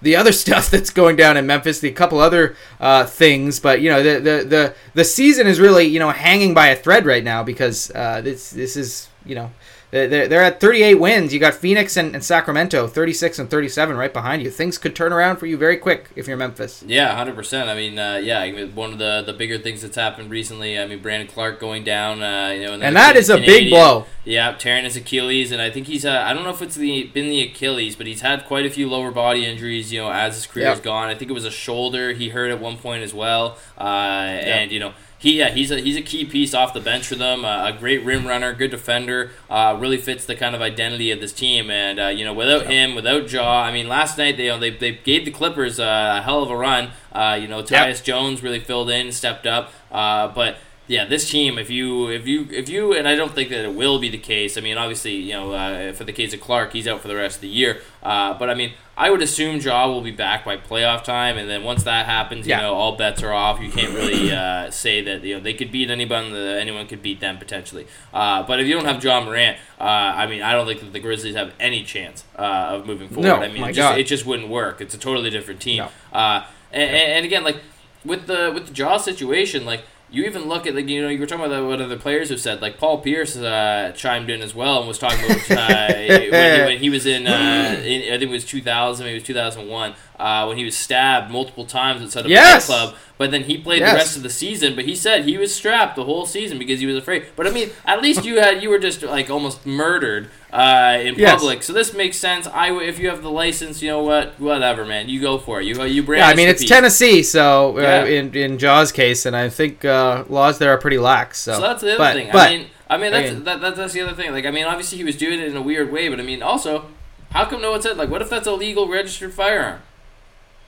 the 0.02 0.16
other 0.16 0.32
stuff 0.44 0.70
that's 0.70 0.90
going 0.90 1.16
down 1.16 1.36
in 1.36 1.46
Memphis, 1.46 1.80
the 1.80 1.90
couple 1.92 2.18
other 2.18 2.56
uh, 2.80 3.04
things, 3.04 3.60
but 3.60 3.80
you 3.80 3.90
know 3.90 4.02
the, 4.02 4.20
the 4.20 4.44
the 4.44 4.74
the 4.94 5.04
season 5.04 5.46
is 5.46 5.60
really 5.60 5.84
you 5.84 5.98
know 5.98 6.10
hanging 6.10 6.54
by 6.54 6.68
a 6.68 6.76
thread 6.76 7.06
right 7.06 7.24
now 7.24 7.42
because 7.42 7.90
uh, 7.94 8.20
this 8.20 8.50
this 8.50 8.76
is 8.76 9.08
you 9.24 9.34
know 9.34 9.50
they're, 9.90 10.28
they're 10.28 10.42
at 10.42 10.60
38 10.60 10.94
wins. 10.96 11.32
You 11.32 11.40
got 11.40 11.54
Phoenix 11.54 11.96
and, 11.96 12.14
and 12.14 12.22
Sacramento, 12.22 12.86
36 12.86 13.38
and 13.38 13.48
37 13.50 13.96
right 13.96 14.12
behind 14.12 14.42
you. 14.42 14.50
Things 14.50 14.76
could 14.76 14.94
turn 14.94 15.12
around 15.12 15.38
for 15.38 15.46
you 15.46 15.56
very 15.56 15.76
quick 15.78 16.10
if 16.14 16.28
you're 16.28 16.36
Memphis. 16.36 16.84
Yeah, 16.86 17.14
hundred 17.16 17.36
percent. 17.36 17.68
I 17.70 17.74
mean, 17.74 17.98
uh, 17.98 18.16
yeah, 18.22 18.64
one 18.66 18.92
of 18.92 18.98
the, 18.98 19.22
the 19.24 19.32
bigger 19.32 19.58
things 19.58 19.82
that's 19.82 19.96
happened 19.96 20.30
recently. 20.30 20.78
I 20.78 20.86
mean, 20.86 21.00
Brandon 21.00 21.26
Clarke 21.26 21.58
going 21.58 21.84
down, 21.84 22.22
uh, 22.22 22.48
you 22.48 22.66
know, 22.66 22.74
And 22.74 22.96
that 22.96 23.16
is 23.16 23.30
a 23.30 23.38
big 23.38 23.70
blow. 23.70 24.04
Yeah, 24.24 24.52
tearing 24.52 24.84
his 24.84 24.94
Achilles, 24.94 25.52
and 25.52 25.62
I 25.62 25.70
think 25.70 25.86
he's. 25.86 26.04
Uh, 26.04 26.22
I 26.26 26.34
don't 26.34 26.44
know 26.44 26.50
if 26.50 26.60
it's 26.60 26.74
the 26.74 27.04
been 27.04 27.30
the 27.30 27.40
Achilles, 27.40 27.96
but 27.96 28.06
he's 28.06 28.20
had 28.20 28.44
quite 28.44 28.66
a 28.66 28.70
few 28.70 28.86
lower 28.88 29.10
body 29.10 29.46
injuries. 29.46 29.90
You 29.90 30.02
know, 30.02 30.12
as 30.12 30.34
his 30.34 30.46
career 30.46 30.66
has 30.66 30.80
gone. 30.80 31.08
I 31.08 31.14
think 31.14 31.30
it 31.30 31.34
was 31.34 31.46
a 31.46 31.50
shoulder 31.50 32.12
he 32.12 32.28
hurt 32.28 32.50
at 32.50 32.60
one 32.60 32.76
point 32.76 33.02
as 33.02 33.14
well. 33.14 33.56
Uh, 33.78 33.82
And 33.82 34.70
you 34.70 34.80
know. 34.80 34.92
He, 35.20 35.38
yeah, 35.38 35.50
he's 35.50 35.72
a 35.72 35.80
he's 35.80 35.96
a 35.96 36.02
key 36.02 36.24
piece 36.24 36.54
off 36.54 36.72
the 36.72 36.80
bench 36.80 37.06
for 37.06 37.16
them. 37.16 37.44
Uh, 37.44 37.68
a 37.68 37.72
great 37.72 38.04
rim 38.04 38.26
runner, 38.26 38.52
good 38.52 38.70
defender. 38.70 39.32
Uh, 39.50 39.76
really 39.78 39.96
fits 39.96 40.24
the 40.24 40.36
kind 40.36 40.54
of 40.54 40.62
identity 40.62 41.10
of 41.10 41.20
this 41.20 41.32
team. 41.32 41.70
And 41.70 41.98
uh, 41.98 42.06
you 42.06 42.24
know, 42.24 42.32
without 42.32 42.66
him, 42.66 42.94
without 42.94 43.30
Ja, 43.30 43.62
I 43.62 43.72
mean, 43.72 43.88
last 43.88 44.16
night 44.16 44.36
they 44.36 44.44
you 44.44 44.50
know, 44.50 44.60
they, 44.60 44.70
they 44.70 44.92
gave 44.92 45.24
the 45.24 45.32
Clippers 45.32 45.80
uh, 45.80 46.18
a 46.18 46.22
hell 46.22 46.42
of 46.42 46.50
a 46.50 46.56
run. 46.56 46.92
Uh, 47.12 47.36
you 47.40 47.48
know, 47.48 47.62
Tyus 47.62 48.02
Jones 48.02 48.44
really 48.44 48.60
filled 48.60 48.90
in, 48.90 49.10
stepped 49.10 49.46
up. 49.46 49.72
Uh, 49.90 50.28
but 50.28 50.58
yeah, 50.88 51.04
this 51.04 51.30
team, 51.30 51.58
if 51.58 51.68
you, 51.70 52.08
if 52.08 52.26
you, 52.26 52.48
if 52.50 52.68
you, 52.68 52.92
and 52.94 53.06
I 53.06 53.14
don't 53.14 53.34
think 53.34 53.50
that 53.50 53.64
it 53.64 53.74
will 53.74 53.98
be 53.98 54.08
the 54.08 54.18
case. 54.18 54.56
I 54.56 54.62
mean, 54.62 54.76
obviously, 54.78 55.12
you 55.14 55.34
know, 55.34 55.52
uh, 55.52 55.92
for 55.92 56.04
the 56.04 56.12
case 56.12 56.32
of 56.34 56.40
Clarke, 56.40 56.72
he's 56.72 56.88
out 56.88 57.00
for 57.02 57.08
the 57.08 57.14
rest 57.16 57.36
of 57.36 57.42
the 57.42 57.48
year. 57.48 57.82
Uh, 58.02 58.32
but 58.38 58.48
I 58.48 58.54
mean, 58.54 58.72
I 58.96 59.10
would 59.10 59.22
assume 59.22 59.60
Ja 59.60 59.86
will 59.86 60.00
be 60.00 60.10
back 60.10 60.44
by 60.44 60.56
playoff 60.56 61.04
time, 61.04 61.36
and 61.38 61.48
then 61.48 61.62
once 61.62 61.84
that 61.84 62.06
happens, 62.06 62.46
you 62.46 62.50
Yeah. 62.50 62.62
know, 62.62 62.74
all 62.74 62.96
bets 62.96 63.22
are 63.22 63.32
off. 63.32 63.60
You 63.60 63.70
can't 63.70 63.94
really 63.94 64.32
uh, 64.32 64.70
say 64.70 65.00
that 65.02 65.22
you 65.22 65.36
know 65.36 65.40
they 65.40 65.52
could 65.54 65.70
beat 65.70 65.90
anyone, 65.90 66.32
that 66.32 66.58
anyone 66.58 66.86
could 66.88 67.02
beat 67.02 67.20
them 67.20 67.38
potentially. 67.38 67.86
Uh, 68.12 68.42
but 68.44 68.58
if 68.58 68.66
you 68.66 68.74
don't 68.74 68.86
have 68.86 69.04
Ja 69.04 69.20
Morant, 69.22 69.56
uh, 69.78 69.84
I 69.84 70.26
mean, 70.26 70.42
I 70.42 70.52
don't 70.52 70.66
think 70.66 70.80
that 70.80 70.92
the 70.92 71.00
Grizzlies 71.00 71.34
have 71.36 71.52
any 71.60 71.84
chance 71.84 72.24
uh, 72.36 72.42
of 72.72 72.86
moving 72.86 73.08
forward. 73.08 73.24
No, 73.28 73.36
I 73.36 73.48
mean, 73.48 73.60
my 73.60 73.68
it 73.68 73.74
just, 73.74 73.88
God. 73.90 73.98
it 74.00 74.04
just 74.06 74.24
wouldn't 74.26 74.48
work. 74.48 74.80
It's 74.80 74.94
a 74.94 74.98
totally 74.98 75.30
different 75.30 75.60
team. 75.60 75.78
No. 75.78 75.88
Uh, 76.18 76.44
and, 76.72 76.90
and 76.90 77.26
again, 77.26 77.44
like 77.44 77.58
with 78.04 78.26
the 78.26 78.50
with 78.54 78.68
the 78.68 78.74
Ja 78.74 78.96
situation, 78.96 79.64
like 79.64 79.82
you 80.10 80.24
even 80.24 80.48
look 80.48 80.66
at 80.66 80.74
like 80.74 80.88
you 80.88 81.02
know 81.02 81.08
you 81.08 81.18
were 81.20 81.26
talking 81.26 81.44
about 81.44 81.66
what 81.66 81.80
other 81.80 81.96
players 81.98 82.30
have 82.30 82.40
said. 82.40 82.62
Like 82.62 82.78
Paul 82.78 82.98
Pierce 82.98 83.36
uh, 83.36 83.92
chimed 83.94 84.30
in 84.30 84.40
as 84.42 84.54
well 84.54 84.78
and 84.78 84.88
was 84.88 84.98
talking 84.98 85.24
about 85.24 85.50
uh, 85.50 85.92
when, 85.94 86.20
he, 86.22 86.30
when 86.30 86.78
he 86.78 86.90
was 86.90 87.04
in, 87.06 87.26
uh, 87.26 87.80
in 87.84 88.02
I 88.12 88.18
think 88.18 88.22
it 88.22 88.28
was 88.30 88.44
2000, 88.44 89.04
maybe 89.04 89.16
it 89.16 89.20
was 89.20 89.26
2001, 89.26 89.94
uh, 90.18 90.46
when 90.46 90.56
he 90.56 90.64
was 90.64 90.76
stabbed 90.76 91.30
multiple 91.30 91.64
times 91.66 92.02
outside 92.02 92.24
of 92.24 92.30
Yes! 92.30 92.66
the 92.66 92.72
club. 92.72 92.94
But 93.18 93.30
then 93.32 93.42
he 93.44 93.58
played 93.58 93.80
Yes. 93.80 93.90
the 93.92 93.96
rest 93.96 94.16
of 94.16 94.22
the 94.22 94.30
season. 94.30 94.74
But 94.76 94.84
he 94.86 94.94
said 94.94 95.24
he 95.24 95.36
was 95.36 95.54
strapped 95.54 95.96
the 95.96 96.04
whole 96.04 96.24
season 96.24 96.58
because 96.58 96.80
he 96.80 96.86
was 96.86 96.96
afraid. 96.96 97.26
But 97.36 97.46
I 97.46 97.50
mean, 97.50 97.70
at 97.84 98.00
least 98.00 98.24
you 98.24 98.40
had 98.40 98.62
you 98.62 98.70
were 98.70 98.78
just 98.78 99.02
like 99.02 99.28
almost 99.28 99.66
murdered 99.66 100.30
uh, 100.52 100.98
in 101.00 101.14
Yes. 101.16 101.34
public. 101.40 101.62
So 101.62 101.72
this 101.72 101.92
makes 101.94 102.16
sense. 102.16 102.46
I 102.46 102.72
if 102.72 102.98
you 102.98 103.08
have 103.10 103.22
the 103.22 103.30
license, 103.30 103.82
you 103.82 103.88
know 103.90 104.02
what, 104.02 104.38
whatever, 104.40 104.84
man, 104.84 105.08
you 105.08 105.20
go 105.20 105.38
for 105.38 105.60
it. 105.60 105.66
You 105.66 105.82
you 105.84 106.02
bring. 106.02 106.20
Yeah, 106.20 106.28
I 106.28 106.34
mean 106.34 106.48
it's 106.48 106.64
Tennessee, 106.64 107.22
so 107.22 107.76
uh, 107.78 107.80
Yeah. 107.82 108.04
in 108.04 108.34
in 108.34 108.58
Ja's 108.58 108.92
case, 108.92 109.26
and 109.26 109.36
I 109.36 109.48
think 109.48 109.84
uh, 109.84 110.24
laws 110.28 110.58
there 110.58 110.70
are 110.72 110.78
pretty 110.78 110.98
lax. 110.98 111.38
So, 111.40 111.54
So 111.54 111.60
that's 111.60 111.82
the 111.82 111.88
other 111.90 111.98
but, 111.98 112.14
thing. 112.14 112.28
But, 112.32 112.48
I 112.50 112.56
mean, 112.56 112.66
I 112.90 112.96
mean 112.96 113.12
that's 113.12 113.30
again- 113.30 113.44
that, 113.44 113.60
that, 113.60 113.76
that's 113.76 113.92
the 113.92 114.00
other 114.00 114.14
thing. 114.14 114.32
Like, 114.32 114.46
I 114.46 114.50
mean, 114.50 114.64
obviously 114.64 114.98
he 114.98 115.04
was 115.04 115.16
doing 115.16 115.38
it 115.40 115.48
in 115.48 115.56
a 115.56 115.62
weird 115.62 115.92
way, 115.92 116.08
but 116.08 116.18
I 116.18 116.22
mean, 116.22 116.42
also, 116.42 116.86
how 117.30 117.44
come 117.44 117.60
no 117.60 117.72
one 117.72 117.82
said 117.82 117.96
like, 117.98 118.08
what 118.10 118.22
if 118.22 118.30
that's 118.30 118.46
a 118.46 118.52
legal 118.52 118.88
registered 118.88 119.34
firearm? 119.34 119.80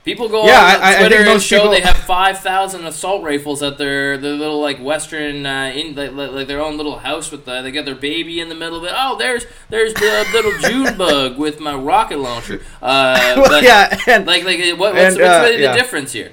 People 0.03 0.29
go 0.29 0.45
Yeah, 0.47 0.53
on 0.77 0.81
I- 0.81 0.95
I 0.95 0.99
Twitter 0.99 1.17
think 1.17 1.29
and 1.29 1.41
show 1.41 1.57
people- 1.57 1.71
they 1.71 1.81
have 1.81 1.95
five 1.97 2.39
thousand 2.39 2.85
assault 2.85 3.23
rifles 3.23 3.61
at 3.61 3.77
their 3.77 4.17
their 4.17 4.31
little 4.33 4.59
like 4.59 4.79
western 4.79 5.45
uh, 5.45 5.71
in 5.75 5.93
like, 5.95 6.11
like, 6.13 6.47
their 6.47 6.59
own 6.59 6.75
little 6.77 6.97
house 6.99 7.29
with 7.31 7.45
the, 7.45 7.61
they 7.61 7.71
got 7.71 7.85
their 7.85 7.93
baby 7.93 8.39
in 8.39 8.49
the 8.49 8.55
middle 8.55 8.79
of 8.79 8.83
it. 8.85 8.91
Oh, 8.95 9.15
there's 9.19 9.45
there's 9.69 9.93
the 9.93 10.25
little 10.33 10.53
June 10.67 10.97
bug 10.97 11.37
with 11.37 11.59
my 11.59 11.75
rocket 11.75 12.17
launcher. 12.17 12.61
Uh, 12.81 13.33
well, 13.37 13.49
but, 13.49 13.63
yeah, 13.63 13.95
and 14.07 14.25
like 14.25 14.43
like 14.43 14.59
what, 14.71 14.93
what's, 14.95 14.95
And, 14.95 15.17
what's 15.17 15.19
uh, 15.35 15.41
really 15.43 15.57
the 15.57 15.63
yeah. 15.63 15.75
difference 15.75 16.13
here? 16.13 16.31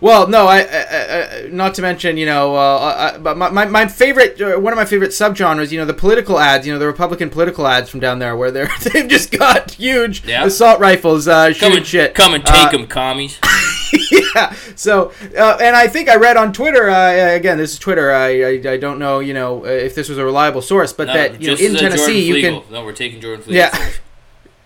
Well, 0.00 0.28
no, 0.28 0.46
I, 0.46 0.60
I, 0.60 1.44
I 1.44 1.48
not 1.48 1.74
to 1.74 1.82
mention, 1.82 2.16
you 2.16 2.26
know, 2.26 2.54
uh, 2.56 3.12
I, 3.14 3.18
but 3.18 3.36
my, 3.36 3.48
my, 3.50 3.64
my 3.66 3.86
favorite, 3.88 4.40
uh, 4.40 4.58
one 4.58 4.72
of 4.72 4.76
my 4.76 4.84
favorite 4.84 5.10
subgenres, 5.10 5.72
you 5.72 5.78
know, 5.78 5.84
the 5.86 5.94
political 5.94 6.38
ads, 6.38 6.66
you 6.66 6.72
know, 6.72 6.78
the 6.78 6.86
Republican 6.86 7.30
political 7.30 7.66
ads 7.66 7.88
from 7.88 8.00
down 8.00 8.18
there, 8.18 8.36
where 8.36 8.50
they're 8.50 8.68
they've 8.92 9.08
just 9.08 9.30
got 9.30 9.70
huge 9.72 10.24
Yeah. 10.26 10.44
assault 10.44 10.80
rifles 10.80 11.26
uh, 11.28 11.46
Come 11.46 11.54
shooting 11.54 11.76
and 11.78 11.86
shit. 11.86 12.14
come 12.14 12.34
and 12.34 12.44
Uh, 12.46 12.52
take 12.52 12.72
them, 12.72 12.86
commies. 12.86 13.38
yeah. 14.34 14.54
So, 14.74 15.12
uh, 15.38 15.58
and 15.60 15.74
I 15.74 15.88
think 15.88 16.08
I 16.08 16.16
read 16.16 16.36
on 16.36 16.52
Twitter. 16.52 16.90
Uh, 16.90 17.34
again, 17.34 17.56
this 17.58 17.72
is 17.72 17.78
Twitter. 17.78 18.12
I, 18.12 18.42
I, 18.42 18.72
I 18.72 18.76
don't 18.76 18.98
know, 18.98 19.20
you 19.20 19.32
know, 19.34 19.64
uh, 19.64 19.68
if 19.68 19.94
this 19.94 20.08
was 20.08 20.18
a 20.18 20.24
reliable 20.24 20.62
source, 20.62 20.92
but 20.92 21.06
No, 21.06 21.14
that 21.14 21.40
you 21.40 21.48
know, 21.48 21.54
in 21.56 21.74
Tennessee, 21.74 22.26
you 22.26 22.40
can. 22.42 22.62
No, 22.70 22.84
we're 22.84 22.92
taking 22.92 23.20
Jordan 23.20 23.42
Flegel. 23.44 23.56
Yeah. 23.58 23.90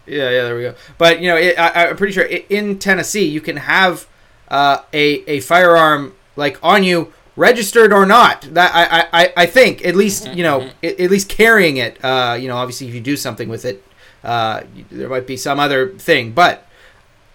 Yeah, 0.06 0.28
yeah, 0.30 0.42
there 0.42 0.56
we 0.56 0.62
go. 0.62 0.74
But 0.98 1.20
you 1.20 1.28
know, 1.28 1.36
it, 1.36 1.56
I, 1.56 1.86
I'm 1.86 1.96
pretty 1.96 2.12
sure 2.14 2.24
i 2.24 2.44
in 2.48 2.80
Tennessee 2.80 3.26
you 3.26 3.40
can 3.40 3.58
have 3.58 4.08
uh, 4.50 4.78
a 4.92 5.04
a 5.30 5.40
firearm 5.40 6.14
like 6.36 6.58
on 6.62 6.84
you, 6.84 7.12
registered 7.36 7.92
or 7.92 8.06
not. 8.06 8.42
That 8.52 8.72
I 8.74 9.06
I, 9.24 9.32
I- 9.36 9.46
think 9.46 9.84
at 9.86 9.94
least 9.96 10.28
you 10.34 10.42
know 10.42 10.60
Mm-hmm. 10.60 10.86
at, 10.86 11.00
at 11.00 11.10
least 11.10 11.28
carrying 11.28 11.76
it. 11.78 12.02
Uh, 12.04 12.36
you 12.40 12.48
know, 12.48 12.56
obviously 12.56 12.88
if 12.88 12.94
you 12.94 13.00
do 13.00 13.16
something 13.16 13.48
with 13.48 13.64
it, 13.64 13.82
uh, 14.24 14.62
there 14.90 15.08
might 15.08 15.26
be 15.26 15.36
some 15.36 15.58
other 15.60 15.90
thing, 15.90 16.32
but. 16.32 16.66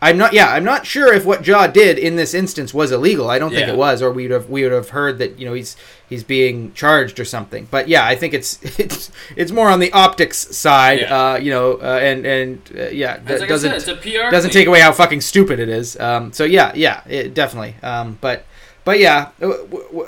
I'm 0.01 0.17
not. 0.17 0.34
Yeah, 0.34 0.49
I'm 0.51 0.65
not 0.65 0.86
sure 0.86 1.12
if 1.13 1.25
what 1.25 1.47
Ja 1.47 1.65
did 1.67 1.97
in 1.97 2.15
this 2.17 2.34
instance 2.36 2.73
was 2.75 2.91
illegal. 2.91 3.28
I 3.30 3.39
don't 3.39 3.49
think 3.51 3.67
it 3.69 3.78
was, 3.78 4.01
or 4.04 4.12
we'd 4.12 4.30
have 4.30 4.49
we 4.49 4.62
would 4.62 4.71
have 4.73 4.89
heard 4.89 5.17
that 5.19 5.39
you 5.39 5.45
know 5.47 5.54
he's 5.54 5.75
he's 6.10 6.24
being 6.24 6.74
charged 6.74 7.20
or 7.20 7.26
something. 7.26 7.68
But 7.72 7.88
yeah, 7.88 8.06
I 8.06 8.15
think 8.15 8.34
it's 8.34 8.60
it's 8.80 9.12
it's 9.36 9.52
more 9.52 9.70
on 9.70 9.80
the 9.80 9.91
optics 9.91 10.38
side. 10.56 11.00
Yeah. 11.02 11.15
Uh, 11.34 11.38
you 11.38 11.52
know, 11.52 11.74
uh, 11.76 12.00
and 12.02 12.26
and 12.26 12.62
uh, 12.78 12.88
yeah, 12.89 13.18
that 13.18 13.39
like 13.39 13.50
doesn't 13.50 13.72
said, 13.72 13.78
it's 13.78 13.88
a 13.88 13.96
PR 14.22 14.30
doesn't 14.32 14.52
take 14.52 14.68
away 14.68 14.80
how 14.82 14.91
fucking 14.91 15.22
stupid 15.22 15.60
it 15.60 15.70
is. 15.70 16.00
Um, 16.00 16.32
so 16.34 16.44
yeah, 16.44 16.72
yeah, 16.76 17.02
it, 17.08 17.34
definitely. 17.34 17.76
Um, 17.84 18.18
but 18.22 18.46
but 18.84 19.00
yeah, 19.00 19.30
w- 19.39 19.68
w- 19.68 20.08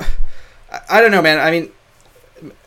I- 0.72 0.82
I 0.90 1.02
don't 1.02 1.12
know, 1.12 1.22
man. 1.22 1.40
I 1.40 1.52
mean, 1.52 1.72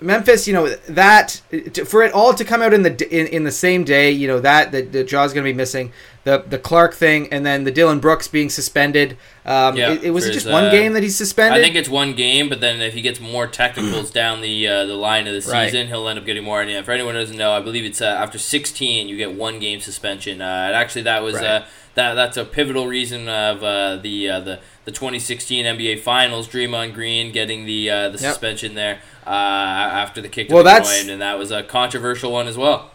Memphis, 0.00 0.46
you 0.48 0.54
know 0.54 0.68
that 0.88 1.40
for 1.86 2.02
it 2.02 2.12
all 2.12 2.34
to 2.34 2.44
come 2.44 2.62
out 2.62 2.72
in 2.74 2.82
the 2.82 3.08
in, 3.10 3.26
in 3.28 3.44
the 3.44 3.52
same 3.52 3.84
day, 3.84 4.10
you 4.10 4.26
know 4.26 4.40
that 4.40 4.72
the, 4.72 4.82
the 4.82 5.04
Ja's 5.04 5.32
going 5.32 5.44
to 5.44 5.50
be 5.50 5.56
missing 5.56 5.92
the 6.24 6.38
the 6.46 6.58
Clarke 6.58 6.94
thing, 6.94 7.28
and 7.32 7.44
then 7.46 7.64
the 7.64 7.70
Dillon 7.70 8.00
Brooks 8.00 8.28
being 8.28 8.50
suspended. 8.50 9.16
Um, 9.44 9.76
Yeah, 9.76 9.92
it, 9.92 10.04
it 10.04 10.10
was 10.10 10.26
it 10.26 10.32
just 10.32 10.46
one 10.48 10.64
uh, 10.64 10.70
game 10.70 10.92
that 10.94 11.02
he's 11.02 11.16
suspended. 11.16 11.60
I 11.60 11.62
think 11.64 11.76
it's 11.76 11.88
one 11.88 12.14
game, 12.14 12.48
but 12.48 12.60
then 12.60 12.80
if 12.80 12.94
he 12.94 13.00
gets 13.02 13.20
more 13.20 13.46
technicals 13.46 14.10
down 14.20 14.40
the 14.40 14.66
uh, 14.66 14.84
the 14.86 14.94
line 14.96 15.26
of 15.26 15.32
the 15.32 15.50
Right. 15.50 15.66
season, 15.66 15.86
he'll 15.88 16.08
end 16.08 16.18
up 16.18 16.26
getting 16.26 16.44
more. 16.44 16.60
And 16.60 16.70
yeah, 16.70 16.82
for 16.82 16.92
anyone 16.92 17.14
who 17.14 17.20
doesn't 17.20 17.38
know, 17.38 17.52
I 17.52 17.60
believe 17.60 17.84
it's 17.84 18.00
uh, 18.02 18.06
after 18.06 18.38
16 18.38 19.08
you 19.08 19.16
get 19.16 19.34
one 19.34 19.58
game 19.58 19.80
suspension. 19.80 20.40
Uh, 20.40 20.44
and 20.44 20.74
actually, 20.74 21.02
that 21.02 21.22
was 21.22 21.36
Right. 21.36 21.44
uh, 21.44 21.64
that 21.94 22.14
that's 22.14 22.36
a 22.36 22.44
pivotal 22.44 22.86
reason 22.86 23.28
of 23.28 23.62
uh, 23.64 23.96
the 23.96 24.28
uh, 24.28 24.40
the 24.40 24.60
the 24.90 24.96
2016 24.98 25.64
NBA 25.64 26.00
Finals. 26.00 26.48
Draymond 26.48 26.94
Green 26.94 27.32
getting 27.32 27.64
the 27.66 27.88
uh, 27.90 28.08
the 28.08 28.18
Yep. 28.18 28.20
suspension 28.32 28.74
there 28.74 29.00
uh, 29.26 29.30
after 29.30 30.20
the 30.20 30.28
kick 30.28 30.48
to 30.48 30.54
Well, 30.54 30.64
the 30.64 30.70
that's- 30.70 31.02
groin, 31.02 31.10
and 31.12 31.22
that 31.22 31.38
was 31.38 31.50
a 31.50 31.62
controversial 31.62 32.32
one 32.32 32.48
as 32.48 32.56
well. 32.56 32.90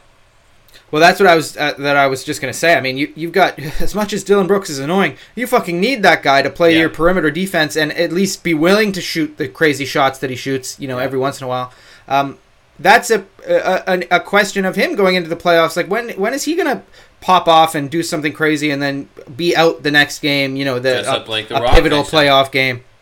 Well, 0.92 1.00
that's 1.00 1.20
what 1.20 1.28
I 1.28 1.36
was 1.36 1.58
uh, 1.58 1.74
that 1.80 1.96
I 1.98 2.08
was 2.08 2.24
just 2.24 2.42
gonna 2.42 2.54
say. 2.54 2.76
I 2.76 2.82
mean, 2.82 2.98
you 2.98 3.12
you've 3.16 3.32
got 3.32 3.58
as 3.82 3.96
much 3.96 4.14
as 4.14 4.24
Dillon 4.24 4.48
Brooks 4.48 4.70
is 4.70 4.80
annoying, 4.80 5.18
you 5.36 5.48
fucking 5.48 5.80
need 5.80 6.04
that 6.04 6.22
guy 6.22 6.42
to 6.42 6.50
play 6.50 6.74
Yeah. 6.74 6.82
your 6.82 6.90
perimeter 6.90 7.32
defense 7.32 7.76
and 7.76 7.92
at 7.94 8.12
least 8.12 8.44
be 8.44 8.54
willing 8.54 8.92
to 8.92 9.02
shoot 9.02 9.38
the 9.38 9.48
crazy 9.48 9.86
shots 9.86 10.20
that 10.20 10.30
he 10.30 10.36
shoots. 10.36 10.78
You 10.80 10.88
know, 10.88 10.98
every 11.00 11.18
once 11.20 11.40
in 11.40 11.46
a 11.46 11.48
while. 11.48 11.74
Um, 12.08 12.38
that's 12.80 13.10
a, 13.10 13.26
a 13.48 14.04
a 14.12 14.20
question 14.20 14.66
of 14.66 14.76
him 14.76 14.96
going 14.96 15.16
into 15.16 15.30
the 15.30 15.36
playoffs. 15.36 15.78
Like 15.78 15.88
when 15.88 16.10
when 16.12 16.34
is 16.34 16.44
he 16.44 16.56
gonna 16.56 16.84
pop 17.22 17.48
off 17.48 17.76
and 17.76 17.90
do 17.90 18.04
something 18.04 18.34
crazy 18.34 18.70
and 18.70 18.82
then 18.82 19.10
be 19.36 19.56
out 19.56 19.84
the 19.84 19.92
next 19.92 20.20
game? 20.20 20.56
You 20.56 20.66
know, 20.66 20.80
the 20.80 21.02
a, 21.02 21.24
like 21.26 21.48
the 21.48 21.64
a 21.64 21.74
pivotal 21.74 22.04
playoff 22.04 22.52
game. 22.52 22.84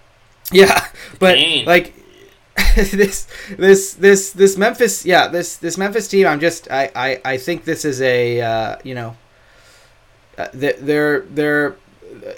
Yeah, 0.52 0.86
but 1.20 1.36
Kane. 1.36 1.66
like 1.66 1.96
this 2.76 3.28
this 3.58 3.94
this 3.94 4.32
this 4.32 4.58
Memphis 4.58 5.06
yeah 5.06 5.28
this 5.28 5.56
this 5.58 5.78
Memphis 5.78 6.08
team 6.08 6.28
I'm 6.28 6.40
just 6.40 6.70
I 6.70 6.92
I, 6.94 7.22
I 7.26 7.38
think 7.38 7.64
this 7.64 7.86
is 7.86 8.02
a 8.02 8.42
uh, 8.42 8.76
you 8.84 8.94
know 8.94 9.16
uh, 10.38 10.50
they're 10.54 11.22
they're 11.22 11.76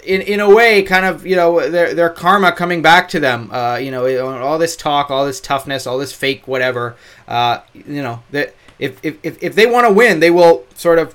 in 0.04 0.20
in 0.22 0.40
a 0.40 0.48
way 0.52 0.82
kind 0.82 1.04
of 1.04 1.26
you 1.26 1.36
know 1.36 1.68
their 1.68 1.94
their 1.94 2.10
karma 2.10 2.52
coming 2.52 2.82
back 2.82 3.08
to 3.08 3.20
them 3.20 3.50
uh, 3.52 3.76
you 3.76 3.90
know 3.90 4.38
all 4.40 4.58
this 4.58 4.76
talk 4.76 5.10
all 5.10 5.26
this 5.26 5.40
toughness 5.40 5.86
all 5.86 5.98
this 5.98 6.12
fake 6.12 6.46
whatever 6.46 6.96
uh, 7.28 7.60
you 7.74 8.02
know 8.02 8.22
that 8.30 8.54
if, 8.78 8.98
if 9.04 9.42
if 9.42 9.54
they 9.54 9.66
want 9.66 9.86
to 9.86 9.92
win 9.92 10.20
they 10.20 10.30
will 10.30 10.64
sort 10.74 10.98
of 10.98 11.14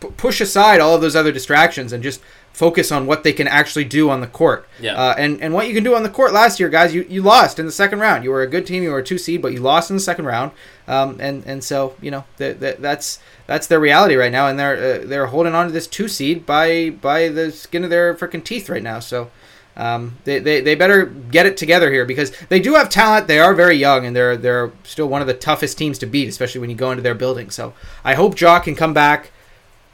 p- 0.00 0.08
push 0.16 0.40
aside 0.40 0.80
all 0.80 0.94
of 0.94 1.00
those 1.00 1.16
other 1.16 1.32
distractions 1.32 1.92
and 1.92 2.02
just 2.02 2.20
focus 2.56 2.90
on 2.90 3.06
what 3.06 3.22
they 3.22 3.34
can 3.34 3.46
actually 3.46 3.84
do 3.84 4.08
on 4.08 4.22
the 4.22 4.26
court. 4.26 4.66
Yeah. 4.80 4.94
Uh, 4.94 5.14
and 5.18 5.42
and 5.42 5.52
what 5.52 5.68
you 5.68 5.74
can 5.74 5.84
do 5.84 5.94
on 5.94 6.02
the 6.02 6.08
court 6.08 6.32
last 6.32 6.58
year, 6.58 6.70
guys, 6.70 6.94
you, 6.94 7.04
you 7.06 7.20
lost 7.20 7.58
in 7.58 7.66
the 7.66 7.72
second 7.72 8.00
round. 8.00 8.24
You 8.24 8.30
were 8.30 8.40
a 8.40 8.46
good 8.46 8.66
team. 8.66 8.82
You 8.82 8.92
were 8.92 9.00
a 9.00 9.04
two 9.04 9.18
seed, 9.18 9.42
but 9.42 9.52
you 9.52 9.60
lost 9.60 9.90
in 9.90 9.96
the 9.96 10.02
second 10.02 10.24
round. 10.24 10.52
Um, 10.88 11.18
and 11.20 11.44
and 11.44 11.62
so 11.62 11.96
you 12.00 12.10
know 12.10 12.24
that 12.38 12.60
that 12.60 12.80
that's 12.80 13.18
that's 13.46 13.66
their 13.66 13.78
reality 13.78 14.14
right 14.14 14.32
now, 14.32 14.48
and 14.48 14.58
they're 14.58 15.02
uh, 15.02 15.06
they're 15.06 15.26
holding 15.26 15.54
on 15.54 15.66
to 15.66 15.72
this 15.72 15.86
two 15.86 16.08
seed 16.08 16.46
by 16.46 16.88
by 16.88 17.28
the 17.28 17.52
skin 17.52 17.84
of 17.84 17.90
their 17.90 18.14
freaking 18.14 18.42
teeth 18.42 18.68
right 18.68 18.82
now. 18.82 19.00
So. 19.00 19.30
Um, 19.78 20.16
they, 20.24 20.38
they, 20.38 20.62
they 20.62 20.74
better 20.74 21.04
get 21.04 21.44
it 21.44 21.58
together 21.58 21.92
here 21.92 22.06
because 22.06 22.32
they 22.48 22.60
do 22.60 22.76
have 22.76 22.88
talent. 22.88 23.26
They 23.26 23.38
are 23.38 23.52
very 23.52 23.76
young 23.76 24.06
and 24.06 24.16
they're 24.16 24.34
they're 24.34 24.72
still 24.84 25.06
one 25.06 25.20
of 25.20 25.26
the 25.26 25.34
toughest 25.34 25.76
teams 25.76 25.98
to 25.98 26.06
beat, 26.06 26.28
especially 26.30 26.62
when 26.62 26.70
you 26.70 26.76
go 26.76 26.92
into 26.92 27.02
their 27.02 27.14
building. 27.14 27.50
So 27.50 27.74
I 28.02 28.14
hope 28.14 28.40
Ja 28.40 28.58
can 28.58 28.74
come 28.74 28.94
back, 28.94 29.32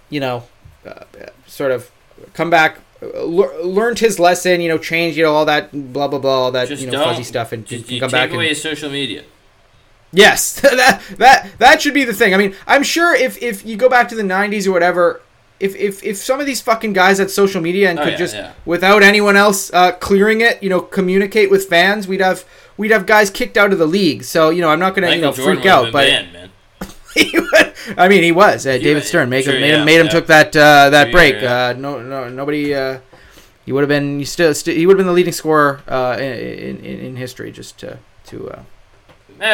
you 0.08 0.20
know, 0.20 0.44
uh, 0.86 1.02
sort 1.48 1.72
of 1.72 1.90
come 2.34 2.50
back, 2.50 2.78
lear- 3.00 3.62
learned 3.62 3.98
his 3.98 4.18
lesson, 4.18 4.60
you 4.60 4.68
know, 4.68 4.78
changed, 4.78 5.16
you 5.16 5.24
know, 5.24 5.34
all 5.34 5.44
that 5.46 5.70
blah 5.92 6.08
blah 6.08 6.18
blah, 6.18 6.30
all 6.44 6.52
that 6.52 6.68
Just 6.68 6.82
you 6.82 6.90
know 6.90 7.02
fuzzy 7.04 7.22
stuff, 7.24 7.52
and 7.52 7.66
Just 7.66 7.86
come 7.88 7.98
take 8.00 8.10
back. 8.10 8.30
away 8.30 8.44
And, 8.44 8.48
his 8.50 8.62
social 8.62 8.90
media. 8.90 9.24
yes, 10.12 10.60
that 10.60 11.02
that 11.18 11.50
that 11.58 11.82
should 11.82 11.94
be 11.94 12.04
the 12.04 12.14
thing. 12.14 12.34
I 12.34 12.36
mean, 12.36 12.54
I'm 12.66 12.82
sure 12.82 13.14
if 13.14 13.40
if 13.42 13.64
you 13.64 13.76
go 13.76 13.88
back 13.88 14.08
to 14.08 14.14
the 14.14 14.22
'90s 14.22 14.66
or 14.66 14.72
whatever. 14.72 15.20
If, 15.60 15.76
if, 15.76 16.02
if 16.02 16.16
some 16.16 16.40
of 16.40 16.46
these 16.46 16.60
fucking 16.60 16.92
guys 16.92 17.18
had 17.18 17.30
social 17.30 17.60
media 17.62 17.88
and 17.88 17.96
Oh, 17.96 18.02
could 18.02 18.14
yeah, 18.14 18.18
just 18.18 18.34
yeah. 18.34 18.52
without 18.64 19.04
anyone 19.04 19.36
else 19.36 19.72
uh, 19.72 19.92
clearing 19.92 20.40
it, 20.40 20.60
you 20.60 20.68
know, 20.68 20.80
communicate 20.80 21.52
with 21.52 21.66
fans, 21.68 22.08
we'd 22.08 22.20
have 22.20 22.44
we'd 22.76 22.90
have 22.90 23.06
guys 23.06 23.30
kicked 23.30 23.56
out 23.56 23.72
of 23.72 23.78
the 23.78 23.86
league. 23.86 24.24
So 24.24 24.50
you 24.50 24.60
know, 24.60 24.70
I'm 24.70 24.80
not 24.80 24.96
gonna 24.96 25.06
Michael 25.06 25.16
you 25.20 25.22
know 25.26 25.32
Jordan 25.32 25.54
freak 25.62 25.66
out, 25.66 25.92
but 25.92 26.08
banned, 26.08 26.32
man. 26.32 26.41
he 27.30 27.38
would- 27.38 27.72
I 27.96 28.08
mean, 28.08 28.22
he 28.22 28.32
was. 28.32 28.66
Uh, 28.66 28.78
David 28.78 29.04
Stern 29.04 29.28
made 29.28 29.44
sure, 29.44 29.54
him, 29.54 29.60
made 29.60 29.68
yeah, 29.70 29.78
him, 29.80 29.84
made 29.84 29.98
him 30.00 30.06
yeah. 30.06 30.12
took 30.12 30.26
that 30.28 30.56
uh, 30.56 30.90
that 30.90 31.04
Sure, 31.06 31.12
break. 31.12 31.34
yeah. 31.42 31.66
Uh, 31.68 31.72
no, 31.76 32.00
no, 32.00 32.28
nobody. 32.28 32.74
Uh, 32.74 33.00
he 33.64 33.72
would 33.72 33.80
have 33.82 33.88
been. 33.88 34.18
You 34.20 34.24
still, 34.24 34.54
st- 34.54 34.76
he 34.76 34.86
would 34.86 34.94
have 34.94 34.98
been 34.98 35.06
the 35.06 35.12
leading 35.12 35.32
scorer 35.32 35.80
uh, 35.88 36.16
in, 36.18 36.78
in 36.78 37.00
in 37.00 37.16
history. 37.16 37.50
Just 37.52 37.78
to 37.78 37.98
to 38.26 38.50
uh, 38.50 38.62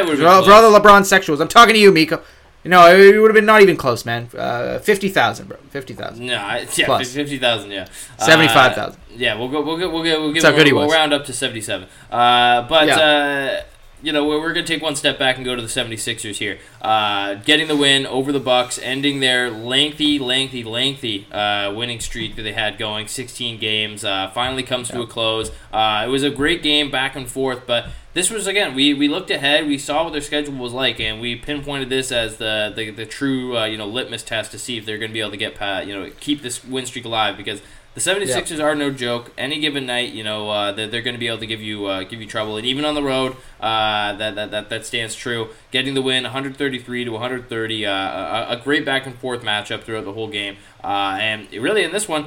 for, 0.06 0.16
for 0.16 0.26
all 0.52 0.70
the 0.70 0.78
LeBron 0.78 1.02
sexuals. 1.02 1.40
I'm 1.40 1.48
talking 1.48 1.74
to 1.74 1.80
you, 1.80 1.90
Miko. 1.92 2.22
No, 2.64 2.86
it 2.94 3.16
would 3.18 3.30
have 3.30 3.34
been 3.34 3.46
not 3.46 3.62
even 3.62 3.76
close, 3.76 4.04
man. 4.04 4.28
Uh, 4.36 4.78
Fifty 4.80 5.08
thousand, 5.08 5.48
bro. 5.48 5.56
Fifty 5.70 5.94
thousand. 5.94 6.26
No, 6.26 6.34
yeah, 6.34 6.66
Plus. 6.84 7.14
fifty 7.14 7.38
thousand. 7.38 7.70
Yeah, 7.70 7.86
Uh, 8.18 8.24
75,000. 8.24 9.00
yeah, 9.16 9.38
we'll 9.38 9.48
go. 9.48 9.62
We'll 9.62 9.78
go. 9.78 9.88
We'll 9.88 10.02
go. 10.04 10.20
We'll 10.20 10.32
give. 10.34 10.42
That's 10.42 10.52
how 10.52 10.58
good 10.58 10.66
he 10.66 10.72
we'll, 10.72 10.86
we'll 10.86 10.94
round 10.94 11.14
up 11.14 11.24
to 11.26 11.32
seventy-seven. 11.32 11.88
Uh, 12.10 12.68
but 12.68 12.88
Yeah. 12.88 13.62
You 14.02 14.12
know, 14.12 14.24
we're, 14.24 14.40
we're 14.40 14.52
gonna 14.52 14.66
take 14.66 14.82
one 14.82 14.96
step 14.96 15.18
back 15.18 15.36
and 15.36 15.44
go 15.44 15.56
to 15.56 15.62
the 15.62 15.68
76ers 15.68 16.36
here. 16.36 16.58
Uh, 16.80 17.34
getting 17.34 17.68
the 17.68 17.76
win 17.76 18.06
over 18.06 18.32
the 18.32 18.40
Bucks, 18.40 18.78
ending 18.78 19.20
their 19.20 19.50
lengthy, 19.50 20.18
lengthy, 20.18 20.64
lengthy 20.64 21.26
uh, 21.32 21.72
winning 21.74 22.00
streak 22.00 22.36
that 22.36 22.42
they 22.42 22.52
had 22.52 22.78
going, 22.78 23.08
16 23.08 23.58
games. 23.58 24.04
Uh, 24.04 24.30
finally 24.34 24.62
comes 24.62 24.88
to 24.88 25.00
a 25.00 25.06
close. 25.06 25.50
Uh, 25.72 26.04
it 26.06 26.10
was 26.10 26.22
a 26.22 26.30
great 26.30 26.62
game, 26.62 26.90
back 26.90 27.16
and 27.16 27.28
forth, 27.28 27.66
but. 27.66 27.88
This 28.14 28.30
was 28.30 28.48
again. 28.48 28.74
We, 28.74 28.94
we 28.94 29.06
looked 29.06 29.30
ahead. 29.30 29.68
We 29.68 29.78
saw 29.78 30.02
what 30.02 30.12
their 30.12 30.22
schedule 30.22 30.54
was 30.54 30.72
like, 30.72 30.98
and 30.98 31.20
we 31.20 31.36
pinpointed 31.36 31.88
this 31.88 32.10
as 32.10 32.38
the 32.38 32.72
the, 32.74 32.90
the 32.90 33.06
true 33.06 33.56
uh, 33.56 33.66
you 33.66 33.78
know 33.78 33.86
litmus 33.86 34.24
test 34.24 34.50
to 34.52 34.58
see 34.58 34.76
if 34.76 34.84
they're 34.84 34.98
going 34.98 35.10
to 35.10 35.12
be 35.12 35.20
able 35.20 35.30
to 35.30 35.36
get 35.36 35.86
you 35.86 35.94
know 35.94 36.10
keep 36.18 36.42
this 36.42 36.64
win 36.64 36.84
streak 36.84 37.04
alive 37.04 37.36
because 37.36 37.60
the 37.98 38.10
76ers 38.10 38.62
are 38.62 38.74
no 38.74 38.90
joke. 38.90 39.32
Any 39.36 39.58
given 39.58 39.86
night, 39.86 40.12
you 40.12 40.22
know, 40.22 40.50
uh, 40.50 40.72
they're, 40.72 40.86
they're 40.86 41.02
going 41.02 41.14
to 41.14 41.18
be 41.18 41.26
able 41.26 41.38
to 41.38 41.46
give 41.46 41.60
you 41.60 41.86
uh, 41.86 42.04
give 42.04 42.20
you 42.20 42.26
trouble, 42.26 42.56
and 42.56 42.66
even 42.66 42.84
on 42.84 42.94
the 42.94 43.02
road, 43.02 43.36
uh, 43.60 44.12
that, 44.14 44.34
that 44.36 44.50
that 44.50 44.70
that 44.70 44.86
stands 44.86 45.14
true. 45.14 45.48
Getting 45.70 45.94
the 45.94 46.02
win, 46.02 46.22
133 46.22 47.04
to 47.04 47.10
130, 47.10 47.86
uh, 47.86 47.90
a, 47.90 48.46
a 48.50 48.56
great 48.62 48.84
back 48.84 49.06
and 49.06 49.16
forth 49.16 49.42
matchup 49.42 49.82
throughout 49.82 50.04
the 50.04 50.12
whole 50.12 50.28
game, 50.28 50.56
uh, 50.84 51.18
and 51.20 51.52
really 51.52 51.82
in 51.82 51.92
this 51.92 52.08
one, 52.08 52.26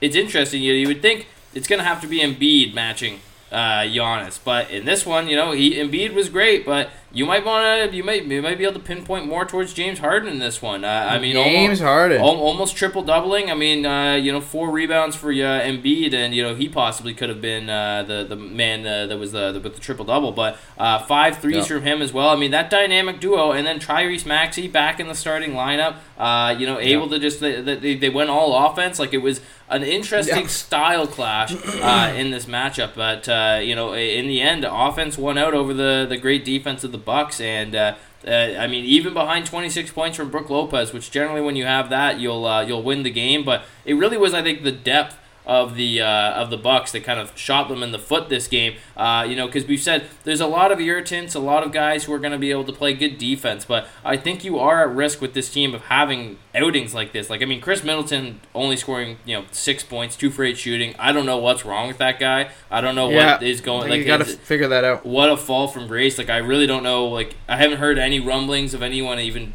it's 0.00 0.16
interesting. 0.16 0.62
You, 0.62 0.72
you 0.72 0.88
would 0.88 1.02
think 1.02 1.28
it's 1.54 1.68
going 1.68 1.78
to 1.78 1.84
have 1.84 2.00
to 2.00 2.06
be 2.06 2.20
Embiid 2.20 2.74
matching 2.74 3.20
uh, 3.52 3.82
Giannis. 3.82 4.40
But 4.42 4.70
in 4.70 4.86
this 4.86 5.06
one, 5.06 5.28
you 5.28 5.36
know, 5.36 5.52
he 5.52 5.74
Embiid 5.74 6.14
was 6.14 6.28
great, 6.28 6.64
but 6.66 6.90
you 7.12 7.26
might 7.26 7.44
want 7.44 7.90
to, 7.90 7.96
you 7.96 8.02
might, 8.02 8.24
you 8.24 8.40
might 8.40 8.56
be 8.58 8.64
able 8.64 8.74
to 8.74 8.80
pinpoint 8.80 9.26
more 9.26 9.44
towards 9.44 9.74
James 9.74 9.98
Harden 9.98 10.28
in 10.30 10.38
this 10.38 10.62
one. 10.62 10.84
Uh, 10.84 11.08
I 11.10 11.18
mean, 11.18 11.34
James 11.34 11.80
almost, 11.80 11.82
Harden. 11.82 12.20
al- 12.20 12.28
almost 12.40 12.76
triple 12.76 13.02
doubling. 13.02 13.50
I 13.50 13.54
mean, 13.54 13.84
uh, 13.84 14.14
you 14.14 14.32
know, 14.32 14.40
four 14.40 14.70
rebounds 14.70 15.14
for 15.16 15.30
uh, 15.30 15.34
Embiid, 15.34 16.14
and 16.14 16.34
you 16.34 16.42
know 16.42 16.54
he 16.54 16.68
possibly 16.68 17.12
could 17.14 17.28
have 17.28 17.40
been 17.40 17.68
uh, 17.68 18.02
the 18.02 18.24
the 18.24 18.36
man 18.36 18.86
uh, 18.86 19.06
that 19.06 19.18
was 19.18 19.32
the, 19.32 19.52
the 19.52 19.60
with 19.60 19.74
the 19.74 19.80
triple 19.80 20.04
double. 20.04 20.32
But 20.32 20.56
uh, 20.78 21.00
five 21.04 21.38
threes 21.38 21.56
Yeah. 21.68 21.76
from 21.76 21.82
him 21.82 22.02
as 22.02 22.12
well. 22.12 22.28
I 22.30 22.36
mean, 22.36 22.50
that 22.52 22.70
dynamic 22.70 23.20
duo, 23.20 23.52
and 23.52 23.66
then 23.66 23.78
Tyrese 23.78 24.24
Maxey 24.26 24.66
back 24.68 24.98
in 24.98 25.08
the 25.08 25.14
starting 25.14 25.52
lineup. 25.52 25.96
Uh, 26.18 26.54
you 26.56 26.66
know, 26.66 26.78
able 26.78 27.08
to 27.08 27.18
just 27.18 27.40
they, 27.40 27.60
they, 27.60 27.94
they 27.96 28.08
went 28.08 28.30
all 28.30 28.70
offense. 28.70 28.98
Like 28.98 29.12
it 29.12 29.18
was 29.18 29.40
an 29.68 29.82
interesting 29.82 30.42
Yeah. 30.42 30.46
style 30.48 31.06
clash 31.06 31.52
uh, 31.82 32.12
in 32.16 32.30
this 32.30 32.46
matchup. 32.46 32.94
But 32.94 33.28
uh, 33.28 33.60
you 33.62 33.74
know, 33.74 33.92
in 33.92 34.28
the 34.28 34.40
end, 34.40 34.64
offense 34.64 35.18
won 35.18 35.36
out 35.36 35.52
over 35.52 35.74
the 35.74 36.06
the 36.08 36.16
great 36.16 36.44
defense 36.44 36.84
of 36.84 36.92
the 36.92 36.98
Bucks, 37.04 37.40
and 37.40 37.74
uh, 37.74 37.94
uh, 38.26 38.30
I 38.30 38.66
mean, 38.66 38.84
even 38.84 39.14
behind 39.14 39.46
26 39.46 39.90
points 39.90 40.16
from 40.16 40.30
Brook 40.30 40.48
Lopez, 40.50 40.92
which 40.92 41.10
generally 41.10 41.40
when 41.40 41.56
you 41.56 41.64
have 41.64 41.90
that, 41.90 42.20
you'll 42.20 42.46
uh, 42.46 42.62
you'll 42.62 42.82
win 42.82 43.02
the 43.02 43.10
game. 43.10 43.44
But 43.44 43.64
it 43.84 43.94
really 43.94 44.16
was, 44.16 44.34
I 44.34 44.42
think, 44.42 44.62
the 44.62 44.72
depth 44.72 45.16
of 45.44 45.74
the 45.74 46.00
uh, 46.00 46.32
of 46.32 46.50
the 46.50 46.56
Bucks 46.56 46.92
that 46.92 47.02
kind 47.04 47.18
of 47.18 47.36
shot 47.36 47.68
them 47.68 47.82
in 47.82 47.90
the 47.92 47.98
foot 47.98 48.28
this 48.28 48.46
game. 48.46 48.74
Uh, 48.96 49.26
you 49.28 49.34
know, 49.34 49.46
because 49.46 49.66
we've 49.66 49.80
said 49.82 50.06
there's 50.24 50.40
a 50.40 50.46
lot 50.46 50.70
of 50.70 50.80
irritants, 50.80 51.34
a 51.34 51.40
lot 51.40 51.62
of 51.64 51.72
guys 51.72 52.04
who 52.04 52.12
are 52.12 52.18
going 52.18 52.32
to 52.32 52.38
be 52.38 52.50
able 52.50 52.64
to 52.64 52.72
play 52.72 52.92
good 52.94 53.18
defense, 53.18 53.64
but 53.64 53.88
I 54.04 54.16
think 54.16 54.44
you 54.44 54.58
are 54.58 54.88
at 54.88 54.94
risk 54.94 55.20
with 55.20 55.34
this 55.34 55.50
team 55.52 55.74
of 55.74 55.82
having 55.82 56.38
outings 56.54 56.94
like 56.94 57.12
this. 57.12 57.28
Like 57.30 57.42
I 57.42 57.44
mean, 57.46 57.60
Khris 57.60 57.82
Middleton 57.82 58.40
only 58.54 58.76
scoring 58.76 59.18
you 59.24 59.36
know 59.38 59.44
six 59.50 59.82
points, 59.82 60.16
two 60.16 60.30
for 60.30 60.44
eight 60.44 60.58
shooting. 60.58 60.94
I 60.98 61.12
don't 61.12 61.26
know 61.26 61.38
what's 61.38 61.64
wrong 61.64 61.88
with 61.88 61.98
that 61.98 62.20
guy. 62.20 62.50
I 62.70 62.80
don't 62.80 62.94
know 62.94 63.10
Yeah. 63.10 63.32
what 63.34 63.42
is 63.42 63.60
going. 63.60 63.90
you 63.90 63.98
Like 63.98 64.06
got 64.06 64.18
to 64.18 64.24
figure 64.24 64.68
that 64.68 64.84
out. 64.84 65.04
what 65.04 65.28
a 65.30 65.36
fall 65.36 65.66
from 65.68 65.86
grace. 65.88 66.18
Like 66.18 66.30
I 66.30 66.36
really 66.38 66.66
don't 66.66 66.82
know. 66.82 67.06
Like 67.06 67.34
I 67.48 67.56
haven't 67.56 67.78
heard 67.78 67.98
any 67.98 68.20
rumblings 68.20 68.74
of 68.74 68.82
anyone 68.82 69.18
even 69.18 69.54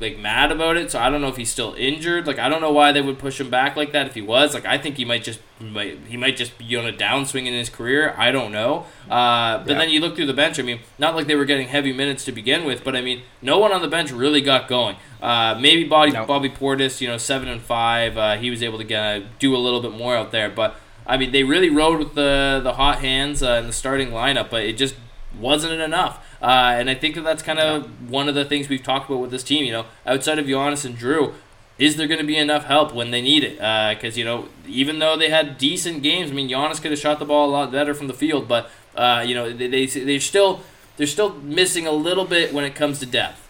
like 0.00 0.18
mad 0.18 0.50
about 0.50 0.76
it. 0.76 0.90
So 0.90 0.98
I 0.98 1.08
don't 1.10 1.20
know 1.20 1.28
if 1.28 1.36
he's 1.36 1.50
still 1.50 1.74
injured. 1.78 2.26
Like 2.26 2.38
I 2.38 2.48
don't 2.48 2.60
know 2.60 2.72
why 2.72 2.92
they 2.92 3.00
would 3.00 3.18
push 3.18 3.40
him 3.40 3.48
back 3.50 3.76
like 3.76 3.92
that 3.92 4.06
if 4.06 4.14
he 4.14 4.20
was. 4.22 4.54
Like 4.54 4.66
I 4.66 4.76
think 4.78 4.96
he 4.96 5.04
might 5.04 5.22
just 5.22 5.40
might, 5.60 5.98
he 6.08 6.16
might 6.16 6.36
just 6.36 6.56
be 6.58 6.76
on 6.76 6.86
a 6.86 6.92
downswing 6.92 7.46
in 7.46 7.52
his 7.54 7.68
career. 7.70 8.14
I 8.16 8.30
don't 8.30 8.52
know. 8.52 8.86
Uh, 9.10 9.58
but 9.58 9.68
Yeah. 9.70 9.78
then 9.78 9.90
you 9.90 10.00
look 10.00 10.16
through 10.16 10.26
the 10.26 10.32
bench. 10.32 10.58
I 10.58 10.62
mean, 10.62 10.80
not 10.98 11.14
like 11.16 11.26
they 11.26 11.34
were 11.36 11.44
getting 11.44 11.68
heavy 11.68 11.92
minutes 11.92 12.24
to 12.26 12.32
begin 12.32 12.64
with, 12.64 12.84
but 12.84 12.94
I 12.96 13.00
mean, 13.00 13.22
no 13.42 13.58
one 13.58 13.72
on 13.72 13.80
the 13.82 13.88
bench 13.88 14.10
really 14.10 14.40
got 14.40 14.68
going. 14.68 14.96
Uh, 15.22 15.56
maybe 15.60 15.84
Bobby 15.84 16.12
No. 16.12 16.24
Bobby 16.26 16.48
Portis, 16.50 17.00
you 17.00 17.08
know, 17.08 17.16
seven 17.18 17.48
and 17.48 17.60
five. 17.60 18.16
Uh, 18.18 18.36
he 18.36 18.50
was 18.50 18.62
able 18.62 18.78
to 18.78 18.84
get, 18.84 19.38
do 19.38 19.54
a 19.54 19.58
little 19.58 19.80
bit 19.80 19.92
more 19.92 20.16
out 20.16 20.32
there, 20.32 20.48
but. 20.50 20.76
I 21.10 21.16
mean, 21.16 21.32
they 21.32 21.42
really 21.42 21.70
rode 21.70 21.98
with 21.98 22.12
the 22.14 22.60
the 22.62 22.74
hot 22.74 22.98
hands 22.98 23.42
uh, 23.42 23.52
in 23.52 23.66
the 23.66 23.72
starting 23.72 24.10
lineup, 24.10 24.50
but 24.50 24.64
it 24.64 24.76
just 24.76 24.94
wasn't 25.40 25.80
enough. 25.80 26.22
Uh, 26.40 26.74
and 26.78 26.88
I 26.88 26.94
think 26.94 27.14
that 27.16 27.22
that's 27.24 27.42
kind 27.42 27.58
of 27.58 28.10
one 28.10 28.28
of 28.28 28.34
the 28.34 28.44
things 28.44 28.68
we've 28.68 28.82
talked 28.82 29.10
about 29.10 29.20
with 29.20 29.30
this 29.30 29.42
team. 29.42 29.64
You 29.64 29.72
know, 29.72 29.86
outside 30.06 30.38
of 30.38 30.46
Giannis 30.46 30.84
and 30.84 30.96
Jrue, 30.96 31.34
is 31.78 31.96
there 31.96 32.06
going 32.06 32.20
to 32.20 32.26
be 32.26 32.36
enough 32.36 32.64
help 32.64 32.94
when 32.94 33.10
they 33.10 33.20
need 33.22 33.42
it? 33.44 33.54
Because 33.56 34.16
uh, 34.16 34.18
you 34.18 34.24
know, 34.24 34.48
even 34.66 34.98
though 34.98 35.16
they 35.16 35.30
had 35.30 35.58
decent 35.58 36.02
games, 36.02 36.30
I 36.30 36.34
mean, 36.34 36.48
Giannis 36.48 36.80
could 36.80 36.90
have 36.92 37.00
shot 37.00 37.18
the 37.18 37.24
ball 37.24 37.48
a 37.48 37.52
lot 37.52 37.72
better 37.72 37.94
from 37.94 38.06
the 38.06 38.14
field, 38.14 38.46
but 38.48 38.70
uh, 38.96 39.24
you 39.26 39.34
know, 39.34 39.52
they, 39.52 39.66
they 39.68 39.86
they're 39.86 40.20
still 40.20 40.60
they're 40.96 41.06
still 41.06 41.34
missing 41.36 41.86
a 41.86 41.92
little 41.92 42.24
bit 42.24 42.52
when 42.54 42.64
it 42.64 42.74
comes 42.74 42.98
to 43.00 43.06
depth. 43.06 43.44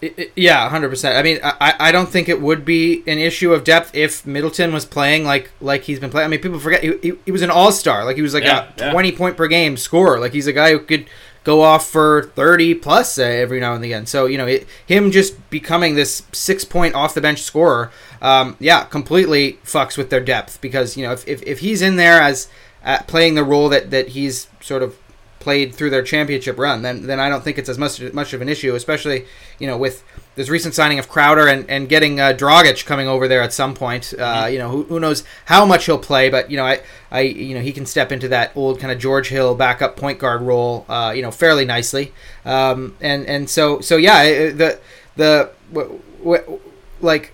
It, 0.00 0.18
it, 0.18 0.32
yeah, 0.36 0.68
hundred 0.68 0.90
percent. 0.90 1.16
I 1.16 1.22
mean, 1.22 1.38
I, 1.42 1.74
I 1.80 1.92
don't 1.92 2.08
think 2.08 2.28
it 2.28 2.40
would 2.42 2.64
be 2.64 3.02
an 3.06 3.18
issue 3.18 3.54
of 3.54 3.64
depth 3.64 3.94
if 3.94 4.26
Middleton 4.26 4.72
was 4.72 4.84
playing 4.84 5.24
like 5.24 5.50
like 5.60 5.82
he's 5.84 5.98
been 6.00 6.10
playing. 6.10 6.26
I 6.26 6.28
mean, 6.28 6.40
people 6.40 6.58
forget 6.58 6.82
he, 6.82 6.98
he, 7.00 7.12
he 7.24 7.32
was 7.32 7.42
an 7.42 7.50
all 7.50 7.72
star. 7.72 8.04
Like 8.04 8.16
he 8.16 8.22
was 8.22 8.34
like 8.34 8.44
Yeah, 8.44 8.68
a 8.76 8.84
yeah. 8.84 8.90
twenty 8.92 9.12
point 9.12 9.36
per 9.36 9.46
game 9.46 9.76
scorer. 9.78 10.18
Like 10.20 10.32
he's 10.32 10.46
a 10.46 10.52
guy 10.52 10.72
who 10.72 10.80
could 10.80 11.06
go 11.44 11.60
off 11.60 11.88
for 11.88 12.24
thirty 12.34 12.74
plus 12.74 13.18
uh, 13.18 13.22
every 13.22 13.60
now 13.60 13.74
and 13.74 13.84
again. 13.84 14.06
So 14.06 14.26
you 14.26 14.38
know, 14.38 14.46
it, 14.46 14.66
him 14.86 15.10
just 15.10 15.50
becoming 15.50 15.94
this 15.94 16.22
six 16.32 16.64
point 16.64 16.94
off 16.94 17.14
the 17.14 17.20
bench 17.20 17.42
scorer, 17.42 17.92
um, 18.20 18.56
yeah, 18.58 18.84
completely 18.84 19.58
fucks 19.64 19.96
with 19.96 20.10
their 20.10 20.20
depth 20.20 20.60
because 20.60 20.96
you 20.96 21.06
know 21.06 21.12
if 21.12 21.26
if, 21.28 21.42
if 21.42 21.60
he's 21.60 21.82
in 21.82 21.96
there 21.96 22.20
as 22.20 22.48
uh, 22.84 22.98
playing 23.06 23.34
the 23.34 23.44
role 23.44 23.68
that 23.68 23.90
that 23.90 24.08
he's 24.08 24.48
sort 24.60 24.82
of 24.82 24.96
played 25.38 25.74
through 25.74 25.90
their 25.90 26.02
championship 26.02 26.58
run, 26.58 26.82
then 26.82 27.06
then 27.06 27.20
I 27.20 27.28
don't 27.28 27.44
think 27.44 27.58
it's 27.58 27.68
as 27.68 27.78
much 27.78 28.00
much 28.12 28.32
of 28.32 28.40
an 28.40 28.48
issue, 28.48 28.74
especially 28.74 29.26
you 29.58 29.66
know 29.66 29.76
with 29.76 30.02
this 30.36 30.48
recent 30.48 30.74
signing 30.74 30.98
of 30.98 31.08
Crowder 31.08 31.46
and, 31.46 31.68
and 31.70 31.88
getting 31.88 32.20
uh, 32.20 32.32
Dragic 32.32 32.84
coming 32.86 33.08
over 33.08 33.28
there 33.28 33.42
at 33.42 33.52
some 33.52 33.74
point. 33.74 34.12
Uh, 34.18 34.48
you 34.50 34.58
know 34.58 34.70
who, 34.70 34.82
who 34.84 35.00
knows 35.00 35.24
how 35.46 35.64
much 35.64 35.86
he'll 35.86 35.98
play, 35.98 36.28
but 36.28 36.50
you 36.50 36.56
know 36.56 36.64
I, 36.64 36.80
I 37.10 37.20
you 37.20 37.54
know 37.54 37.60
he 37.60 37.72
can 37.72 37.86
step 37.86 38.12
into 38.12 38.28
that 38.28 38.52
old 38.56 38.80
kind 38.80 38.92
of 38.92 38.98
George 38.98 39.28
Hill 39.28 39.54
backup 39.54 39.96
point 39.96 40.18
guard 40.18 40.42
role, 40.42 40.84
uh, 40.88 41.12
you 41.14 41.22
know 41.22 41.30
fairly 41.30 41.64
nicely. 41.64 42.12
Um, 42.44 42.96
and 43.00 43.26
and 43.26 43.48
so 43.48 43.80
so 43.80 43.96
yeah 43.96 44.22
the 44.24 44.78
the 45.16 45.50
w- 45.72 46.00
w- 46.22 46.60
like 47.00 47.32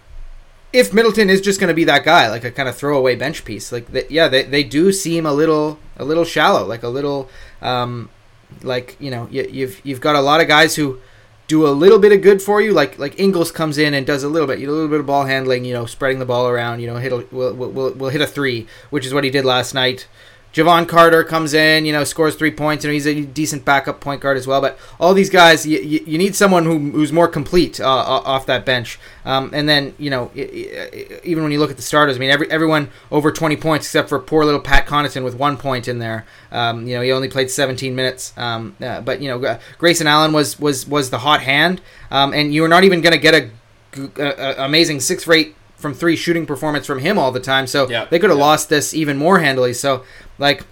if 0.73 0.93
Middleton 0.93 1.31
is 1.31 1.41
just 1.41 1.59
going 1.59 1.69
to 1.69 1.75
be 1.75 1.85
that 1.85 2.05
guy, 2.05 2.29
like 2.29 2.45
a 2.45 2.51
kind 2.51 2.69
of 2.69 2.77
throwaway 2.77 3.17
bench 3.17 3.45
piece, 3.45 3.73
like 3.73 3.89
they, 3.89 4.07
yeah, 4.09 4.29
they, 4.29 4.45
they 4.45 4.63
do 4.63 4.93
seem 4.93 5.27
a 5.27 5.33
little 5.33 5.79
a 5.97 6.05
little 6.05 6.25
shallow, 6.25 6.65
like 6.65 6.83
a 6.83 6.89
little 6.89 7.29
um, 7.61 8.09
like 8.63 8.97
you 9.01 9.11
know 9.11 9.27
you, 9.31 9.47
you've 9.51 9.81
you've 9.85 10.01
got 10.01 10.17
a 10.17 10.21
lot 10.21 10.41
of 10.41 10.49
guys 10.49 10.77
who 10.77 11.01
do 11.51 11.67
a 11.67 11.69
little 11.69 11.99
bit 11.99 12.13
of 12.13 12.23
good 12.23 12.41
for 12.41 12.63
you, 12.63 12.73
like 12.73 12.97
like 12.97 13.19
Ingles 13.19 13.51
comes 13.51 13.77
in 13.77 13.93
and 13.93 14.07
does 14.07 14.23
a 14.23 14.29
little 14.29 14.47
bit, 14.47 14.61
you 14.61 14.69
know, 14.69 14.73
a 14.73 14.75
little 14.75 14.89
bit 14.89 15.01
of 15.01 15.07
ball 15.07 15.25
handling, 15.25 15.65
you 15.65 15.75
know, 15.75 15.85
spreading 15.85 16.21
the 16.21 16.25
ball 16.25 16.47
around, 16.47 16.79
you 16.79 16.87
know, 16.87 16.97
hit 16.97 17.13
a, 17.13 17.27
will 17.33 17.53
will 17.53 17.91
will 17.91 18.09
hit 18.09 18.21
a 18.21 18.27
three, 18.27 18.69
which 18.91 19.05
is 19.05 19.13
what 19.13 19.25
he 19.25 19.31
did 19.31 19.45
last 19.45 19.75
night. 19.75 20.07
Jevon 20.53 20.89
Carter 20.89 21.23
comes 21.23 21.55
in, 21.55 21.85
you 21.85 21.93
know, 21.93 22.03
scores 22.03 22.35
three 22.35 22.51
points, 22.51 22.85
and 22.85 22.93
he's 22.93 23.07
a 23.07 23.23
decent 23.23 23.65
backup 23.65 24.01
point 24.01 24.21
guard 24.21 24.37
as 24.37 24.47
well. 24.47 24.61
But 24.61 24.79
all 24.99 25.15
these 25.15 25.31
guys, 25.31 25.65
you, 25.65 25.79
you, 25.79 26.01
you 26.05 26.19
need 26.19 26.35
someone 26.35 26.65
who, 26.65 26.79
who's 26.91 27.13
more 27.13 27.29
complete 27.29 27.81
uh, 27.81 27.87
off 27.87 28.47
that 28.47 28.67
bench. 28.67 28.99
Um, 29.25 29.51
and 29.53 29.69
then, 29.69 29.95
you 29.99 30.11
know, 30.11 30.31
even 30.35 31.45
when 31.45 31.53
you 31.53 31.61
look 31.61 31.71
at 31.71 31.77
the 31.77 31.83
starters, 31.83 32.17
I 32.17 32.19
mean, 32.19 32.31
every, 32.31 32.51
everyone 32.51 32.91
over 33.13 33.31
20 33.31 33.57
points 33.57 33.87
except 33.87 34.09
for 34.09 34.19
poor 34.19 34.45
little 34.45 34.61
Pat 34.61 34.87
Connaughton 34.87 35.23
with 35.23 35.37
one 35.37 35.57
point 35.57 35.87
in 35.87 36.01
there. 36.01 36.27
Um, 36.51 36.87
you 36.87 36.97
know, 36.97 37.03
he 37.03 37.13
only 37.13 37.29
played 37.29 37.51
17 37.51 37.95
minutes. 37.95 38.33
Um, 38.37 38.75
uh, 38.81 39.01
but, 39.03 39.23
you 39.23 39.29
know, 39.29 39.59
Grayson 39.79 40.09
Allen 40.09 40.33
was, 40.33 40.59
was, 40.59 40.87
was 40.87 41.11
the 41.11 41.19
hot 41.19 41.43
hand. 41.43 41.81
Um, 42.11 42.35
and 42.35 42.53
you 42.53 42.63
were 42.63 42.69
not 42.69 42.83
even 42.83 43.03
going 43.03 43.13
to 43.13 43.19
get 43.19 43.35
a, 43.35 43.51
a, 44.19 44.63
a 44.63 44.65
amazing 44.65 44.99
six 44.99 45.29
rate 45.29 45.55
from 45.81 45.95
three 45.95 46.15
shooting 46.15 46.47
performance 46.47 46.87
from 46.87 46.99
him 46.99 47.19
all 47.19 47.33
the 47.33 47.41
time. 47.41 47.67
So 47.67 47.89
Yeah, 47.89 48.05
they 48.05 48.19
could 48.19 48.31
have 48.31 48.39
yeah. 48.39 48.45
lost 48.45 48.69
this 48.69 48.93
even 48.95 49.17
more 49.17 49.39
handily. 49.39 49.73
So, 49.73 50.05
like, 50.41 50.65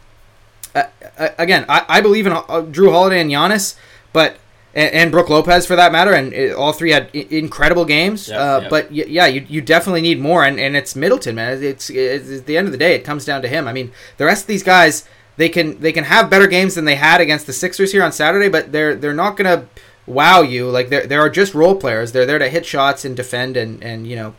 uh, 0.75 0.83
uh, 1.16 1.29
again, 1.39 1.64
I, 1.69 1.85
I 1.89 2.01
believe 2.01 2.27
in 2.27 2.33
uh, 2.33 2.43
Jrue 2.43 2.91
Holiday 2.91 3.21
and 3.21 3.31
Giannis, 3.31 3.77
but 4.12 4.39
and, 4.75 4.93
and 4.95 5.11
Brook 5.12 5.29
Lopez 5.31 5.66
for 5.66 5.77
that 5.77 5.93
matter, 5.93 6.12
and 6.12 6.35
uh, 6.35 6.57
all 6.59 6.73
three 6.73 6.91
had 6.91 7.09
I- 7.14 7.27
incredible 7.31 7.85
games. 7.85 8.29
Yeah, 8.29 8.37
uh, 8.39 8.61
yeah. 8.62 8.69
But 8.69 8.91
y- 8.91 9.05
yeah, 9.09 9.27
you, 9.27 9.47
you 9.49 9.61
definitely 9.61 10.01
need 10.03 10.21
more, 10.21 10.45
and, 10.45 10.59
and 10.59 10.77
it's 10.77 10.95
Middleton, 10.97 11.37
man. 11.37 11.62
It's, 11.62 11.89
it's 11.91 12.31
at 12.41 12.47
the 12.47 12.57
end 12.59 12.66
of 12.66 12.73
the 12.73 12.79
day, 12.79 12.95
it 12.95 13.05
comes 13.05 13.25
down 13.25 13.43
to 13.43 13.49
him. 13.49 13.69
I 13.69 13.73
mean, 13.73 13.93
the 14.16 14.25
rest 14.27 14.43
of 14.43 14.49
these 14.49 14.62
guys, 14.64 15.09
they 15.37 15.49
can 15.49 15.79
they 15.81 15.93
can 15.93 16.05
have 16.05 16.29
better 16.29 16.47
games 16.49 16.75
than 16.75 16.85
they 16.85 16.97
had 16.97 17.21
against 17.21 17.47
the 17.47 17.53
Sixers 17.53 17.93
here 17.93 18.03
on 18.03 18.11
Saturday, 18.12 18.49
but 18.49 18.73
they're 18.73 18.97
they're 18.97 19.14
not 19.14 19.37
gonna 19.37 19.66
wow 20.07 20.43
you. 20.43 20.69
Like 20.69 20.89
they 20.89 21.07
they 21.07 21.14
are 21.16 21.31
just 21.31 21.55
role 21.55 21.77
players. 21.77 22.11
They're 22.12 22.27
there 22.27 22.41
to 22.41 22.49
hit 22.49 22.66
shots 22.66 23.05
and 23.05 23.16
defend 23.16 23.57
and 23.57 23.83
and 23.83 24.07
you 24.07 24.16
know. 24.16 24.35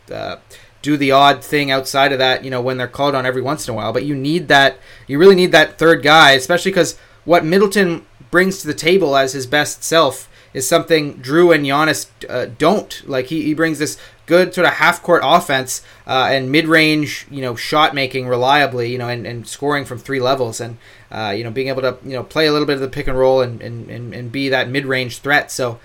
Do 0.82 0.96
the 0.96 1.12
odd 1.12 1.44
thing 1.44 1.70
outside 1.70 2.12
of 2.12 2.18
that, 2.18 2.44
you 2.44 2.50
know, 2.50 2.60
when 2.60 2.78
they're 2.78 2.88
called 2.88 3.14
on 3.14 3.26
every 3.26 3.42
once 3.42 3.68
in 3.68 3.72
a 3.72 3.76
while. 3.76 3.92
But 3.92 4.04
you 4.04 4.14
need 4.14 4.48
that. 4.48 4.78
You 5.06 5.18
really 5.18 5.34
need 5.34 5.52
that 5.52 5.78
third 5.78 6.02
guy, 6.02 6.32
especially 6.32 6.70
because 6.70 6.98
what 7.24 7.44
Middleton 7.44 8.06
brings 8.30 8.60
to 8.60 8.66
the 8.66 8.74
table 8.74 9.16
as 9.16 9.32
his 9.32 9.46
best 9.46 9.82
self 9.82 10.28
is 10.52 10.66
something 10.66 11.20
Jrue 11.22 11.54
and 11.54 11.64
Giannis 11.64 12.06
uh, 12.28 12.50
don't. 12.58 13.02
Like 13.06 13.26
he, 13.26 13.42
he 13.42 13.54
brings 13.54 13.78
this 13.78 13.98
good 14.26 14.54
sort 14.54 14.66
of 14.66 14.74
half 14.74 15.02
court 15.02 15.22
offense 15.24 15.82
uh, 16.06 16.28
and 16.30 16.50
mid 16.50 16.66
range, 16.66 17.26
you 17.30 17.40
know, 17.40 17.54
shot 17.54 17.94
making 17.94 18.26
reliably, 18.26 18.90
you 18.90 18.98
know, 18.98 19.08
and, 19.08 19.26
and 19.26 19.46
scoring 19.46 19.84
from 19.84 19.98
three 19.98 20.20
levels 20.20 20.60
and 20.60 20.78
uh, 21.10 21.34
you 21.36 21.44
know 21.44 21.50
being 21.50 21.68
able 21.68 21.82
to 21.82 21.98
you 22.04 22.12
know 22.12 22.22
play 22.22 22.46
a 22.46 22.52
little 22.52 22.66
bit 22.66 22.74
of 22.74 22.80
the 22.80 22.88
pick 22.88 23.06
and 23.06 23.18
roll 23.18 23.40
and 23.40 23.60
and, 23.60 23.90
and, 23.90 24.14
and 24.14 24.32
be 24.32 24.48
that 24.48 24.68
mid 24.68 24.86
range 24.86 25.18
threat. 25.18 25.50
So. 25.50 25.78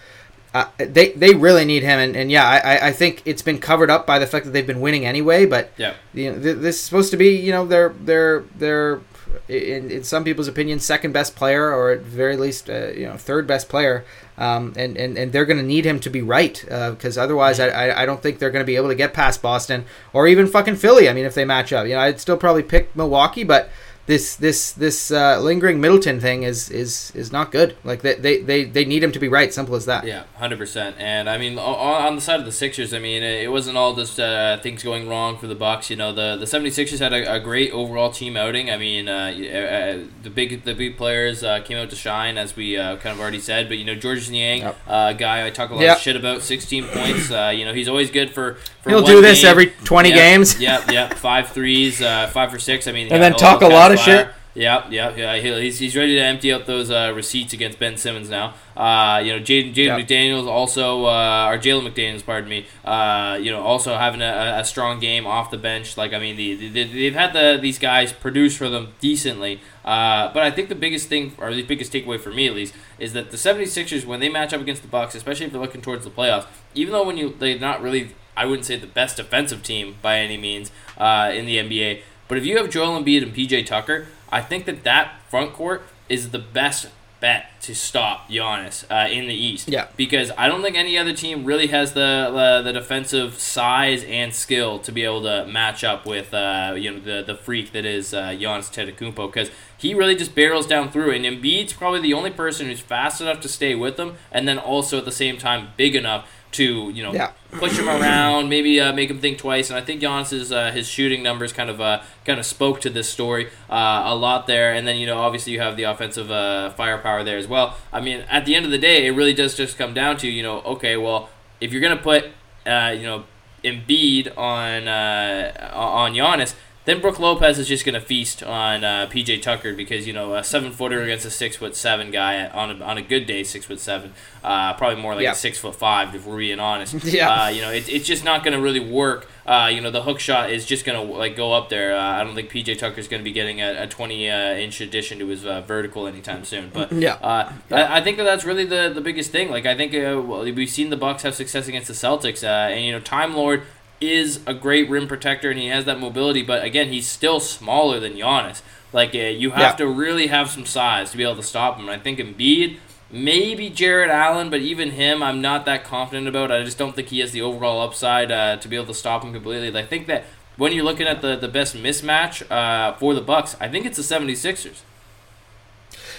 Uh, 0.55 0.65
they 0.77 1.11
they 1.11 1.33
really 1.35 1.65
need 1.65 1.83
him, 1.83 1.99
and, 1.99 2.15
and 2.15 2.31
yeah, 2.31 2.47
I, 2.47 2.87
I 2.87 2.91
think 2.93 3.21
it's 3.25 3.41
been 3.41 3.59
covered 3.59 3.89
up 3.89 4.07
by 4.07 4.19
the 4.19 4.25
fact 4.25 4.45
that 4.45 4.51
they've 4.51 4.65
been 4.65 4.79
winning 4.79 5.05
anyway. 5.05 5.45
But 5.45 5.71
Yeah. 5.75 5.95
you 6.13 6.31
know, 6.31 6.41
th- 6.41 6.57
this 6.59 6.75
is 6.77 6.81
supposed 6.81 7.11
to 7.11 7.17
be 7.17 7.31
you 7.35 7.51
know 7.51 7.65
their 7.65 7.89
their 7.89 8.45
their 8.57 9.01
in, 9.49 9.91
in 9.91 10.03
some 10.05 10.23
people's 10.23 10.47
opinion 10.47 10.79
second 10.79 11.11
best 11.11 11.35
player 11.35 11.73
or 11.73 11.91
at 11.91 11.99
very 12.03 12.37
least 12.37 12.69
uh, 12.69 12.87
you 12.95 13.05
know 13.05 13.17
third 13.17 13.45
best 13.45 13.67
player 13.67 14.05
um, 14.37 14.71
and, 14.77 14.95
and 14.95 15.17
and 15.17 15.33
they're 15.33 15.45
going 15.45 15.57
to 15.57 15.63
need 15.75 15.85
him 15.85 15.99
to 15.99 16.09
be 16.09 16.21
right 16.21 16.63
because 16.65 17.17
otherwise 17.17 17.59
I, 17.59 17.67
I 17.67 18.03
I 18.03 18.05
don't 18.05 18.21
think 18.23 18.39
they're 18.39 18.49
going 18.49 18.63
to 18.63 18.71
be 18.73 18.77
able 18.77 18.87
to 18.89 18.95
get 18.95 19.13
past 19.13 19.41
Boston 19.41 19.83
or 20.13 20.25
even 20.25 20.47
fucking 20.47 20.77
Philly 20.77 21.09
I 21.09 21.13
mean 21.13 21.25
if 21.25 21.35
they 21.35 21.43
match 21.43 21.73
up 21.73 21.85
you 21.85 21.95
know 21.95 21.99
I'd 21.99 22.21
still 22.21 22.37
probably 22.37 22.63
pick 22.63 22.95
Milwaukee 22.95 23.43
but 23.43 23.69
this 24.07 24.35
this 24.35 24.71
this 24.73 25.09
uh, 25.11 25.39
lingering 25.39 25.81
Middleton 25.81 26.19
thing 26.19 26.43
is 26.43 26.69
is 26.69 27.11
is 27.15 27.31
not 27.31 27.51
good 27.51 27.75
like 27.83 28.01
they, 28.03 28.13
they 28.15 28.41
they 28.41 28.63
they 28.65 28.85
need 28.85 29.03
him 29.03 29.11
to 29.11 29.19
be 29.19 29.27
right 29.27 29.51
simple 29.53 29.75
as 29.75 29.85
that 29.87 30.05
Yeah, 30.05 30.23
hundred 30.35 30.59
percent. 30.59 30.95
And 30.99 31.27
I 31.29 31.37
mean, 31.39 31.57
on, 31.57 32.03
on 32.05 32.15
the 32.15 32.21
side 32.21 32.39
of 32.39 32.45
the 32.45 32.51
Sixers, 32.51 32.93
I 32.93 32.99
mean, 32.99 33.23
it 33.23 33.51
wasn't 33.51 33.77
all 33.77 33.95
just 33.95 34.19
uh, 34.19 34.59
things 34.59 34.83
going 34.83 35.09
wrong 35.09 35.37
for 35.37 35.47
the 35.47 35.55
Bucks. 35.55 35.89
You 35.89 35.95
know, 35.95 36.13
the 36.13 36.35
the 36.37 36.45
76ers 36.45 36.99
had 36.99 37.13
a, 37.13 37.35
a 37.35 37.39
great 37.39 37.71
overall 37.71 38.11
team 38.11 38.37
outing. 38.37 38.69
I 38.69 38.77
mean, 38.77 39.09
uh, 39.09 39.33
uh, 39.33 40.03
the 40.21 40.29
big 40.29 40.63
the 40.63 40.75
big 40.75 40.97
players 40.97 41.43
uh, 41.43 41.61
came 41.61 41.77
out 41.77 41.89
to 41.89 41.95
shine, 41.95 42.37
as 42.37 42.55
we 42.55 42.77
uh, 42.77 42.97
kind 42.97 43.13
of 43.15 43.19
already 43.19 43.39
said. 43.39 43.67
But 43.67 43.77
you 43.79 43.85
know, 43.85 43.95
Georges 43.95 44.29
Niang, 44.29 44.59
Yep. 44.61 44.77
uh, 44.87 45.13
guy 45.13 45.45
I 45.45 45.49
talk 45.49 45.71
a 45.71 45.73
lot 45.75 45.81
Yep. 45.81 45.97
of 45.97 46.01
shit 46.03 46.15
about, 46.15 46.41
16 46.43 46.85
points. 46.89 47.31
Uh, 47.31 47.51
you 47.55 47.65
know, 47.65 47.73
he's 47.73 47.87
always 47.87 48.11
good 48.11 48.29
for. 48.33 48.57
for 48.81 48.89
He'll 48.91 49.01
one 49.01 49.11
do 49.11 49.21
this 49.21 49.41
game. 49.41 49.49
every 49.51 49.67
20 49.83 50.09
Yep, 50.09 50.15
games. 50.17 50.59
Yep, 50.61 50.91
yep. 50.91 51.13
Five 51.15 51.49
threes, 51.49 52.01
uh, 52.01 52.27
five 52.27 52.51
for 52.51 52.59
six. 52.59 52.87
I 52.87 52.91
mean, 52.91 53.03
And 53.07 53.13
yeah, 53.13 53.17
then 53.29 53.33
talk 53.33 53.61
a 53.61 53.67
lot 53.67 53.91
of 53.91 53.94
fire. 53.95 54.25
shit. 54.25 54.35
Yep, 54.55 54.89
yep, 54.91 55.17
yeah. 55.17 55.35
He, 55.35 55.53
he's, 55.63 55.79
he's 55.79 55.97
ready 55.97 56.15
to 56.15 56.21
empty 56.21 56.53
out 56.53 56.65
those 56.65 56.89
uh, 56.89 57.11
receipts 57.13 57.51
against 57.51 57.77
Ben 57.77 57.97
Simmons 57.97 58.29
now. 58.29 58.53
Uh, 58.77 59.21
you 59.21 59.33
know, 59.33 59.39
Jaden 59.39 59.73
Jaden 59.73 59.97
Yep. 59.97 60.07
McDaniels 60.07 60.47
also, 60.47 61.03
uh, 61.03 61.49
or 61.51 61.57
Jalen 61.57 61.91
McDaniels, 61.91 62.25
pardon 62.25 62.49
me. 62.49 62.65
Uh, 62.85 63.37
you 63.41 63.51
know, 63.51 63.61
also 63.61 63.97
having 63.97 64.21
a, 64.21 64.55
a 64.57 64.63
strong 64.63 65.01
game 65.01 65.27
off 65.27 65.51
the 65.51 65.57
bench. 65.57 65.97
Like 65.97 66.13
I 66.13 66.19
mean, 66.19 66.37
the, 66.37 66.55
the, 66.69 66.83
they've 66.85 67.13
had 67.13 67.33
the 67.33 67.59
these 67.61 67.77
guys 67.77 68.13
produce 68.13 68.55
for 68.55 68.69
them 68.69 68.93
decently. 69.01 69.59
Uh, 69.83 70.31
but 70.33 70.43
I 70.43 70.51
think 70.51 70.69
the 70.69 70.75
biggest 70.75 71.09
thing, 71.09 71.33
or 71.37 71.53
the 71.53 71.63
biggest 71.63 71.91
takeaway 71.91 72.17
for 72.17 72.31
me 72.31 72.47
at 72.47 72.55
least, 72.55 72.73
is 72.97 73.11
that 73.11 73.31
the 73.31 73.37
76ers, 73.37 74.05
when 74.05 74.21
they 74.21 74.29
match 74.29 74.53
up 74.53 74.61
against 74.61 74.81
the 74.83 74.87
Bucks, 74.87 75.15
especially 75.15 75.47
if 75.47 75.51
they're 75.51 75.61
looking 75.61 75.81
towards 75.81 76.05
the 76.05 76.11
playoffs, 76.11 76.47
even 76.73 76.93
though 76.93 77.03
when 77.03 77.17
you 77.17 77.35
they're 77.37 77.59
not 77.59 77.81
really, 77.81 78.11
I 78.37 78.45
wouldn't 78.45 78.65
say 78.65 78.77
the 78.77 78.87
best 78.87 79.17
defensive 79.17 79.63
team 79.63 79.97
by 80.01 80.19
any 80.19 80.37
means 80.37 80.71
uh, 80.97 81.31
in 81.33 81.45
the 81.45 81.57
NBA. 81.57 82.01
But 82.27 82.37
if 82.37 82.45
you 82.45 82.57
have 82.57 82.69
Joel 82.69 83.01
Embiid 83.01 83.23
and 83.23 83.33
PJ 83.33 83.65
Tucker, 83.65 84.07
I 84.31 84.41
think 84.41 84.65
that 84.65 84.83
that 84.83 85.21
front 85.29 85.53
court 85.53 85.83
is 86.09 86.31
the 86.31 86.39
best 86.39 86.87
bet 87.19 87.59
to 87.61 87.73
stop 87.73 88.29
Giannis 88.29 88.85
uh, 88.91 89.09
in 89.09 89.27
the 89.27 89.33
East. 89.33 89.67
Yeah. 89.67 89.87
Because 89.95 90.31
I 90.37 90.47
don't 90.47 90.61
think 90.61 90.75
any 90.75 90.97
other 90.97 91.13
team 91.13 91.45
really 91.45 91.67
has 91.67 91.93
the 91.93 92.29
the, 92.31 92.71
the 92.71 92.73
defensive 92.73 93.39
size 93.39 94.03
and 94.03 94.33
skill 94.33 94.79
to 94.79 94.91
be 94.91 95.03
able 95.03 95.23
to 95.23 95.47
match 95.47 95.83
up 95.83 96.05
with 96.05 96.33
uh, 96.33 96.75
you 96.77 96.91
know 96.91 96.99
the 96.99 97.23
the 97.23 97.35
freak 97.35 97.71
that 97.71 97.85
is 97.85 98.13
uh, 98.13 98.29
Giannis 98.29 98.69
Antetokounmpo 98.69 99.27
because 99.27 99.49
he 99.77 99.93
really 99.93 100.15
just 100.15 100.35
barrels 100.35 100.67
down 100.67 100.91
through 100.91 101.11
and 101.11 101.25
Embiid's 101.25 101.73
probably 101.73 102.01
the 102.01 102.13
only 102.13 102.31
person 102.31 102.67
who's 102.67 102.79
fast 102.79 103.21
enough 103.21 103.39
to 103.41 103.49
stay 103.49 103.75
with 103.75 103.97
him 103.97 104.15
and 104.31 104.47
then 104.47 104.57
also 104.57 104.97
at 104.97 105.05
the 105.05 105.11
same 105.11 105.37
time 105.37 105.69
big 105.77 105.95
enough 105.95 106.29
to 106.55 106.89
you 106.89 107.03
know 107.03 107.13
Yeah. 107.13 107.31
push 107.51 107.77
him 107.77 107.87
around, 107.89 108.49
maybe 108.49 108.79
uh, 108.79 108.91
make 108.93 109.09
him 109.09 109.19
think 109.19 109.37
twice. 109.37 109.69
And 109.69 109.77
I 109.77 109.81
think 109.81 110.01
Giannis's 110.01 110.51
uh, 110.51 110.71
his 110.71 110.87
shooting 110.87 111.21
numbers 111.23 111.53
kind 111.53 111.69
of 111.69 111.79
uh, 111.79 112.01
kind 112.25 112.39
of 112.39 112.45
spoke 112.45 112.81
to 112.81 112.89
this 112.89 113.07
story 113.09 113.47
uh, 113.69 114.03
a 114.05 114.15
lot 114.15 114.47
there. 114.47 114.73
And 114.73 114.87
then 114.87 114.97
you 114.97 115.05
know 115.07 115.17
obviously 115.19 115.53
you 115.53 115.59
have 115.61 115.77
the 115.77 115.83
offensive 115.83 116.29
uh, 116.31 116.69
firepower 116.71 117.23
there 117.23 117.37
as 117.37 117.47
well. 117.47 117.77
I 117.93 118.01
mean 118.01 118.25
at 118.29 118.45
the 118.45 118.55
end 118.55 118.65
of 118.65 118.71
the 118.71 118.77
day, 118.79 119.05
it 119.07 119.11
really 119.11 119.33
does 119.33 119.55
just 119.55 119.77
come 119.77 119.93
down 119.93 120.17
to 120.17 120.27
you 120.27 120.43
know 120.43 120.61
okay, 120.61 120.97
well 120.97 121.29
if 121.61 121.71
you're 121.71 121.81
gonna 121.81 121.95
put 122.11 122.25
uh, 122.65 122.93
you 122.97 123.03
know 123.03 123.23
Embiid 123.63 124.37
on 124.37 124.87
uh, 124.87 125.71
on 125.73 126.13
Giannis. 126.13 126.53
Then 126.85 127.01
Brook 127.01 127.19
Lopez 127.19 127.57
is 127.57 127.67
just 127.67 127.83
going 127.83 127.95
to 127.95 127.99
feast 128.01 128.43
on 128.43 128.83
uh, 128.83 129.07
PJ 129.11 129.41
Tucker 129.41 129.73
because 129.73 130.05
you 130.05 130.13
know 130.13 130.35
a 130.35 130.43
seven 130.43 130.71
footer 130.71 131.01
against 131.01 131.25
a 131.25 131.31
six 131.31 131.55
foot 131.55 131.75
seven 131.75 132.11
guy 132.11 132.47
on 132.47 132.79
a, 132.79 132.83
on 132.83 132.97
a 132.97 133.01
good 133.01 133.25
day, 133.25 133.43
six 133.43 133.65
foot 133.65 133.79
seven, 133.79 134.13
uh, 134.43 134.73
probably 134.75 135.01
more 135.01 135.15
like 135.15 135.23
Yeah. 135.23 135.31
a 135.31 135.35
six 135.35 135.57
foot 135.57 135.75
five 135.75 136.13
if 136.13 136.25
we're 136.25 136.37
being 136.37 136.59
honest. 136.59 136.93
Yeah. 137.05 137.29
Uh, 137.45 137.47
you 137.49 137.61
know, 137.61 137.71
it, 137.71 137.89
it's 137.89 138.05
just 138.05 138.23
not 138.23 138.43
going 138.43 138.53
to 138.55 138.61
really 138.61 138.79
work. 138.79 139.27
Uh, 139.47 139.69
you 139.71 139.79
know, 139.79 139.91
the 139.91 140.01
hook 140.01 140.19
shot 140.19 140.49
is 140.51 140.65
just 140.65 140.85
going 140.85 141.07
to 141.07 141.13
like 141.13 141.35
go 141.35 141.53
up 141.53 141.69
there. 141.69 141.95
Uh, 141.95 142.01
I 142.01 142.23
don't 142.23 142.33
think 142.35 142.49
PJ 142.51 142.77
Tucker 142.79 142.99
is 142.99 143.07
going 143.07 143.19
to 143.21 143.23
be 143.23 143.31
getting 143.31 143.61
a, 143.61 143.83
a 143.83 143.87
20 143.87 144.29
uh, 144.29 144.53
inch 144.55 144.81
addition 144.81 145.17
to 145.19 145.27
his 145.27 145.45
uh, 145.45 145.61
vertical 145.61 146.07
anytime 146.07 146.43
soon. 146.45 146.69
But 146.73 146.91
Yeah. 147.05 147.13
uh, 147.15 147.51
I, 147.71 147.97
I 147.97 148.01
think 148.01 148.17
that 148.17 148.23
that's 148.23 148.43
really 148.45 148.65
the, 148.65 148.91
the 148.93 149.01
biggest 149.01 149.31
thing. 149.31 149.49
Like 149.49 149.65
I 149.65 149.75
think 149.75 149.93
uh, 149.93 150.21
well, 150.21 150.43
we've 150.43 150.69
seen 150.69 150.89
the 150.91 150.97
Bucks 150.97 151.23
have 151.23 151.33
success 151.35 151.67
against 151.67 151.87
the 151.87 151.93
Celtics, 151.93 152.43
uh, 152.43 152.47
and 152.73 152.85
you 152.85 152.91
know, 152.91 152.99
Time 152.99 153.35
Lord 153.35 153.63
is 154.11 154.39
a 154.45 154.53
great 154.53 154.89
rim 154.89 155.07
protector 155.07 155.49
and 155.49 155.59
he 155.59 155.67
has 155.67 155.85
that 155.85 155.99
mobility. 155.99 156.41
But 156.41 156.63
again, 156.63 156.89
he's 156.89 157.07
still 157.07 157.39
smaller 157.39 157.99
than 157.99 158.13
Giannis. 158.13 158.61
Like 158.93 159.13
uh, 159.15 159.19
you 159.19 159.51
have 159.51 159.79
Yeah. 159.79 159.85
to 159.85 159.87
really 159.87 160.27
have 160.27 160.49
some 160.49 160.65
size 160.65 161.11
to 161.11 161.17
be 161.17 161.23
able 161.23 161.35
to 161.37 161.43
stop 161.43 161.77
him. 161.77 161.89
And 161.89 161.99
I 161.99 162.01
think 162.01 162.19
Embiid. 162.19 162.77
Maybe 163.11 163.69
Jarrett 163.69 164.09
Allen, 164.09 164.49
but 164.49 164.61
even 164.61 164.91
him, 164.91 165.21
I'm 165.21 165.39
not 165.39 165.65
that 165.65 165.83
confident 165.83 166.27
about. 166.27 166.51
I 166.51 166.63
just 166.63 166.77
don't 166.77 166.95
think 166.95 167.09
he 167.09 167.19
has 167.19 167.31
the 167.31 167.41
overall 167.41 167.79
upside 167.81 168.31
uh, 168.31 168.57
to 168.57 168.67
be 168.67 168.75
able 168.75 168.87
to 168.87 168.93
stop 168.95 169.23
him 169.23 169.31
completely. 169.31 169.77
I 169.79 169.85
think 169.85 170.07
that 170.07 170.25
when 170.57 170.73
you're 170.73 170.83
looking 170.83 171.05
at 171.07 171.21
the, 171.21 171.35
the 171.35 171.47
best 171.47 171.75
mismatch 171.75 172.49
uh, 172.51 172.93
for 172.97 173.13
the 173.13 173.21
Bucks, 173.21 173.55
I 173.61 173.69
think 173.69 173.85
it's 173.85 173.95
the 173.97 174.03
76ers. 174.03 174.81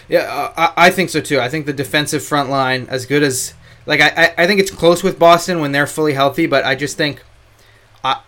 Yeah, 0.09 0.21
uh, 0.21 0.53
I, 0.77 0.87
I 0.87 0.91
think 0.91 1.11
so 1.11 1.21
too. 1.21 1.41
I 1.41 1.49
think 1.49 1.67
the 1.67 1.73
defensive 1.73 2.23
front 2.25 2.51
line, 2.51 2.87
as 2.89 3.05
good 3.05 3.23
as 3.25 3.55
like 3.85 4.01
I, 4.01 4.09
I, 4.39 4.45
I 4.45 4.47
think 4.47 4.61
it's 4.61 4.71
close 4.71 5.03
with 5.03 5.19
Boston 5.19 5.61
when 5.61 5.73
they're 5.73 5.87
fully 5.89 6.15
healthy, 6.15 6.47
but 6.47 6.65
I 6.65 6.77
just 6.77 6.97
think 6.97 7.23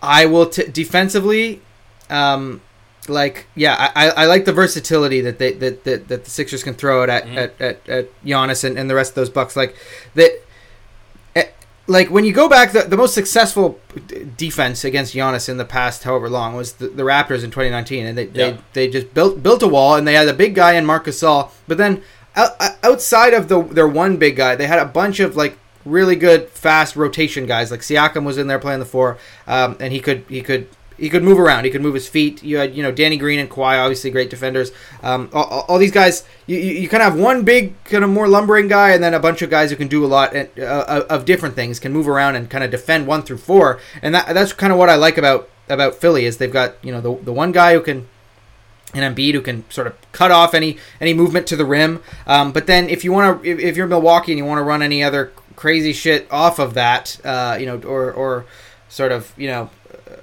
I, 0.01 0.21
I 0.23 0.25
will 0.25 0.47
t- 0.47 0.67
defensively, 0.67 1.61
um, 2.09 2.61
like 3.07 3.47
yeah, 3.55 3.91
I, 3.95 4.09
I 4.09 4.25
like 4.25 4.45
the 4.45 4.53
versatility 4.53 5.21
that 5.21 5.39
they 5.39 5.53
that, 5.53 5.83
that, 5.85 6.07
that 6.09 6.25
the 6.25 6.29
Sixers 6.29 6.63
can 6.63 6.73
throw 6.73 7.03
it 7.03 7.09
at 7.09 7.25
Mhm. 7.25 7.37
at, 7.37 7.61
at, 7.61 7.89
at 7.89 8.23
Giannis 8.25 8.63
and, 8.63 8.77
and 8.77 8.89
the 8.89 8.95
rest 8.95 9.11
of 9.11 9.15
those 9.15 9.29
Bucks. 9.29 9.55
Like 9.55 9.75
that, 10.15 10.31
eh, 11.35 11.45
like 11.87 12.09
when 12.11 12.25
you 12.25 12.33
go 12.33 12.47
back, 12.49 12.71
the, 12.71 12.81
the 12.83 12.97
most 12.97 13.13
successful 13.13 13.79
d- 14.07 14.27
defense 14.37 14.83
against 14.83 15.15
Giannis 15.15 15.49
in 15.49 15.57
the 15.57 15.65
past 15.65 16.03
however 16.03 16.29
long 16.29 16.55
was 16.55 16.73
the, 16.73 16.87
the 16.87 17.03
Raptors 17.03 17.43
in 17.43 17.51
2019, 17.51 18.05
and 18.05 18.17
they, 18.17 18.25
Yeah. 18.25 18.31
they 18.51 18.57
they 18.73 18.87
just 18.89 19.13
built 19.13 19.41
built 19.41 19.63
a 19.63 19.67
wall, 19.67 19.95
and 19.95 20.07
they 20.07 20.13
had 20.13 20.27
a 20.27 20.33
big 20.33 20.53
guy 20.55 20.73
in 20.73 20.85
Marc 20.85 21.05
Gasol, 21.05 21.49
but 21.67 21.77
then 21.77 22.03
out, 22.35 22.51
outside 22.83 23.33
of 23.33 23.47
the 23.47 23.61
their 23.63 23.87
one 23.87 24.17
big 24.17 24.35
guy, 24.35 24.55
they 24.55 24.67
had 24.67 24.79
a 24.79 24.85
bunch 24.85 25.19
of 25.19 25.35
like 25.35 25.57
really 25.85 26.15
good 26.15 26.49
fast 26.49 26.95
rotation 26.95 27.45
guys. 27.45 27.71
Like 27.71 27.81
Siakam 27.81 28.23
was 28.25 28.37
in 28.37 28.47
there 28.47 28.59
playing 28.59 28.79
the 28.79 28.85
four, 28.85 29.17
um, 29.47 29.77
and 29.79 29.93
he 29.93 29.99
could 29.99 30.25
he 30.29 30.41
could. 30.41 30.67
He 30.97 31.09
could 31.09 31.23
move 31.23 31.39
around. 31.39 31.63
He 31.63 31.71
could 31.71 31.81
move 31.81 31.93
his 31.93 32.09
feet. 32.09 32.43
You 32.43 32.57
had, 32.57 32.75
you 32.75 32.83
know, 32.83 32.91
Danny 32.91 33.15
Green 33.15 33.39
and 33.39 33.49
Kawhi, 33.49 33.81
obviously 33.81 34.11
great 34.11 34.29
defenders. 34.29 34.73
Um, 35.01 35.29
all, 35.31 35.63
all- 35.69 35.77
these 35.77 35.93
guys, 35.93 36.25
you, 36.45 36.57
you, 36.57 36.73
you 36.73 36.89
kind 36.89 37.01
of 37.01 37.13
have 37.13 37.17
one 37.21 37.45
big, 37.45 37.81
kind 37.85 38.03
of 38.03 38.09
more 38.09 38.27
lumbering 38.27 38.67
guy, 38.67 38.89
and 38.89 39.01
then 39.01 39.13
a 39.13 39.19
bunch 39.21 39.41
of 39.41 39.49
guys 39.49 39.69
who 39.69 39.77
can 39.77 39.87
do 39.87 40.03
a 40.03 40.07
lot 40.07 40.35
uh, 40.35 40.47
uh, 40.59 41.05
of 41.09 41.23
different 41.23 41.55
things, 41.55 41.79
can 41.79 41.93
move 41.93 42.09
around 42.09 42.35
and 42.35 42.49
kind 42.49 42.65
of 42.65 42.69
defend 42.69 43.07
one 43.07 43.21
through 43.21 43.37
four. 43.37 43.79
And 44.01 44.13
that, 44.13 44.33
that's 44.33 44.51
kind 44.51 44.73
of 44.73 44.77
what 44.77 44.89
I 44.89 44.95
like 44.95 45.17
about 45.17 45.47
about 45.69 45.95
Philly 45.95 46.25
is 46.25 46.35
they've 46.35 46.51
got 46.51 46.75
you 46.83 46.91
know 46.91 46.99
the 46.99 47.15
the 47.23 47.31
one 47.31 47.53
guy 47.53 47.75
who 47.75 47.81
can 47.81 48.09
and 48.93 49.15
Embiid 49.15 49.33
who 49.35 49.41
can 49.41 49.69
sort 49.69 49.87
of 49.87 49.95
cut 50.11 50.31
off 50.31 50.53
any 50.53 50.77
any 50.99 51.13
movement 51.13 51.47
to 51.47 51.55
the 51.55 51.65
rim. 51.65 52.03
Um, 52.27 52.51
but 52.51 52.67
then 52.67 52.89
if 52.89 53.05
you 53.05 53.13
want 53.13 53.41
to, 53.41 53.49
if, 53.49 53.59
if 53.59 53.77
you're 53.77 53.87
Milwaukee 53.87 54.33
and 54.33 54.37
you 54.39 54.45
want 54.45 54.57
to 54.59 54.63
run 54.63 54.81
any 54.81 55.01
other 55.01 55.31
crazy 55.59 55.93
shit 55.93 56.25
off 56.31 56.57
of 56.59 56.73
that, 56.75 57.19
uh, 57.25 57.57
you 57.59 57.65
know, 57.65 57.77
or 57.85 58.11
or 58.13 58.45
sort 58.87 59.11
of 59.11 59.33
you 59.37 59.47
know 59.47 59.69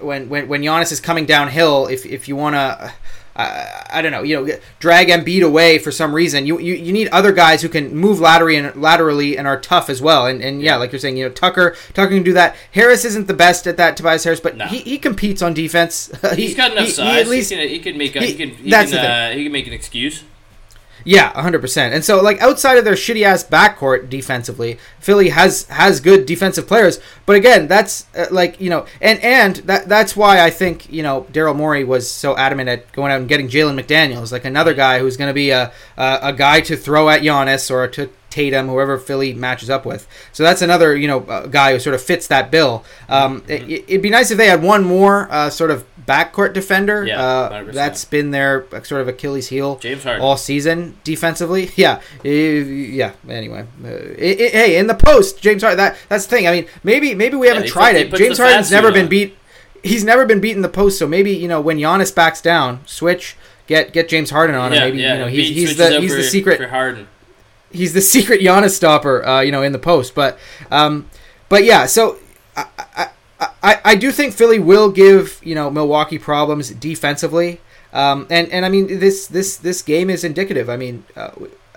when 0.00 0.28
when 0.30 0.48
when 0.48 0.62
Giannis 0.62 0.90
is 0.92 1.00
coming 1.00 1.26
downhill, 1.26 1.86
if 1.86 2.04
if 2.06 2.26
you 2.28 2.36
want 2.36 2.54
to. 2.54 2.92
I, 3.38 3.86
I 3.90 4.00
don't 4.00 4.12
know, 4.12 4.22
you 4.22 4.34
know, 4.46 4.56
drag 4.78 5.08
Embiid 5.08 5.42
away 5.44 5.78
for 5.78 5.92
some 5.92 6.14
reason. 6.14 6.46
You, 6.46 6.58
you 6.58 6.72
you 6.72 6.90
need 6.90 7.08
other 7.08 7.32
guys 7.32 7.60
who 7.60 7.68
can 7.68 7.94
move 7.94 8.18
laterally 8.18 8.56
and 8.56 8.74
laterally 8.80 9.36
and 9.36 9.46
are 9.46 9.60
tough 9.60 9.90
as 9.90 10.00
well. 10.00 10.24
And 10.26 10.40
and 10.42 10.62
yeah, 10.62 10.76
like 10.76 10.90
you're 10.90 10.98
saying, 10.98 11.18
you 11.18 11.26
know, 11.26 11.30
Tucker 11.30 11.76
Tucker 11.92 12.14
can 12.14 12.22
do 12.22 12.32
that. 12.32 12.56
Harris 12.72 13.04
isn't 13.04 13.26
the 13.26 13.34
best 13.34 13.66
at 13.66 13.76
that, 13.76 13.94
Tobias 13.98 14.24
Harris, 14.24 14.40
but 14.40 14.56
No. 14.56 14.64
he, 14.64 14.78
he 14.78 14.96
competes 14.96 15.42
on 15.42 15.52
defense. 15.52 16.10
He's 16.34 16.54
got 16.56 16.72
enough 16.72 16.84
he- 16.84 16.90
he 16.92 16.96
size. 16.96 17.26
at 17.26 17.28
least 17.28 17.50
he, 17.50 17.56
can, 17.58 17.68
he 17.68 17.78
can 17.78 17.98
make 17.98 18.16
a, 18.16 18.20
he, 18.20 18.26
he- 18.28 18.34
can 18.38 18.50
he 18.56 18.70
that's 18.70 18.90
can, 18.90 19.02
the 19.02 19.06
uh, 19.06 19.30
he 19.36 19.42
can 19.42 19.52
make 19.52 19.66
an 19.66 19.74
excuse. 19.74 20.24
Yeah, 21.08 21.28
hundred 21.40 21.60
percent. 21.60 21.94
And 21.94 22.04
so, 22.04 22.20
like 22.20 22.42
outside 22.42 22.78
of 22.78 22.84
their 22.84 22.94
shitty 22.94 23.22
ass 23.22 23.44
backcourt 23.44 24.10
defensively, 24.10 24.76
Philly 24.98 25.28
has 25.28 25.62
has 25.68 26.00
good 26.00 26.26
defensive 26.26 26.66
players. 26.66 26.98
But 27.26 27.36
again, 27.36 27.68
that's 27.68 28.06
uh, 28.16 28.26
like 28.32 28.60
you 28.60 28.68
know, 28.70 28.86
and 29.00 29.20
and 29.20 29.54
that 29.68 29.88
that's 29.88 30.16
why 30.16 30.40
I 30.44 30.50
think 30.50 30.92
you 30.92 31.04
know 31.04 31.24
Daryl 31.30 31.54
Morey 31.54 31.84
was 31.84 32.10
so 32.10 32.36
adamant 32.36 32.68
at 32.68 32.90
going 32.90 33.12
out 33.12 33.20
and 33.20 33.28
getting 33.28 33.46
Jalen 33.48 33.80
McDaniels, 33.80 34.32
like 34.32 34.44
another 34.44 34.74
guy 34.74 34.98
who's 34.98 35.16
going 35.16 35.30
to 35.30 35.34
be 35.34 35.50
a, 35.50 35.72
a 35.96 36.18
a 36.22 36.32
guy 36.32 36.60
to 36.62 36.76
throw 36.76 37.08
at 37.08 37.22
Giannis 37.22 37.70
or 37.70 37.86
to 37.86 38.10
Tatum, 38.28 38.66
whoever 38.66 38.98
Philly 38.98 39.32
matches 39.32 39.70
up 39.70 39.86
with. 39.86 40.08
So 40.32 40.42
that's 40.42 40.60
another 40.60 40.96
you 40.96 41.06
know 41.06 41.20
uh, 41.20 41.46
guy 41.46 41.72
who 41.72 41.78
sort 41.78 41.94
of 41.94 42.02
fits 42.02 42.26
that 42.26 42.50
bill. 42.50 42.84
Um, 43.08 43.42
Mm-hmm. 43.42 43.70
it, 43.70 43.84
it'd 43.88 44.02
be 44.02 44.10
nice 44.10 44.32
if 44.32 44.38
they 44.38 44.48
had 44.48 44.60
one 44.60 44.82
more 44.82 45.30
uh, 45.30 45.50
sort 45.50 45.70
of 45.70 45.84
backcourt 46.06 46.52
defender. 46.52 47.04
Yeah, 47.04 47.20
uh, 47.20 47.50
100%. 47.64 47.72
that's 47.72 48.04
been 48.04 48.30
their 48.30 48.64
sort 48.84 49.00
of 49.02 49.08
Achilles 49.08 49.48
heel 49.48 49.76
James 49.76 50.04
Harden. 50.04 50.22
all 50.22 50.36
season 50.36 50.96
defensively. 51.04 51.70
Yeah, 51.76 52.00
yeah. 52.22 53.12
Anyway, 53.28 53.66
uh, 53.84 53.88
it, 53.88 54.40
it- 54.40 54.52
hey, 54.52 54.78
in 54.78 54.86
the 54.86 54.94
post, 54.94 55.40
James 55.40 55.62
Harden. 55.62 55.78
That 55.78 55.96
that's 56.08 56.26
the 56.26 56.36
thing. 56.36 56.46
I 56.48 56.52
mean, 56.52 56.66
maybe 56.84 57.14
maybe 57.14 57.36
we 57.36 57.48
haven't 57.48 57.66
tried 57.68 57.96
it. 57.96 58.14
James 58.14 58.38
Harden's 58.38 58.70
never 58.70 58.90
been 58.92 59.04
on. 59.04 59.08
beat. 59.10 59.36
He's 59.82 60.04
never 60.04 60.24
been 60.26 60.40
beaten 60.40 60.58
in 60.58 60.62
the 60.62 60.68
post. 60.68 60.98
So 60.98 61.06
maybe 61.06 61.32
you 61.32 61.48
know 61.48 61.60
when 61.60 61.78
Giannis 61.78 62.14
backs 62.14 62.40
down, 62.40 62.80
switch. 62.86 63.36
Get 63.66 63.92
get 63.92 64.08
James 64.08 64.30
Harden 64.30 64.54
on 64.54 64.72
him. 64.72 64.78
yeah, 64.78 64.84
Maybe 64.84 64.98
you 64.98 65.08
know 65.18 65.26
he's 65.26 65.48
he's 65.48 65.76
the 65.76 66.00
he's 66.00 66.14
the 66.14 66.22
secret 66.22 66.58
for 66.58 66.68
Harden. 66.68 67.08
he's 67.72 67.94
the 67.94 68.00
secret 68.14 68.40
Giannis 68.40 68.70
stopper, 68.70 69.26
uh, 69.26 69.40
you 69.40 69.50
know, 69.50 69.62
in 69.62 69.72
the 69.72 69.78
post. 69.80 70.14
But, 70.14 70.38
um, 70.70 71.10
but 71.48 71.64
yeah, 71.64 71.86
so 71.86 72.16
I, 72.56 72.66
I, 72.78 73.08
I, 73.66 73.80
I 73.84 73.94
do 73.96 74.12
think 74.12 74.32
Philly 74.32 74.60
will 74.60 74.90
give 74.90 75.40
you 75.42 75.56
know 75.56 75.70
Milwaukee 75.70 76.18
problems 76.18 76.70
defensively, 76.70 77.60
um, 77.92 78.28
and 78.30 78.48
and 78.52 78.64
I 78.64 78.68
mean 78.68 78.86
this 79.00 79.26
this 79.26 79.56
this 79.56 79.82
game 79.82 80.08
is 80.08 80.22
indicative. 80.22 80.70
I 80.70 80.76
mean, 80.76 81.04
uh, 81.16 81.32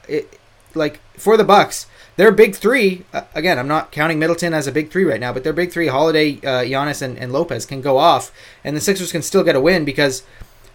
it, 0.08 0.40
like 0.76 1.00
for 1.18 1.36
the 1.36 1.44
Bucks, 1.44 1.88
their 2.16 2.32
big 2.32 2.56
three. 2.56 3.06
Uh, 3.12 3.24
again, 3.34 3.58
I'm 3.58 3.68
not 3.68 3.92
counting 3.92 4.20
Middleton 4.20 4.54
as 4.54 4.68
a 4.68 4.72
big 4.72 4.92
three 4.92 5.04
right 5.04 5.20
now, 5.20 5.34
but 5.34 5.44
their 5.44 5.52
big 5.52 5.72
three: 5.72 5.88
Holiday, 5.88 6.34
uh, 6.38 6.62
Giannis, 6.64 7.02
and, 7.02 7.18
and 7.18 7.34
Lopez 7.34 7.66
can 7.66 7.82
go 7.82 7.98
off, 7.98 8.32
and 8.64 8.78
the 8.78 8.82
Sixers 8.82 9.12
can 9.12 9.24
still 9.24 9.44
get 9.44 9.56
a 9.56 9.60
win 9.60 9.84
because, 9.84 10.22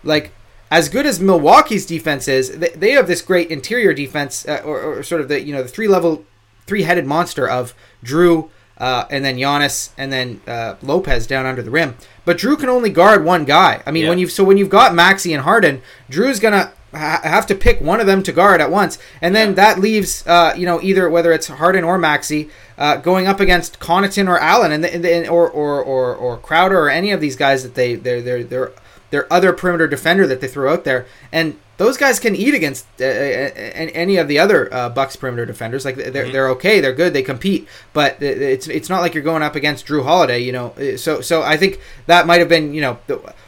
like 0.02 0.32
as 0.68 0.88
good 0.88 1.06
as 1.06 1.20
Milwaukee's 1.20 1.86
defense 1.86 2.26
is, 2.26 2.58
they, 2.58 2.70
they 2.70 2.90
have 2.90 3.06
this 3.06 3.22
great 3.22 3.52
interior 3.52 3.94
defense, 3.94 4.48
uh, 4.48 4.62
or, 4.64 4.80
or 4.80 5.02
sort 5.04 5.20
of 5.20 5.28
the 5.28 5.40
you 5.40 5.52
know 5.54 5.62
the 5.62 5.68
three 5.68 5.86
level, 5.86 6.24
three 6.66 6.82
headed 6.82 7.06
monster 7.06 7.48
of 7.48 7.72
Jrue, 8.02 8.50
uh, 8.84 9.04
and 9.10 9.20
then 9.24 9.36
Giannis, 9.36 9.76
and 9.96 10.08
then 10.12 10.28
uh, 10.46 10.74
Lopez 10.82 11.26
down 11.26 11.46
under 11.46 11.62
the 11.62 11.70
rim. 11.70 11.90
But 12.26 12.38
Jrue 12.38 12.58
can 12.58 12.68
only 12.68 12.90
guard 12.90 13.24
one 13.24 13.44
guy. 13.44 13.82
I 13.86 13.90
mean, 13.90 14.04
Yeah. 14.04 14.08
when 14.10 14.18
you 14.18 14.28
so 14.28 14.42
when 14.44 14.56
you've 14.58 14.76
got 14.80 14.94
Maxey 14.94 15.32
and 15.36 15.42
Harden, 15.44 15.80
Jrue's 16.10 16.40
gonna 16.40 16.72
ha- 16.92 17.20
have 17.24 17.46
to 17.50 17.54
pick 17.54 17.80
one 17.80 18.00
of 18.02 18.06
them 18.06 18.22
to 18.22 18.32
guard 18.32 18.60
at 18.60 18.70
once, 18.70 18.98
and 19.22 19.34
then 19.34 19.48
Yeah. 19.48 19.54
that 19.62 19.80
leaves 19.80 20.24
uh, 20.26 20.52
you 20.60 20.66
know 20.66 20.78
either 20.82 21.08
whether 21.08 21.32
it's 21.32 21.48
Harden 21.48 21.84
or 21.84 21.96
Maxey. 21.98 22.42
Uh, 22.76 22.96
going 22.96 23.28
up 23.28 23.38
against 23.38 23.78
Connaughton 23.78 24.26
or 24.28 24.36
Allen, 24.52 24.72
and, 24.72 24.82
the, 24.82 24.92
and 24.92 25.04
the, 25.04 25.28
or, 25.28 25.48
or 25.48 25.80
or 25.80 26.12
or 26.24 26.36
Crowder 26.38 26.76
or 26.80 26.90
any 26.90 27.12
of 27.12 27.20
these 27.20 27.36
guys 27.36 27.62
that 27.62 27.74
they 27.76 27.94
they're 27.94 28.20
they're 28.20 28.42
they're 28.42 28.72
their 29.10 29.32
other 29.32 29.52
perimeter 29.52 29.86
defender 29.86 30.26
that 30.26 30.40
they 30.40 30.48
throw 30.48 30.72
out 30.72 30.82
there, 30.82 31.06
and 31.32 31.54
those 31.76 31.96
guys 31.96 32.20
can 32.20 32.36
eat 32.36 32.54
against 32.54 32.86
uh, 33.00 33.04
uh, 33.04 33.08
any 33.08 34.16
of 34.16 34.28
the 34.28 34.38
other 34.38 34.72
uh, 34.72 34.88
Bucks 34.88 35.16
perimeter 35.16 35.44
defenders. 35.46 35.84
Like 35.84 35.96
they're 35.96 36.10
Mhm. 36.26 36.32
they're 36.32 36.48
okay, 36.50 36.80
they're 36.80 36.92
good, 36.92 37.12
they 37.12 37.22
compete, 37.22 37.66
but 37.92 38.22
it's 38.22 38.68
it's 38.68 38.88
not 38.88 39.00
like 39.00 39.14
you're 39.14 39.24
going 39.24 39.42
up 39.42 39.56
against 39.56 39.86
Jrue 39.86 40.04
Holiday, 40.04 40.38
you 40.40 40.52
know. 40.52 40.72
Uh, 40.78 40.96
So 40.96 41.20
so 41.20 41.42
I 41.42 41.56
think 41.56 41.80
that 42.06 42.26
might 42.26 42.40
have 42.40 42.48
been 42.48 42.74
you 42.74 42.80
know 42.80 42.98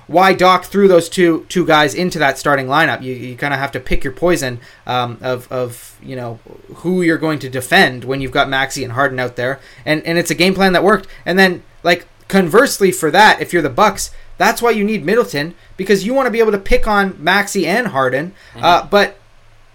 why 0.09 0.33
Doc 0.33 0.64
threw 0.64 0.89
those 0.89 1.09
two 1.09 1.47
two 1.49 1.64
guys 1.66 1.95
into 1.95 2.18
that 2.18 2.39
starting 2.39 2.66
lineup. 2.66 3.03
You, 3.03 3.12
you 3.12 3.37
kind 3.37 3.53
of 3.55 3.61
have 3.61 3.72
to 3.72 3.81
pick 3.81 4.05
your 4.05 4.12
poison 4.12 4.61
um, 4.87 5.18
of 5.22 5.51
of 5.51 5.97
you 6.03 6.16
know 6.16 6.39
who 6.77 7.03
you're 7.03 7.18
going 7.18 7.39
to 7.41 7.49
defend 7.49 8.05
when 8.05 8.20
you've 8.20 8.33
got 8.33 8.49
Maxey 8.49 8.85
and 8.85 8.93
Harden 8.95 9.18
out 9.20 9.37
there, 9.37 9.61
and 9.85 10.03
and 10.07 10.18
it's 10.18 10.31
a 10.31 10.35
game 10.35 10.55
plan 10.55 10.72
that 10.72 10.83
worked. 10.85 11.07
And 11.24 11.39
then 11.39 11.62
like 11.83 12.07
conversely 12.29 12.91
for 12.91 13.11
that, 13.12 13.41
if 13.41 13.53
you're 13.53 13.62
the 13.62 13.70
Bucks, 13.70 14.11
that's 14.39 14.61
why 14.61 14.70
you 14.70 14.84
need 14.84 15.05
Middleton 15.05 15.55
because 15.76 16.05
you 16.05 16.14
want 16.14 16.26
to 16.26 16.30
be 16.30 16.41
able 16.41 16.53
to 16.53 16.59
pick 16.59 16.87
on 16.87 17.16
Maxey 17.22 17.66
and 17.66 17.89
Harden, 17.89 18.34
uh, 18.57 18.87
but. 18.87 19.18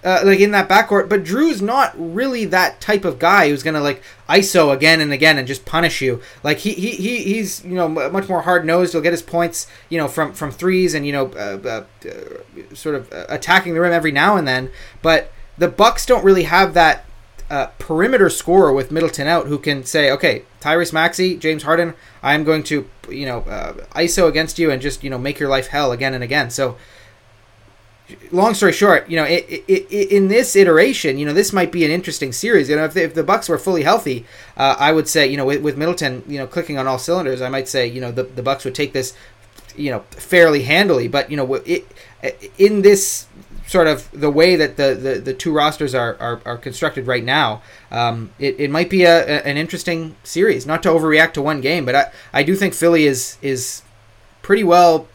Uh, 0.04 0.20
like 0.24 0.40
in 0.40 0.50
that 0.50 0.68
backcourt, 0.68 1.08
but 1.08 1.24
Jrue's 1.24 1.62
not 1.62 1.94
really 1.96 2.44
that 2.46 2.82
type 2.82 3.06
of 3.06 3.20
guy 3.20 3.50
who's 3.50 3.62
gonna 3.62 3.80
like 3.80 4.02
ISO 4.28 4.74
again 4.74 5.00
and 5.00 5.14
again 5.14 5.38
and 5.38 5.48
just 5.48 5.64
punish 5.64 6.02
you. 6.02 6.24
Like 6.42 6.58
he 6.58 6.74
he, 6.74 6.90
he 6.94 7.20
he's 7.20 7.64
you 7.64 7.76
know 7.76 7.88
much 7.88 8.28
more 8.28 8.42
hard 8.42 8.66
nosed. 8.66 8.94
He'll 8.94 9.02
get 9.02 9.14
his 9.14 9.22
points 9.22 9.68
you 9.90 10.00
know 10.00 10.08
from 10.08 10.34
from 10.34 10.50
threes 10.50 10.96
and 10.96 11.06
you 11.06 11.12
know 11.12 11.28
uh, 11.34 11.86
uh, 12.04 12.10
uh, 12.10 12.74
sort 12.76 12.96
of 12.96 13.14
uh, 13.14 13.28
attacking 13.30 13.76
the 13.76 13.80
rim 13.80 13.94
every 13.94 14.12
now 14.12 14.38
and 14.38 14.48
then. 14.48 14.72
But 15.04 15.32
the 15.60 15.68
Bucks 15.68 16.08
don't 16.08 16.26
really 16.26 16.46
have 16.46 16.74
that 16.74 17.06
uh, 17.52 17.68
perimeter 17.78 18.30
scorer 18.30 18.72
with 18.72 18.92
Middleton 18.92 19.28
out 19.28 19.48
who 19.48 19.60
can 19.60 19.84
say, 19.84 20.10
okay, 20.10 20.44
Tyrese 20.62 20.94
Maxey, 20.94 21.36
James 21.36 21.64
Harden, 21.64 21.94
I'm 22.24 22.46
going 22.46 22.64
to 22.64 22.90
you 23.10 23.26
know 23.26 23.40
uh, 23.42 23.74
ISO 23.96 24.28
against 24.30 24.58
you 24.58 24.72
and 24.72 24.82
just 24.82 25.04
you 25.04 25.10
know 25.10 25.18
make 25.18 25.38
your 25.38 25.50
life 25.50 25.68
hell 25.68 25.92
again 25.92 26.14
and 26.14 26.24
again. 26.24 26.50
So 26.50 26.78
long 28.32 28.54
story 28.54 28.72
short, 28.72 29.10
you 29.10 29.18
know, 29.18 29.26
it, 29.26 29.46
it, 29.50 29.64
it, 29.68 30.12
in 30.12 30.28
this 30.30 30.56
iteration, 30.56 31.18
you 31.18 31.26
know, 31.26 31.34
this 31.34 31.52
might 31.54 31.72
be 31.72 31.84
an 31.86 31.92
interesting 31.92 32.32
series. 32.32 32.70
You 32.70 32.78
know, 32.78 32.86
if 32.86 32.94
the, 32.94 33.04
if 33.04 33.14
the 33.14 33.24
Bucks 33.24 33.50
were 33.50 33.58
fully 33.58 33.84
healthy, 33.84 34.26
uh, 34.58 34.76
I 34.80 34.92
would 34.94 35.08
say, 35.08 35.28
you 35.28 35.38
know, 35.38 35.46
with, 35.46 35.62
with 35.62 35.78
Middleton, 35.78 36.24
you 36.28 36.38
know, 36.38 36.48
clicking 36.48 36.78
on 36.78 36.88
all 36.88 37.00
cylinders, 37.00 37.42
I 37.42 37.50
might 37.50 37.68
say, 37.68 37.88
you 37.88 38.02
know, 38.02 38.12
the, 38.12 38.24
the 38.24 38.44
Bucks 38.44 38.66
would 38.66 38.76
take 38.76 38.94
this, 38.94 39.16
you 39.76 39.92
know, 39.92 40.00
fairly 40.12 40.64
handily. 40.64 41.08
But 41.08 41.30
you 41.30 41.38
know, 41.38 41.54
it, 41.56 41.86
in 42.58 42.82
this 42.82 43.28
sort 43.72 43.88
of 43.88 44.12
the 44.12 44.30
way 44.30 44.58
that 44.58 44.76
the, 44.76 44.94
the, 44.94 45.20
the 45.20 45.34
two 45.34 45.54
rosters 45.54 45.96
are, 45.96 46.18
are, 46.20 46.42
are 46.46 46.58
constructed 46.58 47.08
right 47.08 47.24
now, 47.24 47.62
um, 47.90 48.32
it, 48.38 48.60
it 48.60 48.70
might 48.70 48.90
be 48.90 49.04
a, 49.04 49.24
a, 49.24 49.48
an 49.48 49.56
interesting 49.56 50.18
series. 50.24 50.68
Not 50.68 50.84
to 50.84 50.90
overreact 50.90 51.34
to 51.34 51.42
one 51.42 51.62
game, 51.62 51.86
but 51.86 51.96
I, 51.96 52.12
I 52.34 52.44
do 52.44 52.56
think 52.56 52.74
Philly 52.74 53.06
is 53.06 53.38
is 53.42 53.82
pretty 54.42 54.66
well 54.66 55.08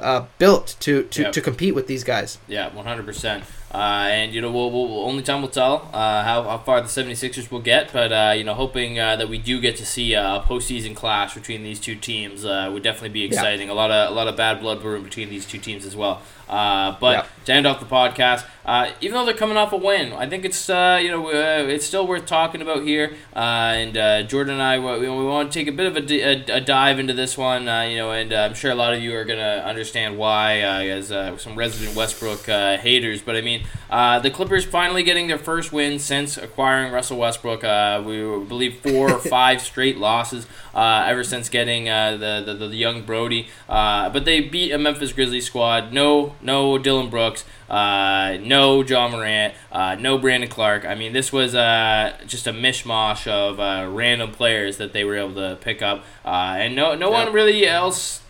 uh, 0.00 0.26
built 0.38 0.76
to 0.80 1.04
to, 1.04 1.22
yep. 1.22 1.32
to 1.32 1.40
compete 1.40 1.74
with 1.74 1.86
these 1.86 2.02
guys. 2.02 2.38
Yeah, 2.48 2.74
one 2.74 2.84
hundred 2.84 3.06
percent. 3.06 3.44
Uh, 3.72 4.08
and 4.10 4.34
you 4.34 4.40
know, 4.40 4.50
we'll, 4.50 4.68
we'll, 4.68 5.04
only 5.06 5.22
time 5.22 5.42
will 5.42 5.48
tell 5.48 5.88
uh, 5.92 6.24
how, 6.24 6.42
how 6.42 6.58
far 6.58 6.80
the 6.80 6.88
76ers 6.88 7.52
will 7.52 7.60
get. 7.60 7.92
But 7.92 8.12
uh, 8.12 8.34
you 8.36 8.42
know, 8.42 8.54
hoping 8.54 8.98
uh, 8.98 9.14
that 9.14 9.28
we 9.28 9.38
do 9.38 9.60
get 9.60 9.76
to 9.76 9.86
see 9.86 10.14
a 10.14 10.42
postseason 10.44 10.96
clash 10.96 11.34
between 11.34 11.62
these 11.62 11.78
two 11.78 11.94
teams 11.94 12.44
uh, 12.44 12.68
would 12.72 12.82
definitely 12.82 13.10
be 13.10 13.22
exciting. 13.22 13.68
Yeah. 13.68 13.74
A 13.74 13.76
lot 13.76 13.92
of 13.92 14.10
a 14.10 14.14
lot 14.14 14.26
of 14.26 14.36
bad 14.36 14.60
blood 14.60 14.82
brewing 14.82 15.04
between 15.04 15.30
these 15.30 15.46
two 15.46 15.58
teams 15.58 15.86
as 15.86 15.94
well. 15.94 16.20
Uh, 16.50 16.96
but 16.98 17.12
yeah. 17.12 17.26
to 17.44 17.52
end 17.52 17.64
off 17.64 17.78
the 17.78 17.86
podcast, 17.86 18.44
uh, 18.64 18.90
even 19.00 19.14
though 19.14 19.24
they're 19.24 19.34
coming 19.34 19.56
off 19.56 19.72
a 19.72 19.76
win, 19.76 20.12
I 20.12 20.28
think 20.28 20.44
it's 20.44 20.68
uh, 20.68 20.98
you 21.00 21.08
know 21.08 21.28
uh, 21.28 21.68
it's 21.68 21.86
still 21.86 22.08
worth 22.08 22.26
talking 22.26 22.60
about 22.60 22.82
here. 22.82 23.14
Uh, 23.34 23.38
and 23.76 23.96
uh, 23.96 24.22
Jordan 24.24 24.54
and 24.54 24.62
I 24.62 24.80
we, 24.80 25.08
we, 25.08 25.24
want 25.24 25.52
to 25.52 25.58
take 25.58 25.68
a 25.68 25.72
bit 25.72 25.86
of 25.86 25.96
a 25.96 26.60
dive 26.60 26.98
into 26.98 27.12
this 27.12 27.38
one, 27.38 27.62
you 27.62 27.96
know, 27.98 28.10
and 28.10 28.32
I'm 28.32 28.54
sure 28.54 28.72
a 28.72 28.74
lot 28.74 28.94
of 28.94 29.00
you 29.00 29.14
are 29.14 29.24
gonna 29.24 29.62
understand 29.64 30.18
why 30.18 30.58
as 30.60 31.08
some 31.40 31.54
resident 31.54 31.96
Westbrook 31.96 32.46
haters. 32.46 33.22
But 33.22 33.36
I 33.36 33.42
mean, 33.42 33.62
the 33.88 34.30
Clippers 34.34 34.64
finally 34.64 35.04
getting 35.04 35.28
their 35.28 35.38
first 35.38 35.72
win 35.72 36.00
since 36.00 36.36
acquiring 36.36 36.92
Russell 36.92 37.18
Westbrook. 37.18 37.62
we 38.04 38.44
believe 38.44 38.80
four 38.80 39.12
or 39.12 39.18
five 39.30 39.60
straight 39.60 39.98
losses 39.98 40.48
ever 40.74 41.24
since 41.24 41.48
getting 41.48 41.84
the, 41.84 42.42
the, 42.44 42.66
the 42.68 42.76
young 42.76 43.02
Brodie. 43.02 43.48
but 43.68 44.24
they 44.24 44.40
beat 44.40 44.72
a 44.72 44.78
Memphis 44.78 45.12
Grizzlies 45.12 45.46
squad. 45.46 45.92
No 45.92 46.34
no 46.42 46.78
Dillon 46.78 47.10
Brooks, 47.10 47.44
uh, 47.68 48.38
no 48.40 48.82
Ja 48.82 49.08
Morant, 49.08 49.54
uh, 49.72 49.96
no 49.98 50.18
Brandon 50.18 50.48
Clarke. 50.48 50.84
I 50.84 50.94
mean, 50.94 51.12
this 51.12 51.32
was 51.32 51.54
uh, 51.54 52.16
just 52.26 52.46
a 52.46 52.52
mishmash 52.52 53.26
of 53.26 53.60
uh, 53.60 53.88
random 53.90 54.32
players 54.32 54.76
that 54.78 54.92
they 54.92 55.04
were 55.04 55.16
able 55.16 55.34
to 55.34 55.58
pick 55.60 55.82
up, 55.82 56.04
uh, 56.24 56.56
and 56.58 56.74
no 56.74 56.94
no 56.94 57.10
one 57.10 57.32
really 57.32 57.66
else 57.66 58.22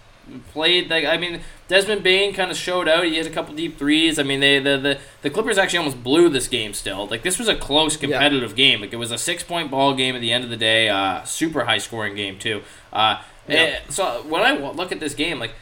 played. 0.53 0.91
Like 0.91 1.05
I 1.05 1.17
mean, 1.17 1.41
Desmond 1.71 2.03
Bane 2.03 2.35
kind 2.35 2.51
of 2.51 2.57
showed 2.57 2.89
out. 2.89 3.05
He 3.05 3.17
had 3.17 3.27
a 3.27 3.31
couple 3.31 3.55
deep 3.55 3.79
threes. 3.79 4.19
I 4.19 4.25
mean, 4.25 4.41
they 4.41 4.59
the, 4.59 4.77
the 4.77 4.99
the 5.23 5.31
Clippers 5.31 5.57
actually 5.57 5.79
almost 5.79 6.03
blew 6.03 6.29
this 6.29 6.49
game. 6.49 6.75
Still, 6.75 7.07
like 7.07 7.23
this 7.23 7.39
was 7.39 7.47
a 7.47 7.55
close, 7.55 7.97
competitive 7.97 8.51
yeah. 8.51 8.57
game. 8.57 8.81
Like 8.81 8.93
it 8.93 8.97
was 8.97 9.13
a 9.13 9.19
six 9.19 9.45
point 9.45 9.71
ball 9.71 9.95
game 9.95 10.17
at 10.17 10.21
the 10.21 10.33
end 10.33 10.43
of 10.43 10.51
the 10.51 10.57
day. 10.57 10.89
Uh, 10.89 11.23
super 11.23 11.67
high 11.67 11.79
scoring 11.79 12.17
game 12.17 12.41
too. 12.41 12.63
Uh, 12.93 13.23
yeah. 13.47 13.79
So 13.89 14.25
when 14.29 14.43
I 14.43 14.59
look 14.59 14.91
at 14.91 14.99
this 14.99 15.15
game, 15.15 15.39
like 15.39 15.53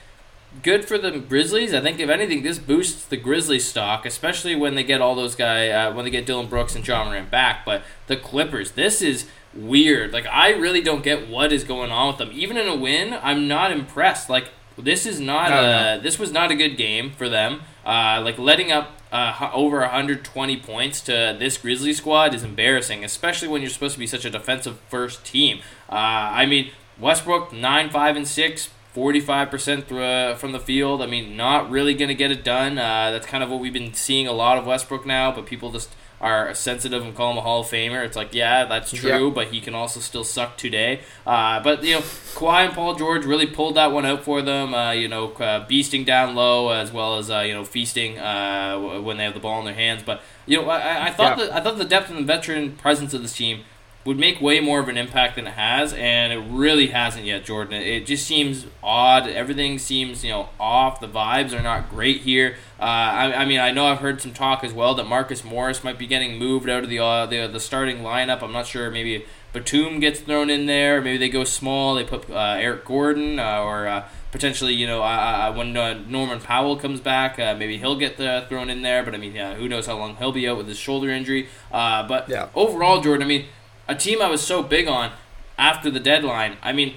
good 0.63 0.87
for 0.87 0.97
the 0.97 1.11
Grizzlies. 1.11 1.75
I 1.75 1.83
think 1.83 2.01
if 2.01 2.09
anything, 2.09 2.43
this 2.43 2.59
boosts 2.59 3.05
the 3.05 3.19
Grizzlies 3.19 3.69
stock, 3.69 4.07
especially 4.07 4.57
when 4.57 4.77
they 4.77 4.85
get 4.85 5.03
all 5.03 5.15
those 5.15 5.35
guys 5.35 5.71
uh, 5.71 5.93
when 5.93 6.07
they 6.07 6.11
get 6.11 6.25
Dillon 6.25 6.47
Brooks 6.47 6.75
and 6.75 6.89
Ja 6.89 7.05
Morant 7.05 7.31
back. 7.31 7.67
But 7.67 7.83
the 8.07 8.17
Clippers, 8.17 8.71
this 8.73 9.03
is 9.03 9.27
weird. 9.55 10.15
Like 10.15 10.27
I 10.27 10.53
really 10.55 10.81
don't 10.81 11.05
get 11.05 11.29
what 11.29 11.53
is 11.53 11.65
going 11.65 11.91
on 11.91 12.07
with 12.09 12.17
them. 12.17 12.31
Even 12.33 12.57
in 12.57 12.67
a 12.67 12.75
win, 12.75 13.19
I'm 13.23 13.47
not 13.47 13.73
impressed. 13.73 14.31
Like 14.31 14.49
this 14.83 15.07
is 15.07 15.21
not 15.21 15.51
no, 15.51 15.59
a 15.59 15.63
no. 15.97 16.01
this 16.01 16.19
was 16.19 16.33
not 16.33 16.51
a 16.51 16.55
good 16.55 16.77
game 16.77 17.13
for 17.13 17.29
them. 17.29 17.63
Uh, 17.85 18.21
like 18.23 18.39
letting 18.39 18.71
up 18.71 18.93
uh, 19.13 19.51
over 19.53 19.81
120 19.81 20.57
points 20.59 21.01
to 21.03 21.37
this 21.39 21.57
Grizzly 21.57 21.93
squad 21.93 22.35
is 22.35 22.45
embarrassing, 22.45 23.05
especially 23.05 23.49
when 23.49 23.63
you're 23.63 23.71
supposed 23.71 23.95
to 23.95 23.99
be 23.99 24.07
such 24.07 24.25
a 24.25 24.31
defensive 24.31 24.79
first 24.89 25.25
team. 25.25 25.61
Uh, 25.89 25.95
I 25.95 26.47
mean, 26.47 26.71
Westbrook 26.99 27.53
nine, 27.53 27.91
five, 27.91 28.17
and 28.17 28.27
six 28.27 28.71
45% 28.95 29.93
uh, 29.93 30.35
from 30.35 30.53
the 30.53 30.59
field. 30.59 31.03
I 31.03 31.07
mean, 31.07 31.37
not 31.37 31.71
really 31.71 31.95
going 31.95 32.09
to 32.09 32.15
get 32.15 32.31
it 32.31 32.43
done. 32.43 32.79
Uh, 32.79 33.11
that's 33.13 33.27
kind 33.27 33.45
of 33.45 33.51
what 33.51 33.61
we've 33.61 33.73
been 33.73 33.95
seeing 33.95 34.27
a 34.27 34.33
lot 34.33 34.59
of 34.59 34.67
Westbrook 34.67 35.07
now, 35.07 35.31
but 35.31 35.47
people 35.47 35.71
just 35.71 35.95
are 36.21 36.53
sensitive 36.55 37.05
and 37.05 37.15
call 37.15 37.31
him 37.31 37.39
a 37.39 37.41
Hall 37.41 37.61
of 37.61 37.67
Famer. 37.69 38.05
It's 38.05 38.17
like, 38.17 38.35
yeah, 38.35 38.65
that's 38.65 38.91
true, 38.91 39.31
but 39.31 39.49
he 39.49 39.61
can 39.61 39.75
also 39.75 40.01
still 40.01 40.25
suck 40.25 40.57
today. 40.57 41.01
Uh, 41.27 41.63
but, 41.63 41.85
you 41.85 41.95
know, 41.95 42.01
Kawhi 42.01 42.67
and 42.67 42.75
Paul 42.75 42.97
George 42.97 43.25
really 43.25 43.47
pulled 43.47 43.77
that 43.77 43.93
one 43.93 44.05
out 44.05 44.25
for 44.25 44.43
them, 44.43 44.75
uh, 44.75 44.91
you 44.91 45.07
know, 45.07 45.31
uh, 45.33 45.67
beasting 45.69 46.05
down 46.05 46.35
low 46.35 46.71
as 46.71 46.91
well 46.93 47.19
as, 47.19 47.31
uh, 47.31 47.41
you 47.41 47.55
know, 47.55 47.65
feasting 47.65 48.19
uh, 48.19 49.01
when 49.01 49.17
they 49.17 49.25
have 49.25 49.35
the 49.35 49.41
ball 49.41 49.61
in 49.61 49.65
their 49.65 49.75
hands. 49.75 50.03
But, 50.05 50.23
you 50.47 50.61
know, 50.61 50.69
I, 50.69 51.07
I 51.07 51.11
thought, 51.13 51.39
that, 51.39 51.53
I 51.53 51.61
thought 51.61 51.79
the 51.79 51.85
depth 51.85 52.11
and 52.11 52.19
the 52.19 52.25
veteran 52.25 52.73
presence 52.73 53.15
of 53.15 53.23
this 53.23 53.37
team 53.37 53.63
would 54.09 54.19
make 54.19 54.41
way 54.41 54.59
more 54.59 54.81
of 54.81 54.89
an 54.89 54.97
impact 54.97 55.37
than 55.37 55.47
it 55.47 55.53
has, 55.53 55.93
and 55.93 56.33
it 56.33 56.39
really 56.39 56.87
hasn't 56.87 57.27
yet, 57.27 57.45
Jordan. 57.45 57.75
It 57.75 58.07
just 58.07 58.27
seems 58.27 58.65
odd. 58.83 59.29
Everything 59.29 59.79
seems, 59.79 60.25
you 60.25 60.31
know, 60.31 60.49
off. 60.59 60.99
The 60.99 61.07
vibes 61.07 61.53
are 61.53 61.63
not 61.63 61.91
great 61.91 62.23
here. 62.23 62.57
Uh, 62.81 62.85
I, 62.85 63.43
I, 63.43 63.45
mean, 63.45 63.61
I 63.61 63.71
know 63.71 63.85
I've 63.85 63.99
heard 63.99 64.23
some 64.23 64.33
talk 64.33 64.65
as 64.65 64.73
well 64.73 64.95
that 64.95 65.05
Marcus 65.05 65.45
Morris 65.45 65.85
might 65.85 65.99
be 65.99 66.07
getting 66.07 66.39
moved 66.39 66.71
out 66.71 66.85
of 66.85 66.89
the 66.89 67.01
uh, 67.01 67.27
the, 67.27 67.49
the 67.49 67.61
starting 67.61 67.99
lineup. 67.99 68.43
I'm 68.43 68.51
not 68.51 68.67
sure. 68.67 68.91
Maybe 68.91 69.27
Batum 69.53 70.01
gets 70.01 70.21
thrown 70.21 70.49
in 70.49 70.65
there. 70.65 71.03
Maybe 71.03 71.19
they 71.19 71.29
go 71.29 71.45
small. 71.45 71.95
They 71.95 72.05
put 72.05 72.31
uh, 72.31 72.57
Eric 72.59 72.87
Gordon 72.87 73.39
uh, 73.39 73.61
or 73.61 73.87
uh, 73.89 74.09
potentially, 74.33 74.73
you 74.73 74.87
know, 74.87 75.03
uh, 75.03 75.53
when 75.53 75.75
Norman 75.75 76.41
Powell 76.41 76.77
comes 76.77 77.01
back, 77.01 77.37
maybe 77.37 77.77
he'll 77.77 77.99
get 77.99 78.17
thrown 78.17 78.71
in 78.71 78.81
there. 78.81 79.03
But 79.03 79.15
I 79.15 79.19
mean, 79.19 79.35
yeah, 79.35 79.55
who 79.55 79.69
knows 79.69 79.85
how 79.85 79.99
long 79.99 80.17
he'll 80.17 80.33
be 80.33 80.49
out 80.49 80.57
with 80.57 80.67
his 80.67 80.79
shoulder 80.79 81.11
injury. 81.11 81.49
but 81.71 82.31
yeah. 82.31 82.49
overall, 82.55 83.03
Jordan, 83.03 83.23
I 83.23 83.29
mean 83.29 83.45
a 83.89 83.95
team 83.95 84.23
I 84.23 84.29
was 84.29 84.43
so 84.43 84.63
big 84.63 84.87
on 84.87 85.13
after 85.59 85.91
the 85.91 86.01
deadline. 86.01 86.57
I 86.63 86.73
mean, 86.73 86.97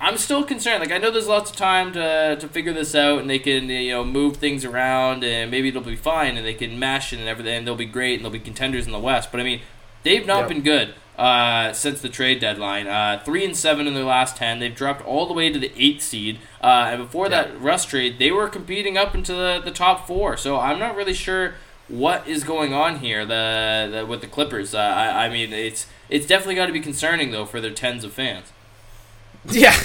I'm 0.00 0.18
still 0.18 0.44
concerned. 0.44 0.80
Like 0.80 0.92
I 0.92 0.98
know 0.98 1.10
there's 1.10 1.26
lots 1.26 1.50
of 1.50 1.56
time 1.56 1.92
to 1.94 2.36
to 2.38 2.48
figure 2.48 2.72
this 2.72 2.94
out, 2.94 3.20
and 3.20 3.30
they 3.30 3.38
can 3.38 3.68
you 3.68 3.90
know 3.90 4.04
move 4.04 4.36
things 4.36 4.64
around, 4.64 5.24
and 5.24 5.50
maybe 5.50 5.68
it'll 5.68 5.82
be 5.82 5.96
fine, 5.96 6.36
and 6.36 6.46
they 6.46 6.54
can 6.54 6.78
mesh 6.78 7.12
and 7.12 7.22
everything, 7.22 7.58
and 7.58 7.66
they'll 7.66 7.74
be 7.74 7.86
great, 7.86 8.14
and 8.16 8.24
they'll 8.24 8.32
be 8.32 8.38
contenders 8.38 8.86
in 8.86 8.92
the 8.92 8.98
West. 8.98 9.32
But 9.32 9.40
I 9.40 9.44
mean, 9.44 9.62
they've 10.02 10.26
not 10.26 10.40
yep. 10.40 10.48
been 10.48 10.62
good 10.62 10.94
uh, 11.18 11.72
since 11.72 12.02
the 12.02 12.10
trade 12.10 12.40
deadline. 12.40 12.86
Uh, 12.86 13.22
three 13.24 13.44
and 13.44 13.56
seven 13.56 13.86
in 13.86 13.94
their 13.94 14.04
last 14.04 14.36
ten. 14.36 14.58
They've 14.58 14.74
dropped 14.74 15.04
all 15.06 15.26
the 15.26 15.34
way 15.34 15.50
to 15.50 15.58
the 15.58 15.72
eighth 15.76 16.02
seed. 16.02 16.40
Uh, 16.60 16.88
and 16.90 17.02
before 17.02 17.28
yep. 17.28 17.46
that 17.48 17.60
Russ 17.60 17.86
trade, 17.86 18.18
they 18.18 18.30
were 18.30 18.48
competing 18.48 18.98
up 18.98 19.14
into 19.14 19.32
the, 19.32 19.62
the 19.64 19.70
top 19.70 20.06
four. 20.06 20.36
So 20.36 20.60
I'm 20.60 20.78
not 20.78 20.94
really 20.94 21.14
sure 21.14 21.54
what 21.88 22.26
is 22.26 22.44
going 22.44 22.72
on 22.72 22.98
here 22.98 23.24
the, 23.24 23.88
the 23.92 24.06
with 24.06 24.20
the 24.20 24.26
Clippers. 24.26 24.74
Uh, 24.74 24.78
I, 24.78 25.26
I 25.26 25.28
mean, 25.28 25.52
it's 25.52 25.86
it's 26.08 26.26
definitely 26.26 26.56
got 26.56 26.66
to 26.66 26.72
be 26.72 26.80
concerning 26.80 27.30
though 27.30 27.46
for 27.46 27.60
their 27.60 27.70
tens 27.70 28.04
of 28.04 28.12
fans. 28.12 28.52
Yeah, 29.52 29.80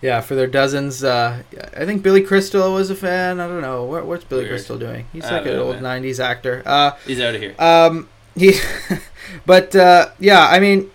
yeah, 0.00 0.20
for 0.22 0.34
their 0.34 0.46
dozens. 0.46 1.04
Uh, 1.04 1.42
I 1.76 1.84
think 1.84 2.02
Billy 2.02 2.22
Crystal 2.22 2.72
was 2.72 2.88
a 2.88 2.94
fan. 2.94 3.38
I 3.38 3.46
don't 3.46 3.60
know 3.60 3.84
what, 3.84 4.06
what's 4.06 4.24
Billy 4.24 4.42
Weird. 4.44 4.52
Crystal 4.52 4.78
doing. 4.78 5.06
He's 5.12 5.24
like 5.24 5.44
an 5.44 5.58
old 5.58 5.82
man. 5.82 6.02
'90s 6.02 6.18
actor. 6.18 6.62
Uh, 6.64 6.92
He's 7.06 7.20
out 7.20 7.34
of 7.34 7.40
here. 7.42 7.54
Um, 7.58 8.08
he, 8.34 8.54
but 9.46 9.76
uh, 9.76 10.08
yeah, 10.18 10.48
I 10.48 10.58
mean, 10.58 10.90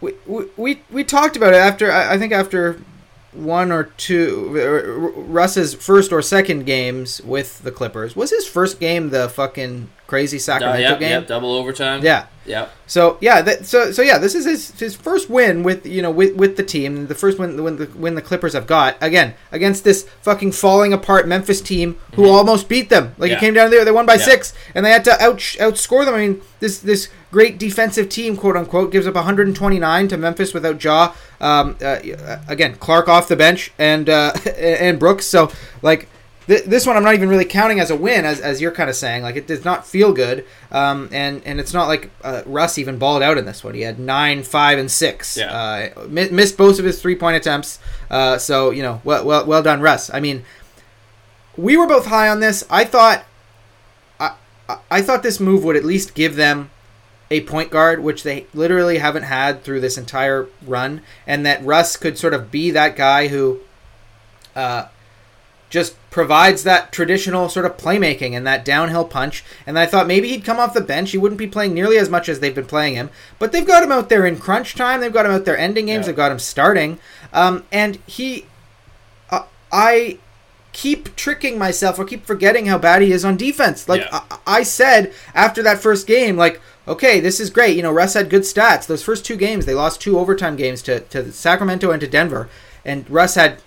we, 0.00 0.14
we 0.56 0.80
we 0.90 1.04
talked 1.04 1.36
about 1.36 1.52
it 1.52 1.58
after. 1.58 1.92
I, 1.92 2.14
I 2.14 2.18
think 2.18 2.32
after 2.32 2.80
one 3.36 3.70
or 3.70 3.84
two 3.84 5.12
Russ's 5.28 5.74
first 5.74 6.12
or 6.12 6.22
second 6.22 6.66
games 6.66 7.20
with 7.22 7.62
the 7.62 7.70
Clippers. 7.70 8.16
Was 8.16 8.30
his 8.30 8.46
first 8.46 8.80
game 8.80 9.10
the 9.10 9.28
fucking 9.28 9.88
crazy 10.06 10.38
Sacramento 10.38 10.78
uh, 10.78 10.90
yep, 10.90 11.00
game? 11.00 11.10
Yep, 11.10 11.26
double 11.26 11.52
overtime. 11.52 12.02
Yeah. 12.02 12.26
Yeah. 12.46 12.68
So 12.86 13.18
yeah, 13.20 13.42
that, 13.42 13.66
so 13.66 13.90
so 13.90 14.02
yeah, 14.02 14.18
this 14.18 14.34
is 14.34 14.44
his, 14.44 14.70
his 14.78 14.94
first 14.94 15.28
win 15.28 15.62
with 15.64 15.84
you 15.84 16.00
know 16.00 16.10
with, 16.10 16.36
with 16.36 16.56
the 16.56 16.62
team. 16.62 17.08
The 17.08 17.14
first 17.14 17.38
win 17.38 17.62
when 17.62 17.76
the 17.76 17.86
when 17.86 18.14
the 18.14 18.22
Clippers 18.22 18.52
have 18.52 18.66
got 18.66 18.96
again 19.00 19.34
against 19.50 19.82
this 19.82 20.08
fucking 20.22 20.52
falling 20.52 20.92
apart 20.92 21.26
Memphis 21.26 21.60
team 21.60 21.98
who 22.14 22.22
mm-hmm. 22.22 22.34
almost 22.34 22.68
beat 22.68 22.88
them. 22.88 23.14
Like 23.18 23.30
yeah. 23.30 23.36
it 23.36 23.40
came 23.40 23.54
down 23.54 23.70
there, 23.70 23.84
they 23.84 23.90
won 23.90 24.06
by 24.06 24.14
yeah. 24.14 24.24
six, 24.24 24.54
and 24.74 24.86
they 24.86 24.90
had 24.90 25.04
to 25.04 25.20
out 25.20 25.38
outscore 25.38 26.04
them. 26.04 26.14
I 26.14 26.18
mean, 26.18 26.42
this 26.60 26.78
this 26.78 27.08
great 27.32 27.58
defensive 27.58 28.08
team, 28.08 28.36
quote 28.36 28.56
unquote, 28.56 28.92
gives 28.92 29.06
up 29.06 29.14
129 29.14 30.08
to 30.08 30.16
Memphis 30.16 30.54
without 30.54 30.82
Ja. 30.82 31.14
Um, 31.40 31.76
uh, 31.82 31.98
again, 32.48 32.76
Clarke 32.76 33.08
off 33.08 33.28
the 33.28 33.36
bench 33.36 33.72
and 33.78 34.08
uh, 34.08 34.32
and 34.56 35.00
Brooks. 35.00 35.26
So 35.26 35.50
like 35.82 36.08
this 36.46 36.86
one 36.86 36.96
I'm 36.96 37.02
not 37.02 37.14
even 37.14 37.28
really 37.28 37.44
counting 37.44 37.80
as 37.80 37.90
a 37.90 37.96
win, 37.96 38.24
as, 38.24 38.40
as 38.40 38.60
you're 38.60 38.72
kind 38.72 38.88
of 38.88 38.94
saying. 38.94 39.22
Like 39.22 39.36
it 39.36 39.46
does 39.46 39.64
not 39.64 39.86
feel 39.86 40.12
good, 40.12 40.44
um, 40.70 41.08
and 41.12 41.42
and 41.44 41.58
it's 41.58 41.74
not 41.74 41.88
like 41.88 42.10
uh, 42.22 42.42
Russ 42.46 42.78
even 42.78 42.98
balled 42.98 43.22
out 43.22 43.36
in 43.36 43.44
this 43.44 43.64
one. 43.64 43.74
He 43.74 43.80
had 43.80 43.98
nine, 43.98 44.42
five, 44.44 44.78
and 44.78 44.90
six. 44.90 45.36
Yeah. 45.36 45.92
Uh, 45.96 46.06
missed 46.08 46.56
both 46.56 46.78
of 46.78 46.84
his 46.84 47.02
three 47.02 47.16
point 47.16 47.36
attempts. 47.36 47.80
Uh, 48.10 48.38
so 48.38 48.70
you 48.70 48.82
know, 48.82 49.00
well, 49.02 49.24
well, 49.24 49.44
well 49.44 49.62
done, 49.62 49.80
Russ. 49.80 50.08
I 50.12 50.20
mean, 50.20 50.44
we 51.56 51.76
were 51.76 51.86
both 51.86 52.06
high 52.06 52.28
on 52.28 52.38
this. 52.38 52.64
I 52.70 52.84
thought, 52.84 53.24
I, 54.20 54.34
I 54.90 55.02
thought 55.02 55.22
this 55.24 55.40
move 55.40 55.64
would 55.64 55.76
at 55.76 55.84
least 55.84 56.14
give 56.14 56.36
them 56.36 56.70
a 57.28 57.40
point 57.42 57.70
guard, 57.70 58.04
which 58.04 58.22
they 58.22 58.46
literally 58.54 58.98
haven't 58.98 59.24
had 59.24 59.64
through 59.64 59.80
this 59.80 59.98
entire 59.98 60.46
run, 60.64 61.02
and 61.26 61.44
that 61.44 61.64
Russ 61.64 61.96
could 61.96 62.16
sort 62.18 62.34
of 62.34 62.52
be 62.52 62.70
that 62.70 62.94
guy 62.94 63.28
who 63.28 63.60
uh, 64.54 64.86
just 65.68 65.96
provides 66.10 66.62
that 66.62 66.92
traditional 66.92 67.48
sort 67.48 67.66
of 67.66 67.76
playmaking 67.76 68.32
and 68.32 68.46
that 68.46 68.64
downhill 68.64 69.04
punch. 69.04 69.44
And 69.66 69.78
I 69.78 69.86
thought 69.86 70.06
maybe 70.06 70.28
he'd 70.28 70.44
come 70.44 70.58
off 70.58 70.74
the 70.74 70.80
bench. 70.80 71.10
He 71.10 71.18
wouldn't 71.18 71.38
be 71.38 71.46
playing 71.46 71.74
nearly 71.74 71.98
as 71.98 72.08
much 72.08 72.28
as 72.28 72.40
they've 72.40 72.54
been 72.54 72.66
playing 72.66 72.94
him. 72.94 73.10
But 73.38 73.52
they've 73.52 73.66
got 73.66 73.82
him 73.82 73.92
out 73.92 74.08
there 74.08 74.24
in 74.24 74.38
crunch 74.38 74.74
time. 74.74 75.00
They've 75.00 75.12
got 75.12 75.26
him 75.26 75.32
out 75.32 75.44
there 75.44 75.58
ending 75.58 75.86
games. 75.86 76.02
Yeah. 76.02 76.06
They've 76.06 76.16
got 76.16 76.32
him 76.32 76.38
starting. 76.38 76.98
Um, 77.32 77.64
and 77.72 77.96
he, 78.06 78.46
uh, 79.30 79.44
I 79.72 80.18
keep 80.72 81.16
tricking 81.16 81.58
myself 81.58 81.98
or 81.98 82.04
keep 82.04 82.24
forgetting 82.26 82.66
how 82.66 82.78
bad 82.78 83.02
he 83.02 83.10
is 83.10 83.24
on 83.24 83.36
defense. 83.36 83.88
Like 83.88 84.02
Yeah. 84.02 84.20
I, 84.30 84.38
I 84.46 84.62
said 84.62 85.12
after 85.34 85.62
that 85.62 85.80
first 85.80 86.06
game, 86.06 86.36
like, 86.36 86.60
okay, 86.86 87.18
this 87.18 87.40
is 87.40 87.50
great. 87.50 87.76
You 87.76 87.82
know, 87.82 87.92
Russ 87.92 88.14
had 88.14 88.30
good 88.30 88.42
stats. 88.42 88.86
Those 88.86 89.02
first 89.02 89.24
two 89.24 89.36
games, 89.36 89.66
they 89.66 89.74
lost 89.74 90.00
two 90.00 90.18
overtime 90.18 90.54
games 90.54 90.80
to, 90.82 91.00
to 91.00 91.32
Sacramento 91.32 91.90
and 91.90 92.00
to 92.00 92.06
Denver. 92.06 92.48
And 92.84 93.08
Russ 93.10 93.34
had 93.34 93.60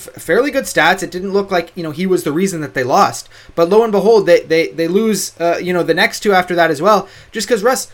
fairly 0.00 0.50
good 0.50 0.64
stats. 0.64 1.02
It 1.02 1.10
didn't 1.10 1.32
look 1.32 1.50
like 1.50 1.72
you 1.76 1.82
know 1.82 1.90
he 1.90 2.06
was 2.06 2.24
the 2.24 2.32
reason 2.32 2.60
that 2.60 2.74
they 2.74 2.84
lost, 2.84 3.28
but 3.54 3.68
lo 3.68 3.82
and 3.82 3.92
behold, 3.92 4.26
they 4.26 4.40
they 4.40 4.68
they 4.68 4.88
lose. 4.88 5.32
Uh, 5.40 5.58
you 5.58 5.72
know 5.72 5.82
the 5.82 5.94
next 5.94 6.20
two 6.20 6.32
after 6.32 6.54
that 6.54 6.70
as 6.70 6.80
well, 6.82 7.08
just 7.32 7.46
because 7.48 7.62
Russ. 7.62 7.90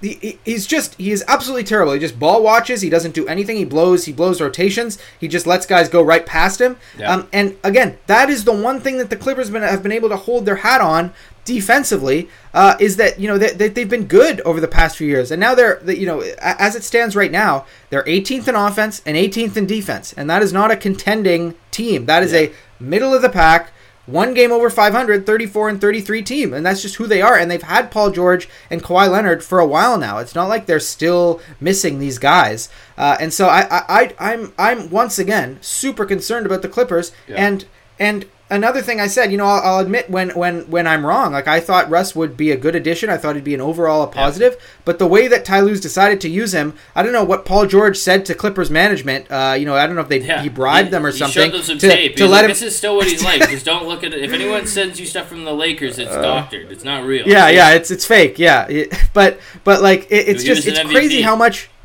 He, 0.00 0.14
he- 0.14 0.38
he's 0.46 0.66
just 0.66 0.94
he 0.94 1.10
is 1.10 1.22
absolutely 1.28 1.64
terrible. 1.64 1.92
He 1.92 1.98
just 2.00 2.18
ball 2.18 2.42
watches. 2.42 2.80
He 2.80 2.88
doesn't 2.88 3.12
do 3.14 3.26
anything. 3.28 3.58
He 3.58 3.66
blows. 3.66 4.06
He 4.06 4.14
blows 4.14 4.40
rotations. 4.40 4.96
He 5.20 5.28
just 5.28 5.46
lets 5.46 5.66
guys 5.66 5.90
go 5.90 6.00
right 6.02 6.24
past 6.24 6.58
him. 6.58 6.78
Yeah. 6.98 7.12
Um, 7.12 7.28
and 7.34 7.54
again, 7.62 7.98
that 8.06 8.30
is 8.30 8.44
the 8.44 8.52
one 8.54 8.80
thing 8.80 8.96
that 8.96 9.10
the 9.10 9.16
Clippers 9.16 9.50
been, 9.50 9.60
have 9.60 9.82
been 9.82 9.92
able 9.92 10.08
to 10.08 10.16
hold 10.16 10.46
their 10.46 10.56
hat 10.56 10.80
on 10.80 11.12
defensively 11.48 12.28
uh, 12.52 12.76
is 12.78 12.96
that 12.98 13.18
you 13.18 13.26
know 13.26 13.38
they, 13.38 13.50
they, 13.52 13.68
they've 13.68 13.88
been 13.88 14.06
good 14.06 14.40
over 14.42 14.60
the 14.60 14.68
past 14.68 14.98
few 14.98 15.08
years, 15.08 15.30
and 15.30 15.40
now 15.40 15.54
they're 15.54 15.82
you 15.90 16.06
know 16.06 16.20
as 16.40 16.76
it 16.76 16.84
stands 16.84 17.16
right 17.16 17.32
now, 17.32 17.64
they're 17.88 18.04
18th 18.04 18.46
in 18.46 18.54
offense 18.54 19.02
and 19.06 19.16
18th 19.16 19.56
in 19.56 19.66
defense, 19.66 20.12
and 20.12 20.28
that 20.28 20.42
is 20.42 20.52
not 20.52 20.70
a 20.70 20.76
contending 20.76 21.54
team. 21.70 22.04
That 22.04 22.22
is 22.22 22.34
a 22.34 22.52
middle 22.78 23.14
of 23.14 23.22
the 23.22 23.30
pack. 23.30 23.72
One 24.04 24.32
game 24.32 24.52
over 24.52 24.70
500, 24.70 25.26
34 25.26 25.68
and 25.68 25.80
33 25.80 26.22
team, 26.22 26.54
and 26.54 26.64
that's 26.64 26.80
just 26.80 26.96
who 26.96 27.06
they 27.06 27.20
are. 27.20 27.36
And 27.36 27.50
they've 27.50 27.60
had 27.60 27.90
Paul 27.90 28.10
George 28.10 28.48
and 28.70 28.82
Kawhi 28.82 29.10
Leonard 29.10 29.44
for 29.44 29.58
a 29.58 29.66
while 29.66 29.98
now. 29.98 30.16
It's 30.16 30.34
not 30.34 30.48
like 30.48 30.64
they're 30.64 30.80
still 30.80 31.42
missing 31.60 31.98
these 31.98 32.18
guys. 32.18 32.70
Uh, 32.96 33.18
and 33.20 33.34
so 33.34 33.48
I, 33.48 33.66
I, 33.70 33.84
I, 33.88 34.14
I'm, 34.18 34.54
I'm 34.58 34.88
once 34.88 35.18
again 35.18 35.58
super 35.60 36.06
concerned 36.06 36.46
about 36.46 36.62
the 36.62 36.70
Clippers. 36.70 37.12
Yeah. 37.26 37.36
And 37.36 37.66
and 37.98 38.24
another 38.50 38.80
thing 38.82 39.00
I 39.00 39.06
said, 39.06 39.30
you 39.32 39.38
know, 39.38 39.44
I'll, 39.46 39.62
I'll 39.62 39.78
admit 39.80 40.08
when 40.10 40.30
when 40.30 40.62
when 40.70 40.86
I'm 40.86 41.04
wrong. 41.04 41.32
Like 41.32 41.48
I 41.48 41.60
thought 41.60 41.88
Russ 41.90 42.14
would 42.16 42.36
be 42.36 42.50
a 42.50 42.56
good 42.56 42.74
addition. 42.74 43.10
I 43.10 43.16
thought 43.16 43.34
he'd 43.34 43.44
be 43.44 43.54
an 43.54 43.60
overall 43.60 44.02
a 44.02 44.06
positive. 44.06 44.56
But 44.84 44.98
the 44.98 45.06
way 45.06 45.28
that 45.28 45.44
Ty 45.44 45.60
Lue's 45.60 45.80
decided 45.80 46.20
to 46.22 46.28
use 46.28 46.52
him, 46.52 46.74
I 46.94 47.02
don't 47.02 47.12
know 47.12 47.24
what 47.24 47.44
Paul 47.44 47.66
George 47.66 47.96
said 47.98 48.24
to 48.26 48.34
Clippers 48.34 48.70
management. 48.70 49.30
Uh, 49.30 49.54
you 49.58 49.66
know, 49.66 49.74
I 49.74 49.86
don't 49.86 49.96
know 49.96 50.02
if 50.02 50.08
they 50.08 50.20
Yeah. 50.20 50.42
he 50.42 50.48
bribed 50.48 50.88
He- 50.88 50.90
them 50.92 51.04
or 51.06 51.12
something 51.12 51.50
them 51.52 51.62
some 51.62 51.78
to, 51.78 51.88
tape. 51.88 52.16
to 52.16 52.24
let 52.24 52.30
like, 52.30 52.44
him. 52.44 52.48
This 52.50 52.62
is 52.62 52.76
still 52.76 52.96
what 52.96 53.06
he's 53.06 53.22
like. 53.30 53.48
Just 53.50 53.64
don't 53.64 53.86
look 53.86 54.02
at 54.04 54.12
it. 54.14 54.22
If 54.22 54.32
anyone 54.32 54.66
sends 54.66 54.98
you 54.98 55.06
stuff 55.06 55.28
from 55.28 55.44
the 55.44 55.52
Lakers, 55.54 55.98
it's 55.98 56.14
doctored. 56.14 56.70
It's 56.72 56.84
not 56.84 57.04
real. 57.04 57.24
Uh, 57.24 57.28
Yeah, 57.30 57.48
yeah, 57.48 57.74
it's 57.74 57.90
it's 57.90 58.04
fake. 58.06 58.38
Yeah, 58.38 58.68
but 59.14 59.38
but 59.64 59.82
like 59.82 60.04
it, 60.10 60.28
it's 60.28 60.42
He 60.42 60.48
just 60.48 60.66
it's 60.66 60.80
crazy 60.80 61.22
how 61.22 61.36
much. 61.36 61.70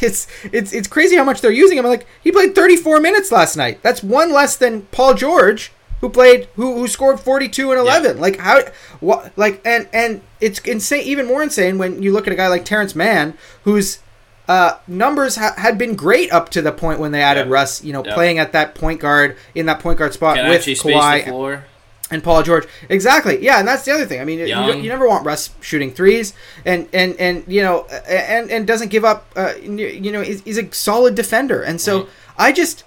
It's 0.00 0.26
it's 0.50 0.72
it's 0.72 0.88
crazy 0.88 1.14
how 1.16 1.24
much 1.24 1.42
they're 1.42 1.50
using 1.50 1.76
him. 1.78 1.84
Like 1.84 2.06
he 2.22 2.32
played 2.32 2.54
34 2.54 3.00
minutes 3.00 3.30
last 3.30 3.54
night. 3.56 3.82
That's 3.82 4.02
one 4.02 4.32
less 4.32 4.56
than 4.56 4.82
Paul 4.92 5.12
George, 5.14 5.72
who 6.04 6.10
played 6.10 6.46
who 6.56 6.74
who 6.74 6.86
scored 6.86 7.18
42 7.18 7.70
and 7.72 7.80
11. 7.80 8.20
Like 8.20 8.36
how 8.38 8.60
what 9.00 9.32
like 9.36 9.62
and 9.64 9.88
and 9.90 10.20
it's 10.38 10.58
insane. 10.60 11.02
Even 11.04 11.26
more 11.26 11.42
insane 11.42 11.78
when 11.78 12.02
you 12.02 12.12
look 12.12 12.26
at 12.26 12.32
a 12.34 12.36
guy 12.36 12.48
like 12.48 12.66
Terance 12.66 12.94
Mann, 12.94 13.38
whose 13.62 14.00
uh, 14.46 14.76
numbers 14.86 15.36
ha- 15.36 15.54
had 15.56 15.78
been 15.78 15.94
great 15.94 16.30
up 16.30 16.50
to 16.50 16.60
the 16.60 16.72
point 16.72 17.00
when 17.00 17.12
they 17.12 17.22
added 17.22 17.46
Yeah. 17.46 17.52
Russ. 17.54 17.82
You 17.82 17.94
know, 17.94 18.04
Yeah. 18.04 18.12
playing 18.12 18.38
at 18.38 18.52
that 18.52 18.74
point 18.74 19.00
guard 19.00 19.38
in 19.54 19.64
that 19.64 19.80
point 19.80 19.98
guard 19.98 20.12
spot 20.12 20.36
Can 20.36 20.50
with 20.50 20.60
Kawhi 20.66 21.62
and 22.10 22.22
Paul 22.22 22.42
George. 22.42 22.66
Exactly. 22.90 23.42
Yeah, 23.42 23.58
and 23.60 23.66
that's 23.66 23.86
the 23.86 23.92
other 23.92 24.04
thing. 24.04 24.20
I 24.20 24.26
mean, 24.26 24.40
you, 24.40 24.46
you 24.46 24.88
never 24.90 25.08
want 25.08 25.24
Russ 25.24 25.48
shooting 25.62 25.90
threes, 25.90 26.34
and 26.66 26.86
and 26.92 27.16
and 27.18 27.44
you 27.48 27.62
know, 27.62 27.86
and 28.06 28.50
and 28.50 28.66
doesn't 28.66 28.88
give 28.88 29.06
up. 29.06 29.24
Uh, 29.34 29.54
you 29.62 30.12
know, 30.12 30.20
he's, 30.20 30.42
he's 30.42 30.58
a 30.58 30.70
solid 30.74 31.14
defender, 31.14 31.62
and 31.62 31.80
so 31.80 32.00
Right. 32.00 32.08
I 32.36 32.52
just. 32.52 32.84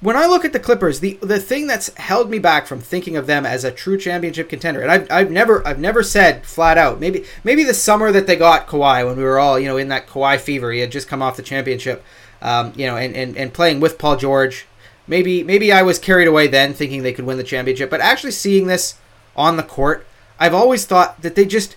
When 0.00 0.16
I 0.16 0.26
look 0.26 0.44
at 0.44 0.52
the 0.52 0.60
Clippers, 0.60 1.00
the 1.00 1.18
the 1.22 1.40
thing 1.40 1.66
that's 1.66 1.94
held 1.94 2.28
me 2.28 2.38
back 2.38 2.66
from 2.66 2.80
thinking 2.80 3.16
of 3.16 3.26
them 3.26 3.46
as 3.46 3.64
a 3.64 3.70
true 3.70 3.96
championship 3.96 4.48
contender, 4.48 4.82
and 4.82 4.90
I've, 4.90 5.10
I've 5.10 5.30
never 5.30 5.66
I've 5.66 5.78
never 5.78 6.02
said 6.02 6.44
flat 6.44 6.76
out 6.76 7.00
maybe 7.00 7.24
maybe 7.44 7.64
the 7.64 7.72
summer 7.72 8.12
that 8.12 8.26
they 8.26 8.36
got 8.36 8.66
Kawhi 8.66 9.06
when 9.06 9.16
we 9.16 9.22
were 9.22 9.38
all 9.38 9.58
you 9.58 9.68
know 9.68 9.78
in 9.78 9.88
that 9.88 10.06
Kawhi 10.06 10.38
fever, 10.38 10.70
he 10.70 10.80
had 10.80 10.92
just 10.92 11.08
come 11.08 11.22
off 11.22 11.36
the 11.36 11.42
championship, 11.42 12.04
um, 12.42 12.74
you 12.76 12.86
know, 12.86 12.96
and, 12.96 13.16
and, 13.16 13.36
and 13.38 13.54
playing 13.54 13.80
with 13.80 13.98
Paul 13.98 14.16
George, 14.16 14.66
maybe 15.06 15.42
maybe 15.42 15.72
I 15.72 15.80
was 15.80 15.98
carried 15.98 16.28
away 16.28 16.46
then 16.46 16.74
thinking 16.74 17.02
they 17.02 17.14
could 17.14 17.24
win 17.24 17.38
the 17.38 17.44
championship, 17.44 17.88
but 17.88 18.02
actually 18.02 18.32
seeing 18.32 18.66
this 18.66 18.98
on 19.34 19.56
the 19.56 19.62
court, 19.62 20.06
I've 20.38 20.54
always 20.54 20.84
thought 20.84 21.22
that 21.22 21.36
they 21.36 21.46
just 21.46 21.74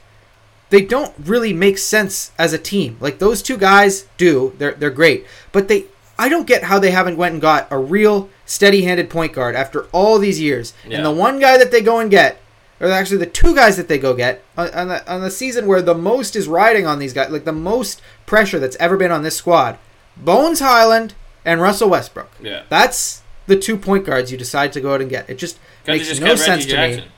they 0.71 0.81
don't 0.81 1.13
really 1.17 1.53
make 1.53 1.77
sense 1.77 2.31
as 2.37 2.51
a 2.51 2.57
team. 2.57 2.97
Like 2.99 3.19
those 3.19 3.41
two 3.41 3.57
guys 3.57 4.07
do, 4.17 4.53
they're 4.57 4.73
they're 4.73 4.89
great, 4.89 5.25
but 5.53 5.69
they 5.69 5.85
I 6.19 6.27
don't 6.27 6.45
get 6.45 6.63
how 6.63 6.79
they 6.79 6.91
haven't 6.91 7.15
went 7.15 7.33
and 7.33 7.41
got 7.41 7.67
a 7.71 7.79
real 7.79 8.29
steady-handed 8.45 9.09
point 9.09 9.31
guard 9.31 9.55
after 9.55 9.85
all 9.93 10.19
these 10.19 10.39
years. 10.39 10.73
Yeah. 10.85 10.97
And 10.97 11.05
the 11.05 11.11
one 11.11 11.39
guy 11.39 11.57
that 11.57 11.71
they 11.71 11.81
go 11.81 11.99
and 11.99 12.11
get, 12.11 12.41
or 12.81 12.91
actually 12.91 13.17
the 13.17 13.25
two 13.25 13.55
guys 13.55 13.77
that 13.77 13.87
they 13.87 13.97
go 13.97 14.13
get 14.13 14.43
on, 14.57 14.69
on 14.71 14.87
the 14.89 15.11
on 15.11 15.21
the 15.21 15.31
season 15.31 15.65
where 15.65 15.81
the 15.81 15.95
most 15.95 16.35
is 16.35 16.47
riding 16.47 16.85
on 16.85 16.99
these 16.99 17.13
guys, 17.13 17.31
like 17.31 17.45
the 17.45 17.53
most 17.53 18.01
pressure 18.25 18.59
that's 18.59 18.75
ever 18.75 18.97
been 18.97 19.11
on 19.11 19.23
this 19.23 19.37
squad, 19.37 19.79
Bones 20.17 20.59
Hyland 20.59 21.13
and 21.45 21.61
Russell 21.61 21.89
Westbrook. 21.89 22.29
Yeah. 22.41 22.63
That's 22.67 23.23
the 23.47 23.57
two 23.57 23.77
point 23.77 24.05
guards 24.05 24.29
you 24.29 24.37
decide 24.37 24.73
to 24.73 24.81
go 24.81 24.93
out 24.93 25.01
and 25.01 25.09
get. 25.09 25.29
It 25.29 25.37
just 25.37 25.57
makes 25.87 26.19
no 26.19 26.35
sense 26.35 26.65
Reggie 26.65 26.69
to 26.69 26.75
Jackson. 26.75 27.03
me. 27.05 27.11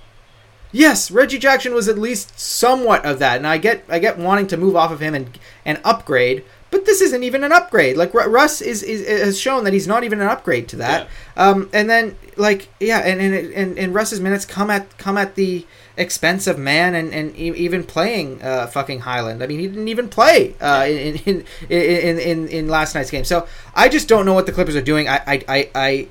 Yes, 0.71 1.11
Reggie 1.11 1.39
Jackson 1.39 1.73
was 1.73 1.89
at 1.89 1.97
least 1.97 2.39
somewhat 2.39 3.03
of 3.03 3.19
that, 3.19 3.37
and 3.37 3.47
I 3.47 3.57
get 3.57 3.83
I 3.89 3.99
get 3.99 4.17
wanting 4.17 4.47
to 4.47 4.57
move 4.57 4.75
off 4.75 4.91
of 4.91 5.01
him 5.01 5.13
and 5.15 5.39
and 5.65 5.81
upgrade, 5.83 6.45
but 6.71 6.85
this 6.85 7.01
isn't 7.01 7.23
even 7.23 7.43
an 7.43 7.51
upgrade. 7.51 7.97
Like 7.97 8.13
Russ 8.13 8.61
is, 8.61 8.81
is 8.81 9.07
has 9.07 9.37
shown 9.37 9.65
that 9.65 9.73
he's 9.73 9.87
not 9.87 10.03
even 10.05 10.21
an 10.21 10.27
upgrade 10.27 10.69
to 10.69 10.77
that. 10.77 11.09
Um, 11.35 11.69
and 11.73 11.89
then 11.89 12.15
like 12.37 12.69
yeah, 12.79 12.99
and 12.99 13.21
and, 13.21 13.53
and 13.53 13.77
and 13.77 13.93
Russ's 13.93 14.21
minutes 14.21 14.45
come 14.45 14.69
at 14.69 14.97
come 14.97 15.17
at 15.17 15.35
the 15.35 15.67
expense 15.97 16.47
of 16.47 16.57
Mann 16.57 16.95
and 16.95 17.13
and 17.13 17.35
even 17.35 17.83
playing 17.83 18.41
uh, 18.41 18.67
fucking 18.67 19.01
Hyland. 19.01 19.43
I 19.43 19.47
mean, 19.47 19.59
he 19.59 19.67
didn't 19.67 19.89
even 19.89 20.07
play 20.07 20.55
uh, 20.61 20.85
in, 20.87 21.17
in 21.17 21.45
in 21.69 22.19
in 22.19 22.47
in 22.47 22.67
last 22.69 22.95
night's 22.95 23.11
game. 23.11 23.25
So 23.25 23.47
I 23.75 23.89
just 23.89 24.07
don't 24.07 24.25
know 24.25 24.33
what 24.33 24.45
the 24.45 24.53
Clippers 24.53 24.75
are 24.75 24.81
doing. 24.81 25.07
I 25.09 25.21
I 25.27 25.43
I. 25.47 25.69
I 25.75 26.07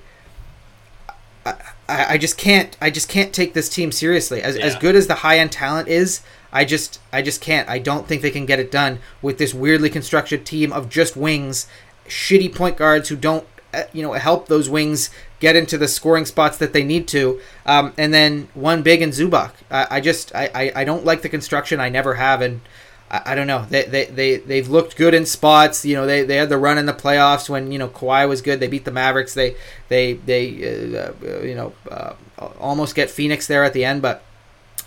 I, 1.88 2.14
I 2.14 2.18
just 2.18 2.36
can't 2.38 2.76
I 2.80 2.90
just 2.90 3.08
can't 3.08 3.32
take 3.32 3.54
this 3.54 3.68
team 3.68 3.90
seriously. 3.90 4.42
As, 4.42 4.56
as 4.56 4.76
good 4.76 4.94
as 4.94 5.06
the 5.08 5.16
high 5.16 5.38
end 5.38 5.50
talent 5.50 5.88
is, 5.88 6.20
I 6.53 6.64
just 6.64 7.01
I 7.12 7.22
just 7.22 7.40
can't. 7.40 7.68
I 7.68 7.78
don't 7.78 8.07
think 8.07 8.22
they 8.22 8.30
can 8.30 8.46
get 8.46 8.59
it 8.59 8.70
done 8.70 8.98
with 9.22 9.38
this 9.38 9.55
weirdly 9.55 9.90
constructed 9.90 10.44
team 10.44 10.72
of 10.72 10.88
just 10.88 11.16
wings, 11.16 11.66
shitty 12.07 12.55
point 12.55 12.76
guards 12.76 13.09
who 13.09 13.16
don't 13.16 13.46
uh, 13.72 13.84
you 13.92 14.03
know 14.03 14.12
help 14.14 14.48
those 14.48 14.68
wings 14.68 15.11
get 15.38 15.57
into 15.57 15.78
the 15.78 15.88
scoring 15.88 16.26
spots 16.26 16.59
that 16.59 16.72
they 16.72 16.84
need 16.84 17.09
to, 17.09 17.40
um, 17.66 17.92
and 17.96 18.12
then 18.12 18.48
one 18.55 18.82
big 18.82 19.01
and 19.01 19.12
Zubac. 19.12 19.53
I, 19.70 19.86
I 19.90 20.01
just 20.01 20.34
I, 20.34 20.51
I, 20.55 20.72
I 20.76 20.84
don't 20.84 21.05
like 21.05 21.22
the 21.22 21.28
construction. 21.28 21.80
I 21.80 21.88
never 21.88 22.14
have, 22.14 22.42
and 22.42 22.61
I, 23.11 23.22
I 23.26 23.34
don't 23.34 23.46
know. 23.46 23.66
They, 23.68 23.84
they 23.84 24.05
they 24.07 24.36
they've 24.38 24.68
looked 24.68 24.96
good 24.96 25.14
in 25.14 25.26
spots. 25.26 25.84
You 25.84 25.94
know, 25.94 26.07
they, 26.07 26.24
they 26.24 26.36
had 26.36 26.48
the 26.48 26.59
run 26.59 26.78
in 26.78 26.86
the 26.86 26.92
playoffs 26.92 27.48
when 27.48 27.70
you 27.70 27.78
know 27.78 27.88
Kawhi 27.88 28.28
was 28.28 28.42
good. 28.42 28.61
They 28.61 28.68
beat 28.68 28.84
the 28.84 28.90
Mavericks. 28.90 29.34
They 29.34 29.57
they 29.88 30.14
they 30.14 30.96
uh, 30.98 31.12
uh, 31.24 31.40
you 31.42 31.55
know 31.55 31.72
uh, 31.90 32.14
almost 32.59 32.94
get 32.94 33.09
Phoenix 33.09 33.46
there 33.46 33.62
at 33.62 33.72
the 33.72 33.84
end, 33.84 34.03
but 34.03 34.24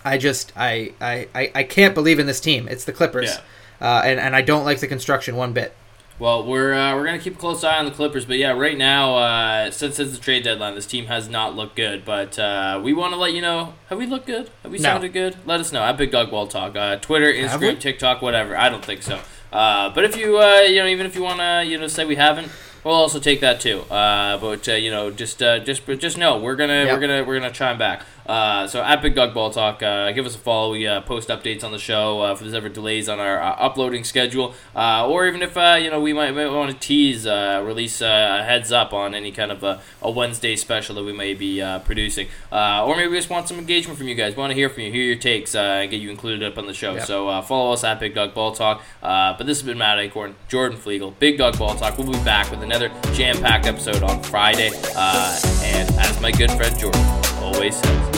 I 0.04 0.18
just 0.18 0.52
I 0.56 0.92
I, 1.00 1.28
I, 1.34 1.52
I 1.54 1.62
can't 1.64 1.94
believe 1.94 2.18
in 2.18 2.26
this 2.26 2.40
team. 2.40 2.68
It's 2.68 2.84
the 2.84 2.92
Clippers, 2.92 3.38
Yeah. 3.80 3.88
uh, 3.98 4.02
and 4.04 4.20
and 4.20 4.36
I 4.36 4.42
don't 4.42 4.64
like 4.64 4.80
the 4.80 4.86
construction 4.88 5.36
one 5.36 5.52
bit. 5.52 5.74
Well, 6.18 6.44
we're 6.46 6.72
uh, 6.74 6.94
we're 6.94 7.04
gonna 7.06 7.18
keep 7.18 7.34
a 7.34 7.38
close 7.38 7.64
eye 7.64 7.76
on 7.76 7.86
the 7.86 7.90
Clippers, 7.90 8.24
but 8.24 8.38
yeah, 8.38 8.52
right 8.52 8.78
now, 8.78 9.16
uh, 9.16 9.70
since 9.72 9.98
it's 9.98 10.12
the 10.12 10.18
trade 10.20 10.44
deadline, 10.44 10.76
this 10.76 10.86
team 10.86 11.06
has 11.06 11.28
not 11.28 11.56
looked 11.56 11.74
good. 11.74 12.04
But 12.04 12.38
uh, 12.38 12.80
we 12.84 12.92
want 12.92 13.14
to 13.14 13.18
let 13.18 13.32
you 13.32 13.42
know: 13.42 13.74
have 13.88 13.98
we 13.98 14.06
looked 14.06 14.26
good? 14.26 14.48
Have 14.62 14.70
we 14.70 14.78
No. 14.78 14.82
sounded 14.84 15.12
good? 15.12 15.36
Let 15.44 15.58
us 15.58 15.72
know 15.72 15.82
at 15.82 15.96
Big 15.96 16.12
Dog 16.12 16.30
Ball 16.30 16.46
Talk, 16.46 16.76
uh, 16.76 16.96
Twitter, 16.96 17.32
Instagram, 17.32 17.80
TikTok, 17.80 18.22
whatever. 18.22 18.56
I 18.56 18.68
don't 18.68 18.84
think 18.84 19.02
so. 19.02 19.18
Uh, 19.52 19.90
but 19.90 20.04
if 20.04 20.16
you 20.16 20.38
uh, 20.38 20.60
you 20.60 20.80
know, 20.82 20.86
even 20.86 21.04
if 21.06 21.16
you 21.16 21.22
want 21.22 21.40
to 21.40 21.64
you 21.66 21.78
know 21.78 21.88
say 21.88 22.04
we 22.04 22.14
haven't, 22.14 22.48
we'll 22.84 22.94
also 22.94 23.18
take 23.18 23.40
that 23.40 23.60
too. 23.60 23.80
Uh, 23.90 24.38
but 24.38 24.68
uh, 24.68 24.72
you 24.74 24.92
know, 24.92 25.10
just 25.10 25.42
uh, 25.42 25.58
just 25.58 25.84
just 25.98 26.16
know 26.16 26.38
we're 26.38 26.54
gonna 26.56 26.84
Yep. 26.84 26.94
we're 26.94 27.00
gonna 27.00 27.24
we're 27.24 27.40
gonna 27.40 27.52
chime 27.52 27.76
back. 27.76 28.02
Uh, 28.26 28.66
so 28.66 28.82
at 28.82 29.02
Big 29.02 29.14
Dog 29.14 29.34
Ball 29.34 29.50
Talk, 29.50 29.82
uh, 29.82 30.10
give 30.12 30.24
us 30.24 30.34
a 30.34 30.38
follow. 30.38 30.72
We 30.72 30.86
uh, 30.86 31.02
post 31.02 31.28
updates 31.28 31.62
on 31.62 31.72
the 31.72 31.78
show 31.78 32.22
uh, 32.22 32.32
if 32.32 32.40
there's 32.40 32.54
ever 32.54 32.68
delays 32.68 33.08
on 33.08 33.20
our 33.20 33.40
uh, 33.40 33.50
uploading 33.56 34.04
schedule, 34.04 34.54
uh, 34.74 35.06
or 35.08 35.26
even 35.26 35.42
if 35.42 35.56
uh, 35.56 35.76
you 35.80 35.90
know 35.90 36.00
we 36.00 36.12
might, 36.12 36.30
might 36.32 36.48
want 36.48 36.70
to 36.70 36.78
tease, 36.78 37.26
uh, 37.26 37.62
release 37.64 38.00
uh, 38.00 38.38
a 38.40 38.44
heads 38.44 38.72
up 38.72 38.92
on 38.92 39.14
any 39.14 39.30
kind 39.30 39.52
of 39.52 39.62
a, 39.62 39.80
a 40.02 40.10
Wednesday 40.10 40.56
special 40.56 40.94
that 40.94 41.04
we 41.04 41.12
may 41.12 41.34
be 41.34 41.60
uh, 41.60 41.80
producing, 41.80 42.28
uh, 42.50 42.84
or 42.86 42.96
maybe 42.96 43.08
we 43.08 43.16
just 43.16 43.30
want 43.30 43.46
some 43.48 43.58
engagement 43.58 43.98
from 43.98 44.08
you 44.08 44.14
guys. 44.14 44.34
We 44.34 44.40
want 44.40 44.50
to 44.52 44.54
hear 44.54 44.68
from 44.68 44.84
you, 44.84 44.92
hear 44.92 45.04
your 45.04 45.16
takes, 45.16 45.54
uh, 45.54 45.58
and 45.82 45.90
get 45.90 46.00
you 46.00 46.10
included 46.10 46.42
up 46.42 46.56
on 46.56 46.66
the 46.66 46.74
show. 46.74 46.94
Yeah. 46.94 47.04
So 47.04 47.28
uh, 47.28 47.42
follow 47.42 47.72
us 47.72 47.84
at 47.84 48.00
Big 48.00 48.14
Dog 48.14 48.32
Ball 48.34 48.52
Talk. 48.52 48.82
Uh, 49.02 49.36
but 49.36 49.46
this 49.46 49.58
has 49.58 49.66
been 49.66 49.78
Matt 49.78 49.98
Acorn, 49.98 50.34
Jordan 50.48 50.78
Flegel, 50.78 51.10
Big 51.12 51.36
Dog 51.38 51.58
Ball 51.58 51.74
Talk. 51.74 51.98
We'll 51.98 52.10
be 52.10 52.24
back 52.24 52.50
with 52.50 52.62
another 52.62 52.90
jam-packed 53.12 53.66
episode 53.66 54.02
on 54.02 54.22
Friday, 54.22 54.70
uh, 54.96 55.40
and 55.62 55.90
as 55.96 56.20
my 56.20 56.30
good 56.30 56.50
friend 56.52 56.78
Jordan 56.78 57.02
always 57.42 57.76
says. 57.76 58.13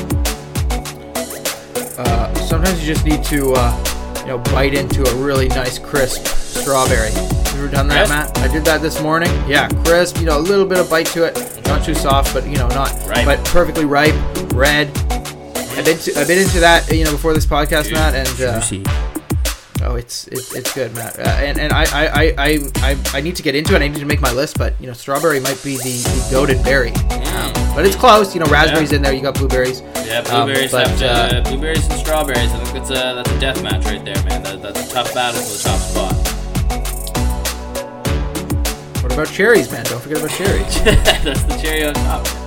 Uh, 1.98 2.34
sometimes 2.34 2.80
you 2.86 2.92
just 2.94 3.04
need 3.06 3.22
to, 3.24 3.52
uh, 3.56 4.20
you 4.20 4.26
know, 4.26 4.38
bite 4.38 4.74
into 4.74 5.02
a 5.04 5.14
really 5.16 5.48
nice 5.48 5.78
crisp 5.78 6.26
strawberry. 6.26 7.10
You 7.10 7.62
ever 7.62 7.68
done 7.68 7.88
that? 7.88 8.08
Matt? 8.08 8.36
I 8.38 8.48
did 8.48 8.64
that 8.66 8.82
this 8.82 9.00
morning. 9.02 9.30
Yeah, 9.48 9.68
crisp. 9.84 10.18
You 10.18 10.26
know, 10.26 10.38
a 10.38 10.40
little 10.40 10.66
bit 10.66 10.78
of 10.78 10.90
bite 10.90 11.06
to 11.08 11.24
it, 11.24 11.36
not 11.66 11.84
too 11.84 11.94
soft, 11.94 12.34
but 12.34 12.46
you 12.46 12.56
know, 12.56 12.68
not 12.68 12.90
Ripe. 13.06 13.24
but 13.24 13.44
perfectly 13.46 13.84
ripe, 13.84 14.14
red. 14.52 14.88
I've 15.76 15.84
been 15.84 15.98
to, 15.98 16.18
I've 16.20 16.26
been 16.26 16.38
into 16.38 16.60
that, 16.60 16.90
you 16.90 17.04
know, 17.04 17.12
before 17.12 17.34
this 17.34 17.46
podcast, 17.46 17.92
Matt, 17.92 18.14
and 18.14 18.28
uh, 18.40 18.60
Juicy. 18.60 18.82
oh, 19.84 19.94
it's 19.96 20.26
it's 20.28 20.54
it's 20.54 20.74
good, 20.74 20.94
Matt. 20.94 21.18
Uh, 21.18 21.22
and 21.22 21.58
and 21.58 21.72
I, 21.72 21.84
I, 21.84 22.34
I, 22.38 22.58
I, 22.76 22.96
I 23.14 23.20
need 23.20 23.36
to 23.36 23.42
get 23.42 23.54
into 23.54 23.74
it. 23.74 23.82
I 23.82 23.88
need 23.88 23.98
to 24.00 24.06
make 24.06 24.20
my 24.20 24.32
list, 24.32 24.58
but 24.58 24.78
you 24.80 24.86
know, 24.86 24.92
strawberry 24.94 25.40
might 25.40 25.62
be 25.62 25.76
the, 25.76 25.82
the 26.02 26.28
goaded 26.30 26.62
berry. 26.64 26.90
Mm. 26.92 27.74
But 27.74 27.84
it's 27.86 27.96
close. 27.96 28.34
You 28.34 28.40
know, 28.40 28.46
raspberries 28.46 28.92
in 28.92 29.02
there. 29.02 29.12
You 29.12 29.20
got 29.22 29.34
blueberries. 29.34 29.82
Yeah, 30.06 30.18
Um, 30.20 30.46
blueberries 30.46 30.70
but, 30.70 30.86
have 30.86 30.98
to, 31.00 31.08
uh, 31.10 31.42
blueberries 31.42 31.84
and 31.88 31.98
strawberries. 31.98 32.52
I 32.52 32.58
think 32.64 32.72
that's 32.74 32.90
a 32.90 33.14
that's 33.16 33.30
a 33.30 33.40
death 33.40 33.60
match 33.62 33.84
right 33.86 34.04
there, 34.04 34.22
man. 34.24 34.42
That, 34.44 34.62
that's 34.62 34.88
a 34.90 34.94
tough 34.94 35.12
battle 35.12 35.40
for 35.42 35.52
the 35.56 35.62
top 35.64 35.80
spot. 35.80 36.14
What 39.02 39.12
about 39.12 39.28
cherries, 39.28 39.70
man? 39.72 39.84
Don't 39.86 40.00
forget 40.00 40.18
about 40.18 40.30
cherries. 40.30 40.84
that's 41.24 41.42
the 41.44 41.58
cherry 41.60 41.84
on 41.86 41.94
top. 41.94 42.45